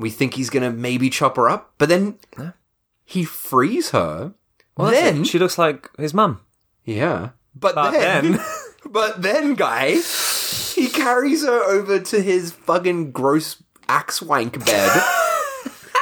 We 0.00 0.10
think 0.10 0.34
he's 0.34 0.48
gonna 0.50 0.70
maybe 0.72 1.10
chop 1.10 1.36
her 1.36 1.48
up, 1.48 1.74
but 1.78 1.88
then 1.88 2.18
he 3.04 3.24
frees 3.24 3.90
her. 3.90 4.32
Well, 4.76 4.90
then 4.90 5.24
she 5.24 5.38
looks 5.38 5.58
like 5.58 5.90
his 5.98 6.14
mum. 6.14 6.40
yeah. 6.84 7.30
But, 7.54 7.74
But 7.74 7.90
then, 7.90 8.32
then- 8.32 8.40
but 8.90 9.20
then, 9.22 9.54
guy, 9.54 9.96
he 10.74 10.88
carries 10.88 11.44
her 11.44 11.62
over 11.64 11.98
to 12.00 12.22
his 12.22 12.52
fucking 12.52 13.10
gross 13.12 13.62
axe 13.88 14.22
wank 14.22 14.64
bed. 14.64 15.02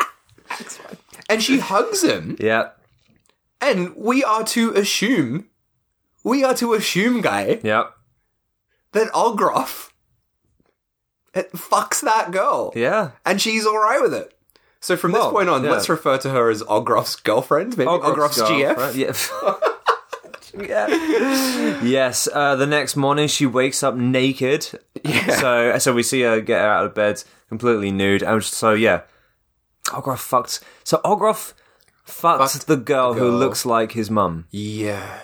and 1.29 1.43
she 1.43 1.59
hugs 1.59 2.03
him. 2.05 2.37
Yeah, 2.39 2.71
And 3.61 3.97
we 3.97 4.23
are 4.23 4.45
to 4.45 4.73
assume, 4.75 5.47
we 6.23 6.45
are 6.45 6.55
to 6.55 6.75
assume, 6.75 7.21
guy, 7.23 7.61
yeah, 7.65 7.85
that 8.93 9.11
Ogroff 9.13 9.88
it 11.35 11.53
fucks 11.53 12.01
that 12.03 12.31
girl. 12.31 12.73
yeah. 12.75 13.13
And 13.25 13.41
she's 13.41 13.67
alright 13.67 14.03
with 14.03 14.15
it. 14.15 14.35
So 14.81 14.97
from 14.97 15.13
this 15.13 15.25
point 15.27 15.49
on, 15.49 15.65
yeah. 15.65 15.73
let's 15.73 15.89
refer 15.89 16.19
to 16.19 16.31
her 16.31 16.51
as 16.51 16.63
Ogroff's 16.63 17.17
girlfriend, 17.17 17.77
maybe 17.77 17.91
Ogroff's, 17.91 18.41
GF. 18.41 18.95
Yeah. 20.55 20.87
yeah. 20.89 21.83
yes. 21.83 22.29
Uh, 22.33 22.55
the 22.55 22.67
next 22.67 22.95
morning, 22.95 23.27
she 23.27 23.45
wakes 23.45 23.83
up 23.83 23.97
naked. 23.97 24.69
Yeah. 25.03 25.37
So, 25.37 25.79
so 25.79 25.93
we 25.93 26.03
see 26.03 26.23
her 26.23 26.41
get 26.41 26.61
her 26.61 26.69
out 26.69 26.87
of 26.87 26.95
bed 26.95 27.23
completely 27.49 27.91
nude. 27.91 28.23
And 28.23 28.43
so, 28.43 28.73
yeah, 28.73 29.03
Ogroff 29.87 30.19
fucked. 30.19 30.61
So 30.85 30.99
Ogroff 31.05 31.55
fucked, 32.05 32.53
Fucked 32.53 32.67
the 32.67 32.77
girl, 32.77 33.15
the 33.15 33.21
who 33.21 33.31
looks 33.31 33.67
like 33.67 33.93
his 33.93 34.11
mum. 34.11 34.47
Yeah. 34.51 35.21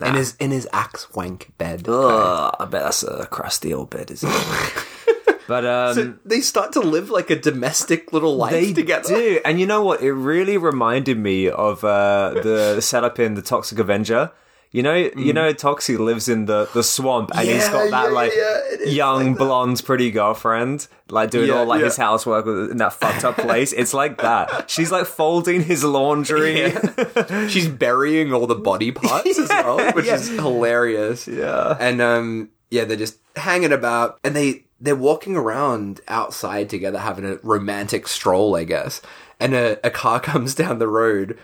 In 0.00 0.14
his 0.14 0.34
in 0.40 0.50
his 0.50 0.68
axe 0.72 1.12
wank 1.14 1.52
bed. 1.58 1.88
Ugh, 1.88 2.56
I 2.58 2.64
bet 2.64 2.82
that's 2.82 3.02
a 3.04 3.26
crusty 3.30 3.72
old 3.72 3.90
bed, 3.90 4.10
isn't 4.10 4.28
it? 4.32 5.38
but 5.46 5.64
um, 5.64 5.94
So 5.94 6.14
they 6.24 6.40
start 6.40 6.72
to 6.72 6.80
live 6.80 7.10
like 7.10 7.30
a 7.30 7.36
domestic 7.38 8.12
little 8.12 8.36
life 8.36 8.50
They 8.52 8.72
together. 8.72 9.08
do, 9.14 9.40
and 9.44 9.60
you 9.60 9.66
know 9.66 9.84
what? 9.84 10.02
It 10.02 10.12
really 10.12 10.56
reminded 10.58 11.18
me 11.18 11.48
of 11.48 11.84
uh, 11.84 12.34
the 12.42 12.80
setup 12.80 13.20
in 13.20 13.34
the 13.34 13.42
Toxic 13.42 13.78
Avenger. 13.78 14.32
You 14.72 14.82
know, 14.82 14.94
you 14.94 15.34
know, 15.34 15.52
Toxie 15.52 15.98
lives 15.98 16.30
in 16.30 16.46
the, 16.46 16.66
the 16.72 16.82
swamp, 16.82 17.30
and 17.34 17.46
he's 17.46 17.68
got 17.68 17.90
that 17.90 18.06
yeah, 18.08 18.14
like 18.14 18.32
yeah, 18.34 18.88
young 18.88 19.18
like 19.18 19.26
that. 19.34 19.38
blonde 19.38 19.82
pretty 19.84 20.10
girlfriend, 20.10 20.88
like 21.10 21.30
doing 21.30 21.48
Yeah, 21.48 21.56
all 21.56 21.66
like 21.66 21.80
yeah. 21.80 21.84
his 21.84 21.98
housework 21.98 22.46
in 22.46 22.78
that 22.78 22.94
fucked 22.94 23.22
up 23.22 23.36
place. 23.36 23.74
It's 23.74 23.92
like 23.92 24.16
that. 24.22 24.70
She's 24.70 24.90
like 24.90 25.04
folding 25.04 25.62
his 25.62 25.84
laundry. 25.84 26.72
She's 27.48 27.68
burying 27.68 28.32
all 28.32 28.46
the 28.46 28.54
body 28.54 28.92
parts 28.92 29.38
as 29.38 29.48
well, 29.50 29.92
which 29.92 30.06
is 30.06 30.28
hilarious. 30.28 31.28
Yeah. 31.28 31.76
And 31.78 32.00
um 32.00 32.48
yeah, 32.70 32.84
they're 32.84 32.96
just 32.96 33.18
hanging 33.36 33.72
about 33.72 34.18
and 34.24 34.34
they 34.34 34.64
they're 34.80 34.96
walking 34.96 35.36
around 35.36 36.00
outside 36.08 36.70
together 36.70 36.98
having 36.98 37.26
a 37.26 37.36
romantic 37.42 38.08
stroll, 38.08 38.56
I 38.56 38.64
guess. 38.64 39.02
And 39.38 39.54
a, 39.54 39.86
a 39.86 39.90
car 39.90 40.18
comes 40.32 40.54
down 40.54 40.78
the 40.78 40.88
road 40.88 41.38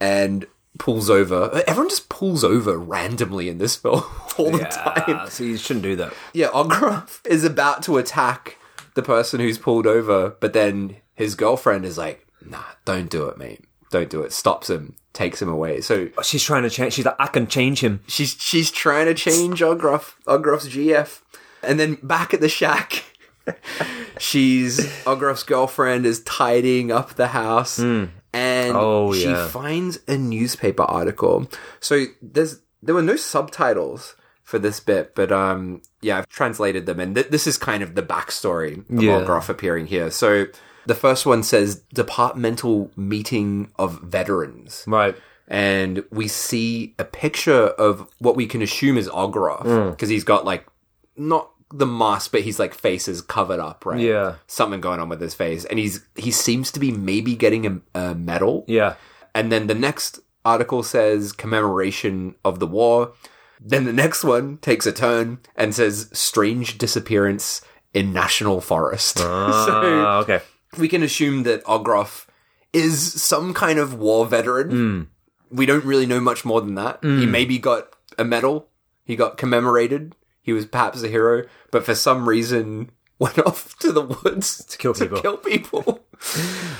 and 0.00 0.46
pulls 0.78 1.10
over. 1.10 1.62
Everyone 1.66 1.88
just 1.90 2.08
pulls 2.08 2.42
over 2.44 2.76
randomly 2.78 3.48
in 3.48 3.58
this 3.58 3.76
film 3.76 4.02
all 4.38 4.50
the 4.50 4.64
time. 4.64 5.28
So 5.28 5.44
you 5.44 5.56
shouldn't 5.56 5.82
do 5.84 5.96
that. 5.96 6.12
Yeah, 6.32 6.48
Ogroff 6.48 7.20
is 7.26 7.44
about 7.44 7.82
to 7.84 7.98
attack 7.98 8.58
the 8.94 9.02
person 9.02 9.40
who's 9.40 9.58
pulled 9.58 9.86
over, 9.86 10.30
but 10.40 10.52
then 10.52 10.96
his 11.14 11.34
girlfriend 11.34 11.84
is 11.84 11.96
like, 11.98 12.26
"Nah, 12.44 12.62
don't 12.84 13.10
do 13.10 13.26
it, 13.28 13.38
mate. 13.38 13.64
Don't 13.90 14.10
do 14.10 14.22
it." 14.22 14.32
Stops 14.32 14.68
him, 14.70 14.96
takes 15.12 15.40
him 15.40 15.48
away. 15.48 15.80
So 15.80 16.08
She's 16.22 16.42
trying 16.42 16.62
to 16.64 16.70
change. 16.70 16.94
She's 16.94 17.04
like, 17.04 17.16
I 17.18 17.26
can 17.26 17.46
change 17.46 17.80
him. 17.82 18.00
she's 18.06 18.36
she's 18.38 18.70
trying 18.70 19.06
to 19.06 19.14
change 19.14 19.60
Ogroff, 19.60 20.14
Ogroff's 20.26 20.68
GF, 20.68 21.20
and 21.62 21.78
then 21.78 21.96
back 22.02 22.34
at 22.34 22.40
the 22.40 22.48
shack, 22.48 23.04
she's 24.18 24.80
Ogroff's 25.04 25.42
girlfriend 25.42 26.06
is 26.06 26.22
tidying 26.22 26.90
up 26.92 27.14
the 27.14 27.28
house, 27.28 27.78
hmm. 27.78 28.04
And 28.68 28.76
Oh, 28.76 29.12
she 29.12 29.24
yeah. 29.30 29.46
finds 29.48 29.98
a 30.08 30.16
newspaper 30.16 30.82
article. 30.84 31.48
So 31.80 32.04
there's 32.20 32.60
there 32.82 32.94
were 32.94 33.02
no 33.02 33.16
subtitles 33.16 34.16
for 34.42 34.58
this 34.58 34.80
bit, 34.80 35.14
but 35.14 35.30
um, 35.32 35.82
yeah, 36.00 36.18
I've 36.18 36.28
translated 36.28 36.86
them, 36.86 36.98
and 37.00 37.14
th- 37.14 37.28
this 37.28 37.46
is 37.46 37.56
kind 37.58 37.82
of 37.82 37.94
the 37.94 38.02
backstory 38.02 38.78
of 38.90 39.02
Yeah. 39.02 39.40
Appearing 39.48 39.86
here. 39.86 40.10
So. 40.10 40.46
The 40.84 40.96
first 40.96 41.26
one 41.26 41.44
says 41.44 41.76
departmental 41.94 42.90
meeting 42.96 43.70
of 43.78 44.00
veterans 44.02 44.82
Right. 44.88 45.14
and 45.46 46.02
we 46.10 46.26
see 46.26 46.96
a 46.98 47.04
picture 47.04 47.66
of 47.78 48.08
what 48.18 48.34
we 48.34 48.46
can 48.46 48.62
assume 48.62 48.98
is 48.98 49.08
Ogroff 49.08 49.90
because 49.92 50.08
he's 50.08 50.24
got 50.24 50.44
like 50.44 50.66
not 51.16 51.51
the 51.72 51.86
mask, 51.86 52.32
but 52.32 52.42
he's 52.42 52.58
like 52.58 52.74
face 52.74 53.08
is 53.08 53.20
covered 53.22 53.60
up, 53.60 53.84
right? 53.86 54.00
Yeah. 54.00 54.34
something 54.46 54.80
going 54.80 55.00
on 55.00 55.08
with 55.08 55.20
his 55.20 55.34
face, 55.34 55.64
and 55.64 55.78
he's 55.78 56.04
he 56.16 56.30
seems 56.30 56.70
to 56.72 56.80
be 56.80 56.92
maybe 56.92 57.34
getting 57.34 57.66
a, 57.66 57.80
a 57.98 58.14
medal. 58.14 58.64
Yeah. 58.68 58.94
And 59.34 59.50
then 59.50 59.66
the 59.66 59.74
next 59.74 60.20
article 60.44 60.82
says 60.82 61.32
commemoration 61.32 62.34
of 62.44 62.58
the 62.58 62.66
war. 62.66 63.12
Then 63.64 63.84
the 63.84 63.92
next 63.92 64.24
one 64.24 64.58
takes 64.58 64.86
a 64.86 64.92
turn 64.92 65.38
and 65.56 65.74
says 65.74 66.10
strange 66.12 66.78
disappearance 66.78 67.62
in 67.94 68.12
national 68.12 68.60
forest. 68.60 69.18
so 69.18 69.24
Ah, 69.30 70.18
okay. 70.18 70.40
we 70.78 70.88
can 70.88 71.02
assume 71.02 71.44
that 71.44 71.62
Ogroff 71.64 72.26
is 72.72 73.22
some 73.22 73.54
kind 73.54 73.78
of 73.78 73.94
war 73.94 74.26
veteran. 74.26 74.70
Hmm. 74.70 75.02
We 75.56 75.64
don't 75.66 75.84
really 75.84 76.06
know 76.06 76.20
much 76.20 76.44
more 76.44 76.60
than 76.60 76.74
that. 76.76 76.98
He 77.02 77.26
maybe 77.26 77.58
got 77.58 77.88
a 78.18 78.24
medal. 78.24 78.68
He 79.04 79.14
got 79.16 79.36
commemorated. 79.36 80.16
He 80.40 80.52
was 80.52 80.66
perhaps 80.66 81.02
a 81.02 81.08
hero, 81.08 81.44
but 81.72 81.84
for 81.84 81.96
some 81.96 82.28
reason 82.28 82.92
went 83.18 83.40
off 83.40 83.76
to 83.80 83.90
the 83.90 84.02
woods 84.02 84.64
to 84.70 84.78
kill 84.78 84.94
people. 84.94 85.20
kill 85.20 85.36
people. 85.38 86.04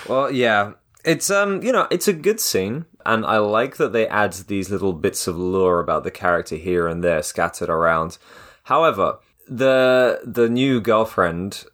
Well, 0.08 0.30
yeah. 0.30 0.74
It's 1.04 1.30
um, 1.30 1.64
you 1.64 1.72
know, 1.72 1.88
it's 1.90 2.06
a 2.06 2.12
good 2.12 2.38
scene, 2.38 2.84
and 3.04 3.26
I 3.26 3.38
like 3.38 3.76
that 3.78 3.92
they 3.92 4.06
add 4.06 4.34
these 4.34 4.70
little 4.70 4.92
bits 4.92 5.26
of 5.26 5.36
lore 5.36 5.80
about 5.80 6.04
the 6.04 6.12
character 6.12 6.54
here 6.54 6.86
and 6.86 7.02
there 7.02 7.24
scattered 7.24 7.68
around. 7.68 8.18
However, 8.62 9.18
the 9.48 10.20
the 10.24 10.48
new 10.48 10.80
girlfriend, 10.80 11.64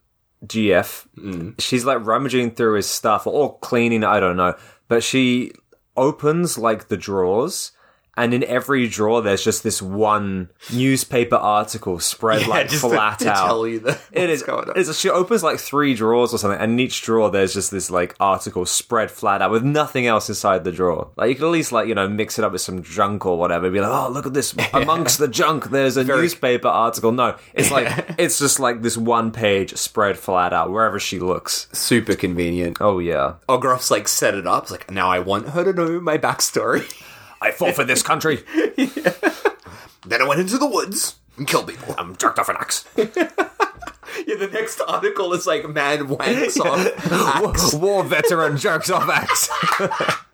GF, 0.46 1.54
she's 1.58 1.84
like 1.84 2.06
rummaging 2.06 2.52
through 2.52 2.76
his 2.76 2.88
stuff 2.88 3.26
or 3.26 3.58
cleaning. 3.58 4.02
I 4.02 4.18
don't 4.18 4.38
know, 4.38 4.54
but 4.88 5.02
she 5.02 5.52
opens 5.94 6.56
like 6.56 6.88
the 6.88 6.96
drawers. 6.96 7.72
And 8.18 8.34
in 8.34 8.42
every 8.44 8.88
drawer, 8.88 9.22
there's 9.22 9.44
just 9.44 9.62
this 9.62 9.80
one 9.80 10.50
newspaper 10.72 11.36
article 11.36 12.00
spread 12.00 12.46
like 12.48 12.68
just 12.68 12.82
flat 12.82 13.20
to, 13.20 13.26
to 13.26 13.30
out. 13.32 13.46
tell 13.46 13.66
you 13.66 13.78
that 13.80 14.00
It 14.12 14.28
is. 14.28 14.42
going 14.42 14.68
on. 14.68 14.78
It's, 14.78 14.98
she 14.98 15.08
opens 15.08 15.42
like 15.42 15.58
three 15.58 15.94
drawers 15.94 16.34
or 16.34 16.38
something, 16.38 16.60
and 16.60 16.72
in 16.72 16.80
each 16.80 17.02
drawer 17.02 17.30
there's 17.30 17.54
just 17.54 17.70
this 17.70 17.90
like 17.90 18.14
article 18.18 18.66
spread 18.66 19.10
flat 19.10 19.40
out 19.40 19.50
with 19.50 19.62
nothing 19.62 20.06
else 20.06 20.28
inside 20.28 20.64
the 20.64 20.72
drawer. 20.72 21.10
Like 21.16 21.28
you 21.30 21.34
could 21.36 21.44
at 21.46 21.50
least 21.52 21.72
like 21.72 21.86
you 21.88 21.94
know 21.94 22.08
mix 22.08 22.38
it 22.38 22.44
up 22.44 22.52
with 22.52 22.60
some 22.60 22.82
junk 22.82 23.24
or 23.24 23.38
whatever. 23.38 23.70
Be 23.70 23.80
like, 23.80 23.90
oh 23.90 24.10
look 24.10 24.26
at 24.26 24.34
this 24.34 24.54
amongst 24.72 25.18
the 25.18 25.28
junk. 25.28 25.70
There's 25.70 25.96
a 25.96 26.04
newspaper 26.04 26.68
article. 26.68 27.12
No, 27.12 27.36
it's 27.54 27.70
like 27.70 28.14
it's 28.18 28.38
just 28.38 28.58
like 28.58 28.82
this 28.82 28.96
one 28.96 29.30
page 29.30 29.74
spread 29.76 30.18
flat 30.18 30.52
out 30.52 30.70
wherever 30.70 30.98
she 30.98 31.18
looks. 31.20 31.68
Super 31.72 32.14
convenient. 32.14 32.78
Oh 32.80 32.98
yeah, 32.98 33.34
Ogroff's 33.48 33.90
like 33.90 34.08
set 34.08 34.34
it 34.34 34.46
up. 34.46 34.64
It's 34.64 34.72
like 34.72 34.90
now 34.90 35.08
I 35.10 35.20
want 35.20 35.50
her 35.50 35.64
to 35.64 35.72
know 35.72 36.00
my 36.00 36.18
backstory. 36.18 36.84
I 37.40 37.50
fought 37.50 37.74
for 37.74 37.84
this 37.84 38.02
country. 38.02 38.42
then 38.76 40.22
I 40.22 40.26
went 40.26 40.40
into 40.40 40.58
the 40.58 40.66
woods 40.66 41.16
and 41.36 41.46
killed 41.46 41.68
people. 41.68 41.94
I'm 41.98 42.16
jerked 42.16 42.38
off 42.38 42.48
an 42.48 42.56
axe. 42.58 42.84
Yeah, 44.26 44.36
the 44.36 44.48
next 44.52 44.80
article 44.80 45.32
is 45.34 45.46
like 45.46 45.68
man 45.68 46.08
wanks 46.08 46.58
off 46.64 47.54
axe. 47.54 47.74
War 47.74 48.02
veteran 48.04 48.56
jerks 48.56 48.90
off 48.90 49.08
axe. 49.08 49.48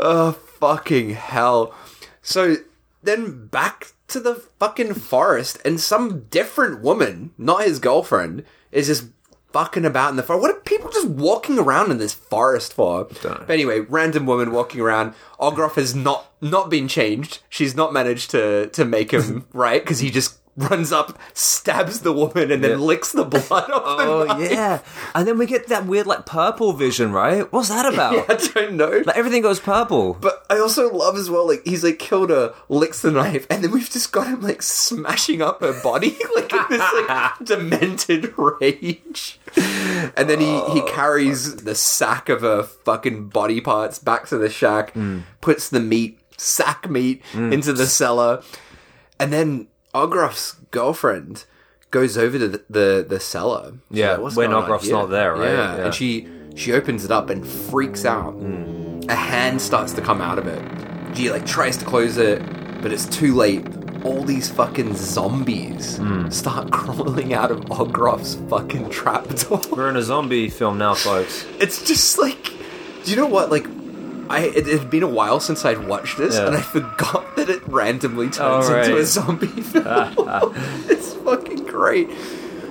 Oh 0.00 0.32
fucking 0.32 1.10
hell. 1.10 1.74
So 2.22 2.56
then 3.02 3.46
back 3.48 3.94
to 4.08 4.20
the 4.20 4.36
fucking 4.60 4.94
forest, 4.94 5.58
and 5.64 5.80
some 5.80 6.26
different 6.30 6.80
woman, 6.82 7.32
not 7.36 7.64
his 7.64 7.80
girlfriend, 7.80 8.44
is 8.70 8.86
just 8.86 9.06
fucking 9.52 9.84
about 9.84 10.10
in 10.10 10.16
the 10.16 10.22
forest. 10.22 10.42
What 10.42 10.50
are 10.50 10.60
people 10.60 10.90
just 10.90 11.08
walking 11.08 11.58
around 11.58 11.90
in 11.90 11.98
this 11.98 12.14
forest 12.14 12.72
for? 12.74 13.04
But 13.40 13.50
anyway, 13.50 13.80
random 13.80 14.26
woman 14.26 14.52
walking 14.52 14.80
around. 14.80 15.14
Ogroff 15.40 15.74
has 15.74 15.94
not 15.94 16.30
not 16.40 16.70
been 16.70 16.88
changed. 16.88 17.40
She's 17.48 17.74
not 17.74 17.92
managed 17.92 18.30
to 18.32 18.68
to 18.68 18.84
make 18.84 19.10
him 19.12 19.46
right 19.52 19.82
because 19.82 20.00
he 20.00 20.10
just 20.10 20.37
runs 20.58 20.90
up, 20.92 21.18
stabs 21.34 22.00
the 22.00 22.12
woman, 22.12 22.50
and 22.50 22.62
then 22.62 22.80
licks 22.80 23.12
the 23.12 23.24
blood 23.24 23.42
off 23.70 23.82
Oh 24.00 24.38
yeah, 24.38 24.80
and 25.14 25.26
then 25.26 25.38
we 25.38 25.46
get 25.46 25.68
that 25.68 25.86
weird 25.86 26.06
like 26.06 26.26
purple 26.26 26.72
vision, 26.72 27.12
right? 27.12 27.50
What's 27.52 27.68
that 27.68 27.92
about? 27.92 28.08
Yeah, 28.18 28.24
I 28.28 28.34
don't 28.36 28.74
know. 28.74 29.02
Like 29.04 29.16
everything 29.16 29.42
goes 29.42 29.60
purple. 29.60 30.14
But 30.14 30.44
I 30.48 30.58
also 30.58 30.92
love 30.92 31.16
as 31.16 31.30
well, 31.30 31.46
like 31.46 31.64
he's 31.64 31.84
like 31.84 31.98
killed 31.98 32.30
her, 32.30 32.54
licks 32.68 33.02
the 33.02 33.12
knife, 33.12 33.46
and 33.50 33.62
then 33.62 33.70
we've 33.70 33.88
just 33.88 34.12
got 34.12 34.26
him 34.26 34.40
like 34.40 34.62
smashing 34.62 35.42
up 35.42 35.60
her 35.60 35.78
body, 35.82 36.16
like 36.34 36.52
in 36.52 36.64
this 36.70 36.92
like 37.08 37.38
demented 37.44 38.34
rage. 38.36 39.38
And 39.56 40.28
then 40.28 40.40
he 40.40 40.46
he 40.46 40.80
oh, 40.80 40.88
carries 40.88 41.56
the 41.56 41.74
sack 41.74 42.28
of 42.28 42.40
her 42.40 42.62
fucking 42.62 43.28
body 43.28 43.60
parts 43.60 43.98
back 43.98 44.26
to 44.28 44.38
the 44.38 44.50
shack, 44.50 44.92
hmm. 44.92 45.20
puts 45.40 45.68
the 45.68 45.80
meat, 45.80 46.18
sack 46.36 46.88
meat, 46.88 47.22
hmm. 47.32 47.52
into 47.52 47.72
the 47.72 47.86
cellar, 47.86 48.42
and 49.20 49.32
then 49.32 49.68
Ogroff's 50.06 50.56
girlfriend 50.70 51.44
goes 51.90 52.16
over 52.18 52.38
to 52.38 52.48
the 52.48 52.62
the, 52.70 53.06
the 53.08 53.20
cellar. 53.20 53.72
Yeah, 53.90 54.18
"What's 54.18 54.36
when 54.36 54.50
not 54.50 55.10
there, 55.10 55.34
right? 55.34 55.50
Yeah, 55.52 55.76
Yeah. 55.76 55.84
and 55.86 55.94
she 55.94 56.28
she 56.54 56.72
opens 56.72 57.04
it 57.04 57.10
up 57.10 57.30
and 57.30 57.46
freaks 57.46 58.04
out. 58.04 58.34
A 59.08 59.14
hand 59.14 59.60
starts 59.60 59.92
to 59.94 60.00
come 60.02 60.20
out 60.20 60.38
of 60.38 60.46
it. 60.46 60.62
She 61.16 61.30
like 61.30 61.46
tries 61.46 61.76
to 61.78 61.84
close 61.84 62.16
it, 62.18 62.42
but 62.82 62.92
it's 62.92 63.06
too 63.06 63.34
late. 63.34 63.64
All 64.04 64.22
these 64.22 64.48
fucking 64.48 64.94
zombies 64.94 65.96
Hmm. 65.96 66.28
start 66.30 66.70
crawling 66.78 67.32
out 67.34 67.50
of 67.50 67.60
Ogroff's 67.80 68.36
fucking 68.48 68.90
trapdoor. 68.90 69.60
We're 69.76 69.88
in 69.90 69.96
a 69.96 70.02
zombie 70.02 70.48
film 70.50 70.78
now, 70.78 70.94
folks. 70.94 71.44
It's 71.60 71.82
just 71.84 72.16
like, 72.18 72.44
do 73.04 73.10
you 73.10 73.16
know 73.16 73.26
what? 73.26 73.50
Like, 73.50 73.66
I 74.30 74.40
it 74.46 74.66
had 74.66 74.90
been 74.90 75.02
a 75.02 75.08
while 75.08 75.40
since 75.40 75.64
I'd 75.64 75.86
watched 75.86 76.18
this, 76.18 76.36
Yeah. 76.36 76.46
and 76.48 76.56
I 76.56 76.60
forgot 76.60 77.36
that 77.36 77.48
it 77.48 77.66
randomly 77.68 78.26
turns 78.30 78.68
Oh, 78.68 78.74
right. 78.74 78.84
into 78.84 78.98
a 78.98 79.04
zombie 79.04 79.46
film. 79.62 79.86
it's 80.88 81.14
fucking 81.14 81.64
great. 81.66 82.08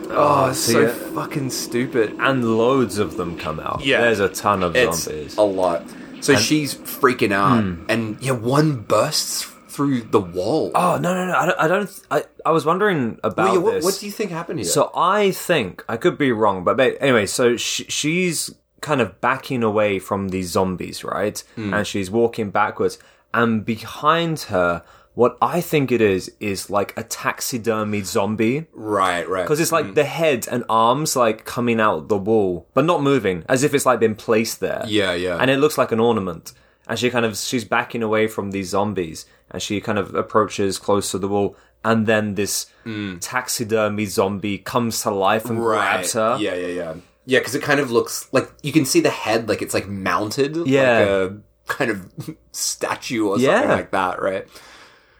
Oh, 0.09 0.47
it's 0.51 0.59
so 0.59 0.81
yeah. 0.81 0.87
fucking 1.13 1.49
stupid. 1.49 2.15
And 2.19 2.57
loads 2.57 2.97
of 2.97 3.17
them 3.17 3.37
come 3.37 3.59
out. 3.59 3.83
Yeah. 3.83 4.01
There's 4.01 4.19
a 4.21 4.29
ton 4.29 4.63
of 4.63 4.75
It's 4.75 5.03
zombies. 5.03 5.37
a 5.37 5.41
lot. 5.41 5.83
So 6.21 6.35
she's 6.35 6.73
freaking 6.75 7.31
out, 7.31 7.61
Hmm. 7.63 7.83
and 7.89 8.17
yeah, 8.21 8.31
one 8.31 8.77
bursts 8.81 9.43
through 9.69 10.01
the 10.01 10.19
wall. 10.19 10.71
Oh 10.73 10.97
no 10.97 11.13
no 11.13 11.27
no! 11.27 11.33
I 11.35 11.45
don't. 11.45 11.59
I 11.59 11.67
don't 11.67 11.99
I, 12.09 12.23
I 12.43 12.51
was 12.51 12.65
wondering 12.65 13.19
about 13.23 13.37
Well, 13.45 13.53
yeah, 13.53 13.59
what, 13.59 13.71
this. 13.75 13.83
what 13.83 13.97
do 13.99 14.05
you 14.07 14.11
think 14.11 14.31
happened 14.31 14.59
here? 14.59 14.67
So 14.67 14.89
I 14.95 15.29
think 15.29 15.85
I 15.87 15.97
could 15.97 16.17
be 16.17 16.31
wrong, 16.31 16.63
but 16.63 16.79
anyway, 16.99 17.27
so 17.27 17.55
sh- 17.57 17.83
she's 17.89 18.49
kind 18.81 19.01
of 19.01 19.19
backing 19.21 19.63
away 19.63 19.99
from 19.99 20.29
these 20.29 20.49
zombies, 20.51 21.03
right? 21.03 21.43
Hmm. 21.55 21.73
And 21.73 21.85
she's 21.87 22.09
walking 22.11 22.49
backwards, 22.51 22.97
and 23.33 23.65
behind 23.65 24.41
her, 24.41 24.83
what 25.13 25.35
I 25.41 25.61
think 25.61 25.91
it 25.91 25.99
is 25.99 26.31
is 26.39 26.69
like 26.69 26.93
a 26.95 27.01
taxidermy 27.03 28.01
zombie. 28.03 28.67
right, 28.73 29.27
right. 29.27 29.41
Because 29.43 29.59
it's 29.59 29.71
like 29.71 29.95
the 29.95 30.03
head 30.05 30.47
and 30.51 30.63
arms 30.69 31.15
like 31.15 31.43
coming 31.43 31.79
out 31.81 32.07
the 32.07 32.17
wall, 32.17 32.67
but 32.75 32.85
not 32.85 33.01
moving, 33.01 33.43
as 33.49 33.63
if 33.63 33.73
it's 33.73 33.85
like 33.85 33.99
been 33.99 34.13
placed 34.15 34.59
there. 34.59 34.83
Yeah, 34.87 35.13
yeah. 35.13 35.37
And 35.41 35.49
it 35.49 35.57
looks 35.57 35.77
like 35.77 35.91
an 35.91 35.99
ornament. 35.99 36.53
and 36.87 36.97
she 36.99 37.09
kind 37.09 37.25
of 37.25 37.35
she's 37.35 37.65
backing 37.65 38.03
away 38.03 38.27
from 38.27 38.51
these 38.51 38.69
zombies, 38.69 39.25
and 39.49 39.59
she 39.61 39.81
kind 39.81 39.97
of 39.97 40.13
approaches 40.13 40.77
close 40.77 41.09
to 41.11 41.17
the 41.17 41.27
wall, 41.27 41.55
and 41.83 42.05
then 42.05 42.35
this 42.35 42.67
taxidermy 43.19 44.05
zombie 44.05 44.57
comes 44.57 45.01
to 45.01 45.11
life 45.11 45.49
and 45.49 45.57
grabs 45.59 46.13
her. 46.13 46.37
Yeah, 46.39 46.53
yeah, 46.55 46.67
yeah. 46.67 46.93
Yeah, 47.29 47.39
because 47.39 47.55
it 47.55 47.61
kind 47.61 47.81
of 47.81 47.91
looks 47.91 48.29
like 48.31 48.49
you 48.63 48.71
can 48.71 48.85
see 48.85 49.01
the 49.01 49.09
head, 49.09 49.49
like 49.49 49.61
it's 49.61 49.73
like 49.73 49.85
mounted, 49.87 50.55
Yeah. 50.65 50.99
like 50.99 51.07
a 51.09 51.37
kind 51.67 51.91
of 51.91 52.37
statue 52.53 53.27
or 53.27 53.37
something 53.37 53.67
like 53.69 53.91
that, 53.91 54.21
right? 54.21 54.47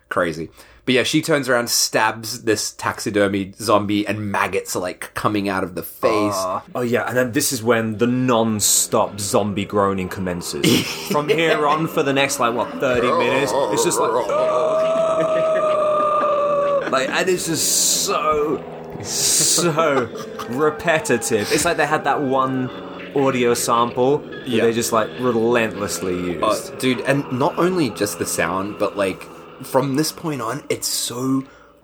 Crazy. 0.07 0.49
But 0.85 0.93
yeah, 0.93 1.03
she 1.03 1.21
turns 1.21 1.49
around, 1.49 1.69
stabs 1.69 2.43
this 2.43 2.71
taxidermy 2.71 3.51
zombie, 3.59 4.07
and 4.07 4.31
maggots 4.31 4.73
are 4.73 4.79
like 4.79 5.13
coming 5.15 5.49
out 5.49 5.65
of 5.65 5.75
the 5.75 5.83
face. 5.83 6.33
Oh 6.73 6.79
yeah, 6.81 7.03
and 7.09 7.17
then 7.17 7.33
this 7.33 7.51
is 7.51 7.61
when 7.61 7.97
the 7.97 8.07
non-stop 8.07 9.19
zombie 9.19 9.65
groaning 9.65 10.07
commences. 10.07 10.85
From 11.11 11.27
here 11.27 11.67
on, 11.67 11.87
for 11.87 12.03
the 12.03 12.13
next 12.13 12.39
like 12.39 12.53
what 12.55 12.71
thirty 12.79 13.11
minutes, 13.11 13.51
it's 13.53 13.83
just 13.83 13.99
like, 13.99 14.11
like, 16.91 17.09
and 17.09 17.29
it's 17.29 17.47
just 17.47 18.05
so, 18.05 18.63
so 19.03 20.09
repetitive. 20.49 21.51
It's 21.51 21.65
like 21.65 21.77
they 21.77 21.85
had 21.85 22.03
that 22.05 22.21
one 22.21 22.69
audio 23.15 23.53
sample 23.53 24.19
that 24.19 24.47
Yeah. 24.47 24.63
they 24.63 24.73
just 24.73 24.91
like 24.91 25.09
relentlessly 25.19 26.15
used. 26.15 26.43
Uh, 26.43 26.75
dude, 26.77 27.01
and 27.01 27.29
not 27.31 27.57
only 27.57 27.89
just 27.89 28.19
the 28.19 28.25
sound, 28.25 28.77
but 28.79 28.97
like 28.97 29.23
from 29.63 29.95
this 29.95 30.11
point 30.11 30.41
on, 30.41 30.63
it's 30.69 30.87
so 30.87 31.43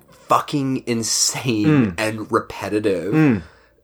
fucking 0.09 0.83
insane 0.85 1.85
hmm. 1.85 1.89
and 1.97 2.31
repetitive. 2.31 3.13
Hmm. 3.13 3.37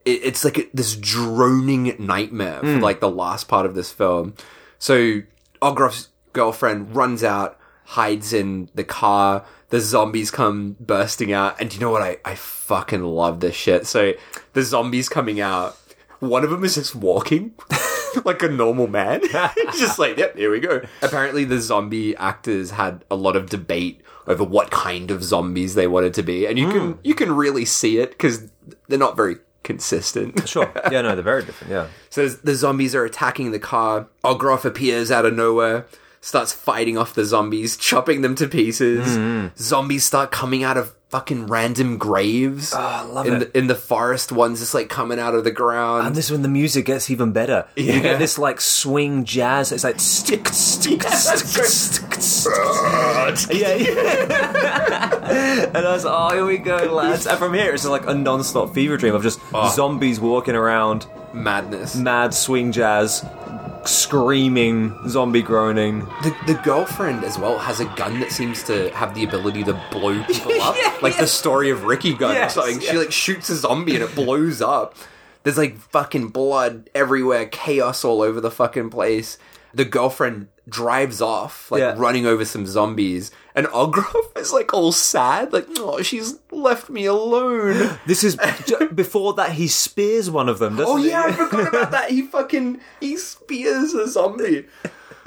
It, 0.06 0.22
it's 0.24 0.46
like 0.46 0.58
a, 0.58 0.66
this 0.74 0.96
droning 0.96 1.96
nightmare 2.00 2.60
for 2.60 2.76
hmm. 2.76 2.80
like 2.80 3.00
the 3.00 3.10
last 3.10 3.48
part 3.48 3.66
of 3.66 3.76
this 3.76 3.92
film. 3.92 4.34
So 4.78 5.22
Ogroff's 5.62 6.10
girlfriend 6.34 6.96
runs 6.96 7.24
out, 7.24 7.60
hides 7.86 8.34
in 8.34 8.70
the 8.76 8.84
car. 8.84 9.46
The 9.70 9.80
zombies 9.80 10.32
come 10.32 10.76
bursting 10.80 11.32
out, 11.32 11.60
and 11.62 11.74
you 11.74 11.80
know 11.80 11.92
what? 11.92 12.02
I, 12.02 12.18
I 12.26 12.36
fucking 12.36 13.04
love 13.04 13.40
this 13.40 13.56
shit. 13.56 13.86
So 13.86 14.14
the 14.54 14.64
zombies 14.64 15.10
coming 15.10 15.40
out. 15.40 15.78
One 16.20 16.44
of 16.44 16.50
them 16.50 16.66
is 16.66 16.76
just 16.76 16.96
walking 16.96 17.54
like 18.26 18.44
a 18.44 18.50
normal 18.50 18.88
man. 18.88 19.22
Just 19.78 20.00
like, 20.00 20.18
yep, 20.18 20.36
here 20.36 20.52
we 20.52 20.60
go. 20.60 20.82
Apparently, 21.02 21.46
the 21.46 21.60
zombie 21.60 22.16
actors 22.18 22.72
had 22.72 23.06
a 23.10 23.16
lot 23.16 23.36
of 23.36 23.50
debate 23.50 24.02
over 24.28 24.44
what 24.44 24.70
kind 24.72 25.12
of 25.12 25.24
zombies 25.24 25.76
they 25.76 25.88
wanted 25.88 26.14
to 26.14 26.24
be, 26.24 26.46
and 26.46 26.58
you 26.58 26.70
can 26.70 26.94
hmm. 26.94 27.00
you 27.04 27.16
can 27.16 27.32
really 27.32 27.66
see 27.66 27.98
it 28.00 28.12
because 28.12 28.50
they're 28.88 29.00
not 29.00 29.16
very 29.18 29.38
consistent. 29.64 30.48
sure, 30.48 30.72
yeah, 30.92 31.02
no, 31.02 31.16
they're 31.16 31.24
very 31.24 31.44
different. 31.44 31.72
Yeah, 31.72 31.88
So 32.10 32.28
the 32.28 32.56
zombies 32.56 32.94
are 32.96 33.06
attacking 33.06 33.52
the 33.52 33.60
car. 33.60 34.08
Ogroff 34.24 34.66
appears 34.66 35.12
out 35.12 35.26
of 35.26 35.34
nowhere, 35.34 35.88
starts 36.22 36.52
fighting 36.54 36.98
off 36.98 37.14
the 37.14 37.26
zombies, 37.26 37.78
chopping 37.78 38.22
them 38.22 38.36
to 38.36 38.48
pieces. 38.48 39.08
Mm-hmm. 39.18 39.56
Zombies 39.58 40.04
start 40.06 40.32
coming 40.32 40.64
out 40.64 40.78
of 40.78 40.94
fucking 41.10 41.48
random 41.48 41.98
graves. 41.98 42.72
Oh, 42.74 42.78
I 42.78 43.02
love 43.02 43.26
in 43.26 43.34
it. 43.42 43.54
The, 43.54 43.58
in 43.58 43.68
the 43.68 43.74
forest, 43.76 44.32
ones 44.32 44.60
just 44.60 44.74
like 44.76 44.90
coming 44.90 45.18
out 45.20 45.34
of 45.34 45.44
the 45.44 45.50
ground. 45.52 46.06
and 46.06 46.16
this 46.16 46.26
is 46.26 46.32
when 46.32 46.44
the 46.44 46.48
music 46.50 46.86
gets 46.86 47.10
even 47.10 47.32
better. 47.32 47.66
You 47.76 48.00
get 48.00 48.20
this 48.20 48.38
like 48.38 48.62
swing 48.62 49.26
jazz. 49.26 49.72
It's 49.72 49.84
like 49.84 50.00
stick, 50.00 50.48
stick, 50.52 51.02
stick, 51.04 51.64
stick. 52.14 52.50
Yeah, 53.52 53.74
yeah. 53.76 55.66
and 55.74 55.78
I 55.78 55.92
was 55.94 56.06
like, 56.06 56.14
oh, 56.16 56.34
here 56.36 56.46
we 56.46 56.58
go, 56.58 56.78
lads. 56.94 57.26
And 57.28 57.38
from 57.38 57.54
here, 57.54 57.74
it's 57.74 57.86
like 57.86 58.08
a 58.08 58.14
non-stop 58.14 58.74
fever 58.74 58.98
dream 58.98 59.16
of 59.16 59.24
just 59.24 59.40
zombies 59.74 60.20
walking 60.20 60.56
around, 60.56 61.06
Madness. 61.34 61.96
mad 61.96 62.34
swing 62.34 62.72
jazz, 62.72 63.24
screaming, 63.88 64.96
zombie 65.08 65.42
groaning. 65.42 66.00
The, 66.24 66.36
the 66.48 66.54
girlfriend 66.64 67.24
as 67.24 67.38
well 67.38 67.58
has 67.60 67.80
a 67.80 67.86
gun 67.96 68.20
that 68.20 68.32
seems 68.32 68.64
to 68.64 68.90
have 68.92 69.14
the 69.16 69.24
ability 69.24 69.64
to 69.66 69.74
blow 69.92 70.24
people 70.28 70.62
up, 70.62 70.76
Yeah, 70.78 70.98
like 71.02 71.18
the 71.18 71.28
story 71.28 71.70
of 71.70 71.84
Ricky 71.84 72.14
gun 72.14 72.34
Yes, 72.36 72.58
or 72.58 72.62
something. 72.62 72.80
She 72.82 72.98
like 72.98 73.12
shoots 73.12 73.50
a 73.50 73.56
zombie 73.56 73.96
and 73.96 74.04
it 74.04 74.16
blows 74.16 74.62
up. 74.62 74.96
There's 75.44 75.58
like 75.58 75.78
fucking 75.78 76.30
blood 76.30 76.90
everywhere, 76.94 77.46
chaos 77.48 78.04
all 78.04 78.22
over 78.22 78.42
the 78.42 78.52
fucking 78.52 78.90
place. 78.90 79.38
The 79.74 79.86
girlfriend 79.86 80.48
drives 80.68 81.22
off, 81.22 81.72
like 81.72 81.80
Yeah. 81.80 81.96
running 81.98 82.26
over 82.26 82.44
some 82.46 82.66
zombies, 82.66 83.32
and 83.60 83.68
Ogroff 83.68 84.38
is 84.38 84.54
like 84.54 84.74
all 84.74 84.94
sad, 84.94 85.52
like, 85.52 85.68
oh, 85.78 86.02
she's 86.02 86.40
left 86.50 86.90
me 86.90 87.06
alone. 87.06 88.00
This 88.06 88.24
is 88.24 88.38
before 88.96 89.34
that 89.34 89.52
he 89.52 89.68
spears 89.68 90.32
one 90.32 90.48
of 90.48 90.60
them. 90.60 90.78
Doesn't 90.78 90.94
oh 90.94 90.98
yeah, 90.98 91.24
I 91.26 91.32
forgot 91.34 91.68
about 91.68 91.92
that. 91.92 92.10
He 92.10 92.22
fucking 92.22 92.80
he 93.00 93.18
spears 93.18 93.94
a 93.94 94.08
zombie. 94.08 94.66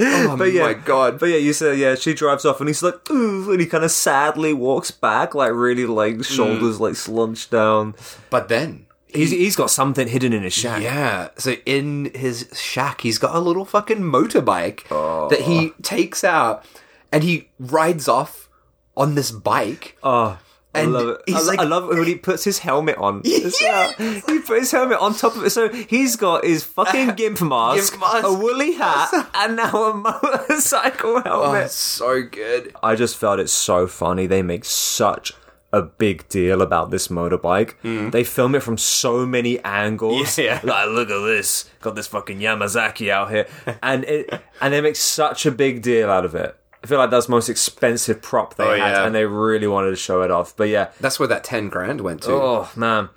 Oh 0.01 0.37
But 0.37 0.53
yeah, 0.53 0.63
my 0.63 0.75
god. 0.75 1.21
But 1.21 1.27
yeah, 1.27 1.37
you 1.37 1.53
said 1.53 1.79
yeah. 1.79 1.95
She 1.95 2.15
drives 2.15 2.45
off, 2.45 2.61
and 2.61 2.69
he's 2.69 2.83
like, 2.83 3.11
ooh, 3.11 3.51
and 3.51 3.61
he 3.61 3.67
kind 3.67 3.85
of 3.85 3.91
sadly 3.91 4.55
walks 4.55 4.91
back, 4.91 5.35
like 5.35 5.53
really 5.53 5.87
like 5.87 6.17
mm. 6.17 6.25
shoulders 6.25 6.81
like 6.81 6.97
slunched 6.97 7.51
down. 7.51 7.95
But 8.31 8.49
then 8.49 8.87
He's 9.15 9.31
he's 9.31 9.57
got 9.57 9.71
something 9.71 10.09
hidden 10.09 10.33
in 10.33 10.43
his 10.43 10.55
shack. 10.55 10.83
Yeah. 10.83 11.29
So 11.37 11.57
in 11.67 12.11
his 12.15 12.49
shack, 12.55 13.03
he's 13.03 13.19
got 13.19 13.37
a 13.37 13.41
little 13.41 13.67
fucking 13.67 13.99
motorbike 13.99 14.85
oh. 14.91 15.29
that 15.29 15.43
he 15.43 15.71
takes 15.83 16.25
out 16.25 16.65
and 17.13 17.23
he 17.23 17.51
rides 17.59 18.09
off 18.09 18.49
on 18.97 19.15
this 19.15 19.31
bike. 19.31 19.97
Oh, 20.03 20.39
I 20.75 20.81
And 20.81 20.93
love 20.95 21.09
it. 21.09 21.19
I, 21.29 21.31
he's 21.33 21.41
lo- 21.43 21.47
like- 21.49 21.59
I 21.61 21.65
love 21.65 21.85
it 21.91 21.97
when 21.99 22.07
he 22.07 22.15
puts 22.29 22.45
his 22.45 22.59
helmet 22.61 22.97
on. 22.97 23.21
as 23.27 23.57
well. 23.61 23.93
He 24.27 24.39
put 24.41 24.59
his 24.61 24.71
helmet 24.71 24.99
on 24.99 25.15
top 25.15 25.37
of 25.37 25.45
it. 25.45 25.51
So 25.51 25.69
he's 25.69 26.17
got 26.17 26.45
his 26.45 26.65
fucking 26.65 27.09
gimp 27.17 27.43
mask, 27.43 27.93
Gimp 27.93 28.01
mask. 28.01 28.27
a 28.27 28.33
woolly 28.33 28.73
hat, 28.73 29.11
and 29.35 29.57
now 29.57 29.91
a 29.91 29.95
motorcycle 29.95 31.17
Oh, 31.27 31.43
helmet. 31.43 31.65
it's 31.67 31.75
so 31.75 32.23
good. 32.23 32.75
I 32.83 32.95
just 32.95 33.17
felt 33.19 33.39
it 33.41 33.51
so 33.51 33.87
funny. 33.87 34.27
They 34.27 34.43
make 34.43 34.65
such 34.65 35.33
a 35.75 35.83
big 35.83 36.29
deal 36.29 36.61
about 36.63 36.91
this 36.91 37.09
motorbike. 37.09 37.75
They 38.13 38.25
film 38.25 38.55
it 38.55 38.63
from 38.63 38.77
so 38.79 39.25
many 39.27 39.59
angles. 39.65 40.37
Hmm. 40.37 40.43
Yeah. 40.43 40.61
Like, 40.63 40.89
look 40.89 41.11
at 41.11 41.21
this. 41.25 41.69
Got 41.81 41.95
this 41.97 42.07
fucking 42.07 42.39
Yamazaki 42.41 43.11
out 43.11 43.31
here. 43.31 43.47
And 43.83 44.05
it 44.05 44.43
and 44.61 44.73
they 44.73 44.81
make 44.81 44.97
such 44.97 45.47
a 45.47 45.51
big 45.51 45.81
deal 45.83 46.11
out 46.11 46.25
of 46.27 46.35
it. 46.35 46.57
I 46.83 46.87
feel 46.87 46.99
like 46.99 47.11
that's 47.11 47.29
most 47.29 47.49
expensive 47.49 48.21
prop 48.23 48.55
they 48.57 48.65
Oh, 48.65 48.71
had, 48.71 48.79
yeah. 48.79 49.07
and 49.07 49.15
they 49.15 49.25
really 49.25 49.67
wanted 49.69 49.91
to 49.91 49.97
show 49.97 50.23
it 50.23 50.31
off. 50.31 50.57
But 50.57 50.69
yeah, 50.69 50.91
That's 51.01 51.19
where 51.19 51.29
that 51.29 51.45
10 51.45 51.69
grand 51.69 52.01
went 52.01 52.23
to. 52.23 52.33
Oh 52.33 52.69
man. 52.77 53.09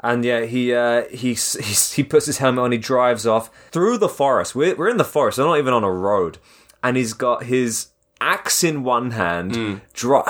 And 0.00 0.24
yeah, 0.24 0.44
he 0.46 0.74
uh, 0.74 1.04
he 1.10 1.34
he 1.34 1.74
he 1.94 2.02
puts 2.02 2.26
his 2.26 2.38
helmet 2.38 2.64
on. 2.64 2.72
He 2.72 2.78
drives 2.78 3.26
off 3.26 3.50
through 3.70 3.98
the 3.98 4.08
forest. 4.08 4.54
We're 4.54 4.74
we're 4.74 4.88
in 4.88 4.96
the 4.96 5.04
forest. 5.04 5.38
We're 5.38 5.44
not 5.44 5.58
even 5.58 5.72
on 5.74 5.84
a 5.84 5.92
road. 5.92 6.38
And 6.82 6.96
he's 6.96 7.12
got 7.12 7.44
his 7.44 7.88
axe 8.20 8.64
in 8.64 8.82
one 8.82 9.12
hand. 9.12 9.80
Dri- 9.94 10.22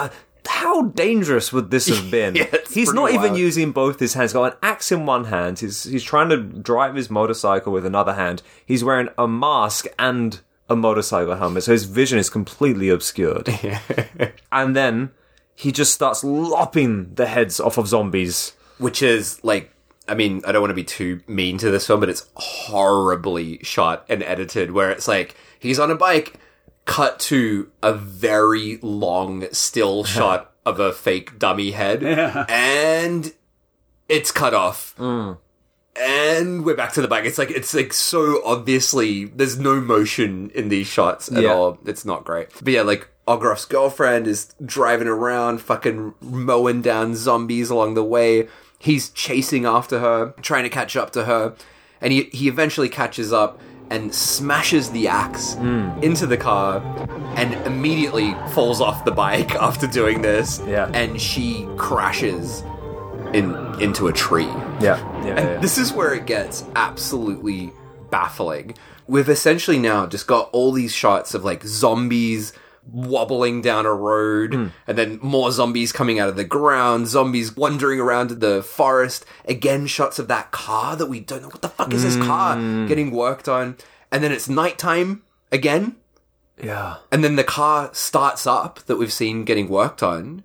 how 0.46 0.82
dangerous 0.82 1.52
would 1.52 1.70
this 1.70 1.86
have 1.88 2.10
been? 2.10 2.34
Yeah, 2.34 2.54
he's 2.70 2.92
not 2.92 3.12
even 3.12 3.34
using 3.34 3.72
both 3.72 3.98
his 4.00 4.12
hands. 4.14 4.32
He's 4.32 4.34
got 4.34 4.52
an 4.52 4.58
axe 4.62 4.92
in 4.92 5.06
one 5.06 5.24
hand. 5.24 5.60
He's 5.60 5.84
he's 5.84 6.04
trying 6.04 6.28
to 6.28 6.36
drive 6.36 6.94
his 6.94 7.08
motorcycle 7.08 7.72
with 7.72 7.86
another 7.86 8.12
hand. 8.14 8.42
He's 8.66 8.84
wearing 8.84 9.08
a 9.16 9.26
mask 9.26 9.86
and 9.98 10.40
a 10.72 10.76
motorcycle 10.76 11.36
helmet, 11.36 11.64
so 11.64 11.72
his 11.72 11.84
vision 11.84 12.18
is 12.18 12.28
completely 12.28 12.88
obscured. 12.88 13.48
and 14.52 14.74
then 14.74 15.10
he 15.54 15.70
just 15.70 15.92
starts 15.92 16.24
lopping 16.24 17.14
the 17.14 17.26
heads 17.26 17.60
off 17.60 17.78
of 17.78 17.86
zombies. 17.86 18.52
Which 18.78 19.02
is 19.02 19.42
like, 19.44 19.72
I 20.08 20.14
mean, 20.14 20.42
I 20.44 20.52
don't 20.52 20.62
want 20.62 20.70
to 20.70 20.74
be 20.74 20.84
too 20.84 21.20
mean 21.28 21.58
to 21.58 21.70
this 21.70 21.86
film, 21.86 22.00
but 22.00 22.08
it's 22.08 22.28
horribly 22.34 23.58
shot 23.62 24.04
and 24.08 24.22
edited 24.22 24.72
where 24.72 24.90
it's 24.90 25.06
like, 25.06 25.36
he's 25.60 25.78
on 25.78 25.90
a 25.90 25.94
bike, 25.94 26.40
cut 26.84 27.20
to 27.20 27.70
a 27.82 27.92
very 27.92 28.78
long 28.82 29.46
still 29.52 30.04
shot 30.04 30.52
of 30.64 30.80
a 30.80 30.92
fake 30.92 31.38
dummy 31.38 31.72
head, 31.72 32.02
and 32.48 33.32
it's 34.08 34.30
cut 34.32 34.54
off. 34.54 34.94
Mm. 34.96 35.38
And 36.00 36.64
we're 36.64 36.74
back 36.76 36.92
to 36.94 37.02
the 37.02 37.08
bike. 37.08 37.24
It's 37.26 37.36
like 37.38 37.50
it's 37.50 37.74
like 37.74 37.92
so 37.92 38.40
obviously 38.44 39.26
there's 39.26 39.58
no 39.58 39.80
motion 39.80 40.50
in 40.54 40.68
these 40.68 40.86
shots 40.86 41.30
at 41.30 41.42
Yeah. 41.42 41.52
all. 41.52 41.78
It's 41.84 42.04
not 42.04 42.24
great. 42.24 42.48
But 42.62 42.72
yeah, 42.72 42.82
like 42.82 43.08
Ogroff's 43.28 43.66
girlfriend 43.66 44.26
is 44.26 44.54
driving 44.64 45.06
around, 45.08 45.60
fucking 45.60 46.14
mowing 46.22 46.80
down 46.80 47.14
zombies 47.14 47.68
along 47.68 47.94
the 47.94 48.04
way. 48.04 48.48
He's 48.78 49.10
chasing 49.10 49.66
after 49.66 50.00
her, 50.00 50.34
trying 50.40 50.64
to 50.64 50.70
catch 50.70 50.96
up 50.96 51.10
to 51.12 51.24
her, 51.26 51.54
and 52.00 52.12
he 52.12 52.24
he 52.32 52.48
eventually 52.48 52.88
catches 52.88 53.32
up 53.32 53.60
and 53.90 54.14
smashes 54.14 54.90
the 54.90 55.06
axe 55.06 55.54
hmm. 55.54 55.90
into 56.02 56.26
the 56.26 56.38
car 56.38 56.78
and 57.36 57.52
immediately 57.66 58.34
falls 58.54 58.80
off 58.80 59.04
the 59.04 59.10
bike 59.10 59.54
after 59.60 59.86
doing 59.86 60.22
this. 60.22 60.62
Yeah. 60.66 60.90
And 60.94 61.20
she 61.20 61.68
crashes 61.76 62.62
in 63.32 63.54
into 63.80 64.08
a 64.08 64.12
tree. 64.12 64.44
Yeah, 64.80 64.98
yeah, 65.24 65.34
And 65.36 65.48
yeah. 65.48 65.58
this 65.58 65.78
is 65.78 65.92
where 65.92 66.14
it 66.14 66.26
gets 66.26 66.64
absolutely 66.76 67.72
baffling. 68.10 68.74
We've 69.06 69.28
essentially 69.28 69.78
now 69.78 70.06
just 70.06 70.26
got 70.26 70.50
all 70.52 70.72
these 70.72 70.92
shots 70.92 71.34
of 71.34 71.44
like 71.44 71.64
zombies 71.64 72.52
wobbling 72.90 73.62
down 73.62 73.86
a 73.86 73.92
road 73.92 74.54
hmm. 74.54 74.66
and 74.86 74.98
then 74.98 75.18
more 75.22 75.52
zombies 75.52 75.92
coming 75.92 76.18
out 76.18 76.28
of 76.28 76.36
the 76.36 76.44
ground, 76.44 77.08
zombies 77.08 77.56
wandering 77.56 78.00
around 78.00 78.30
the 78.30 78.62
forest. 78.62 79.24
Again, 79.44 79.86
shots 79.86 80.18
of 80.18 80.28
that 80.28 80.50
car 80.50 80.96
that 80.96 81.06
we 81.06 81.20
don't 81.20 81.42
know 81.42 81.48
what 81.48 81.62
the 81.62 81.68
fuck 81.68 81.92
is 81.92 82.02
this 82.02 82.16
car 82.16 82.56
hmm. 82.56 82.86
getting 82.86 83.10
worked 83.10 83.48
on. 83.48 83.76
And 84.10 84.22
then 84.22 84.32
it's 84.32 84.48
nighttime 84.48 85.22
again. 85.50 85.96
Yeah. 86.62 86.96
And 87.10 87.24
then 87.24 87.36
the 87.36 87.44
car 87.44 87.90
starts 87.92 88.46
up 88.46 88.80
that 88.80 88.96
we've 88.96 89.12
seen 89.12 89.44
getting 89.44 89.68
worked 89.68 90.02
on. 90.02 90.44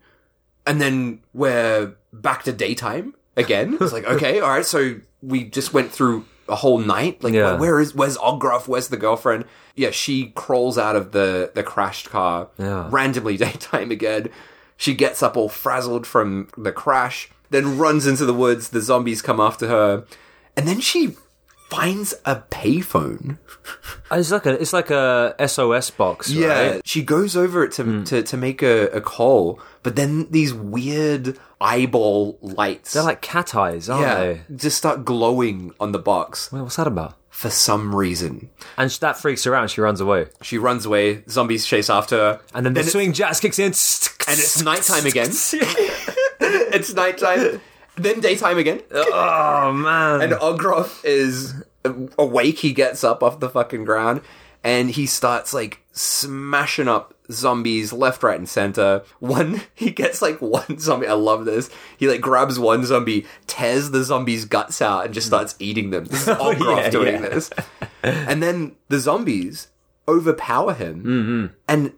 And 0.66 0.82
then 0.82 1.22
we're 1.34 1.96
back 2.14 2.44
to 2.44 2.52
daytime 2.52 3.14
again. 3.36 3.78
It's 3.80 3.94
like, 3.94 4.06
okay, 4.06 4.40
all 4.40 4.50
right. 4.50 4.66
So 4.66 4.96
we 5.22 5.44
just 5.46 5.74
went 5.74 5.92
through 5.92 6.26
a 6.50 6.56
whole 6.56 6.78
night. 6.80 7.24
Like, 7.24 7.34
Yeah. 7.34 7.58
where 7.58 7.80
is, 7.80 7.94
where's 7.94 8.18
Ogroff? 8.18 8.68
Where's 8.68 8.88
the 8.88 8.98
girlfriend? 8.98 9.46
Yeah, 9.76 9.92
she 9.92 10.28
crawls 10.36 10.78
out 10.78 10.96
of 10.96 11.12
the, 11.12 11.52
the 11.54 11.64
crashed 11.64 12.10
car. 12.10 12.48
Yeah. 12.58 12.88
Randomly 12.90 13.38
daytime 13.46 13.92
again. 13.92 14.30
She 14.78 14.94
gets 14.94 15.22
up 15.24 15.36
all 15.36 15.50
frazzled 15.50 16.06
from 16.08 16.50
the 16.58 16.72
crash, 16.72 17.30
then 17.50 17.78
runs 17.78 18.06
into 18.08 18.26
the 18.26 18.34
woods. 18.34 18.70
The 18.70 18.82
zombies 18.82 19.22
come 19.22 19.40
after 19.40 19.68
her. 19.68 20.06
And 20.56 20.68
then 20.68 20.80
she 20.80 21.16
finds 21.70 22.14
a 22.26 22.44
payphone. 22.50 23.38
Oh, 24.10 24.18
it's 24.18 24.32
like 24.32 24.46
a 24.46 24.54
it's 24.62 24.72
like 24.72 24.90
a 24.90 25.36
SOS 25.46 25.90
box. 25.90 26.30
Yeah, 26.30 26.80
she 26.86 27.04
goes 27.04 27.36
over 27.36 27.66
it 27.66 27.74
to 27.74 27.84
hmm. 27.84 28.04
to, 28.06 28.24
to 28.24 28.38
make 28.38 28.62
a, 28.62 28.88
a 28.88 29.02
call, 29.02 29.60
but 29.84 29.98
then 29.98 30.32
these 30.32 30.54
weird 30.54 31.38
eyeball 31.60 32.38
lights, 32.42 32.94
They're 32.94 33.04
like 33.04 33.22
cat 33.22 33.54
eyes, 33.54 33.90
aren't 33.90 34.08
yeah, 34.08 34.16
they? 34.48 34.56
just 34.56 34.78
start 34.78 35.04
glowing 35.04 35.74
on 35.82 35.92
the 35.92 36.00
box 36.00 36.50
Wait, 36.54 36.62
what's 36.62 36.78
that 36.78 36.88
about? 36.88 37.16
for 37.30 37.50
some 37.50 37.94
reason. 37.94 38.50
And 38.78 38.90
that 38.90 39.18
freaks 39.18 39.44
her 39.44 39.54
out. 39.54 39.64
and 39.64 39.72
She 39.72 39.82
runs 39.82 40.00
away, 40.00 40.28
She 40.42 40.58
runs 40.58 40.86
away. 40.86 41.24
Zombies 41.30 41.66
chase 41.66 41.90
after 41.90 42.16
her, 42.16 42.42
and 42.54 42.66
then 42.66 42.74
the 42.74 42.80
it's- 42.80 42.94
swing 42.94 43.12
jazz 43.12 43.42
kicks 43.42 43.60
in, 43.60 43.66
and 43.66 44.40
it's 44.40 44.62
nighttime 44.64 45.06
again. 45.06 45.30
it's 46.40 46.94
nighttime, 46.94 47.60
then 47.98 48.20
daytime 48.20 48.58
again. 48.58 48.82
oh 48.92 49.74
man! 49.74 50.22
And 50.22 50.34
Ogroff 50.34 51.04
is 51.04 51.54
awake. 52.18 52.60
He 52.60 52.74
gets 52.74 53.04
up 53.04 53.24
off 53.24 53.40
the 53.40 53.50
fucking 53.50 53.86
ground 53.86 54.22
and 54.64 54.92
he 54.92 55.06
starts 55.06 55.54
like 55.54 55.82
smashing 55.92 56.88
up 56.88 57.14
zombies 57.32 57.94
left, 57.94 58.24
right, 58.24 58.38
and 58.38 58.50
center. 58.50 59.04
One, 59.20 59.62
he 59.74 59.92
gets 59.92 60.22
like 60.22 60.42
one 60.42 60.80
zombie. 60.80 61.08
I 61.08 61.14
love 61.14 61.46
this. 61.46 61.70
He 61.98 62.08
like 62.08 62.22
grabs 62.22 62.60
one 62.60 62.86
zombie, 62.86 63.26
tears 63.46 63.92
the 63.92 64.04
zombie's 64.04 64.46
guts 64.46 64.82
out, 64.82 65.06
and 65.06 65.14
just 65.14 65.28
starts 65.28 65.56
eating 65.60 65.92
them. 65.92 66.06
This 66.06 66.24
is 66.24 66.28
oh, 66.30 66.54
Ogroff 66.54 66.84
yeah, 66.84 66.90
doing 66.90 67.14
yeah. 67.16 67.30
this. 67.30 67.50
And 68.04 68.42
then 68.42 68.76
the 68.90 69.00
zombies 69.00 69.70
overpower 70.08 70.74
him 70.74 71.04
mm-hmm. 71.04 71.54
and 71.68 71.94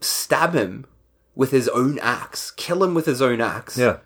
stab 0.00 0.54
him 0.54 0.86
with 1.34 1.50
his 1.50 1.68
own 1.68 1.98
axe, 2.00 2.50
kill 2.52 2.82
him 2.82 2.94
with 2.94 3.06
his 3.06 3.20
own 3.20 3.40
axe 3.40 3.76
yeah, 3.76 3.98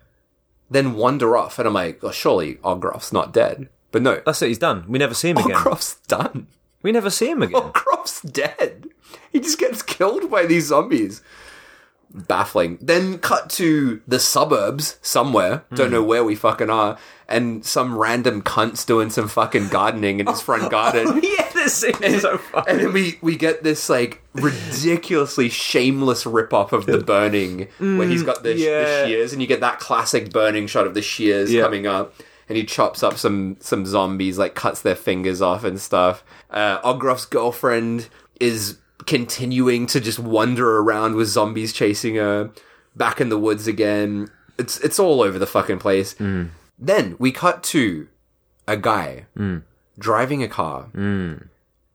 then 0.69 0.93
wander 0.93 1.37
off. 1.37 1.59
And 1.59 1.67
I'm 1.67 1.73
like, 1.73 2.03
oh, 2.03 2.11
surely 2.11 2.55
Ogroff's 2.55 3.13
not 3.13 3.33
dead. 3.33 3.69
But 3.91 4.01
no, 4.01 4.21
that's 4.25 4.41
it. 4.41 4.47
He's 4.47 4.57
done. 4.57 4.85
We 4.87 4.99
never 4.99 5.13
see 5.13 5.29
him 5.29 5.37
again. 5.37 5.57
Ogroff's 5.57 5.95
done. 6.07 6.47
We 6.81 6.91
never 6.91 7.09
see 7.09 7.29
him 7.29 7.41
again. 7.41 7.61
Ogroff's 7.61 8.21
dead. 8.21 8.89
He 9.31 9.39
just 9.39 9.59
gets 9.59 9.81
killed 9.81 10.29
by 10.29 10.45
these 10.45 10.67
zombies. 10.67 11.21
Baffling. 12.11 12.77
Then 12.81 13.19
cut 13.19 13.49
to 13.51 14.01
the 14.07 14.19
suburbs 14.19 14.97
somewhere. 15.01 15.63
Don't 15.73 15.87
hmm. 15.87 15.93
know 15.93 16.03
where 16.03 16.23
we 16.23 16.35
fucking 16.35 16.69
are. 16.69 16.97
And 17.29 17.63
some 17.63 17.95
random 17.95 18.41
cunt's 18.41 18.83
doing 18.83 19.11
some 19.11 19.27
fucking 19.27 19.67
gardening 19.67 20.19
in 20.19 20.25
his 20.25 20.41
front 20.41 20.71
garden. 20.71 21.19
yeah, 21.23 21.47
this 21.53 21.75
scene 21.75 21.93
is 22.03 22.23
so 22.23 22.39
funny. 22.39 22.65
And 22.67 22.79
then 22.79 22.91
we, 22.91 23.19
we 23.21 23.35
get 23.37 23.61
this 23.61 23.87
like 23.87 24.23
ridiculously 24.33 25.49
shameless 25.49 26.25
rip 26.25 26.53
off 26.53 26.73
of 26.73 26.85
the 26.87 26.97
burning 27.05 27.67
where 27.77 28.07
he's 28.07 28.23
got 28.23 28.41
the, 28.43 28.55
yeah. 28.55 28.81
the 28.83 29.07
shears 29.07 29.31
and 29.33 29.41
you 29.41 29.47
get 29.47 29.59
that 29.61 29.79
classic 29.79 30.31
burning 30.31 30.67
shot 30.67 30.87
of 30.87 30.93
the 30.95 31.01
shears 31.03 31.51
Yeah. 31.53 31.61
coming 31.61 31.85
up 31.87 32.13
and 32.47 32.57
he 32.57 32.63
chops 32.63 33.03
up 33.03 33.15
some 33.17 33.57
some 33.59 33.85
zombies 33.85 34.39
like 34.39 34.55
cuts 34.55 34.81
their 34.81 34.95
fingers 34.95 35.41
off 35.41 35.63
and 35.63 35.79
stuff. 35.79 36.23
Uh, 36.49 36.81
Ogroff's 36.81 37.25
girlfriend 37.25 38.09
is 38.39 38.77
continuing 39.05 39.85
to 39.87 39.99
just 39.99 40.17
wander 40.19 40.79
around 40.79 41.15
with 41.15 41.27
zombies 41.27 41.73
chasing 41.73 42.15
her 42.15 42.49
back 42.95 43.21
in 43.21 43.29
the 43.29 43.37
woods 43.37 43.67
again. 43.67 44.29
It's 44.57 44.79
it's 44.79 44.97
all 44.99 45.21
over 45.21 45.37
the 45.37 45.45
fucking 45.47 45.77
place. 45.79 46.15
Then 46.79 47.15
we 47.19 47.31
cut 47.31 47.63
to 47.63 48.07
a 48.67 48.77
guy 48.77 49.25
hmm. 49.35 49.57
driving 49.97 50.43
a 50.43 50.47
car 50.47 50.83
hmm. 50.93 51.33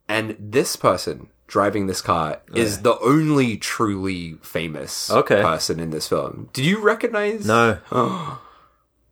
and 0.09 0.36
this 0.39 0.77
person 0.77 1.28
driving 1.47 1.86
this 1.86 2.01
car 2.01 2.40
is 2.55 2.82
the 2.82 2.98
only 2.98 3.56
truly 3.56 4.35
famous 4.43 5.11
Okay. 5.11 5.40
person 5.43 5.78
in 5.78 5.90
this 5.90 6.09
film. 6.09 6.48
Did 6.52 6.65
you 6.65 6.81
recognize? 6.81 7.47
No, 7.47 7.78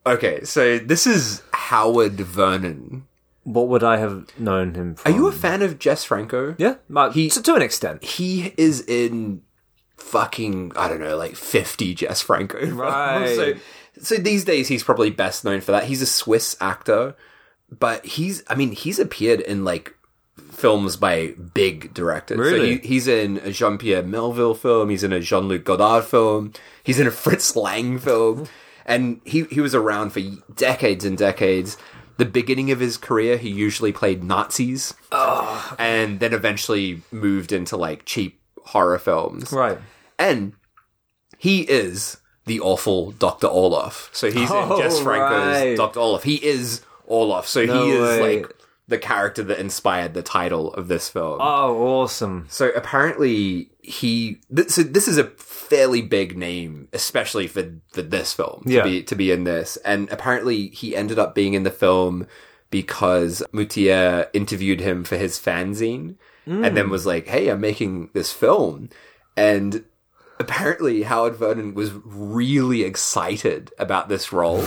Okay, 0.04 0.42
so 0.42 0.78
this 0.78 1.06
is 1.06 1.42
Howard 1.52 2.14
Vernon. 2.14 3.06
what 3.44 3.68
would 3.68 3.84
I 3.84 3.98
have 3.98 4.26
known 4.38 4.74
him 4.74 4.96
for? 4.96 5.08
Are 5.08 5.14
you 5.14 5.28
a 5.28 5.32
fan 5.32 5.62
of 5.62 5.78
Jess 5.78 6.02
Franco? 6.04 6.56
Yeah, 6.58 6.76
He- 7.12 7.30
to, 7.30 7.42
to 7.42 7.54
an 7.54 7.62
extent. 7.62 8.02
He 8.02 8.52
is 8.56 8.80
in 8.80 9.42
fucking 9.96 10.72
I 10.74 10.88
don't 10.88 11.00
know, 11.00 11.16
like 11.16 11.36
fifty 11.36 11.94
Jess 11.94 12.20
Franco. 12.20 12.66
Right. 12.66 13.34
So, 13.36 13.54
so 14.00 14.16
these 14.16 14.44
days 14.44 14.68
he's 14.68 14.82
probably 14.82 15.10
best 15.10 15.44
known 15.44 15.60
for 15.60 15.72
that. 15.72 15.84
He's 15.84 16.02
a 16.02 16.06
Swiss 16.06 16.56
actor, 16.60 17.14
but 17.70 18.04
he's 18.04 18.42
I 18.48 18.54
mean 18.54 18.72
he's 18.72 18.98
appeared 18.98 19.40
in 19.40 19.64
like 19.64 19.94
films 20.50 20.96
by 20.96 21.34
big 21.54 21.92
directors. 21.94 22.38
So 22.38 22.42
Really? 22.42 22.78
he, 22.78 22.88
he's 22.88 23.08
in 23.08 23.38
a 23.38 23.50
Jean 23.52 23.78
Pierre 23.78 24.02
Melville 24.02 24.54
film. 24.54 24.88
He's 24.90 25.04
in 25.04 25.12
a 25.12 25.20
Jean 25.20 25.48
Luc 25.48 25.64
Godard 25.64 26.04
film. 26.04 26.52
He's 26.84 26.98
in 27.00 27.06
a 27.06 27.10
Fritz 27.22 27.54
Lang 27.56 27.98
film, 27.98 28.48
and 28.86 29.20
he 29.24 29.44
he 29.44 29.60
was 29.60 29.74
around 29.74 30.10
for 30.10 30.20
decades 30.54 31.04
and 31.04 31.16
decades. 31.18 31.76
The 32.18 32.24
beginning 32.26 32.70
of 32.70 32.78
his 32.78 32.98
career, 32.98 33.36
he 33.38 33.48
usually 33.48 33.90
played 33.92 34.22
Nazis, 34.22 34.94
and 35.78 36.20
then 36.20 36.32
eventually 36.34 37.02
moved 37.10 37.52
into 37.52 37.76
like 37.76 38.04
cheap 38.04 38.38
horror 38.64 38.98
films. 38.98 39.50
Right. 39.50 39.78
And 40.18 40.52
he 41.38 41.62
is 41.62 42.18
the 42.46 42.60
awful 42.60 43.12
Dr. 43.12 43.46
Orlof. 43.46 44.08
So 44.14 44.30
he's 44.30 44.50
Oh, 44.50 44.76
in 44.76 44.82
Jess 44.82 45.00
Franco's 45.00 45.62
right. 45.62 45.76
Dr. 45.76 46.00
Orlof. 46.00 46.22
He 46.22 46.36
is 46.44 46.82
Orlof. 47.08 47.44
So 47.46 47.64
No 47.64 47.84
he 47.84 47.90
is 47.92 48.00
way. 48.00 48.36
like 48.40 48.56
the 48.88 48.98
character 48.98 49.42
that 49.44 49.58
inspired 49.58 50.12
the 50.12 50.22
title 50.22 50.74
of 50.74 50.88
this 50.88 51.08
film. 51.08 51.38
Oh, 51.40 52.00
awesome. 52.00 52.46
So 52.48 52.70
apparently 52.74 53.70
he 53.80 54.40
th- 54.54 54.70
so 54.70 54.82
this 54.82 55.08
is 55.08 55.18
a 55.18 55.24
fairly 55.24 56.02
big 56.02 56.36
name, 56.36 56.88
especially 56.92 57.46
for 57.46 57.74
for 57.92 58.02
this 58.02 58.32
film 58.32 58.64
to 58.66 58.72
Yeah. 58.72 58.82
be 58.82 59.02
to 59.04 59.14
be 59.14 59.30
in 59.30 59.44
this. 59.44 59.76
And 59.84 60.10
apparently 60.10 60.68
he 60.68 60.96
ended 60.96 61.18
up 61.18 61.34
being 61.34 61.54
in 61.54 61.62
the 61.62 61.70
film 61.70 62.26
because 62.70 63.42
Moutier 63.52 64.28
interviewed 64.32 64.80
him 64.80 65.04
for 65.04 65.16
his 65.16 65.38
fanzine 65.38 66.16
and 66.44 66.76
then 66.76 66.86
hmm. 66.86 66.90
was 66.90 67.06
like, 67.06 67.28
"Hey, 67.28 67.48
I'm 67.48 67.60
making 67.60 68.10
this 68.14 68.32
film." 68.32 68.88
And 69.36 69.84
apparently 70.42 71.02
Howard 71.02 71.36
Vernon 71.36 71.74
was 71.74 71.92
really 72.04 72.82
excited 72.82 73.72
about 73.78 74.08
this 74.08 74.32
role 74.32 74.64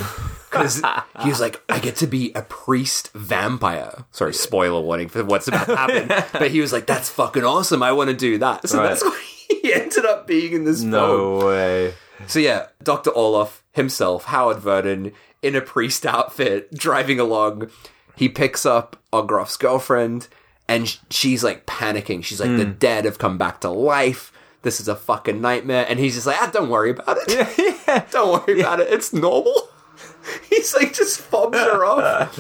because 0.50 0.82
he 1.22 1.30
was 1.30 1.40
like, 1.40 1.62
I 1.70 1.80
get 1.80 1.98
to 1.98 2.08
be 2.08 2.32
a 2.34 2.42
priest 2.42 3.12
vampire. 3.14 4.06
Sorry, 4.12 4.34
spoiler 4.34 4.82
warning 4.82 5.10
for 5.10 5.24
what's 5.24 5.48
about 5.48 5.68
to 5.68 5.76
happen. 5.76 6.08
but 6.40 6.52
he 6.52 6.62
was 6.62 6.72
like, 6.72 6.88
that's 6.88 7.10
fucking 7.10 7.44
awesome. 7.44 7.84
I 7.84 7.92
want 7.92 8.10
to 8.10 8.16
do 8.16 8.38
that. 8.40 8.68
So 8.68 8.80
Right. 8.80 8.90
that's 8.90 9.04
why 9.04 9.22
he 9.50 9.74
ended 9.74 10.06
up 10.06 10.26
being 10.26 10.54
in 10.54 10.64
this 10.64 10.80
film. 10.80 10.92
No 10.92 11.46
way. 11.46 11.94
So 12.28 12.40
yeah, 12.40 12.68
Dr. 12.82 13.12
Orlof 13.12 13.60
himself, 13.74 14.26
Howard 14.26 14.60
Vernon, 14.60 15.12
in 15.42 15.56
a 15.56 15.62
priest 15.62 16.06
outfit, 16.06 16.74
driving 16.74 17.20
along. 17.20 17.70
He 18.16 18.30
picks 18.30 18.66
up 18.66 18.96
Ogroff's 19.12 19.58
girlfriend, 19.58 20.30
and 20.70 20.98
she's 21.10 21.44
like 21.44 21.66
panicking. 21.66 22.24
She's 22.24 22.40
like, 22.40 22.56
the 22.56 22.66
hmm. 22.66 22.78
dead 22.80 23.04
have 23.04 23.20
come 23.20 23.38
back 23.38 23.60
to 23.62 23.70
life. 23.70 24.32
This 24.66 24.82
is 24.82 24.88
a 24.90 24.96
fucking 24.96 25.40
nightmare. 25.40 25.86
And 25.88 26.00
he's 26.00 26.16
just 26.16 26.28
like, 26.28 26.42
ah, 26.42 26.50
don't 26.52 26.70
worry 26.70 26.90
about 26.90 27.18
it. 27.22 27.72
Don't 28.12 28.48
worry 28.48 28.60
about 28.62 28.80
it. 28.80 28.92
It's 28.92 29.14
normal. 29.14 29.70
He's 30.50 30.74
like, 30.74 30.94
just 30.94 31.22
fobs 31.22 31.58
her 31.58 31.86
off. 31.86 32.38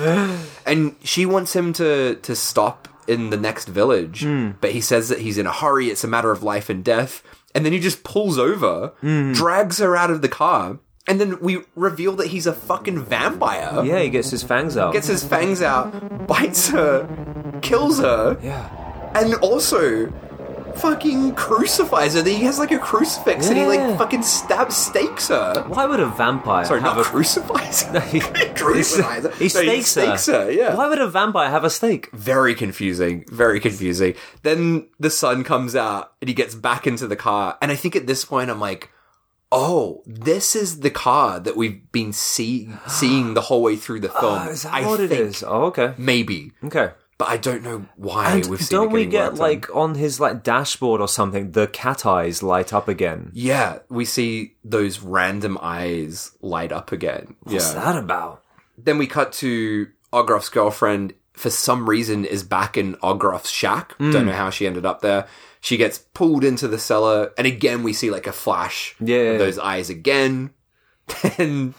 and 0.65 0.95
she 1.03 1.25
wants 1.25 1.55
him 1.55 1.71
to, 1.73 2.15
to 2.15 2.35
stop 2.35 2.87
in 3.07 3.29
the 3.29 3.37
next 3.37 3.67
village, 3.67 4.25
but 4.59 4.71
he 4.71 4.81
says 4.81 5.09
that 5.09 5.19
he's 5.19 5.37
in 5.37 5.45
a 5.45 5.51
hurry. 5.51 5.89
It's 5.89 6.03
a 6.03 6.07
matter 6.07 6.31
of 6.31 6.41
life 6.41 6.69
and 6.71 6.83
death. 6.83 7.21
And 7.53 7.63
then 7.63 7.71
he 7.71 7.79
just 7.79 8.03
pulls 8.03 8.39
over, 8.39 8.93
drags 9.33 9.77
her 9.77 9.95
out 9.95 10.09
of 10.09 10.23
the 10.23 10.27
car, 10.27 10.79
and 11.07 11.21
then 11.21 11.39
we 11.39 11.59
reveal 11.75 12.15
that 12.15 12.27
he's 12.27 12.47
a 12.47 12.53
fucking 12.53 13.05
vampire. 13.05 13.85
Yeah, 13.85 13.99
he 13.99 14.09
gets 14.09 14.31
his 14.31 14.41
fangs 14.41 14.75
out. 14.75 14.91
Gets 14.91 15.07
his 15.07 15.23
fangs 15.23 15.61
out, 15.61 16.25
bites 16.27 16.69
her, 16.69 17.07
kills 17.61 17.99
her, 17.99 18.39
yeah. 18.41 19.11
and 19.13 19.35
also 19.35 20.11
fucking 20.77 21.35
crucifies 21.35 22.13
her. 22.15 22.23
He 22.23 22.43
has 22.43 22.59
like 22.59 22.71
a 22.71 22.79
crucifix 22.79 23.47
and 23.47 23.57
he 23.57 23.65
like 23.65 23.97
fucking 23.97 24.23
stabs 24.23 24.75
stakes 24.75 25.29
her. 25.29 25.65
Why 25.67 25.85
would 25.85 25.99
a 25.99 26.07
vampire 26.07 26.65
Sorry, 26.65 26.81
have 26.81 26.95
not 26.95 27.05
a 27.05 27.09
crucifies 27.09 27.83
her. 27.83 27.99
he, 28.01 28.19
crucifies 28.19 29.23
her. 29.23 29.31
he 29.31 29.45
No, 29.45 29.47
stakes, 29.47 29.87
stakes 29.87 30.25
her. 30.27 30.51
Yeah. 30.51 30.75
Why 30.75 30.87
would 30.87 30.99
a 30.99 31.07
vampire 31.07 31.49
have 31.49 31.63
a 31.63 31.69
stake? 31.69 32.11
Very 32.11 32.55
confusing. 32.55 33.25
Very 33.29 33.59
confusing. 33.59 34.15
Then 34.43 34.87
the 34.99 35.09
sun 35.09 35.43
comes 35.43 35.75
out 35.75 36.13
and 36.21 36.27
he 36.27 36.33
gets 36.33 36.55
back 36.55 36.87
into 36.87 37.07
the 37.07 37.15
car. 37.15 37.57
And 37.61 37.71
I 37.71 37.75
think 37.75 37.95
at 37.95 38.07
this 38.07 38.25
point 38.25 38.49
I'm 38.49 38.59
like, 38.59 38.89
oh, 39.51 40.03
this 40.05 40.55
is 40.55 40.81
the 40.81 40.89
car 40.89 41.39
that 41.39 41.55
we've 41.55 41.91
been 41.91 42.13
see- 42.13 42.69
seeing 42.87 43.33
the 43.33 43.41
whole 43.41 43.61
way 43.61 43.75
through 43.75 44.01
the 44.01 44.11
ah, 44.13 44.19
film. 44.19 44.39
Oh, 44.47 44.51
is 44.51 44.63
that 44.63 44.73
I 44.73 44.85
what 44.85 44.99
it 44.99 45.09
think. 45.09 45.21
is? 45.21 45.43
Oh, 45.43 45.65
okay. 45.65 45.93
Maybe. 45.97 46.51
Okay. 46.63 46.91
But 47.17 47.29
I 47.29 47.37
don't 47.37 47.63
know 47.63 47.85
why 47.95 48.31
And 48.35 48.45
we've 48.47 48.61
seen 48.61 48.77
don't 48.79 48.91
we 48.91 49.05
get 49.05 49.23
worked 49.31 49.33
on. 49.35 49.39
like 49.39 49.75
on 49.75 49.95
his 49.95 50.19
like 50.19 50.43
dashboard 50.43 50.99
or 51.01 51.07
something? 51.07 51.51
The 51.51 51.67
cat 51.67 52.05
eyes 52.05 52.43
light 52.43 52.73
up 52.73 52.87
again. 52.87 53.31
Yeah, 53.33 53.79
we 53.89 54.03
see 54.05 54.55
those 54.63 54.99
random 54.99 55.57
eyes 55.61 56.31
light 56.41 56.71
up 56.71 56.91
again. 56.91 57.35
What's 57.43 57.73
yeah. 57.73 57.79
that 57.85 57.97
about? 57.97 58.43
Then 58.77 58.97
we 58.97 59.07
cut 59.07 59.31
to 59.33 59.87
Ogroff's 60.11 60.49
girlfriend. 60.49 61.13
For 61.33 61.49
some 61.49 61.89
reason, 61.89 62.23
is 62.23 62.43
back 62.43 62.77
in 62.77 62.95
Ogroff's 62.95 63.49
shack. 63.49 63.93
Hmm. 63.97 64.11
Don't 64.11 64.25
know 64.25 64.31
how 64.31 64.49
she 64.49 64.65
ended 64.65 64.85
up 64.85 65.01
there. 65.01 65.27
She 65.59 65.75
gets 65.75 65.97
pulled 65.97 66.43
into 66.45 66.67
the 66.67 66.77
cellar, 66.79 67.31
and 67.37 67.45
again 67.45 67.83
we 67.83 67.91
see 67.91 68.09
like 68.11 68.25
a 68.27 68.31
flash 68.31 68.95
Yeah. 69.01 69.31
of 69.33 69.39
those 69.39 69.57
eyes 69.59 69.89
again. 69.89 70.51
Then 71.37 71.73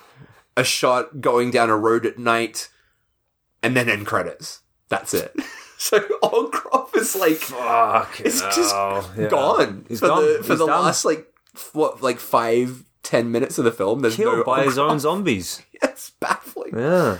a 0.56 0.64
shot 0.64 1.20
going 1.20 1.50
down 1.50 1.68
a 1.70 1.76
road 1.76 2.04
at 2.06 2.18
night, 2.18 2.68
and 3.62 3.76
then 3.76 3.88
end 3.88 4.06
credits. 4.06 4.60
That's 4.88 5.14
it. 5.14 5.34
so 5.78 5.98
Ogroff 6.22 6.96
is 6.96 7.16
like 7.16 7.36
Fuck. 7.36 8.20
it's 8.20 8.40
just 8.40 8.74
yeah. 9.16 9.28
gone 9.28 9.84
He's 9.88 10.00
for 10.00 10.08
gone. 10.08 10.22
the 10.22 10.32
for 10.42 10.52
He's 10.52 10.58
the 10.58 10.66
done. 10.66 10.84
last 10.84 11.04
like 11.04 11.26
what 11.72 12.02
like 12.02 12.18
five 12.20 12.84
ten 13.02 13.30
minutes 13.30 13.58
of 13.58 13.64
the 13.64 13.72
film. 13.72 14.00
There's 14.00 14.16
Killed 14.16 14.38
no 14.38 14.44
by 14.44 14.64
his 14.64 14.76
Ogroff. 14.76 14.90
own 14.90 14.98
zombies. 15.00 15.62
It's 15.82 16.10
baffling. 16.10 16.76
Yeah. 16.78 17.18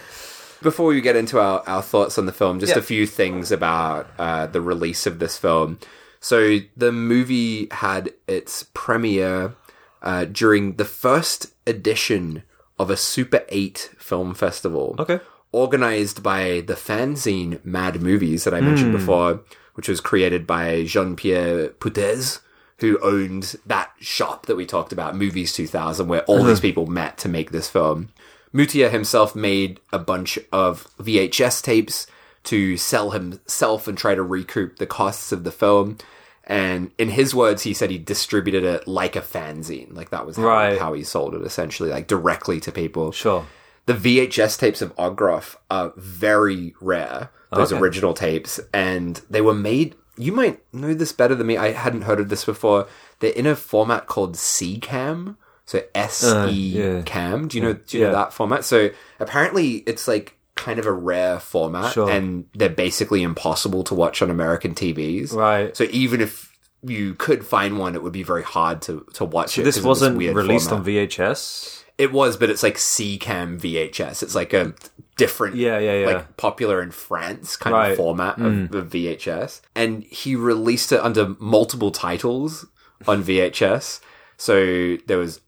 Before 0.63 0.87
we 0.87 1.01
get 1.01 1.17
into 1.17 1.39
our, 1.39 1.63
our 1.69 1.83
thoughts 1.83 2.19
on 2.19 2.27
the 2.27 2.33
film, 2.33 2.59
just 2.61 2.73
Yeah. 2.73 2.79
a 2.79 2.83
few 2.83 3.07
things 3.07 3.53
about 3.53 4.09
uh, 4.19 4.47
the 4.47 4.61
release 4.63 5.07
of 5.07 5.19
this 5.19 5.37
film. 5.37 5.79
So 6.21 6.59
the 6.77 6.91
movie 6.93 7.69
had 7.71 8.15
its 8.27 8.65
premiere 8.75 9.55
uh, 10.03 10.25
during 10.25 10.77
the 10.77 10.85
first 10.87 11.49
edition 11.67 12.43
of 12.79 12.91
a 12.91 12.97
Super 12.97 13.45
8 13.51 13.91
film 13.99 14.35
festival. 14.35 14.97
Okay. 14.99 15.21
Organized 15.53 16.23
by 16.23 16.63
the 16.67 16.75
fanzine 16.75 17.65
Mad 17.65 18.03
Movies 18.03 18.45
that 18.45 18.55
I 18.55 18.61
mentioned 18.61 18.91
Hmm. 18.93 18.97
before, 18.99 19.41
which 19.75 19.89
was 19.89 20.01
created 20.01 20.47
by 20.47 20.85
Jean-Pierre 20.85 21.69
Putters, 21.69 22.41
who 22.81 22.99
owned 23.03 23.57
that 23.65 23.91
shop 24.01 24.47
that 24.47 24.57
we 24.57 24.67
talked 24.67 24.93
about, 24.93 25.17
Movies 25.17 25.53
2000, 25.53 26.09
where 26.09 26.23
all 26.23 26.41
Uh-huh. 26.41 26.49
these 26.49 26.61
people 26.61 26.87
met 26.87 27.17
to 27.19 27.29
make 27.29 27.51
this 27.53 27.69
film. 27.69 28.09
Moutier 28.53 28.91
himself 28.91 29.35
made 29.35 29.81
a 29.93 29.99
bunch 29.99 30.39
of 30.53 30.89
VHS 31.01 31.63
tapes 31.63 32.07
to 32.45 32.77
sell 32.77 33.11
himself 33.11 33.89
and 33.89 33.97
try 33.97 34.15
to 34.15 34.23
recoup 34.23 34.77
the 34.79 34.87
costs 34.87 35.33
of 35.33 35.45
the 35.45 35.51
film. 35.53 35.97
And 36.45 36.91
in 36.97 37.11
his 37.11 37.35
words, 37.35 37.63
he 37.63 37.75
said 37.75 37.91
he 37.91 37.99
distributed 37.99 38.63
it 38.63 38.87
like 38.87 39.17
a 39.17 39.21
fanzine. 39.21 39.95
Like 39.97 40.11
that 40.11 40.27
was 40.27 40.37
how, 40.37 40.43
Right. 40.45 40.79
how 40.79 40.93
he 40.93 41.03
sold 41.03 41.35
it 41.35 41.43
essentially, 41.43 41.91
like 41.91 42.07
directly 42.07 42.61
to 42.61 42.71
people. 42.71 43.11
Sure. 43.11 43.47
The 43.87 43.95
VHS 43.95 44.59
tapes 44.59 44.83
of 44.83 44.95
Ogroff 44.97 45.57
are 45.71 45.93
very 45.97 46.75
rare, 46.81 47.31
those 47.53 47.73
Okay. 47.73 47.81
original 47.81 48.15
tapes, 48.15 48.59
and 48.75 49.21
they 49.31 49.41
were 49.41 49.55
made. 49.55 49.95
You 50.19 50.33
might 50.33 50.61
know 50.75 50.93
this 50.95 51.13
better 51.13 51.35
than 51.35 51.47
me. 51.47 51.57
I 51.57 51.73
hadn't 51.73 52.03
heard 52.03 52.19
of 52.21 52.29
this 52.29 52.45
before. 52.45 52.87
They're 53.21 53.31
in 53.33 53.47
a 53.47 53.55
format 53.57 54.07
called 54.07 54.35
SECAM. 54.37 55.37
So 55.67 55.83
S 55.95 56.23
E 56.25 56.27
Uh, 56.29 56.47
yeah. 56.47 57.03
Cam. 57.03 57.49
Do 57.49 57.59
you 57.59 57.65
know 57.65 57.73
do 57.75 57.99
you 57.99 58.05
know 58.05 58.13
that 58.13 58.33
format? 58.33 58.65
So 58.65 58.91
apparently 59.19 59.77
it's 59.87 60.07
like 60.07 60.37
kind 60.55 60.79
of 60.79 60.87
a 60.87 60.93
rare 60.93 61.39
format 61.41 61.93
Sure. 61.93 62.09
and 62.11 62.47
they're 62.55 62.69
basically 62.69 63.23
impossible 63.23 63.83
to 63.85 63.95
watch 63.95 64.23
on 64.23 64.31
American 64.31 64.75
TVs. 64.75 65.33
Right. 65.33 65.77
So 65.77 65.85
even 65.91 66.21
if 66.21 66.57
you 66.83 67.15
could 67.15 67.45
find 67.45 67.79
one, 67.79 67.95
it 67.95 68.03
would 68.03 68.13
be 68.13 68.23
very 68.23 68.43
hard 68.45 68.81
to, 68.83 69.05
to 69.15 69.25
watch 69.25 69.59
it. 69.59 69.65
This 69.65 69.83
wasn't 69.83 70.17
weird 70.17 70.37
released 70.37 70.69
format. 70.71 70.87
on 70.87 70.93
VHS. 70.95 71.83
It 71.99 72.13
was, 72.13 72.37
but 72.37 72.51
it's 72.51 72.63
like 72.63 72.77
SECAM 72.77 73.59
VHS. 73.59 74.23
It's 74.23 74.35
like 74.35 74.53
a 74.53 74.75
different, 75.17 75.57
Yeah, 75.57 75.79
yeah, 75.79 76.01
yeah. 76.01 76.07
like 76.07 76.37
popular 76.37 76.83
in 76.83 76.91
France 76.91 77.57
kind 77.57 77.75
Right. 77.75 77.89
Mm. 77.89 77.91
of 77.93 77.97
format 77.97 78.39
of, 78.39 78.75
of 78.75 78.91
VHS. 78.91 79.63
And 79.75 80.03
he 80.05 80.37
released 80.37 80.93
it 80.93 81.01
under 81.01 81.35
multiple 81.39 81.91
titles 81.91 82.67
on 83.09 83.23
VHS. 83.23 84.01
So 84.37 84.97
there 85.07 85.17
was 85.19 85.41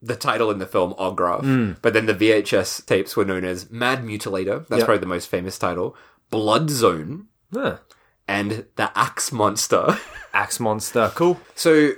the 0.00 0.16
title 0.16 0.50
in 0.50 0.58
the 0.58 0.66
film 0.66 0.94
Ogroff, 0.94 1.42
Mm. 1.42 1.76
but 1.82 1.92
then 1.92 2.06
the 2.06 2.14
VHS 2.14 2.86
tapes 2.86 3.14
were 3.14 3.26
known 3.26 3.44
as 3.44 3.70
Mad 3.70 4.02
Mutilator. 4.02 4.66
That's 4.68 4.78
Yep. 4.80 4.86
probably 4.86 5.00
the 5.00 5.06
most 5.06 5.28
famous 5.28 5.58
title. 5.58 5.94
Blood 6.30 6.70
Zone 6.70 7.26
and 8.26 8.64
The 8.76 8.90
Axe 8.96 9.32
Monster. 9.32 9.98
Axe 10.32 10.60
Monster. 10.60 11.12
Cool. 11.14 11.38
So 11.54 11.92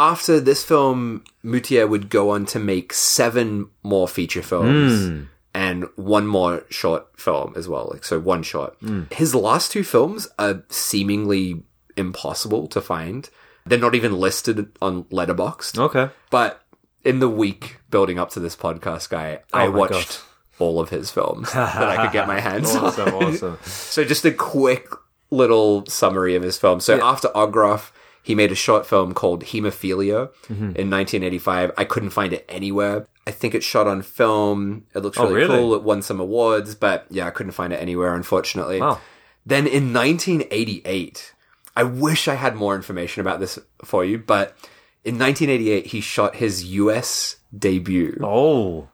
after 0.00 0.40
this 0.40 0.64
film, 0.64 1.22
Moutier 1.42 1.86
would 1.86 2.08
go 2.08 2.30
on 2.30 2.46
to 2.46 2.58
make 2.58 2.94
seven 2.94 3.68
more 3.82 4.08
feature 4.08 4.40
films 4.40 5.06
hmm. 5.06 5.22
and 5.52 5.84
one 5.94 6.26
more 6.26 6.64
short 6.70 7.20
film 7.20 7.52
as 7.54 7.68
well. 7.68 7.90
Like 7.92 8.04
so, 8.04 8.18
one 8.18 8.42
short. 8.42 8.74
Hmm. 8.80 9.02
His 9.12 9.34
last 9.34 9.70
two 9.70 9.84
films 9.84 10.26
are 10.38 10.64
seemingly 10.70 11.62
impossible 11.98 12.66
to 12.68 12.80
find. 12.80 13.28
They're 13.66 13.78
not 13.78 13.94
even 13.94 14.18
listed 14.18 14.72
on 14.80 15.04
Letterboxd. 15.04 15.78
Okay. 15.78 16.08
But 16.30 16.62
in 17.04 17.18
the 17.18 17.28
week 17.28 17.76
building 17.90 18.18
up 18.18 18.30
to 18.30 18.40
this 18.40 18.56
podcast, 18.56 19.10
guy, 19.10 19.40
oh 19.52 19.58
I 19.58 19.66
Oh 19.66 19.72
my 19.72 19.78
watched 19.80 20.22
all 20.58 20.80
of 20.80 20.88
his 20.88 21.10
films 21.10 21.52
that 21.54 21.88
I 21.88 22.02
could 22.02 22.12
get 22.12 22.26
my 22.26 22.40
hands 22.40 22.74
on. 22.74 22.86
Awesome. 22.86 23.14
Awesome. 23.14 23.58
So 23.64 24.02
just 24.02 24.24
a 24.24 24.32
quick 24.32 24.88
little 25.30 25.84
summary 25.84 26.36
of 26.36 26.42
his 26.42 26.56
film. 26.56 26.80
So 26.80 26.98
after 27.02 27.28
Ogroff, 27.28 27.90
he 28.22 28.34
made 28.34 28.52
a 28.52 28.54
short 28.56 28.86
film 28.86 29.14
called 29.14 29.44
Hemophilia 29.44 30.28
Mm-hmm. 30.48 30.76
in 30.76 30.90
1985. 30.90 31.72
I 31.76 31.84
couldn't 31.84 32.10
find 32.10 32.32
it 32.32 32.44
anywhere. 32.48 33.06
I 33.26 33.30
think 33.32 33.54
it's 33.54 33.66
shot 33.66 33.86
on 33.86 34.02
film. 34.02 34.86
It 34.94 35.00
looks 35.00 35.18
Oh, 35.18 35.24
really, 35.24 35.36
really? 35.46 35.58
cool. 35.58 35.74
It 35.74 35.82
won 35.82 36.02
some 36.02 36.20
awards, 36.20 36.74
but 36.74 37.06
yeah, 37.10 37.26
I 37.26 37.30
couldn't 37.30 37.52
find 37.52 37.72
it 37.72 37.80
anywhere, 37.80 38.14
unfortunately. 38.14 38.80
Wow. 38.80 39.00
Then 39.46 39.66
in 39.66 39.92
1988, 39.94 41.32
I 41.76 41.82
wish 41.84 42.28
I 42.28 42.34
had 42.34 42.56
more 42.56 42.74
information 42.74 43.20
about 43.20 43.40
this 43.40 43.58
for 43.84 44.04
you, 44.04 44.18
but 44.18 44.56
in 45.04 45.18
1988, 45.18 45.86
he 45.86 46.00
shot 46.00 46.36
his 46.36 46.64
US 46.64 47.36
debut 47.56 48.18
Oh. 48.22 48.88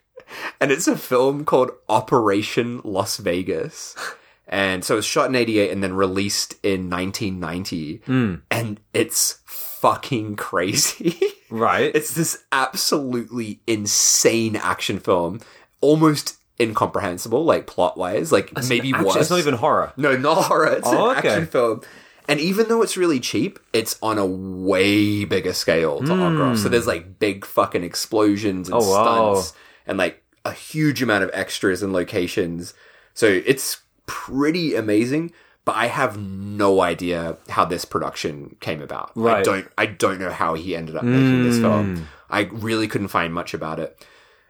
and 0.60 0.72
it's 0.72 0.88
a 0.88 0.96
film 0.96 1.44
called 1.44 1.70
Operation 1.88 2.80
Las 2.84 3.18
Vegas. 3.18 3.94
And 4.46 4.84
so 4.84 4.94
it 4.94 4.96
was 4.96 5.06
shot 5.06 5.28
in 5.28 5.34
88 5.34 5.70
and 5.70 5.82
then 5.82 5.94
released 5.94 6.54
in 6.62 6.90
1990. 6.90 7.96
Hmm. 8.06 8.34
And 8.50 8.78
it's 8.92 9.40
fucking 9.46 10.36
crazy. 10.36 11.18
Right. 11.50 11.94
it's 11.94 12.14
this 12.14 12.42
absolutely 12.50 13.60
insane 13.68 14.56
action 14.56 14.98
film, 14.98 15.40
almost 15.80 16.36
incomprehensible, 16.60 17.44
like 17.44 17.68
plot 17.68 17.96
wise, 17.96 18.32
like 18.32 18.52
maybe 18.68 18.88
Actually, 18.92 19.04
worse. 19.06 19.16
It's 19.16 19.30
not 19.30 19.38
even 19.38 19.54
horror. 19.54 19.92
No, 19.96 20.16
not 20.16 20.44
horror. 20.46 20.66
It's 20.66 20.88
Oh, 20.88 21.10
an 21.10 21.18
okay. 21.18 21.28
action 21.28 21.46
film. 21.46 21.82
And 22.28 22.40
even 22.40 22.66
though 22.68 22.82
it's 22.82 22.96
really 22.96 23.20
cheap, 23.20 23.60
it's 23.72 23.96
on 24.02 24.18
a 24.18 24.26
way 24.26 25.24
bigger 25.24 25.52
scale 25.52 26.00
to 26.00 26.06
Ogroff. 26.12 26.58
So 26.58 26.68
there's 26.68 26.88
like 26.88 27.20
big 27.20 27.44
fucking 27.44 27.84
explosions 27.84 28.68
and 28.68 28.76
Hmm. 28.82 28.88
Oh, 28.88 28.90
wow. 28.90 29.34
stunts 29.34 29.52
and 29.86 29.96
like 29.96 30.24
a 30.44 30.50
huge 30.52 31.02
amount 31.02 31.22
of 31.22 31.30
extras 31.34 31.84
and 31.84 31.92
locations. 31.92 32.74
So 33.12 33.26
it's 33.28 33.76
pretty 34.06 34.74
amazing, 34.74 35.32
but 35.64 35.74
I 35.76 35.86
have 35.86 36.18
no 36.18 36.80
idea 36.80 37.36
how 37.48 37.64
this 37.64 37.84
production 37.84 38.56
came 38.60 38.82
about. 38.82 39.12
I 39.16 39.20
Right. 39.20 39.36
Hmm. 39.38 39.42
don't 39.52 39.68
I 39.78 39.86
don't 39.86 40.18
know 40.18 40.30
how 40.30 40.54
he 40.54 40.76
ended 40.76 40.96
up 40.96 41.04
making 41.04 41.44
this 41.44 41.58
film. 41.58 42.06
I 42.30 42.48
really 42.52 42.88
couldn't 42.88 43.08
find 43.08 43.32
much 43.32 43.54
about 43.54 43.78
it. 43.78 44.04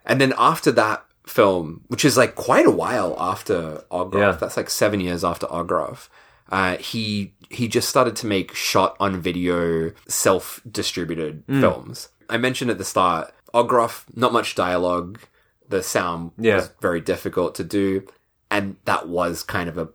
And 0.06 0.20
then 0.20 0.34
after 0.38 0.70
that 0.72 1.04
film, 1.26 1.82
which 1.88 2.04
is 2.04 2.16
like 2.16 2.34
quite 2.34 2.66
a 2.66 2.70
while 2.70 3.16
after 3.18 3.82
Ogroff, 3.90 4.14
Yeah. 4.20 4.32
that's 4.32 4.56
like 4.56 4.68
seven 4.70 5.00
years 5.00 5.24
after 5.24 5.46
Ogroff, 5.46 6.08
uh, 6.50 6.76
he 6.76 7.32
he 7.50 7.68
just 7.68 7.88
started 7.88 8.16
to 8.16 8.26
make 8.26 8.54
shot 8.54 8.96
on 8.98 9.20
video 9.20 9.92
self 10.08 10.60
distributed 10.70 11.44
Hmm. 11.48 11.60
films. 11.60 12.08
I 12.28 12.36
mentioned 12.38 12.70
at 12.70 12.78
the 12.78 12.84
start, 12.84 13.32
Ogroff, 13.54 14.04
not 14.16 14.32
much 14.32 14.54
dialogue. 14.56 15.20
The 15.68 15.82
sound 15.82 16.32
Yeah. 16.38 16.56
was 16.56 16.70
very 16.80 17.00
difficult 17.00 17.54
to 17.56 17.64
do, 17.64 18.02
and 18.50 18.76
that 18.84 19.08
was 19.08 19.42
kind 19.42 19.68
of 19.68 19.78
a 19.78 19.88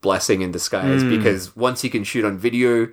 blessing 0.00 0.42
in 0.42 0.50
disguise 0.52 1.02
Hmm. 1.02 1.10
because 1.10 1.54
once 1.56 1.82
he 1.82 1.88
can 1.90 2.04
shoot 2.04 2.24
on 2.24 2.36
video, 2.38 2.88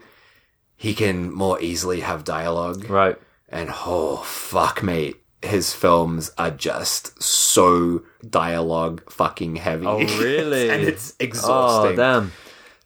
he 0.75 0.93
can 0.93 1.31
more 1.33 1.59
easily 1.61 2.01
have 2.01 2.23
dialogue. 2.23 2.89
Right. 2.89 3.17
And 3.49 3.69
oh 3.85 4.17
fuck, 4.17 4.83
mate, 4.83 5.17
his 5.41 5.73
films 5.73 6.31
are 6.37 6.51
just 6.51 7.21
so 7.21 8.03
dialogue 8.29 9.09
fucking 9.11 9.55
heavy. 9.57 9.85
Oh, 9.85 9.97
really? 10.21 10.69
and 10.69 10.83
it's 10.83 11.15
exhausting. 11.19 11.51
Oh, 11.55 11.91
exhausting. 11.91 11.95
damn. 11.97 12.31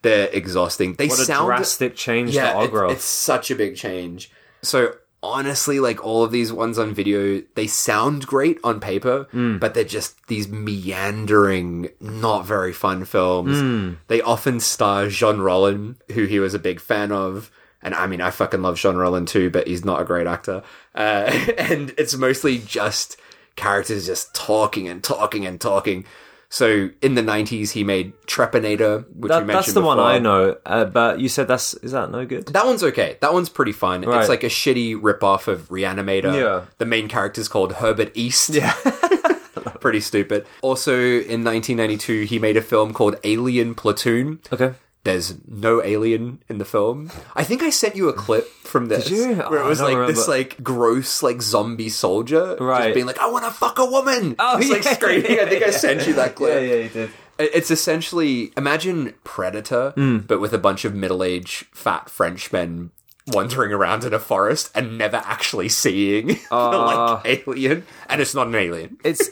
They're 0.02 0.28
exhausting. 0.32 0.94
They 0.94 1.08
What 1.08 1.18
a 1.18 1.24
sound 1.24 1.46
drastic 1.46 1.96
change 1.96 2.34
yeah, 2.34 2.52
to 2.66 2.84
it- 2.86 2.92
it's 2.92 3.04
such 3.04 3.50
a 3.50 3.54
big 3.54 3.76
change. 3.76 4.30
So 4.62 4.94
honestly, 5.24 5.80
like 5.80 6.04
all 6.04 6.22
of 6.22 6.30
these 6.30 6.52
ones 6.52 6.78
on 6.78 6.92
video, 6.94 7.42
they 7.54 7.66
sound 7.66 8.26
great 8.26 8.58
on 8.62 8.78
paper, 8.80 9.26
Hmm. 9.32 9.58
but 9.58 9.74
they're 9.74 9.84
just 9.84 10.26
these 10.28 10.46
meandering, 10.48 11.88
not 12.00 12.44
very 12.46 12.72
fun 12.72 13.04
films. 13.04 13.58
Hmm. 13.60 13.92
They 14.08 14.20
often 14.20 14.60
star 14.60 15.08
Jean 15.08 15.38
Rollin, 15.38 15.96
who 16.12 16.24
he 16.24 16.38
was 16.38 16.54
a 16.54 16.58
big 16.58 16.80
fan 16.80 17.12
of. 17.12 17.50
And 17.82 17.94
I 17.94 18.06
mean, 18.06 18.20
I 18.20 18.30
fucking 18.30 18.62
love 18.62 18.76
Jean 18.78 18.96
Rollin 18.96 19.26
too, 19.26 19.50
but 19.50 19.66
he's 19.66 19.84
not 19.84 20.00
a 20.00 20.04
great 20.04 20.26
actor. 20.26 20.62
Uh, 20.94 21.30
and 21.58 21.92
it's 21.98 22.16
mostly 22.16 22.58
just 22.58 23.16
characters 23.56 24.06
just 24.06 24.34
talking 24.34 24.88
and 24.88 25.02
talking 25.02 25.46
and 25.46 25.60
talking. 25.60 26.04
So 26.54 26.88
in 27.02 27.16
the 27.16 27.20
90s, 27.20 27.72
he 27.72 27.82
made 27.82 28.12
Trepanator, 28.28 29.04
which 29.08 29.22
you 29.22 29.28
That, 29.28 29.44
mentioned 29.44 29.48
that's 29.48 29.72
the 29.72 29.80
one. 29.80 29.98
I 29.98 30.20
know. 30.20 30.56
Uh, 30.64 30.84
but 30.84 31.18
you 31.18 31.28
said 31.28 31.48
that's 31.48 31.74
is 31.74 31.90
that 31.90 32.12
no 32.12 32.24
good? 32.24 32.46
That 32.46 32.64
one's 32.64 32.84
okay. 32.84 33.18
That 33.22 33.32
one's 33.32 33.48
pretty 33.48 33.72
fun. 33.72 34.02
Right. 34.02 34.20
It's 34.20 34.28
like 34.28 34.44
a 34.44 34.48
shitty 34.48 34.96
rip-off 35.02 35.48
of 35.48 35.68
Reanimator. 35.68 36.32
Yeah. 36.32 36.66
The 36.78 36.86
main 36.86 37.08
character's 37.08 37.48
called 37.48 37.72
Herbert 37.72 38.12
East. 38.14 38.50
Yeah. 38.50 38.72
pretty 39.80 39.98
stupid. 39.98 40.46
Also, 40.62 40.94
in 40.94 41.42
1992, 41.42 42.22
he 42.22 42.38
made 42.38 42.56
a 42.56 42.62
film 42.62 42.92
called 42.92 43.16
Alien 43.24 43.74
Platoon. 43.74 44.38
Okay. 44.52 44.74
There's 45.04 45.34
no 45.46 45.82
alien 45.82 46.42
in 46.48 46.58
the 46.58 46.64
film. 46.64 47.10
I 47.36 47.44
think 47.44 47.62
I 47.62 47.70
sent 47.70 47.94
you 47.94 48.08
a 48.08 48.12
clip 48.14 48.48
from 48.64 48.86
this 48.86 49.10
you? 49.10 49.34
where 49.34 49.60
Oh, 49.60 49.66
it 49.66 49.68
was 49.68 49.80
I 49.80 49.84
like 49.84 49.94
don't 49.94 50.06
this 50.06 50.26
like 50.26 50.62
gross 50.62 51.22
like 51.22 51.42
zombie 51.42 51.90
soldier 51.90 52.56
Right. 52.58 52.84
just 52.84 52.94
being 52.94 53.06
like 53.06 53.18
I 53.18 53.30
want 53.30 53.44
to 53.44 53.50
fuck 53.50 53.78
a 53.78 53.84
woman. 53.84 54.34
Oh, 54.38 54.58
Just, 54.58 54.72
like 54.72 54.84
yeah, 54.84 54.94
screaming. 54.94 55.38
I 55.40 55.44
think 55.46 55.62
I 55.62 55.70
sent 55.70 56.06
you 56.06 56.14
that 56.14 56.34
clip. 56.36 56.54
Yeah, 56.54 56.60
yeah, 56.74 56.82
you 56.84 56.88
did. 56.88 57.10
It's 57.38 57.70
essentially 57.70 58.52
imagine 58.56 59.12
Predator, 59.24 59.90
Hmm. 59.94 60.18
but 60.18 60.40
with 60.40 60.52
a 60.54 60.58
bunch 60.58 60.84
of 60.84 60.94
middle-aged 60.94 61.66
fat 61.72 62.08
Frenchmen 62.08 62.90
wandering 63.26 63.72
around 63.72 64.04
in 64.04 64.12
a 64.14 64.18
forest 64.18 64.70
and 64.74 64.96
never 64.98 65.16
actually 65.18 65.68
seeing 65.68 66.26
the 66.28 66.38
Ah. 66.50 67.20
like 67.24 67.46
alien, 67.46 67.84
and 68.08 68.20
it's 68.22 68.34
not 68.34 68.46
an 68.46 68.54
alien. 68.54 68.96
It's 69.04 69.28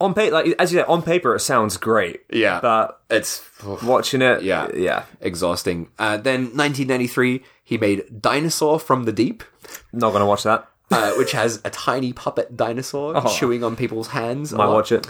on 0.00 0.14
paper, 0.14 0.32
like 0.34 0.54
as 0.58 0.72
you 0.72 0.78
said, 0.78 0.86
on 0.86 1.02
paper 1.02 1.34
it 1.34 1.40
sounds 1.40 1.76
great. 1.76 2.22
Yeah, 2.30 2.60
But 2.60 3.00
it's 3.10 3.42
watching 3.82 4.22
it, 4.22 4.42
Yeah. 4.42 4.68
yeah, 4.74 5.04
exhausting. 5.20 5.88
Uh, 5.98 6.16
then 6.16 6.44
1993, 6.56 7.42
he 7.62 7.76
made 7.78 8.04
Dinosaur 8.20 8.80
from 8.80 9.04
the 9.04 9.12
Deep, 9.12 9.44
not 9.92 10.12
gonna 10.12 10.26
watch 10.26 10.42
that. 10.44 10.66
uh, 10.90 11.12
which 11.12 11.32
has 11.32 11.60
a 11.64 11.70
tiny 11.70 12.12
puppet 12.12 12.56
dinosaur 12.56 13.12
Oh. 13.16 13.28
chewing 13.38 13.62
on 13.62 13.76
people's 13.76 14.08
hands. 14.08 14.52
Might 14.52 14.66
watch 14.66 14.90
it. 14.90 15.06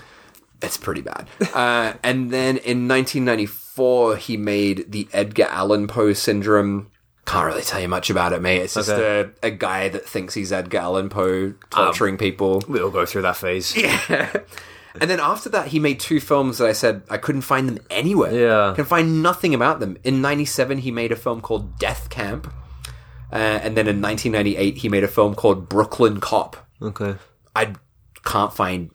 It's 0.60 0.76
pretty 0.76 1.00
bad. 1.00 1.26
Uh, 1.54 1.94
and 2.02 2.30
then 2.30 2.58
in 2.58 2.86
1994, 2.86 4.16
he 4.16 4.36
made 4.36 4.92
the 4.92 5.08
Edgar 5.12 5.46
Allan 5.48 5.86
Poe 5.86 6.12
syndrome. 6.12 6.88
Can't 7.24 7.46
really 7.46 7.62
tell 7.62 7.80
you 7.80 7.88
much 7.88 8.10
about 8.10 8.32
it, 8.34 8.42
mate. 8.42 8.58
It's 8.62 8.74
just 8.74 8.90
Okay. 8.90 9.30
a, 9.42 9.46
a 9.46 9.50
guy 9.50 9.88
that 9.88 10.06
thinks 10.06 10.34
he's 10.34 10.52
Edgar 10.52 10.78
Allan 10.78 11.08
Poe 11.08 11.54
torturing 11.70 12.18
people. 12.18 12.62
We 12.68 12.80
all 12.82 12.90
go 12.90 13.06
through 13.06 13.22
that 13.22 13.36
phase. 13.36 13.74
Yeah. 13.76 14.28
And 15.00 15.10
then 15.10 15.20
after 15.20 15.48
that, 15.50 15.68
he 15.68 15.78
made 15.78 16.00
two 16.00 16.20
films 16.20 16.58
that 16.58 16.66
I 16.68 16.72
said 16.72 17.02
I 17.10 17.16
couldn't 17.18 17.42
find 17.42 17.68
them 17.68 17.78
anywhere. 17.90 18.32
Yeah. 18.32 18.72
Can 18.74 18.84
find 18.84 19.22
nothing 19.22 19.54
about 19.54 19.78
them. 19.80 19.96
In 20.04 20.20
97, 20.20 20.78
he 20.78 20.90
made 20.90 21.12
a 21.12 21.16
film 21.16 21.40
called 21.40 21.78
Death 21.78 22.08
Camp. 22.10 22.52
Uh, 23.32 23.36
and 23.36 23.76
then 23.76 23.86
in 23.86 24.00
1998, 24.02 24.78
he 24.78 24.88
made 24.88 25.04
a 25.04 25.08
film 25.08 25.34
called 25.36 25.68
Brooklyn 25.68 26.18
Cop. 26.20 26.56
Okay. 26.82 27.14
I 27.54 27.74
can't 28.24 28.52
find 28.52 28.90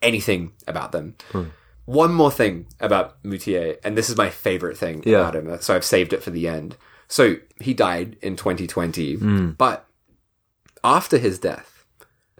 anything 0.00 0.52
about 0.66 0.92
them. 0.92 1.16
Hmm. 1.32 1.44
One 1.84 2.14
more 2.14 2.30
thing 2.30 2.66
about 2.80 3.22
Moutier, 3.22 3.76
and 3.84 3.96
this 3.98 4.08
is 4.08 4.16
my 4.16 4.30
favorite 4.30 4.78
thing 4.78 5.02
Yeah. 5.04 5.18
about 5.28 5.36
him, 5.36 5.58
so 5.60 5.74
I've 5.74 5.84
saved 5.84 6.14
it 6.14 6.22
for 6.22 6.30
the 6.30 6.48
end. 6.48 6.76
So 7.08 7.36
he 7.60 7.74
died 7.74 8.16
in 8.22 8.36
2020, 8.36 9.16
Hmm. 9.16 9.50
but 9.50 9.86
after 10.82 11.18
his 11.18 11.38
death, 11.38 11.73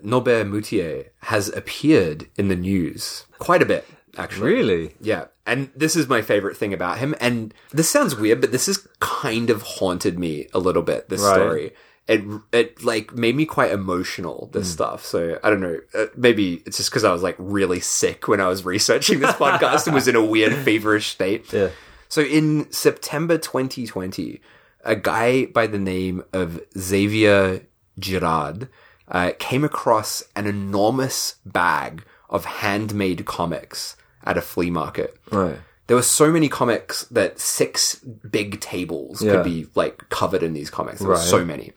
Norbert 0.05 0.47
Moutier 0.47 1.07
has 1.23 1.49
appeared 1.49 2.29
in 2.37 2.49
the 2.49 2.57
news 2.57 3.27
quite 3.39 3.63
a 3.63 3.67
bit, 3.67 3.87
actually. 4.17 4.53
Really? 4.53 4.95
Yeah. 5.01 5.27
And 5.47 5.71
this 5.75 5.97
is 5.97 6.09
my 6.09 6.23
favorite 6.23 6.57
thing 6.57 6.73
about 6.73 6.99
him. 6.99 7.15
And 7.21 7.53
this 7.73 7.91
sounds 7.91 8.15
weird, 8.17 8.41
but 8.41 8.53
this 8.53 8.67
has 8.67 8.87
kind 9.01 9.51
of 9.51 9.63
haunted 9.63 10.19
me 10.19 10.49
a 10.55 10.59
little 10.59 10.83
bit, 10.83 11.09
this 11.09 11.21
Right. 11.23 11.35
story. 11.35 11.73
It, 12.07 12.23
it 12.53 12.85
like 12.85 13.15
made 13.15 13.35
me 13.35 13.47
quite 13.47 13.73
emotional, 13.73 14.51
this 14.53 14.71
stuff. 14.71 15.07
So 15.07 15.39
I 15.43 15.49
don't 15.49 15.61
know. 15.63 15.81
Uh, 15.95 16.07
maybe 16.15 16.63
it's 16.67 16.77
just 16.77 16.91
because 16.91 17.03
I 17.05 17.11
was 17.13 17.23
like 17.23 17.37
really 17.39 17.81
sick 17.81 18.29
when 18.29 18.43
I 18.43 18.49
was 18.49 18.63
researching 18.65 19.21
this 19.21 19.35
podcast 19.37 19.87
and 19.87 19.95
was 19.95 20.07
in 20.07 20.15
a 20.15 20.23
weird 20.25 20.55
feverish 20.67 21.09
state. 21.09 21.51
Yeah. 21.51 21.71
So 22.11 22.21
in 22.21 22.71
September 22.71 23.39
2020, 23.39 24.41
a 24.85 24.97
guy 24.97 25.47
by 25.47 25.67
the 25.67 25.79
name 25.79 26.23
of 26.35 26.61
Xavier 26.79 27.67
Girard 27.99 28.69
uh, 29.09 29.33
came 29.39 29.65
across 29.65 30.23
an 30.35 30.47
enormous 30.47 31.37
bag 31.45 32.05
of 32.31 32.45
handmade 32.45 33.25
comics 33.27 33.97
at 34.25 34.39
a 34.39 34.41
flea 34.41 34.71
market. 34.71 35.17
Right. 35.31 35.59
There 35.87 35.97
were 35.97 36.03
so 36.03 36.31
many 36.33 36.49
comics 36.49 37.03
that 37.11 37.39
six 37.39 37.97
big 37.97 38.61
tables 38.61 39.23
Yeah. 39.23 39.33
could 39.33 39.45
be 39.45 39.67
like 39.75 40.09
covered 40.09 40.43
in 40.43 40.55
these 40.55 40.71
comics. 40.71 41.01
There 41.01 41.09
were 41.09 41.17
so 41.17 41.45
many. 41.45 41.73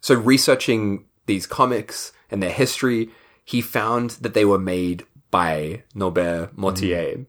So 0.00 0.14
researching 0.14 1.04
these 1.26 1.46
comics 1.46 2.12
and 2.30 2.40
their 2.42 2.52
history, 2.52 3.10
he 3.44 3.60
found 3.60 4.10
that 4.22 4.34
they 4.34 4.44
were 4.44 4.58
made 4.58 5.04
by 5.30 5.82
Norbert 5.94 6.56
Moutier 6.56 7.26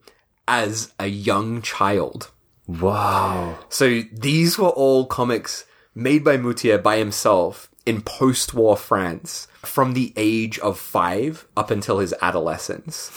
as 0.48 0.94
a 1.00 1.08
young 1.08 1.62
child. 1.64 2.30
Wow. 2.68 3.58
So 3.70 4.04
these 4.14 4.60
were 4.60 4.70
all 4.70 5.08
comics 5.08 5.66
made 5.96 6.24
by 6.24 6.38
Moutier 6.38 6.78
by 6.78 6.98
himself 6.98 7.69
in 7.90 8.04
post-war 8.04 8.78
France 8.78 9.48
from 9.64 9.94
the 9.94 10.14
age 10.16 10.60
of 10.60 10.78
five 10.78 11.48
up 11.58 11.72
until 11.72 11.98
his 11.98 12.14
adolescence. 12.22 13.10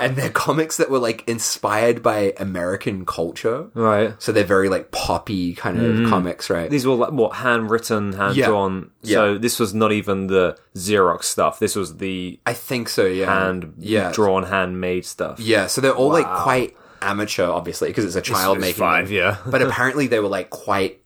And 0.00 0.16
they're 0.16 0.30
comics 0.30 0.78
that 0.78 0.88
were 0.88 0.98
like 0.98 1.28
inspired 1.28 2.02
by 2.02 2.32
American 2.38 3.04
culture. 3.04 3.68
Right. 3.74 4.14
So 4.18 4.32
they're 4.32 4.44
very 4.44 4.70
like 4.70 4.92
poppy 4.92 5.52
kind 5.54 5.76
of 5.76 5.94
mm-hmm. 5.94 6.08
comics, 6.08 6.48
right? 6.48 6.70
These 6.70 6.86
were 6.86 6.94
like 6.94 7.12
what 7.12 7.36
handwritten, 7.36 8.14
hand 8.14 8.34
drawn. 8.34 8.92
Yeah. 9.02 9.16
So 9.16 9.38
this 9.38 9.60
was 9.60 9.74
not 9.74 9.92
even 9.92 10.28
the 10.28 10.58
Xerox 10.74 11.24
stuff. 11.24 11.58
This 11.58 11.76
was 11.76 11.98
the 11.98 12.40
I 12.46 12.54
think 12.54 12.88
so, 12.88 13.04
yeah. 13.04 13.26
hand 13.26 13.74
yeah. 13.76 14.10
drawn, 14.10 14.44
handmade 14.44 15.04
stuff. 15.04 15.38
Yeah, 15.38 15.66
so 15.66 15.82
they're 15.82 15.92
all 15.92 16.08
like 16.08 16.26
quite 16.26 16.74
amateur, 17.02 17.50
obviously, 17.50 17.88
because 17.88 18.06
it's 18.06 18.16
a 18.16 18.22
child 18.22 18.56
it's 18.56 18.62
making 18.62 18.80
five, 18.80 19.08
them. 19.08 19.16
yeah. 19.16 19.36
but 19.44 19.60
apparently 19.66 20.06
they 20.06 20.18
were 20.18 20.28
like 20.28 20.48
quite 20.48 21.02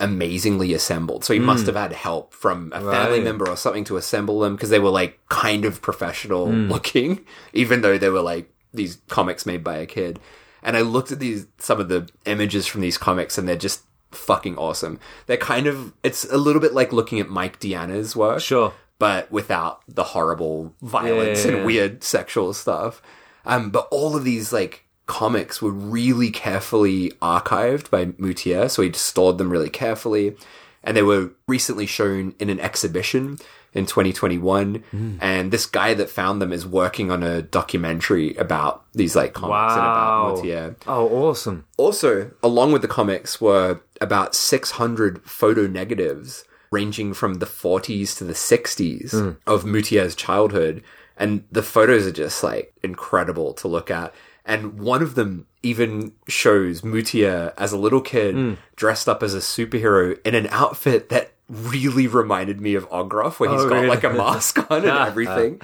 amazingly 0.00 0.72
assembled. 0.74 1.24
So 1.24 1.32
he 1.32 1.40
must 1.40 1.66
have 1.66 1.76
had 1.76 1.92
help 1.92 2.32
from 2.34 2.72
a 2.74 2.80
family 2.80 2.92
Hmm. 2.96 3.10
Right. 3.12 3.24
member 3.24 3.48
or 3.48 3.56
something 3.56 3.84
to 3.84 3.96
assemble 3.96 4.40
them 4.40 4.54
because 4.54 4.70
they 4.70 4.78
were 4.78 4.90
like 4.90 5.18
kind 5.28 5.64
of 5.64 5.80
professional 5.82 6.46
Hmm. 6.46 6.70
looking, 6.70 7.24
even 7.52 7.80
though 7.80 7.96
they 7.98 8.10
were 8.10 8.20
like 8.22 8.50
these 8.74 8.98
comics 9.08 9.46
made 9.46 9.64
by 9.64 9.76
a 9.76 9.86
kid. 9.86 10.20
And 10.62 10.76
I 10.76 10.80
looked 10.82 11.12
at 11.12 11.18
these 11.18 11.46
some 11.58 11.80
of 11.80 11.88
the 11.88 12.08
images 12.26 12.66
from 12.66 12.80
these 12.82 12.98
comics, 12.98 13.38
and 13.38 13.48
they're 13.48 13.56
just 13.56 13.82
fucking 14.12 14.56
awesome. 14.58 14.98
They're 15.26 15.36
kind 15.36 15.66
of 15.66 15.92
it's 16.02 16.24
a 16.24 16.36
little 16.38 16.60
bit 16.60 16.74
like 16.74 16.92
looking 16.92 17.20
at 17.20 17.28
Mike 17.28 17.58
Diana's 17.60 18.14
work 18.16 18.40
Sure. 18.40 18.72
but 18.98 19.30
without 19.30 19.80
the 19.88 20.02
horrible 20.04 20.74
violence 20.82 21.44
Yeah, 21.44 21.50
yeah, 21.52 21.56
and 21.58 21.66
weird 21.66 22.04
sexual 22.04 22.52
stuff. 22.52 23.00
Um, 23.44 23.70
but 23.70 23.86
all 23.90 24.16
of 24.16 24.24
these 24.24 24.52
like 24.52 24.85
comics 25.06 25.62
were 25.62 25.70
really 25.70 26.30
carefully 26.30 27.10
archived 27.22 27.90
by 27.90 28.12
Moutier, 28.18 28.68
so 28.68 28.82
he 28.82 28.92
stored 28.92 29.38
them 29.38 29.50
really 29.50 29.70
carefully, 29.70 30.36
and 30.82 30.96
they 30.96 31.02
were 31.02 31.30
recently 31.46 31.86
shown 31.86 32.34
in 32.38 32.50
an 32.50 32.60
exhibition 32.60 33.38
in 33.76 33.84
2021. 33.86 34.82
Hmm. 34.90 35.18
And 35.20 35.52
this 35.52 35.66
guy 35.66 35.94
that 35.94 36.10
found 36.10 36.40
them 36.40 36.52
is 36.52 36.66
working 36.66 37.10
on 37.10 37.22
a 37.22 37.42
documentary 37.42 38.34
about 38.36 38.84
these 38.94 39.14
like 39.14 39.34
comics 39.34 39.74
and 39.74 39.82
about 39.82 40.36
Moutier. 40.36 40.76
Oh, 40.86 41.08
awesome. 41.08 41.66
Also, 41.76 42.30
along 42.42 42.72
with 42.72 42.82
the 42.82 42.88
comics 42.88 43.40
were 43.40 43.80
about 44.00 44.34
600 44.34 45.22
photo 45.24 45.66
negatives 45.66 46.44
ranging 46.72 47.14
from 47.14 47.34
the 47.34 47.46
40s 47.46 48.16
to 48.18 48.24
the 48.24 48.32
60s 48.32 49.36
of 49.46 49.64
Moutier's 49.64 50.14
childhood. 50.14 50.82
And 51.18 51.44
the 51.50 51.62
photos 51.62 52.06
are 52.06 52.12
just 52.12 52.42
like 52.42 52.74
incredible 52.82 53.54
to 53.54 53.68
look 53.68 53.90
at. 53.90 54.14
And 54.46 54.78
one 54.78 55.02
of 55.02 55.16
them 55.16 55.46
even 55.62 56.12
shows 56.28 56.84
Moutier 56.84 57.52
as 57.58 57.72
a 57.72 57.76
little 57.78 58.00
kid 58.00 58.34
hmm. 58.34 58.54
dressed 58.76 59.08
up 59.08 59.22
as 59.22 59.34
a 59.34 59.38
superhero 59.38 60.16
in 60.24 60.34
an 60.36 60.46
outfit 60.50 61.08
that 61.08 61.32
really 61.48 62.06
reminded 62.06 62.60
me 62.60 62.74
of 62.76 62.88
Ogroff, 62.90 63.40
where 63.40 63.50
he's 63.50 63.62
Oh, 63.62 63.68
got 63.68 63.74
really? 63.74 63.88
like 63.88 64.04
a 64.04 64.10
mask 64.10 64.58
on 64.70 64.82
and 64.82 64.98
everything. 65.08 65.60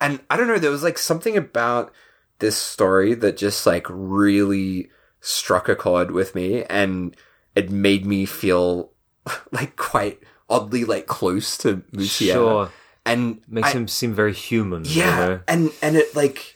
And 0.00 0.20
I 0.30 0.36
don't 0.38 0.48
know, 0.48 0.58
there 0.58 0.70
was 0.70 0.82
like 0.82 0.98
something 0.98 1.36
about 1.36 1.92
this 2.38 2.56
story 2.56 3.14
that 3.14 3.36
just 3.36 3.66
like 3.66 3.86
really 3.90 4.90
struck 5.20 5.68
a 5.68 5.76
chord 5.76 6.10
with 6.10 6.34
me 6.34 6.64
and 6.64 7.16
it 7.54 7.70
made 7.70 8.04
me 8.04 8.26
feel 8.26 8.90
like 9.52 9.76
quite 9.76 10.20
oddly 10.48 10.84
like 10.84 11.06
close 11.06 11.56
to 11.58 11.82
Moutier. 11.92 12.34
Sure. 12.34 12.70
And 13.06 13.40
Makes 13.48 13.68
I- 13.68 13.72
him 13.72 13.88
seem 13.88 14.14
very 14.14 14.32
human. 14.32 14.84
you 14.86 15.02
yeah, 15.02 15.16
know? 15.26 15.40
and 15.46 15.70
and 15.82 15.96
it 15.96 16.16
like 16.16 16.53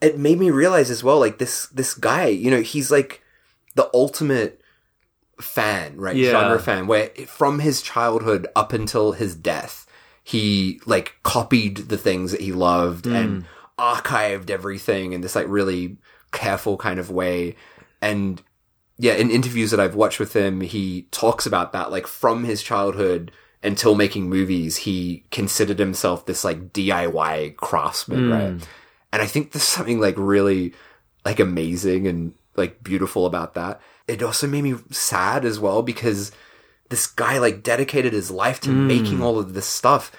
it 0.00 0.18
made 0.18 0.38
me 0.38 0.50
realize 0.50 0.90
as 0.90 1.04
well, 1.04 1.18
like 1.18 1.38
this 1.38 1.66
this 1.66 1.94
guy, 1.94 2.26
you 2.26 2.50
know, 2.50 2.62
he's 2.62 2.90
like 2.90 3.22
the 3.74 3.90
ultimate 3.94 4.60
fan, 5.40 5.96
right? 5.96 6.16
Yeah. 6.16 6.30
Genre 6.30 6.58
fan, 6.58 6.86
where 6.86 7.08
from 7.26 7.60
his 7.60 7.82
childhood 7.82 8.46
up 8.56 8.72
until 8.72 9.12
his 9.12 9.34
death, 9.34 9.86
he 10.22 10.80
like 10.86 11.16
copied 11.22 11.76
the 11.88 11.98
things 11.98 12.32
that 12.32 12.40
he 12.40 12.52
loved 12.52 13.06
hmm. 13.06 13.14
and 13.14 13.44
archived 13.78 14.50
everything 14.50 15.12
in 15.12 15.20
this 15.20 15.34
like 15.34 15.46
really 15.48 15.96
careful 16.32 16.76
kind 16.76 16.98
of 16.98 17.10
way. 17.10 17.56
And 18.00 18.42
yeah, 18.98 19.14
in 19.14 19.30
interviews 19.30 19.70
that 19.70 19.80
I've 19.80 19.94
watched 19.94 20.20
with 20.20 20.34
him, 20.34 20.60
he 20.60 21.08
talks 21.10 21.46
about 21.46 21.72
that, 21.72 21.90
like 21.90 22.06
from 22.06 22.44
his 22.44 22.62
childhood 22.62 23.32
until 23.62 23.94
making 23.94 24.28
movies, 24.28 24.78
he 24.78 25.24
considered 25.30 25.78
himself 25.78 26.24
this 26.24 26.44
like 26.44 26.72
DIY 26.72 27.56
craftsman, 27.56 28.26
hmm. 28.26 28.32
right? 28.32 28.68
And 29.12 29.22
I 29.22 29.26
think 29.26 29.52
there's 29.52 29.62
something 29.64 30.00
like 30.00 30.14
really 30.16 30.72
like 31.24 31.40
amazing 31.40 32.06
and 32.06 32.34
like 32.56 32.82
beautiful 32.82 33.26
about 33.26 33.54
that. 33.54 33.80
It 34.06 34.22
also 34.22 34.46
made 34.46 34.64
me 34.64 34.74
sad 34.90 35.44
as 35.44 35.60
well 35.60 35.82
because 35.82 36.32
this 36.88 37.06
guy 37.06 37.38
like 37.38 37.62
dedicated 37.62 38.12
his 38.12 38.30
life 38.30 38.60
to 38.60 38.70
hmm. 38.70 38.86
making 38.86 39.22
all 39.22 39.38
of 39.38 39.54
this 39.54 39.66
stuff 39.66 40.12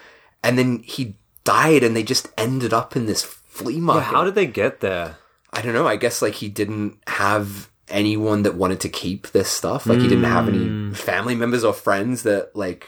and 0.44 0.58
then 0.58 0.80
he 0.84 1.16
died 1.44 1.84
and 1.84 1.96
they 1.96 2.04
just 2.04 2.30
ended 2.38 2.74
up 2.74 2.96
in 2.96 3.06
this 3.06 3.24
flea 3.24 3.80
market. 3.80 4.06
How 4.06 4.24
did 4.24 4.36
they 4.36 4.46
get 4.46 4.80
there? 4.80 5.18
I 5.54 5.62
don't 5.62 5.74
know. 5.74 5.88
I 5.88 5.98
guess 5.98 6.22
like 6.22 6.36
he 6.36 6.50
didn't 6.50 6.98
have 7.08 7.70
anyone 7.90 8.44
that 8.44 8.56
wanted 8.56 8.80
to 8.82 8.90
keep 8.90 9.28
this 9.32 9.50
stuff. 9.50 9.86
Like 9.86 10.00
he 10.00 10.08
didn't 10.08 10.24
have 10.24 10.48
any 10.48 10.66
hmm. 10.66 10.94
family 10.94 11.36
members 11.36 11.64
or 11.64 11.74
friends 11.74 12.24
that 12.24 12.56
like 12.56 12.88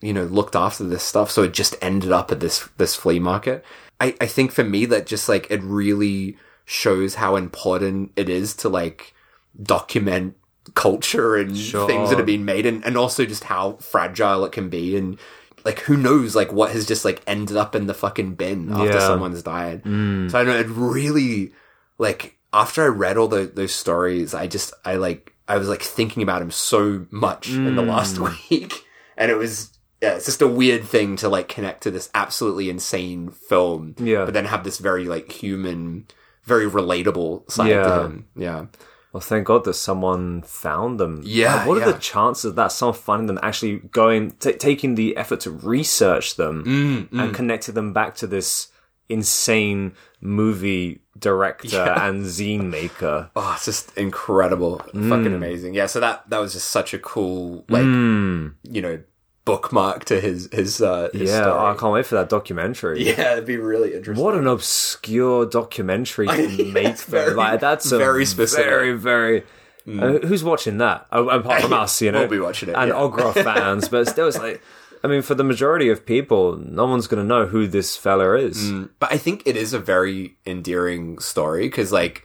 you 0.00 0.12
know 0.12 0.24
looked 0.24 0.54
after 0.54 0.84
this 0.84 1.02
stuff. 1.02 1.30
So 1.30 1.42
it 1.42 1.54
just 1.54 1.76
ended 1.80 2.12
up 2.12 2.30
at 2.30 2.40
this 2.40 2.68
this 2.76 2.94
flea 2.94 3.18
market. 3.18 3.64
I 4.02 4.14
I 4.20 4.26
think 4.26 4.52
for 4.52 4.64
me 4.64 4.84
that 4.86 5.06
just 5.06 5.28
like 5.28 5.46
it 5.50 5.62
really 5.62 6.36
shows 6.64 7.14
how 7.16 7.36
important 7.36 8.12
it 8.16 8.28
is 8.28 8.54
to 8.56 8.68
like 8.68 9.14
document 9.62 10.36
culture 10.74 11.36
and 11.36 11.56
Sure. 11.56 11.86
things 11.86 12.10
that 12.10 12.18
have 12.18 12.26
been 12.26 12.44
made 12.44 12.66
and, 12.66 12.84
and 12.84 12.96
also 12.96 13.24
just 13.24 13.44
how 13.44 13.72
fragile 13.76 14.44
it 14.44 14.52
can 14.52 14.68
be 14.68 14.96
and 14.96 15.18
like 15.64 15.80
who 15.80 15.96
knows 15.96 16.34
like 16.34 16.52
what 16.52 16.70
has 16.72 16.86
just 16.86 17.04
like 17.04 17.20
ended 17.26 17.56
up 17.56 17.74
in 17.74 17.86
the 17.86 17.94
fucking 17.94 18.34
bin 18.34 18.70
after 18.72 18.92
Yeah. 18.94 18.98
someone's 19.00 19.42
died. 19.42 19.82
Mm. 19.84 20.30
So 20.30 20.38
I 20.38 20.44
know 20.44 20.56
it 20.56 20.68
really 20.68 21.52
like 21.98 22.36
after 22.52 22.82
I 22.84 22.88
read 22.88 23.16
all 23.16 23.28
the, 23.28 23.46
those 23.46 23.74
stories, 23.74 24.34
I 24.34 24.46
just 24.46 24.72
I 24.84 24.96
like 24.96 25.32
I 25.48 25.58
was 25.58 25.68
like 25.68 25.82
thinking 25.82 26.22
about 26.22 26.42
him 26.42 26.50
so 26.50 27.06
much 27.10 27.50
in 27.50 27.74
the 27.76 27.82
last 27.82 28.16
mm. 28.16 28.28
week, 28.50 28.84
and 29.16 29.30
it 29.30 29.36
was 29.36 29.70
yeah, 30.02 30.14
it's 30.16 30.26
just 30.26 30.42
a 30.42 30.48
weird 30.48 30.84
thing 30.84 31.16
to 31.16 31.28
like 31.28 31.48
connect 31.48 31.82
to 31.84 31.90
this 31.90 32.10
absolutely 32.14 32.68
insane 32.68 33.30
film, 33.30 33.94
Yeah. 33.98 34.24
but 34.26 34.34
then 34.34 34.46
have 34.46 34.64
this 34.64 34.78
very 34.78 35.04
like 35.06 35.30
human, 35.32 36.06
very 36.44 36.66
relatable 36.68 37.50
side 37.50 37.70
Yeah. 37.70 37.84
to 37.84 38.00
him, 38.04 38.26
yeah. 38.36 38.66
Well, 39.12 39.20
thank 39.20 39.46
God 39.46 39.64
that 39.64 39.74
someone 39.74 40.40
found 40.42 40.98
them. 40.98 41.20
Yeah, 41.22 41.56
Like, 41.56 41.66
what 41.68 41.78
yeah. 41.78 41.84
are 41.88 41.92
the 41.92 41.98
chances 41.98 42.54
that 42.54 42.72
someone 42.72 42.96
finding 42.96 43.26
them 43.26 43.38
actually 43.42 43.76
going, 43.92 44.30
t- 44.40 44.54
taking 44.54 44.94
the 44.94 45.16
effort 45.18 45.40
to 45.40 45.50
research 45.50 46.36
them 46.36 46.64
Mm, 46.64 47.20
and 47.20 47.34
connecting 47.34 47.74
them 47.74 47.92
back 47.92 48.14
to 48.16 48.26
this 48.26 48.68
insane 49.10 49.92
movie 50.22 51.02
director 51.18 51.78
and 51.82 52.24
zine 52.24 52.70
maker? 52.70 53.30
Oh, 53.36 53.52
it's 53.54 53.66
just 53.66 53.96
incredible, 53.98 54.80
Mm. 54.94 55.08
fucking 55.10 55.34
amazing. 55.34 55.74
Yeah, 55.74 55.86
so 55.86 56.00
that 56.00 56.28
that 56.30 56.38
was 56.38 56.54
just 56.54 56.68
such 56.68 56.94
a 56.94 56.98
cool 56.98 57.64
like 57.68 57.84
Mm. 57.84 58.54
you 58.70 58.80
know 58.82 58.98
bookmark 59.44 60.04
to 60.06 60.20
his 60.20 60.48
his 60.52 60.80
uh 60.80 61.08
his 61.12 61.30
Yeah, 61.30 61.42
story. 61.42 61.58
I 61.58 61.74
can't 61.74 61.92
wait 61.92 62.06
for 62.06 62.14
that 62.16 62.28
documentary. 62.28 63.02
yeah, 63.08 63.32
it'd 63.32 63.46
be 63.46 63.56
really 63.56 63.94
interesting. 63.94 64.24
What 64.24 64.34
an 64.34 64.46
obscure 64.46 65.46
documentary 65.46 66.26
to 66.28 66.64
make 66.72 66.96
for 66.98 67.10
very- 67.10 67.34
like 67.34 67.60
that's 67.60 67.90
very 67.90 68.24
specific. 68.24 68.66
Mm. 68.66 68.68
very 68.68 68.92
very. 68.98 69.42
Uh, 69.84 70.18
who's 70.24 70.44
watching 70.44 70.78
that? 70.78 71.06
Oh, 71.10 71.28
apart 71.28 71.62
from 71.62 71.72
us, 71.84 72.00
you 72.00 72.12
know, 72.12 72.20
We'll 72.20 72.28
be 72.28 72.38
watching 72.38 72.68
it, 72.68 72.76
and 72.76 72.90
yeah. 72.90 72.94
Ogroff 72.94 73.34
fans. 73.42 73.88
But 73.88 74.06
still, 74.08 74.28
it's 74.28 74.38
like, 74.38 74.62
I 75.02 75.08
mean, 75.08 75.22
for 75.22 75.34
the 75.34 75.42
majority 75.42 75.88
of 75.88 76.06
people, 76.06 76.56
no 76.56 76.86
one's 76.86 77.08
going 77.08 77.20
to 77.20 77.26
know 77.26 77.46
who 77.46 77.66
this 77.66 77.96
fella 77.96 78.36
is. 78.36 78.70
But 79.00 79.10
I 79.12 79.18
think 79.18 79.42
it 79.44 79.56
is 79.56 79.72
a 79.72 79.80
very 79.80 80.36
endearing 80.46 81.18
story 81.18 81.62
because, 81.66 81.90
like, 81.90 82.24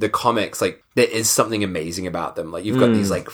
the 0.00 0.08
comics, 0.08 0.60
like, 0.60 0.82
there 0.96 1.06
is 1.06 1.30
something 1.30 1.62
amazing 1.62 2.08
about 2.08 2.34
them. 2.34 2.50
Like, 2.50 2.64
you've 2.64 2.80
got 2.80 2.88
these, 2.88 3.12
like, 3.12 3.28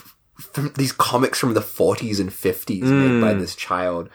these 0.77 0.93
comics 0.93 1.39
from 1.39 1.55
the 1.55 1.61
40s 1.61 2.21
and 2.21 2.31
50s 2.31 2.83
made 2.83 3.21
by 3.21 3.35
this 3.35 3.55
child, 3.55 4.09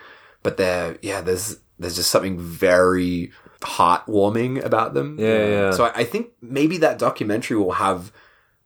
but 0.44 0.58
they're, 0.58 0.98
yeah, 1.02 1.22
there's, 1.22 1.58
there's 1.78 1.96
just 1.96 2.12
something 2.12 2.40
very 2.40 3.32
heartwarming 3.62 4.64
about 4.64 4.94
them. 4.94 5.18
Yeah, 5.20 5.48
yeah. 5.48 5.72
So 5.72 5.86
I, 5.86 6.00
I 6.00 6.04
think 6.04 6.30
maybe 6.42 6.78
that 6.80 7.00
documentary 7.00 7.58
will 7.58 7.74
have 7.74 8.12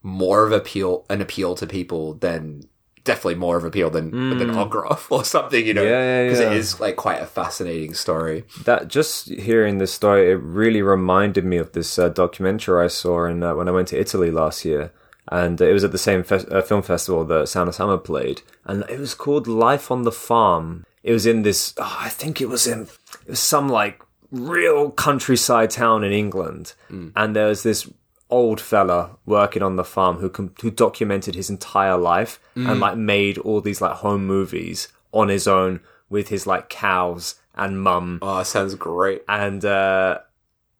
more 0.01 0.45
of 0.45 0.51
appeal, 0.51 1.05
an 1.09 1.21
appeal 1.21 1.55
to 1.55 1.67
people 1.67 2.15
than, 2.15 2.67
definitely 3.03 3.35
more 3.35 3.57
of 3.57 3.65
appeal 3.65 3.89
than, 3.89 4.11
than 4.11 4.49
Ogroff 4.51 5.11
or 5.11 5.25
something, 5.25 5.65
you 5.65 5.73
know? 5.73 5.83
Hmm. 5.83 5.89
Yeah, 5.89 6.21
yeah, 6.21 6.23
Because 6.23 6.39
yeah. 6.39 6.51
it 6.51 6.57
is, 6.57 6.79
like, 6.79 6.95
quite 6.95 7.21
a 7.21 7.25
fascinating 7.25 7.93
story. 7.93 8.45
That 8.63 8.87
just 8.87 9.29
hearing 9.29 9.77
this 9.77 9.93
story, 9.93 10.31
it 10.31 10.35
really 10.35 10.81
reminded 10.81 11.43
me 11.43 11.57
of 11.57 11.73
this 11.73 11.99
uh, 11.99 12.09
documentary 12.09 12.83
I 12.83 12.87
saw 12.87 13.25
in, 13.25 13.43
uh, 13.43 13.55
when 13.55 13.67
I 13.67 13.71
went 13.71 13.89
to 13.89 13.99
Italy 13.99 14.31
last 14.31 14.63
year. 14.63 14.93
And 15.31 15.59
it 15.61 15.71
was 15.73 15.83
at 15.83 15.91
the 15.91 15.97
same 15.97 16.23
fe- 16.23 16.45
uh, 16.51 16.61
film 16.61 16.81
festival 16.81 17.23
that 17.25 17.47
Sound 17.49 17.69
of 17.69 17.75
Summer 17.75 17.97
played. 17.97 18.41
And 18.65 18.83
it 18.89 18.99
was 18.99 19.15
called 19.15 19.47
Life 19.47 19.89
on 19.91 20.03
the 20.03 20.11
Farm. 20.11 20.85
It 21.01 21.11
was 21.13 21.25
in 21.25 21.43
this, 21.43 21.73
oh, 21.77 21.97
I 21.99 22.09
think 22.09 22.41
it 22.41 22.49
was 22.49 22.67
in, 22.67 22.83
it 23.25 23.29
was 23.29 23.39
some 23.39 23.69
like 23.69 24.01
real 24.31 24.91
countryside 24.91 25.69
town 25.69 26.03
in 26.03 26.11
England. 26.11 26.73
And 27.15 27.35
there 27.35 27.47
was 27.47 27.63
this 27.63 27.89
old 28.29 28.59
fella 28.59 29.11
working 29.25 29.61
on 29.61 29.75
the 29.75 29.83
farm 29.83 30.17
who 30.17 30.29
com- 30.29 30.53
who 30.61 30.71
documented 30.71 31.35
his 31.35 31.49
entire 31.49 31.97
life 31.97 32.39
and 32.55 32.79
like 32.79 32.97
made 32.97 33.37
all 33.37 33.61
these 33.61 33.79
like 33.81 33.91
home 33.97 34.25
movies 34.25 34.87
on 35.11 35.27
his 35.29 35.47
own 35.47 35.79
with 36.09 36.29
his 36.29 36.47
like 36.47 36.67
cows 36.69 37.35
and 37.55 37.81
mum 37.81 38.17
Oh, 38.23 38.41
sounds 38.43 38.73
great. 38.75 39.23
and 39.29 39.63
uh 39.63 40.19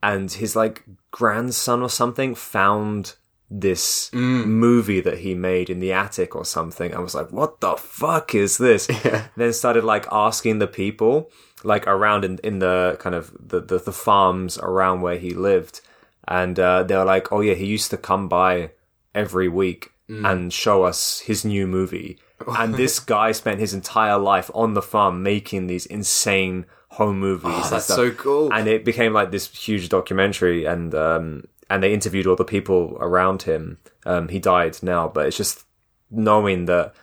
and 0.01 0.31
his 0.31 0.55
like 0.55 0.83
grandson 1.11 1.81
or 1.83 1.89
something 1.89 2.33
found 2.33 3.15
this 3.55 4.09
movie 4.13 4.99
that 4.99 5.19
he 5.19 5.35
made 5.35 5.69
in 5.69 5.80
the 5.80 5.93
attic 5.93 6.35
or 6.35 6.43
something. 6.43 6.93
I 6.95 6.99
was 6.99 7.13
like 7.13 7.31
what 7.31 7.59
the 7.61 7.75
fuck 7.75 8.34
is 8.34 8.57
this? 8.57 8.88
Then 9.38 9.53
started 9.53 9.84
like 9.84 10.07
asking 10.11 10.57
the 10.59 10.67
people 10.67 11.30
like 11.63 11.85
around 11.85 12.25
in, 12.25 12.39
in 12.43 12.59
the 12.59 12.97
kind 12.99 13.15
of 13.15 13.31
the, 13.39 13.61
the 13.61 13.77
the 13.77 13.93
farms 13.93 14.57
around 14.57 15.01
where 15.01 15.17
he 15.19 15.31
lived. 15.35 15.81
And 16.27 16.59
uh 16.59 16.81
they 16.84 16.95
were 16.97 17.05
like 17.05 17.31
oh 17.31 17.41
yeah 17.41 17.53
he 17.53 17.67
used 17.67 17.91
to 17.91 17.97
come 17.97 18.27
by 18.27 18.71
every 19.13 19.47
week 19.47 19.91
and 20.09 20.51
show 20.53 20.84
us 20.84 21.19
his 21.21 21.43
new 21.45 21.65
movie. 21.67 22.19
And 22.47 22.75
this 22.75 22.99
guy 23.15 23.31
spent 23.34 23.59
his 23.59 23.73
entire 23.73 24.17
life 24.17 24.49
on 24.53 24.73
the 24.73 24.81
farm 24.81 25.23
making 25.23 25.67
these 25.67 25.85
insane 25.88 26.65
home 26.89 27.19
movies 27.19 27.51
Oh, 27.65 27.69
that's 27.71 27.85
so 27.85 28.11
cool. 28.11 28.51
and 28.53 28.67
it 28.67 28.84
became 28.85 29.13
like 29.13 29.31
this 29.31 29.47
huge 29.67 29.89
documentary 29.89 30.65
and 30.65 30.93
um 30.93 31.43
and 31.73 31.81
they 31.81 31.93
interviewed 31.93 32.27
all 32.27 32.35
the 32.35 32.45
people 32.55 32.97
around 32.99 33.43
him. 33.43 33.77
Um 34.05 34.27
he 34.29 34.39
died 34.39 34.77
now 34.83 35.07
but 35.07 35.25
it's 35.25 35.37
just 35.37 35.65
knowing 36.11 36.65
that 36.65 36.93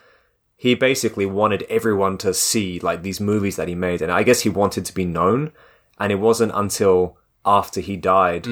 he 0.57 0.75
basically 0.75 1.27
wanted 1.27 1.63
everyone 1.69 2.17
to 2.19 2.33
see 2.35 2.79
like 2.81 3.03
these 3.03 3.21
movies 3.21 3.57
that 3.57 3.69
he 3.69 3.75
made. 3.75 4.01
And 4.03 4.13
i 4.13 4.23
guess 4.23 4.41
he 4.43 4.49
wanted 4.63 4.85
to 4.87 4.95
be 4.95 5.05
known. 5.05 5.53
And 5.99 6.13
it 6.13 6.21
wasn't 6.29 6.53
until 6.55 7.17
after 7.45 7.81
he 7.81 7.97
died 7.97 8.45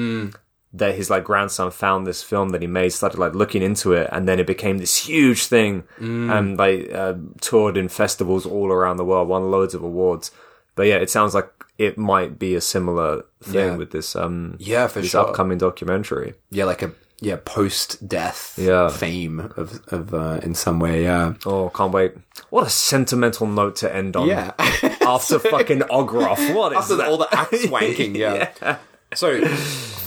that 0.81 0.95
his 0.95 1.09
like 1.09 1.23
grandson 1.23 1.71
found 1.71 2.05
this 2.05 2.21
film 2.31 2.49
that 2.49 2.61
he 2.61 2.67
made 2.67 2.89
started 2.89 3.19
like 3.19 3.33
looking 3.41 3.63
into 3.63 3.93
it. 3.93 4.07
And 4.11 4.27
then 4.27 4.39
it 4.39 4.47
became 4.47 4.77
this 4.79 4.95
huge 5.07 5.45
thing 5.47 5.83
and 6.31 6.57
like 6.57 6.91
uh, 7.01 7.13
toured 7.41 7.77
in 7.77 7.87
festivals 7.89 8.45
all 8.45 8.69
around 8.71 8.97
the 8.97 9.05
world 9.05 9.27
won 9.27 9.49
loads 9.51 9.73
of 9.73 9.83
awards 9.83 10.31
but 10.79 10.87
yeah 10.87 10.95
it 11.05 11.09
sounds 11.09 11.33
like 11.37 11.49
it 11.77 11.97
might 11.97 12.31
be 12.39 12.55
a 12.55 12.61
similar 12.61 13.11
thing 13.43 13.69
Yeah. 13.71 13.75
with 13.81 13.91
this 13.91 14.15
um 14.15 14.55
Yeah, 14.59 14.87
for 14.87 15.01
this 15.01 15.11
sure. 15.11 15.21
upcoming 15.27 15.57
documentary 15.57 16.29
yeah, 16.51 16.63
like 16.71 16.81
a 16.87 16.91
yeah 17.21 17.37
post 17.57 18.07
death 18.07 18.41
Yeah. 18.57 18.87
fame 18.87 19.35
of 19.61 19.67
of 19.97 20.13
uh, 20.13 20.39
in 20.47 20.53
some 20.55 20.79
way. 20.79 21.03
Yeah, 21.03 21.33
oh 21.45 21.69
can't 21.79 21.91
wait 21.97 22.11
what 22.49 22.65
a 22.65 22.69
sentimental 22.69 23.45
note 23.59 23.75
to 23.81 23.87
end 24.01 24.15
on 24.15 24.27
yeah. 24.27 24.53
after 25.15 25.37
fucking 25.39 25.81
ogroff 25.97 26.41
what 26.55 26.71
is 26.71 26.77
After 26.79 26.95
that 26.95 27.07
all 27.09 27.17
the 27.17 27.27
axe 27.41 27.65
wanking, 27.75 28.15
yeah. 28.15 28.77
So, 29.15 29.27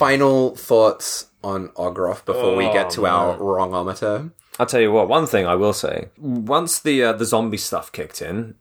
final 0.03 0.55
thoughts 0.57 1.27
on 1.43 1.69
Ogroff 1.71 2.25
before 2.25 2.55
we 2.57 2.65
get 2.73 2.89
to 2.91 3.05
our 3.07 3.37
wrongometer. 3.37 4.31
I'll 4.61 4.67
tell 4.73 4.81
you 4.81 4.93
what. 4.93 5.09
One 5.09 5.27
thing 5.27 5.45
I 5.45 5.57
will 5.57 5.73
say: 5.73 6.09
once 6.19 6.79
the 6.79 7.03
uh, 7.03 7.13
the 7.13 7.25
zombie 7.25 7.57
stuff 7.59 7.91
kicked 7.91 8.23
in, 8.23 8.55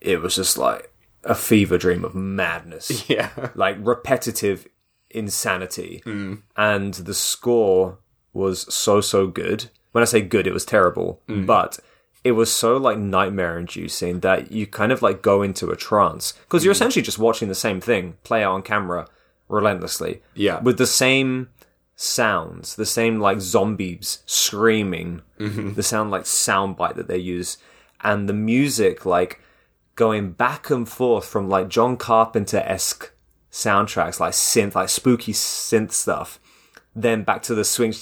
it 0.00 0.20
was 0.22 0.36
just 0.36 0.56
like 0.56 0.92
a 1.24 1.34
fever 1.34 1.78
dream 1.78 2.04
of 2.04 2.14
madness, 2.14 3.04
Yeah, 3.08 3.30
like 3.54 3.76
repetitive 3.80 4.66
insanity, 5.10 6.02
mm. 6.04 6.42
and 6.56 6.94
the 6.94 7.14
score 7.14 7.98
was 8.32 8.72
so 8.72 9.00
so 9.00 9.26
good. 9.26 9.70
When 9.92 10.02
I 10.02 10.06
say 10.06 10.20
good, 10.20 10.46
it 10.46 10.52
was 10.52 10.64
terrible, 10.64 11.22
mm. 11.28 11.46
but 11.46 11.78
it 12.24 12.32
was 12.32 12.52
so 12.52 12.76
like 12.76 12.98
nightmare 12.98 13.58
inducing 13.58 14.20
that 14.20 14.52
you 14.52 14.66
kind 14.66 14.92
of 14.92 15.02
like 15.02 15.22
go 15.22 15.42
into 15.42 15.70
a 15.70 15.76
trance. 15.76 16.32
Because 16.32 16.64
you're 16.64 16.74
mm. 16.74 16.76
essentially 16.76 17.02
just 17.02 17.18
watching 17.18 17.48
the 17.48 17.54
same 17.54 17.80
thing 17.80 18.16
play 18.22 18.42
out 18.44 18.52
on 18.52 18.62
camera 18.62 19.08
relentlessly. 19.48 20.22
Yeah. 20.34 20.60
with 20.60 20.78
the 20.78 20.86
same 20.86 21.48
sounds, 21.96 22.76
the 22.76 22.86
same 22.86 23.18
like 23.18 23.40
zombies 23.40 24.22
screaming, 24.26 25.22
mm-hmm. 25.38 25.74
the 25.74 25.82
sound 25.82 26.10
like 26.10 26.22
soundbite 26.22 26.94
that 26.94 27.08
they 27.08 27.18
use, 27.18 27.58
and 28.02 28.28
the 28.28 28.34
music 28.34 29.04
like 29.04 29.40
going 29.98 30.30
back 30.30 30.70
and 30.70 30.88
forth 30.88 31.26
from 31.26 31.48
like 31.48 31.68
John 31.68 31.96
Carpenter 31.96 32.62
esque 32.64 33.10
soundtracks, 33.50 34.20
like 34.20 34.32
synth, 34.32 34.76
like 34.76 34.88
spooky 34.88 35.32
synth 35.32 35.90
stuff, 35.90 36.38
then 36.94 37.24
back 37.24 37.42
to 37.42 37.54
the 37.54 37.64
swing, 37.64 37.92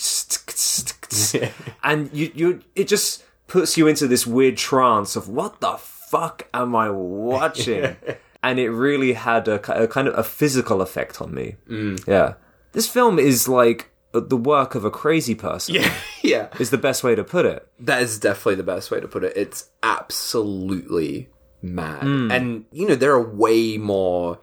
and 1.82 2.10
you 2.12 2.30
you 2.34 2.62
it 2.74 2.86
just 2.86 3.24
puts 3.46 3.78
you 3.78 3.86
into 3.88 4.06
this 4.06 4.26
weird 4.26 4.58
trance 4.58 5.16
of 5.16 5.30
what 5.30 5.60
the 5.60 5.76
fuck 5.78 6.46
am 6.54 6.76
I 6.76 6.90
watching? 6.90 7.96
And 8.42 8.60
it 8.60 8.70
really 8.70 9.14
had 9.14 9.48
a, 9.48 9.54
a 9.72 9.88
kind 9.88 10.06
of 10.06 10.16
a 10.16 10.22
physical 10.22 10.80
effect 10.80 11.20
on 11.20 11.34
me. 11.34 11.56
Mm. 11.68 12.06
Yeah. 12.06 12.34
This 12.72 12.86
film 12.86 13.18
is 13.18 13.48
like 13.48 13.90
uh, 14.14 14.20
the 14.20 14.36
work 14.36 14.76
of 14.76 14.84
a 14.84 14.90
crazy 14.90 15.34
person. 15.34 15.74
Yeah, 15.74 15.92
yeah. 16.22 16.48
Is 16.60 16.70
the 16.70 16.78
best 16.78 17.02
way 17.02 17.16
to 17.16 17.24
put 17.24 17.44
it. 17.44 17.66
That 17.80 18.02
is 18.02 18.20
definitely 18.20 18.54
the 18.56 18.62
best 18.62 18.92
way 18.92 19.00
to 19.00 19.08
put 19.08 19.24
it. 19.24 19.32
It's 19.34 19.70
absolutely 19.82 21.28
mad. 21.74 22.02
Hmm. 22.02 22.30
And, 22.30 22.64
you 22.72 22.88
know, 22.88 22.94
there 22.94 23.12
are 23.12 23.22
way 23.22 23.78
more 23.78 24.38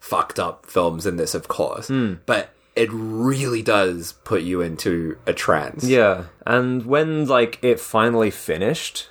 fucked 0.00 0.38
up 0.38 0.66
films 0.66 1.06
in 1.06 1.16
this, 1.16 1.34
of 1.34 1.48
course. 1.48 1.88
Hmm. 1.88 2.14
But 2.26 2.54
it 2.78 2.88
really 2.92 3.60
does 3.60 4.12
put 4.22 4.42
you 4.42 4.60
into 4.60 5.18
a 5.26 5.32
trance. 5.32 5.82
Yeah, 5.82 6.24
and 6.46 6.86
when 6.86 7.26
like 7.26 7.58
it 7.60 7.80
finally 7.80 8.30
finished, 8.30 9.08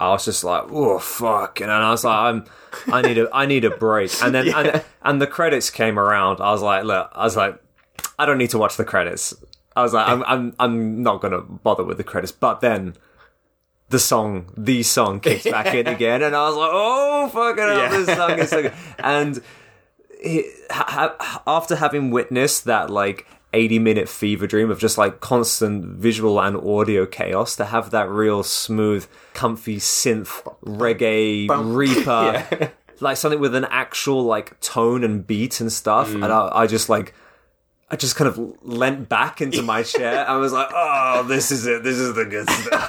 I 0.00 0.08
was 0.08 0.24
just 0.24 0.42
like, 0.42 0.64
"Oh 0.70 0.98
fuck!" 0.98 1.60
And 1.60 1.70
I 1.70 1.90
was 1.90 2.02
like, 2.02 2.16
"I'm, 2.16 2.44
I 2.90 3.02
need 3.02 3.18
a, 3.18 3.28
I 3.30 3.44
need 3.44 3.66
a 3.66 3.70
break." 3.70 4.10
And 4.22 4.34
then 4.34 4.48
and, 4.54 4.82
and 5.02 5.20
the 5.20 5.26
credits 5.26 5.68
came 5.68 5.98
around. 5.98 6.40
I 6.40 6.50
was 6.50 6.62
like, 6.62 6.84
"Look," 6.84 7.10
I 7.12 7.24
was 7.24 7.36
like, 7.36 7.62
"I 8.18 8.24
don't 8.24 8.38
need 8.38 8.50
to 8.50 8.58
watch 8.58 8.78
the 8.78 8.86
credits." 8.86 9.34
I 9.76 9.82
was 9.82 9.92
like, 9.92 10.08
"I'm, 10.08 10.22
I'm, 10.24 10.54
I'm 10.58 11.02
not 11.02 11.20
gonna 11.20 11.42
bother 11.42 11.84
with 11.84 11.98
the 11.98 12.04
credits." 12.04 12.32
But 12.32 12.60
then. 12.60 12.94
The 13.92 13.98
song, 13.98 14.46
the 14.56 14.82
song 14.82 15.20
kicks 15.20 15.44
back 15.44 15.74
in 15.74 15.86
again, 15.96 16.22
and 16.22 16.34
I 16.34 16.48
was 16.48 16.56
like, 16.56 16.70
"Oh 16.72 17.28
fucking 17.32 17.62
hell, 17.62 17.76
Yeah. 17.78 17.88
this 17.90 18.16
song 18.16 18.38
is 18.38 18.50
so 18.50 18.62
good!" 18.62 18.72
And 18.98 19.42
he, 20.22 20.44
ha, 20.70 21.42
after 21.46 21.76
having 21.76 22.10
witnessed 22.10 22.64
that 22.64 22.88
like 22.90 23.26
80 23.52 23.78
minute 23.80 24.08
fever 24.08 24.46
dream 24.46 24.70
of 24.70 24.78
just 24.78 24.96
like 24.96 25.20
constant 25.20 25.84
visual 25.84 26.40
and 26.40 26.56
audio 26.56 27.04
chaos 27.06 27.54
to 27.56 27.66
have 27.66 27.90
that 27.90 28.08
real 28.08 28.42
smooth 28.42 29.06
comfy 29.34 29.76
synth 29.76 30.42
reggae 30.64 31.46
reaper 31.76 32.70
like 33.00 33.16
something 33.18 33.40
with 33.40 33.54
an 33.54 33.66
actual 33.66 34.22
like 34.24 34.58
tone 34.60 35.04
and 35.04 35.26
beat 35.26 35.60
and 35.60 35.70
stuff 35.70 36.08
Mm. 36.10 36.24
and 36.24 36.32
I, 36.32 36.50
I 36.62 36.66
just 36.66 36.88
like 36.88 37.12
I 37.92 37.96
just 37.96 38.16
kind 38.16 38.26
of 38.26 38.38
leant 38.62 39.08
back 39.10 39.42
into 39.42 39.60
my 39.62 39.82
chair. 39.94 40.26
I 40.28 40.36
was 40.38 40.50
like, 40.52 40.68
"Oh, 40.72 41.24
this 41.28 41.52
is 41.52 41.66
it. 41.66 41.82
This 41.84 41.98
is 41.98 42.14
the 42.14 42.24
good 42.24 42.48
stuff." 42.48 42.88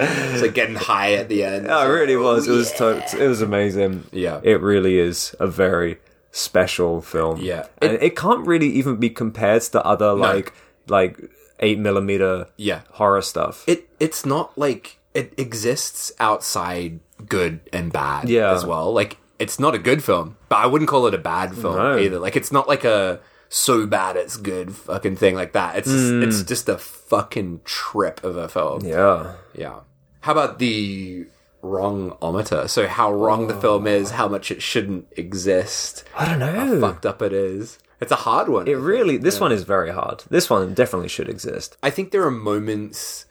It's 0.00 0.42
like 0.42 0.54
getting 0.54 0.76
high 0.76 1.14
at 1.14 1.28
the 1.28 1.44
end. 1.44 1.66
No, 1.66 1.80
it 1.82 1.88
really 1.92 2.14
oh, 2.14 2.22
was. 2.22 2.48
It 2.48 2.52
was 2.52 2.72
to- 2.72 3.04
it 3.24 3.28
was 3.28 3.42
amazing. 3.42 4.04
Yeah. 4.10 4.40
it 4.42 4.60
really 4.60 4.98
is 4.98 5.34
a 5.38 5.46
very 5.46 5.98
special 6.30 7.00
film. 7.02 7.40
Yeah. 7.40 7.66
and 7.82 7.92
it, 7.92 8.16
can't 8.16 8.46
really 8.46 8.68
even 8.68 8.96
be 8.96 9.10
compared 9.10 9.62
to 9.62 9.84
other 9.84 10.12
like 10.14 10.52
like 10.88 11.18
eight 11.60 11.78
millimeter 11.78 12.46
Yeah. 12.56 12.80
horror 12.92 13.22
stuff. 13.22 13.64
it 13.68 13.88
it's 14.00 14.26
not 14.26 14.56
like 14.58 14.98
it 15.14 15.32
exists 15.38 16.12
outside 16.20 17.00
good 17.26 17.60
and 17.72 17.90
bad 17.92 18.28
Yeah. 18.28 18.52
as 18.52 18.64
well. 18.66 18.92
Like 18.92 19.16
it's 19.38 19.58
not 19.58 19.74
a 19.74 19.78
good 19.78 20.02
film, 20.02 20.36
but 20.48 20.56
I 20.56 20.66
wouldn't 20.66 20.88
call 20.88 21.06
it 21.06 21.14
a 21.14 21.18
bad 21.18 21.54
film 21.54 21.76
No. 21.76 21.98
either. 21.98 22.18
Like 22.18 22.36
it's 22.36 22.52
not 22.52 22.68
like 22.68 22.84
a 22.84 23.20
so 23.48 23.86
bad 23.86 24.16
it's 24.16 24.36
good 24.36 24.74
fucking 24.74 25.16
thing 25.16 25.34
like 25.34 25.52
that. 25.52 25.76
It's 25.76 25.88
mm. 25.88 26.22
it's 26.22 26.42
just 26.42 26.68
a 26.68 26.78
fucking 26.78 27.60
trip 27.64 28.22
of 28.24 28.36
a 28.36 28.48
film. 28.48 28.84
yeah, 28.84 29.34
Yeah. 29.54 29.80
How 30.20 30.32
about 30.32 30.58
the 30.58 31.26
wrongometer? 31.62 32.68
So 32.68 32.88
how 32.88 33.12
wrong 33.12 33.46
the 33.46 33.54
film 33.60 33.86
oh. 33.86 33.90
is, 33.90 34.12
how 34.12 34.28
much 34.28 34.50
it 34.50 34.60
shouldn't 34.62 35.06
exist, 35.16 36.04
I 36.16 36.26
don't 36.26 36.38
know. 36.40 36.52
how 36.52 36.80
fucked 36.80 37.06
up 37.06 37.22
it 37.22 37.32
is. 37.32 37.78
It's 38.00 38.12
a 38.12 38.16
hard 38.16 38.48
one. 38.48 38.68
It 38.68 38.74
really. 38.74 39.16
This 39.16 39.40
one 39.40 39.52
is 39.52 39.62
very 39.62 39.90
hard. 39.90 40.24
This 40.28 40.50
one 40.50 40.74
definitely 40.74 41.08
should 41.08 41.28
exist. 41.28 41.78
I 41.82 41.90
think 41.90 42.10
there 42.10 42.24
are 42.24 42.30
moments 42.30 43.24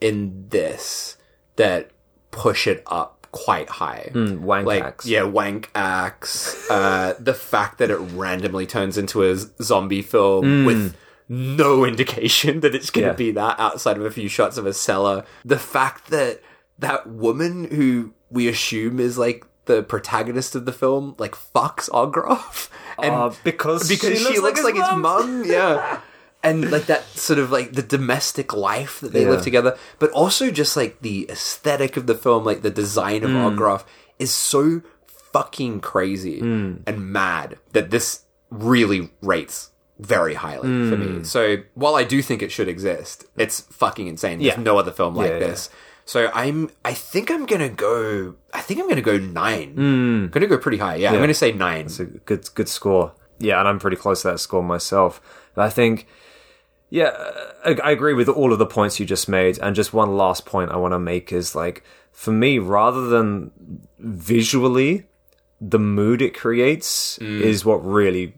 in 0.00 0.46
this 0.48 1.16
that 1.56 1.90
push 2.30 2.66
it 2.66 2.82
up 2.86 3.19
quite 3.32 3.68
high. 3.68 4.10
wank 4.14 4.66
like, 4.66 4.82
axe. 4.82 5.06
Yeah, 5.06 5.22
wank 5.22 5.70
axe. 5.74 6.68
uh, 6.70 7.14
the 7.18 7.34
fact 7.34 7.78
that 7.78 7.90
it 7.90 7.96
randomly 7.96 8.66
turns 8.66 8.98
into 8.98 9.22
a 9.22 9.36
zombie 9.62 10.02
film 10.02 10.64
with 10.64 10.96
no 11.28 11.84
indication 11.84 12.60
that 12.60 12.74
it's 12.74 12.90
going 12.90 13.04
to 13.04 13.10
Yeah. 13.12 13.16
be 13.16 13.30
that 13.32 13.58
outside 13.60 13.96
of 13.96 14.04
a 14.04 14.10
few 14.10 14.28
shots 14.28 14.56
of 14.56 14.66
a 14.66 14.72
cellar. 14.72 15.24
The 15.44 15.58
fact 15.58 16.08
that 16.10 16.42
that 16.78 17.06
woman 17.08 17.70
who 17.70 18.12
we 18.30 18.48
assume 18.48 18.98
is 18.98 19.16
like 19.18 19.44
the 19.66 19.82
protagonist 19.82 20.54
of 20.56 20.64
the 20.64 20.72
film, 20.72 21.14
like 21.18 21.32
fucks 21.36 21.88
Ogroff. 21.90 22.68
And 23.02 23.14
Uh, 23.14 23.30
because 23.44 23.88
because 23.88 24.18
she 24.18 24.38
looks, 24.40 24.62
like, 24.62 24.74
his 24.74 24.86
his 24.86 24.96
mum. 24.96 25.42
Yeah. 25.46 26.00
And 26.42 26.70
like 26.70 26.86
that 26.86 27.04
sort 27.16 27.38
of 27.38 27.50
like 27.52 27.72
the 27.72 27.82
domestic 27.82 28.54
life 28.54 29.00
that 29.00 29.12
they 29.12 29.24
Yeah. 29.24 29.30
live 29.30 29.42
together, 29.42 29.76
but 29.98 30.10
also 30.12 30.50
just 30.50 30.74
like 30.76 31.00
the 31.02 31.26
aesthetic 31.30 31.96
of 31.98 32.06
the 32.06 32.14
film, 32.14 32.44
like 32.44 32.62
the 32.62 32.70
design 32.70 33.24
of 33.24 33.30
Mm. 33.30 33.56
Ogroff 33.56 33.84
is 34.18 34.30
so 34.30 34.80
fucking 35.32 35.80
crazy 35.80 36.40
Mm. 36.40 36.78
and 36.86 37.12
mad 37.12 37.58
that 37.72 37.90
this 37.90 38.20
really 38.50 39.10
rates 39.22 39.70
very 39.98 40.32
highly 40.34 40.62
for 40.88 40.96
Mm. 40.96 41.18
me. 41.18 41.24
So 41.24 41.58
while 41.74 41.94
I 41.94 42.04
do 42.04 42.22
think 42.22 42.42
it 42.42 42.50
should 42.50 42.68
exist, 42.68 43.26
it's 43.36 43.60
fucking 43.70 44.06
insane. 44.06 44.38
There's 44.38 44.56
Yeah. 44.56 44.62
no 44.62 44.78
other 44.78 44.90
film 44.92 45.14
like 45.14 45.30
Yeah, 45.32 45.38
this. 45.40 45.68
So 46.06 46.30
I'm, 46.34 46.70
I 46.84 46.94
think 46.94 47.30
I'm 47.30 47.44
gonna 47.44 47.68
go. 47.68 48.34
I 48.54 48.62
think 48.62 48.80
I'm 48.80 48.88
gonna 48.88 49.02
go 49.02 49.18
nine. 49.18 49.74
Mm. 49.76 50.24
I'm 50.24 50.28
gonna 50.30 50.46
go 50.46 50.56
pretty 50.58 50.78
high. 50.78 50.96
Yeah, 50.96 51.12
I'm 51.12 51.20
gonna 51.20 51.34
say 51.34 51.52
nine. 51.52 51.84
It's 51.86 52.00
a 52.00 52.06
good 52.06 52.48
good 52.54 52.68
score. 52.68 53.12
Yeah, 53.38 53.58
and 53.60 53.68
I'm 53.68 53.78
pretty 53.78 53.96
close 53.98 54.22
to 54.22 54.28
that 54.28 54.40
score 54.40 54.62
myself. 54.62 55.20
But 55.54 55.62
I 55.66 55.70
think, 55.70 56.06
yeah, 56.90 57.12
I, 57.64 57.76
I 57.82 57.90
agree 57.92 58.14
with 58.14 58.28
all 58.28 58.52
of 58.52 58.58
the 58.58 58.66
points 58.66 59.00
you 59.00 59.06
just 59.06 59.28
made. 59.28 59.58
And 59.60 59.74
just 59.74 59.92
one 59.92 60.16
last 60.16 60.44
point 60.44 60.70
I 60.70 60.76
want 60.76 60.92
to 60.92 60.98
make 60.98 61.32
is 61.32 61.54
like, 61.54 61.84
for 62.12 62.32
me, 62.32 62.58
rather 62.58 63.06
than 63.06 63.52
visually, 63.98 65.06
the 65.60 65.78
mood 65.78 66.20
it 66.20 66.36
creates 66.36 67.18
mm. 67.18 67.40
is 67.40 67.64
what 67.64 67.84
really 67.84 68.34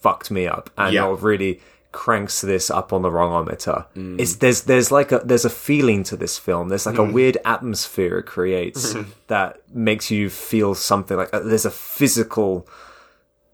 fucked 0.00 0.30
me 0.30 0.46
up 0.46 0.70
and 0.78 0.94
Yeah. 0.94 1.08
what 1.08 1.22
really 1.22 1.60
cranks 1.90 2.42
this 2.42 2.70
up 2.70 2.92
on 2.92 3.02
the 3.02 3.10
wrongometer. 3.10 3.86
Mm. 3.96 4.20
It's 4.20 4.36
there's 4.36 4.62
there's 4.62 4.92
like 4.92 5.10
a 5.12 5.20
there's 5.24 5.46
a 5.46 5.50
feeling 5.50 6.04
to 6.04 6.16
this 6.16 6.38
film. 6.38 6.68
There's 6.68 6.86
like 6.86 6.98
a 6.98 7.06
mm. 7.06 7.12
weird 7.12 7.38
atmosphere 7.44 8.18
it 8.18 8.26
creates 8.26 8.94
that 9.26 9.60
makes 9.72 10.10
you 10.10 10.30
feel 10.30 10.74
something 10.74 11.16
like 11.16 11.32
uh, 11.32 11.40
there's 11.40 11.64
a 11.64 11.70
physical 11.70 12.68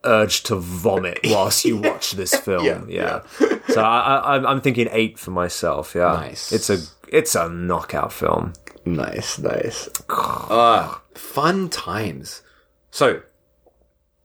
urge 0.04 0.42
to 0.44 0.56
vomit 0.56 1.20
whilst 1.24 1.64
you 1.64 1.76
watch 1.76 2.12
this 2.12 2.34
film. 2.46 2.64
Yeah, 2.64 2.82
Yeah. 2.88 3.20
so 3.68 3.82
I, 3.82 4.16
I, 4.16 4.36
I'm- 4.38 4.60
thinking 4.60 4.88
eight 4.90 5.18
for 5.18 5.30
myself. 5.30 5.94
Yeah. 5.94 6.12
Nice. 6.12 6.52
It's 6.52 6.70
a 6.70 6.78
it's 7.08 7.34
a 7.34 7.48
knockout 7.48 8.12
film. 8.12 8.52
Nice, 8.84 9.38
nice. 9.38 9.88
Ah, 10.08 11.02
fun 11.14 11.68
times. 11.68 12.42
So, 12.90 13.22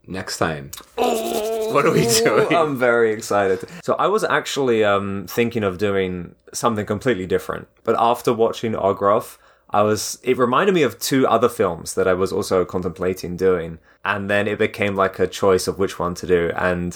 next 0.07 0.37
time, 0.37 0.71
what 0.95 1.85
are 1.85 1.91
we 1.91 2.07
doing? 2.07 2.53
I'm 2.55 2.75
very 2.77 3.11
excited. 3.11 3.59
So 3.83 3.93
I 3.95 4.07
was 4.07 4.23
actually 4.23 4.83
um, 4.83 5.25
thinking 5.29 5.63
of 5.63 5.77
doing 5.77 6.33
something 6.53 6.85
completely 6.85 7.25
different, 7.27 7.67
but 7.83 7.95
after 7.99 8.33
watching 8.33 8.73
Ogroff, 8.73 9.37
I 9.69 9.81
was. 9.81 10.19
It 10.23 10.37
reminded 10.37 10.73
me 10.75 10.83
of 10.83 10.99
two 10.99 11.27
other 11.27 11.49
films 11.49 11.95
that 11.95 12.07
I 12.07 12.13
was 12.13 12.31
also 12.31 12.63
contemplating 12.65 13.35
doing, 13.35 13.79
and 14.05 14.29
then 14.29 14.47
it 14.47 14.57
became 14.57 14.95
like 14.95 15.19
a 15.19 15.27
choice 15.27 15.67
of 15.67 15.77
which 15.79 15.99
one 15.99 16.15
to 16.15 16.27
do. 16.27 16.51
And 16.55 16.95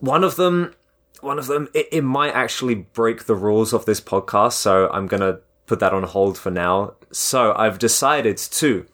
one 0.00 0.22
of 0.24 0.36
them, 0.36 0.74
one 1.20 1.38
of 1.38 1.46
them, 1.46 1.68
it, 1.72 1.88
it 1.90 2.02
might 2.02 2.34
actually 2.34 2.74
break 2.74 3.24
the 3.24 3.34
rules 3.34 3.72
of 3.72 3.86
this 3.86 4.00
podcast, 4.00 4.52
so 4.52 4.90
I'm 4.90 5.06
gonna 5.06 5.40
put 5.66 5.80
that 5.80 5.94
on 5.94 6.02
hold 6.02 6.36
for 6.36 6.50
now. 6.50 6.94
So 7.10 7.54
I've 7.56 7.78
decided 7.78 8.36
to 8.36 8.86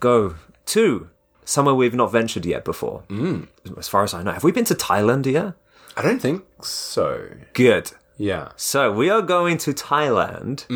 go 0.00 0.36
to 0.66 1.10
somewhere 1.44 1.74
we've 1.74 1.94
not 1.94 2.10
ventured 2.10 2.44
yet 2.46 2.64
before. 2.64 3.04
Mm. 3.08 3.48
As 3.78 3.88
far 3.88 4.02
as 4.02 4.14
I 4.14 4.22
know, 4.22 4.32
have 4.32 4.44
we 4.44 4.52
been 4.52 4.64
to 4.64 4.74
Thailand 4.74 5.26
yet? 5.26 5.54
I 5.96 6.02
don't 6.02 6.20
think 6.20 6.44
so. 6.62 7.28
Good. 7.52 7.92
Yeah. 8.18 8.50
So 8.56 8.92
we 8.92 9.08
are 9.08 9.22
going 9.22 9.58
to 9.58 9.72
Thailand 9.72 10.66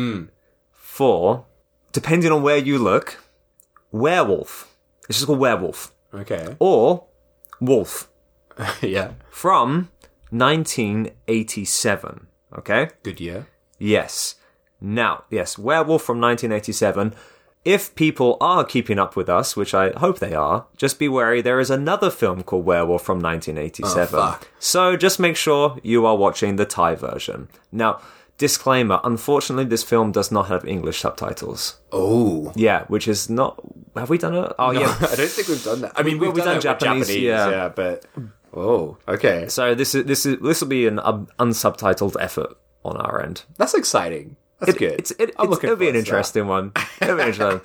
for, 0.71 1.45
depending 1.91 2.31
on 2.31 2.41
where 2.43 2.57
you 2.57 2.77
look, 2.77 3.17
werewolf. 3.91 4.73
It's 5.09 5.17
just 5.17 5.27
called 5.27 5.39
werewolf 5.39 5.91
Okay. 6.13 6.55
or 6.59 7.05
wolf 7.59 8.09
yeah. 8.81 9.11
from 9.29 9.89
1987. 10.29 12.27
Okay. 12.57 12.89
Good 13.03 13.19
year. 13.21 13.47
Yes. 13.79 14.35
Now, 14.79 15.23
yes, 15.29 15.57
Werewolf 15.57 16.01
from 16.03 16.19
1987. 16.19 17.13
If 17.63 17.93
people 17.93 18.37
are 18.41 18.63
keeping 18.63 18.97
up 18.97 19.15
with 19.15 19.29
us, 19.29 19.55
which 19.55 19.75
I 19.75 19.91
hope 19.91 20.17
they 20.17 20.33
are, 20.33 20.65
just 20.75 20.97
be 20.97 21.07
wary 21.07 21.41
there 21.43 21.59
is 21.59 21.69
another 21.69 22.09
film 22.09 22.41
called 22.41 22.65
Werewolf 22.65 23.03
from 23.03 23.19
1987. 23.19 24.17
Oh, 24.17 24.31
fuck. 24.31 24.47
So 24.57 24.97
just 24.97 25.19
make 25.19 25.35
sure 25.35 25.77
you 25.83 26.05
are 26.07 26.17
watching 26.17 26.55
the 26.55 26.65
Thai 26.65 26.95
version. 26.95 27.49
Now, 27.71 28.01
disclaimer 28.41 28.99
unfortunately, 29.03 29.65
this 29.65 29.83
film 29.83 30.11
does 30.11 30.31
not 30.31 30.47
have 30.47 30.65
English 30.65 30.99
subtitles. 30.99 31.77
Oh. 31.91 32.51
Yeah, 32.55 32.83
which 32.93 33.07
is 33.07 33.29
not. 33.29 33.61
Have 33.95 34.09
we 34.09 34.17
done 34.17 34.33
it? 34.35 34.51
Oh, 34.59 34.71
yeah. 34.71 34.89
I 35.13 35.15
don't 35.15 35.29
think 35.29 35.47
we've 35.47 35.63
done 35.63 35.81
that. 35.81 35.93
I 35.95 36.01
mean, 36.03 36.17
We- 36.19 36.27
we've, 36.27 36.35
we've 36.35 36.43
done, 36.43 36.55
done 36.59 36.61
Japanese, 36.79 37.07
Japanese, 37.07 37.23
yeah. 37.23 37.49
yeah. 37.49 37.69
but 37.69 38.05
oh, 38.53 38.97
okay, 39.07 39.47
So 39.47 39.75
this 39.75 39.93
is 39.95 40.05
this 40.05 40.25
is 40.25 40.39
this 40.41 40.59
will 40.61 40.67
be 40.67 40.87
an 40.87 40.99
um, 40.99 41.27
unsubtitled 41.39 42.15
effort 42.19 42.51
on 42.83 42.97
our 42.97 43.21
end. 43.23 43.43
that's 43.57 43.73
exciting. 43.75 44.35
That's 44.59 44.73
It- 44.73 44.79
good. 44.79 44.99
It's, 44.99 45.11
it, 45.11 45.31
I'm 45.37 45.45
it's, 45.45 45.51
looking 45.51 45.67
it'll 45.69 45.79
be 45.79 45.89
an 45.89 45.95
interesting 45.95 46.47
one. 46.55 46.71
It'll 47.01 47.17
be 47.17 47.23
interesting. 47.23 47.61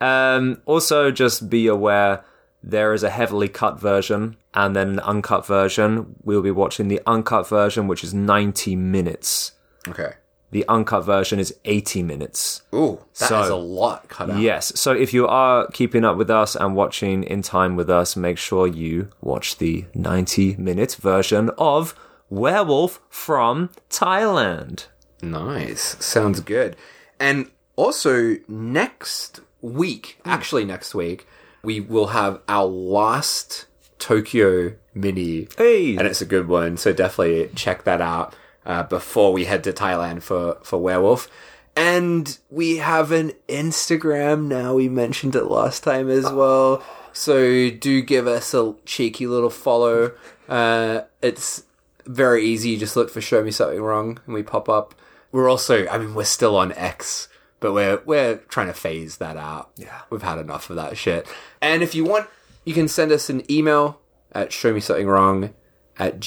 Um, 0.00 0.62
also, 0.64 1.10
just 1.10 1.50
be 1.50 1.66
aware 1.66 2.24
there 2.62 2.92
is 2.94 3.02
a 3.02 3.10
heavily 3.10 3.48
cut 3.48 3.80
version 3.80 4.36
and 4.54 4.74
then 4.76 4.88
an 4.90 5.00
uncut 5.00 5.46
version. 5.46 6.16
We'll 6.24 6.42
be 6.42 6.50
watching 6.50 6.88
the 6.88 7.00
uncut 7.06 7.48
version, 7.48 7.86
which 7.88 8.02
is 8.04 8.12
90 8.12 8.76
minutes. 8.76 9.52
Okay. 9.88 10.12
The 10.52 10.64
uncut 10.68 11.04
version 11.04 11.38
is 11.38 11.54
80 11.64 12.02
minutes. 12.02 12.62
Ooh, 12.74 12.98
that 13.18 13.24
is 13.24 13.28
So- 13.28 13.54
a 13.54 13.56
lot 13.56 14.08
cut 14.08 14.30
out. 14.30 14.38
Yes. 14.40 14.72
So 14.74 14.92
if 14.92 15.14
you 15.14 15.26
are 15.26 15.68
keeping 15.68 16.04
up 16.04 16.16
with 16.16 16.30
us 16.30 16.56
and 16.56 16.74
watching 16.74 17.22
in 17.22 17.42
time 17.42 17.76
with 17.76 17.88
us, 17.88 18.16
make 18.16 18.36
sure 18.38 18.66
you 18.66 19.08
watch 19.20 19.58
the 19.58 19.84
90 19.94 20.56
minute 20.58 20.96
version 21.00 21.50
of 21.56 21.94
Werewolf 22.28 23.00
from 23.08 23.70
Thailand. 23.90 24.86
Nice. 25.22 25.96
Sounds 26.04 26.40
good. 26.40 26.76
And 27.18 27.50
also, 27.76 28.36
next 28.48 29.40
week, 29.60 30.18
hmm. 30.24 30.30
actually, 30.30 30.64
next 30.64 30.94
week, 30.94 31.26
we 31.62 31.80
will 31.80 32.08
have 32.08 32.40
our 32.48 32.66
last 32.66 33.66
Tokyo 33.98 34.74
mini. 34.94 35.48
Hey. 35.56 35.96
And 35.96 36.06
it's 36.06 36.22
a 36.22 36.26
good 36.26 36.48
one. 36.48 36.76
So 36.76 36.92
definitely 36.92 37.50
check 37.54 37.84
that 37.84 38.00
out 38.00 38.34
uh, 38.64 38.82
before 38.84 39.32
we 39.32 39.44
head 39.44 39.64
to 39.64 39.72
Thailand 39.72 40.22
for, 40.22 40.58
for 40.62 40.78
Werewolf. 40.78 41.28
And 41.76 42.36
we 42.50 42.78
have 42.78 43.12
an 43.12 43.32
Instagram 43.48 44.46
now. 44.46 44.74
We 44.74 44.88
mentioned 44.88 45.36
it 45.36 45.44
last 45.44 45.84
time 45.84 46.10
as 46.10 46.30
well. 46.30 46.82
So 47.12 47.70
do 47.70 48.02
give 48.02 48.26
us 48.26 48.54
a 48.54 48.74
cheeky 48.84 49.26
little 49.26 49.50
follow. 49.50 50.12
Uh, 50.48 51.02
it's 51.22 51.64
very 52.06 52.44
easy. 52.44 52.70
You 52.70 52.78
just 52.78 52.96
look 52.96 53.10
for 53.10 53.20
Show 53.20 53.42
Me 53.42 53.50
Something 53.50 53.80
Wrong 53.80 54.18
and 54.26 54.34
we 54.34 54.42
pop 54.42 54.68
up. 54.68 54.94
We're 55.32 55.48
also, 55.48 55.86
I 55.86 55.98
mean, 55.98 56.14
we're 56.14 56.24
still 56.24 56.56
on 56.56 56.72
X, 56.72 57.28
but 57.60 57.72
we're, 57.72 58.02
we're 58.04 58.36
trying 58.48 58.66
to 58.66 58.72
phase 58.72 59.18
that 59.18 59.36
out. 59.36 59.70
Yeah. 59.76 60.00
We've 60.10 60.22
had 60.22 60.38
enough 60.38 60.70
of 60.70 60.76
that 60.76 60.96
shit. 60.96 61.26
And 61.62 61.82
if 61.82 61.94
you 61.94 62.04
want, 62.04 62.28
you 62.64 62.74
can 62.74 62.88
send 62.88 63.12
us 63.12 63.30
an 63.30 63.50
email 63.50 64.00
at 64.32 64.52
show 64.52 64.72
me 64.72 64.80
something 64.80 65.06
wrong 65.06 65.54
at 65.98 66.20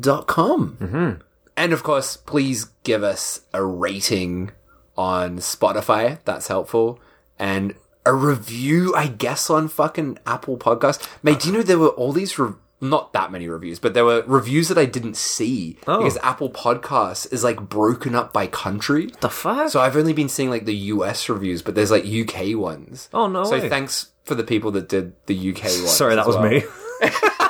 gmail.com. 0.00 0.76
Mm-hmm. 0.80 1.20
And 1.56 1.72
of 1.72 1.82
course, 1.82 2.16
please 2.16 2.66
give 2.84 3.02
us 3.02 3.42
a 3.52 3.64
rating 3.64 4.52
on 4.96 5.38
Spotify. 5.38 6.18
That's 6.24 6.48
helpful. 6.48 7.00
And 7.38 7.74
a 8.06 8.14
review, 8.14 8.94
I 8.94 9.08
guess, 9.08 9.50
on 9.50 9.68
fucking 9.68 10.18
Apple 10.26 10.56
Podcast. 10.56 11.06
Mate, 11.22 11.40
do 11.40 11.48
you 11.48 11.54
know 11.54 11.62
there 11.62 11.78
were 11.78 11.88
all 11.88 12.12
these, 12.12 12.38
re- 12.38 12.54
not 12.80 13.12
that 13.12 13.30
many 13.32 13.48
reviews, 13.48 13.78
but 13.80 13.92
there 13.92 14.04
were 14.04 14.22
reviews 14.26 14.68
that 14.68 14.78
I 14.78 14.84
didn't 14.86 15.16
see 15.16 15.78
Oh. 15.86 15.98
because 15.98 16.16
Apple 16.22 16.48
Podcasts 16.50 17.30
is 17.32 17.42
like 17.44 17.60
broken 17.60 18.14
up 18.14 18.32
by 18.32 18.46
country. 18.46 19.10
The 19.20 19.28
fuck? 19.28 19.70
So 19.70 19.80
I've 19.80 19.96
only 19.96 20.12
been 20.12 20.28
seeing 20.28 20.48
like 20.50 20.64
the 20.64 20.76
US 20.76 21.28
reviews, 21.28 21.60
but 21.60 21.74
there's 21.74 21.90
like 21.90 22.04
UK 22.06 22.56
ones. 22.56 23.08
Oh, 23.12 23.26
no 23.26 23.44
So 23.44 23.58
way. 23.58 23.68
thanks 23.68 24.12
for 24.24 24.34
the 24.36 24.44
people 24.44 24.70
that 24.72 24.88
did 24.88 25.12
the 25.26 25.50
UK 25.50 25.64
ones. 25.64 25.90
Sorry, 25.90 26.14
that 26.14 26.20
as 26.20 26.26
was 26.28 26.36
well. 26.36 26.50
me. 26.50 26.62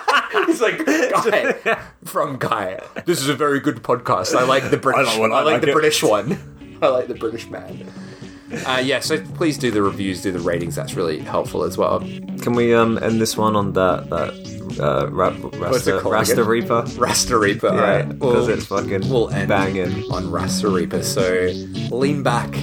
It's 0.48 0.60
like 0.60 0.84
Guy 0.86 1.80
from 2.04 2.38
Guy. 2.38 2.80
This 3.06 3.20
is 3.20 3.28
a 3.28 3.34
very 3.34 3.60
good 3.60 3.76
podcast. 3.82 4.34
I 4.34 4.44
like 4.44 4.70
the 4.70 4.76
British. 4.76 5.14
I, 5.16 5.18
one, 5.20 5.32
I 5.32 5.36
like, 5.42 5.44
like 5.54 5.60
the 5.62 5.70
it. 5.70 5.74
British 5.74 6.02
one. 6.02 6.78
I 6.82 6.88
like 6.88 7.08
the 7.08 7.14
British 7.14 7.48
man. 7.48 7.90
Uh, 8.66 8.80
yeah, 8.82 8.98
so 9.00 9.20
please 9.34 9.58
do 9.58 9.70
the 9.70 9.82
reviews, 9.82 10.22
do 10.22 10.32
the 10.32 10.40
ratings. 10.40 10.74
That's 10.74 10.94
really 10.94 11.18
helpful 11.18 11.64
as 11.64 11.76
well. 11.76 12.00
Can 12.00 12.54
we 12.54 12.74
um 12.74 12.96
end 13.02 13.20
this 13.20 13.36
one 13.36 13.56
on 13.56 13.74
that 13.74 14.08
that 14.08 14.78
uh 14.80 15.08
ra- 15.10 15.34
Rasta, 15.54 15.96
it 15.98 16.00
called 16.02 16.14
Rasta? 16.14 16.44
Reaper? 16.44 16.84
Rasta 16.96 17.36
Reaper. 17.36 17.66
Yeah, 17.66 17.72
alright. 17.74 18.08
because 18.08 18.46
We'll- 18.46 18.56
it's 18.56 18.66
fucking 18.66 19.08
we'll 19.10 19.28
end 19.30 19.48
banging. 19.48 20.02
on 20.10 20.30
Rasta 20.30 20.68
Reaper. 20.68 21.02
So 21.02 21.50
lean 21.90 22.22
back, 22.22 22.54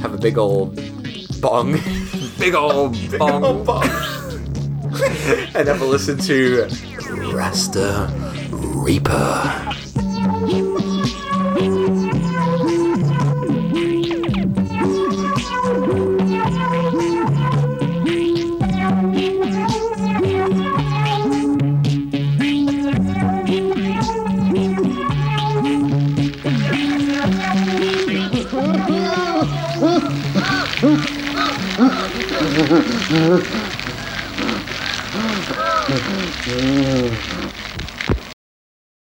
have 0.00 0.14
a 0.14 0.18
big 0.18 0.38
old 0.38 0.76
bong. 1.40 1.80
Big 2.38 2.54
old 2.54 2.96
bong. 3.18 3.64
bong. 3.64 3.82
and 5.56 5.66
have 5.66 5.80
a 5.80 5.84
listen 5.84 6.16
to 6.18 6.68
Rasta 7.32 8.08
Reaper. 8.50 9.74
Mm-hmm. 33.16 33.60
ừ. 36.44 37.33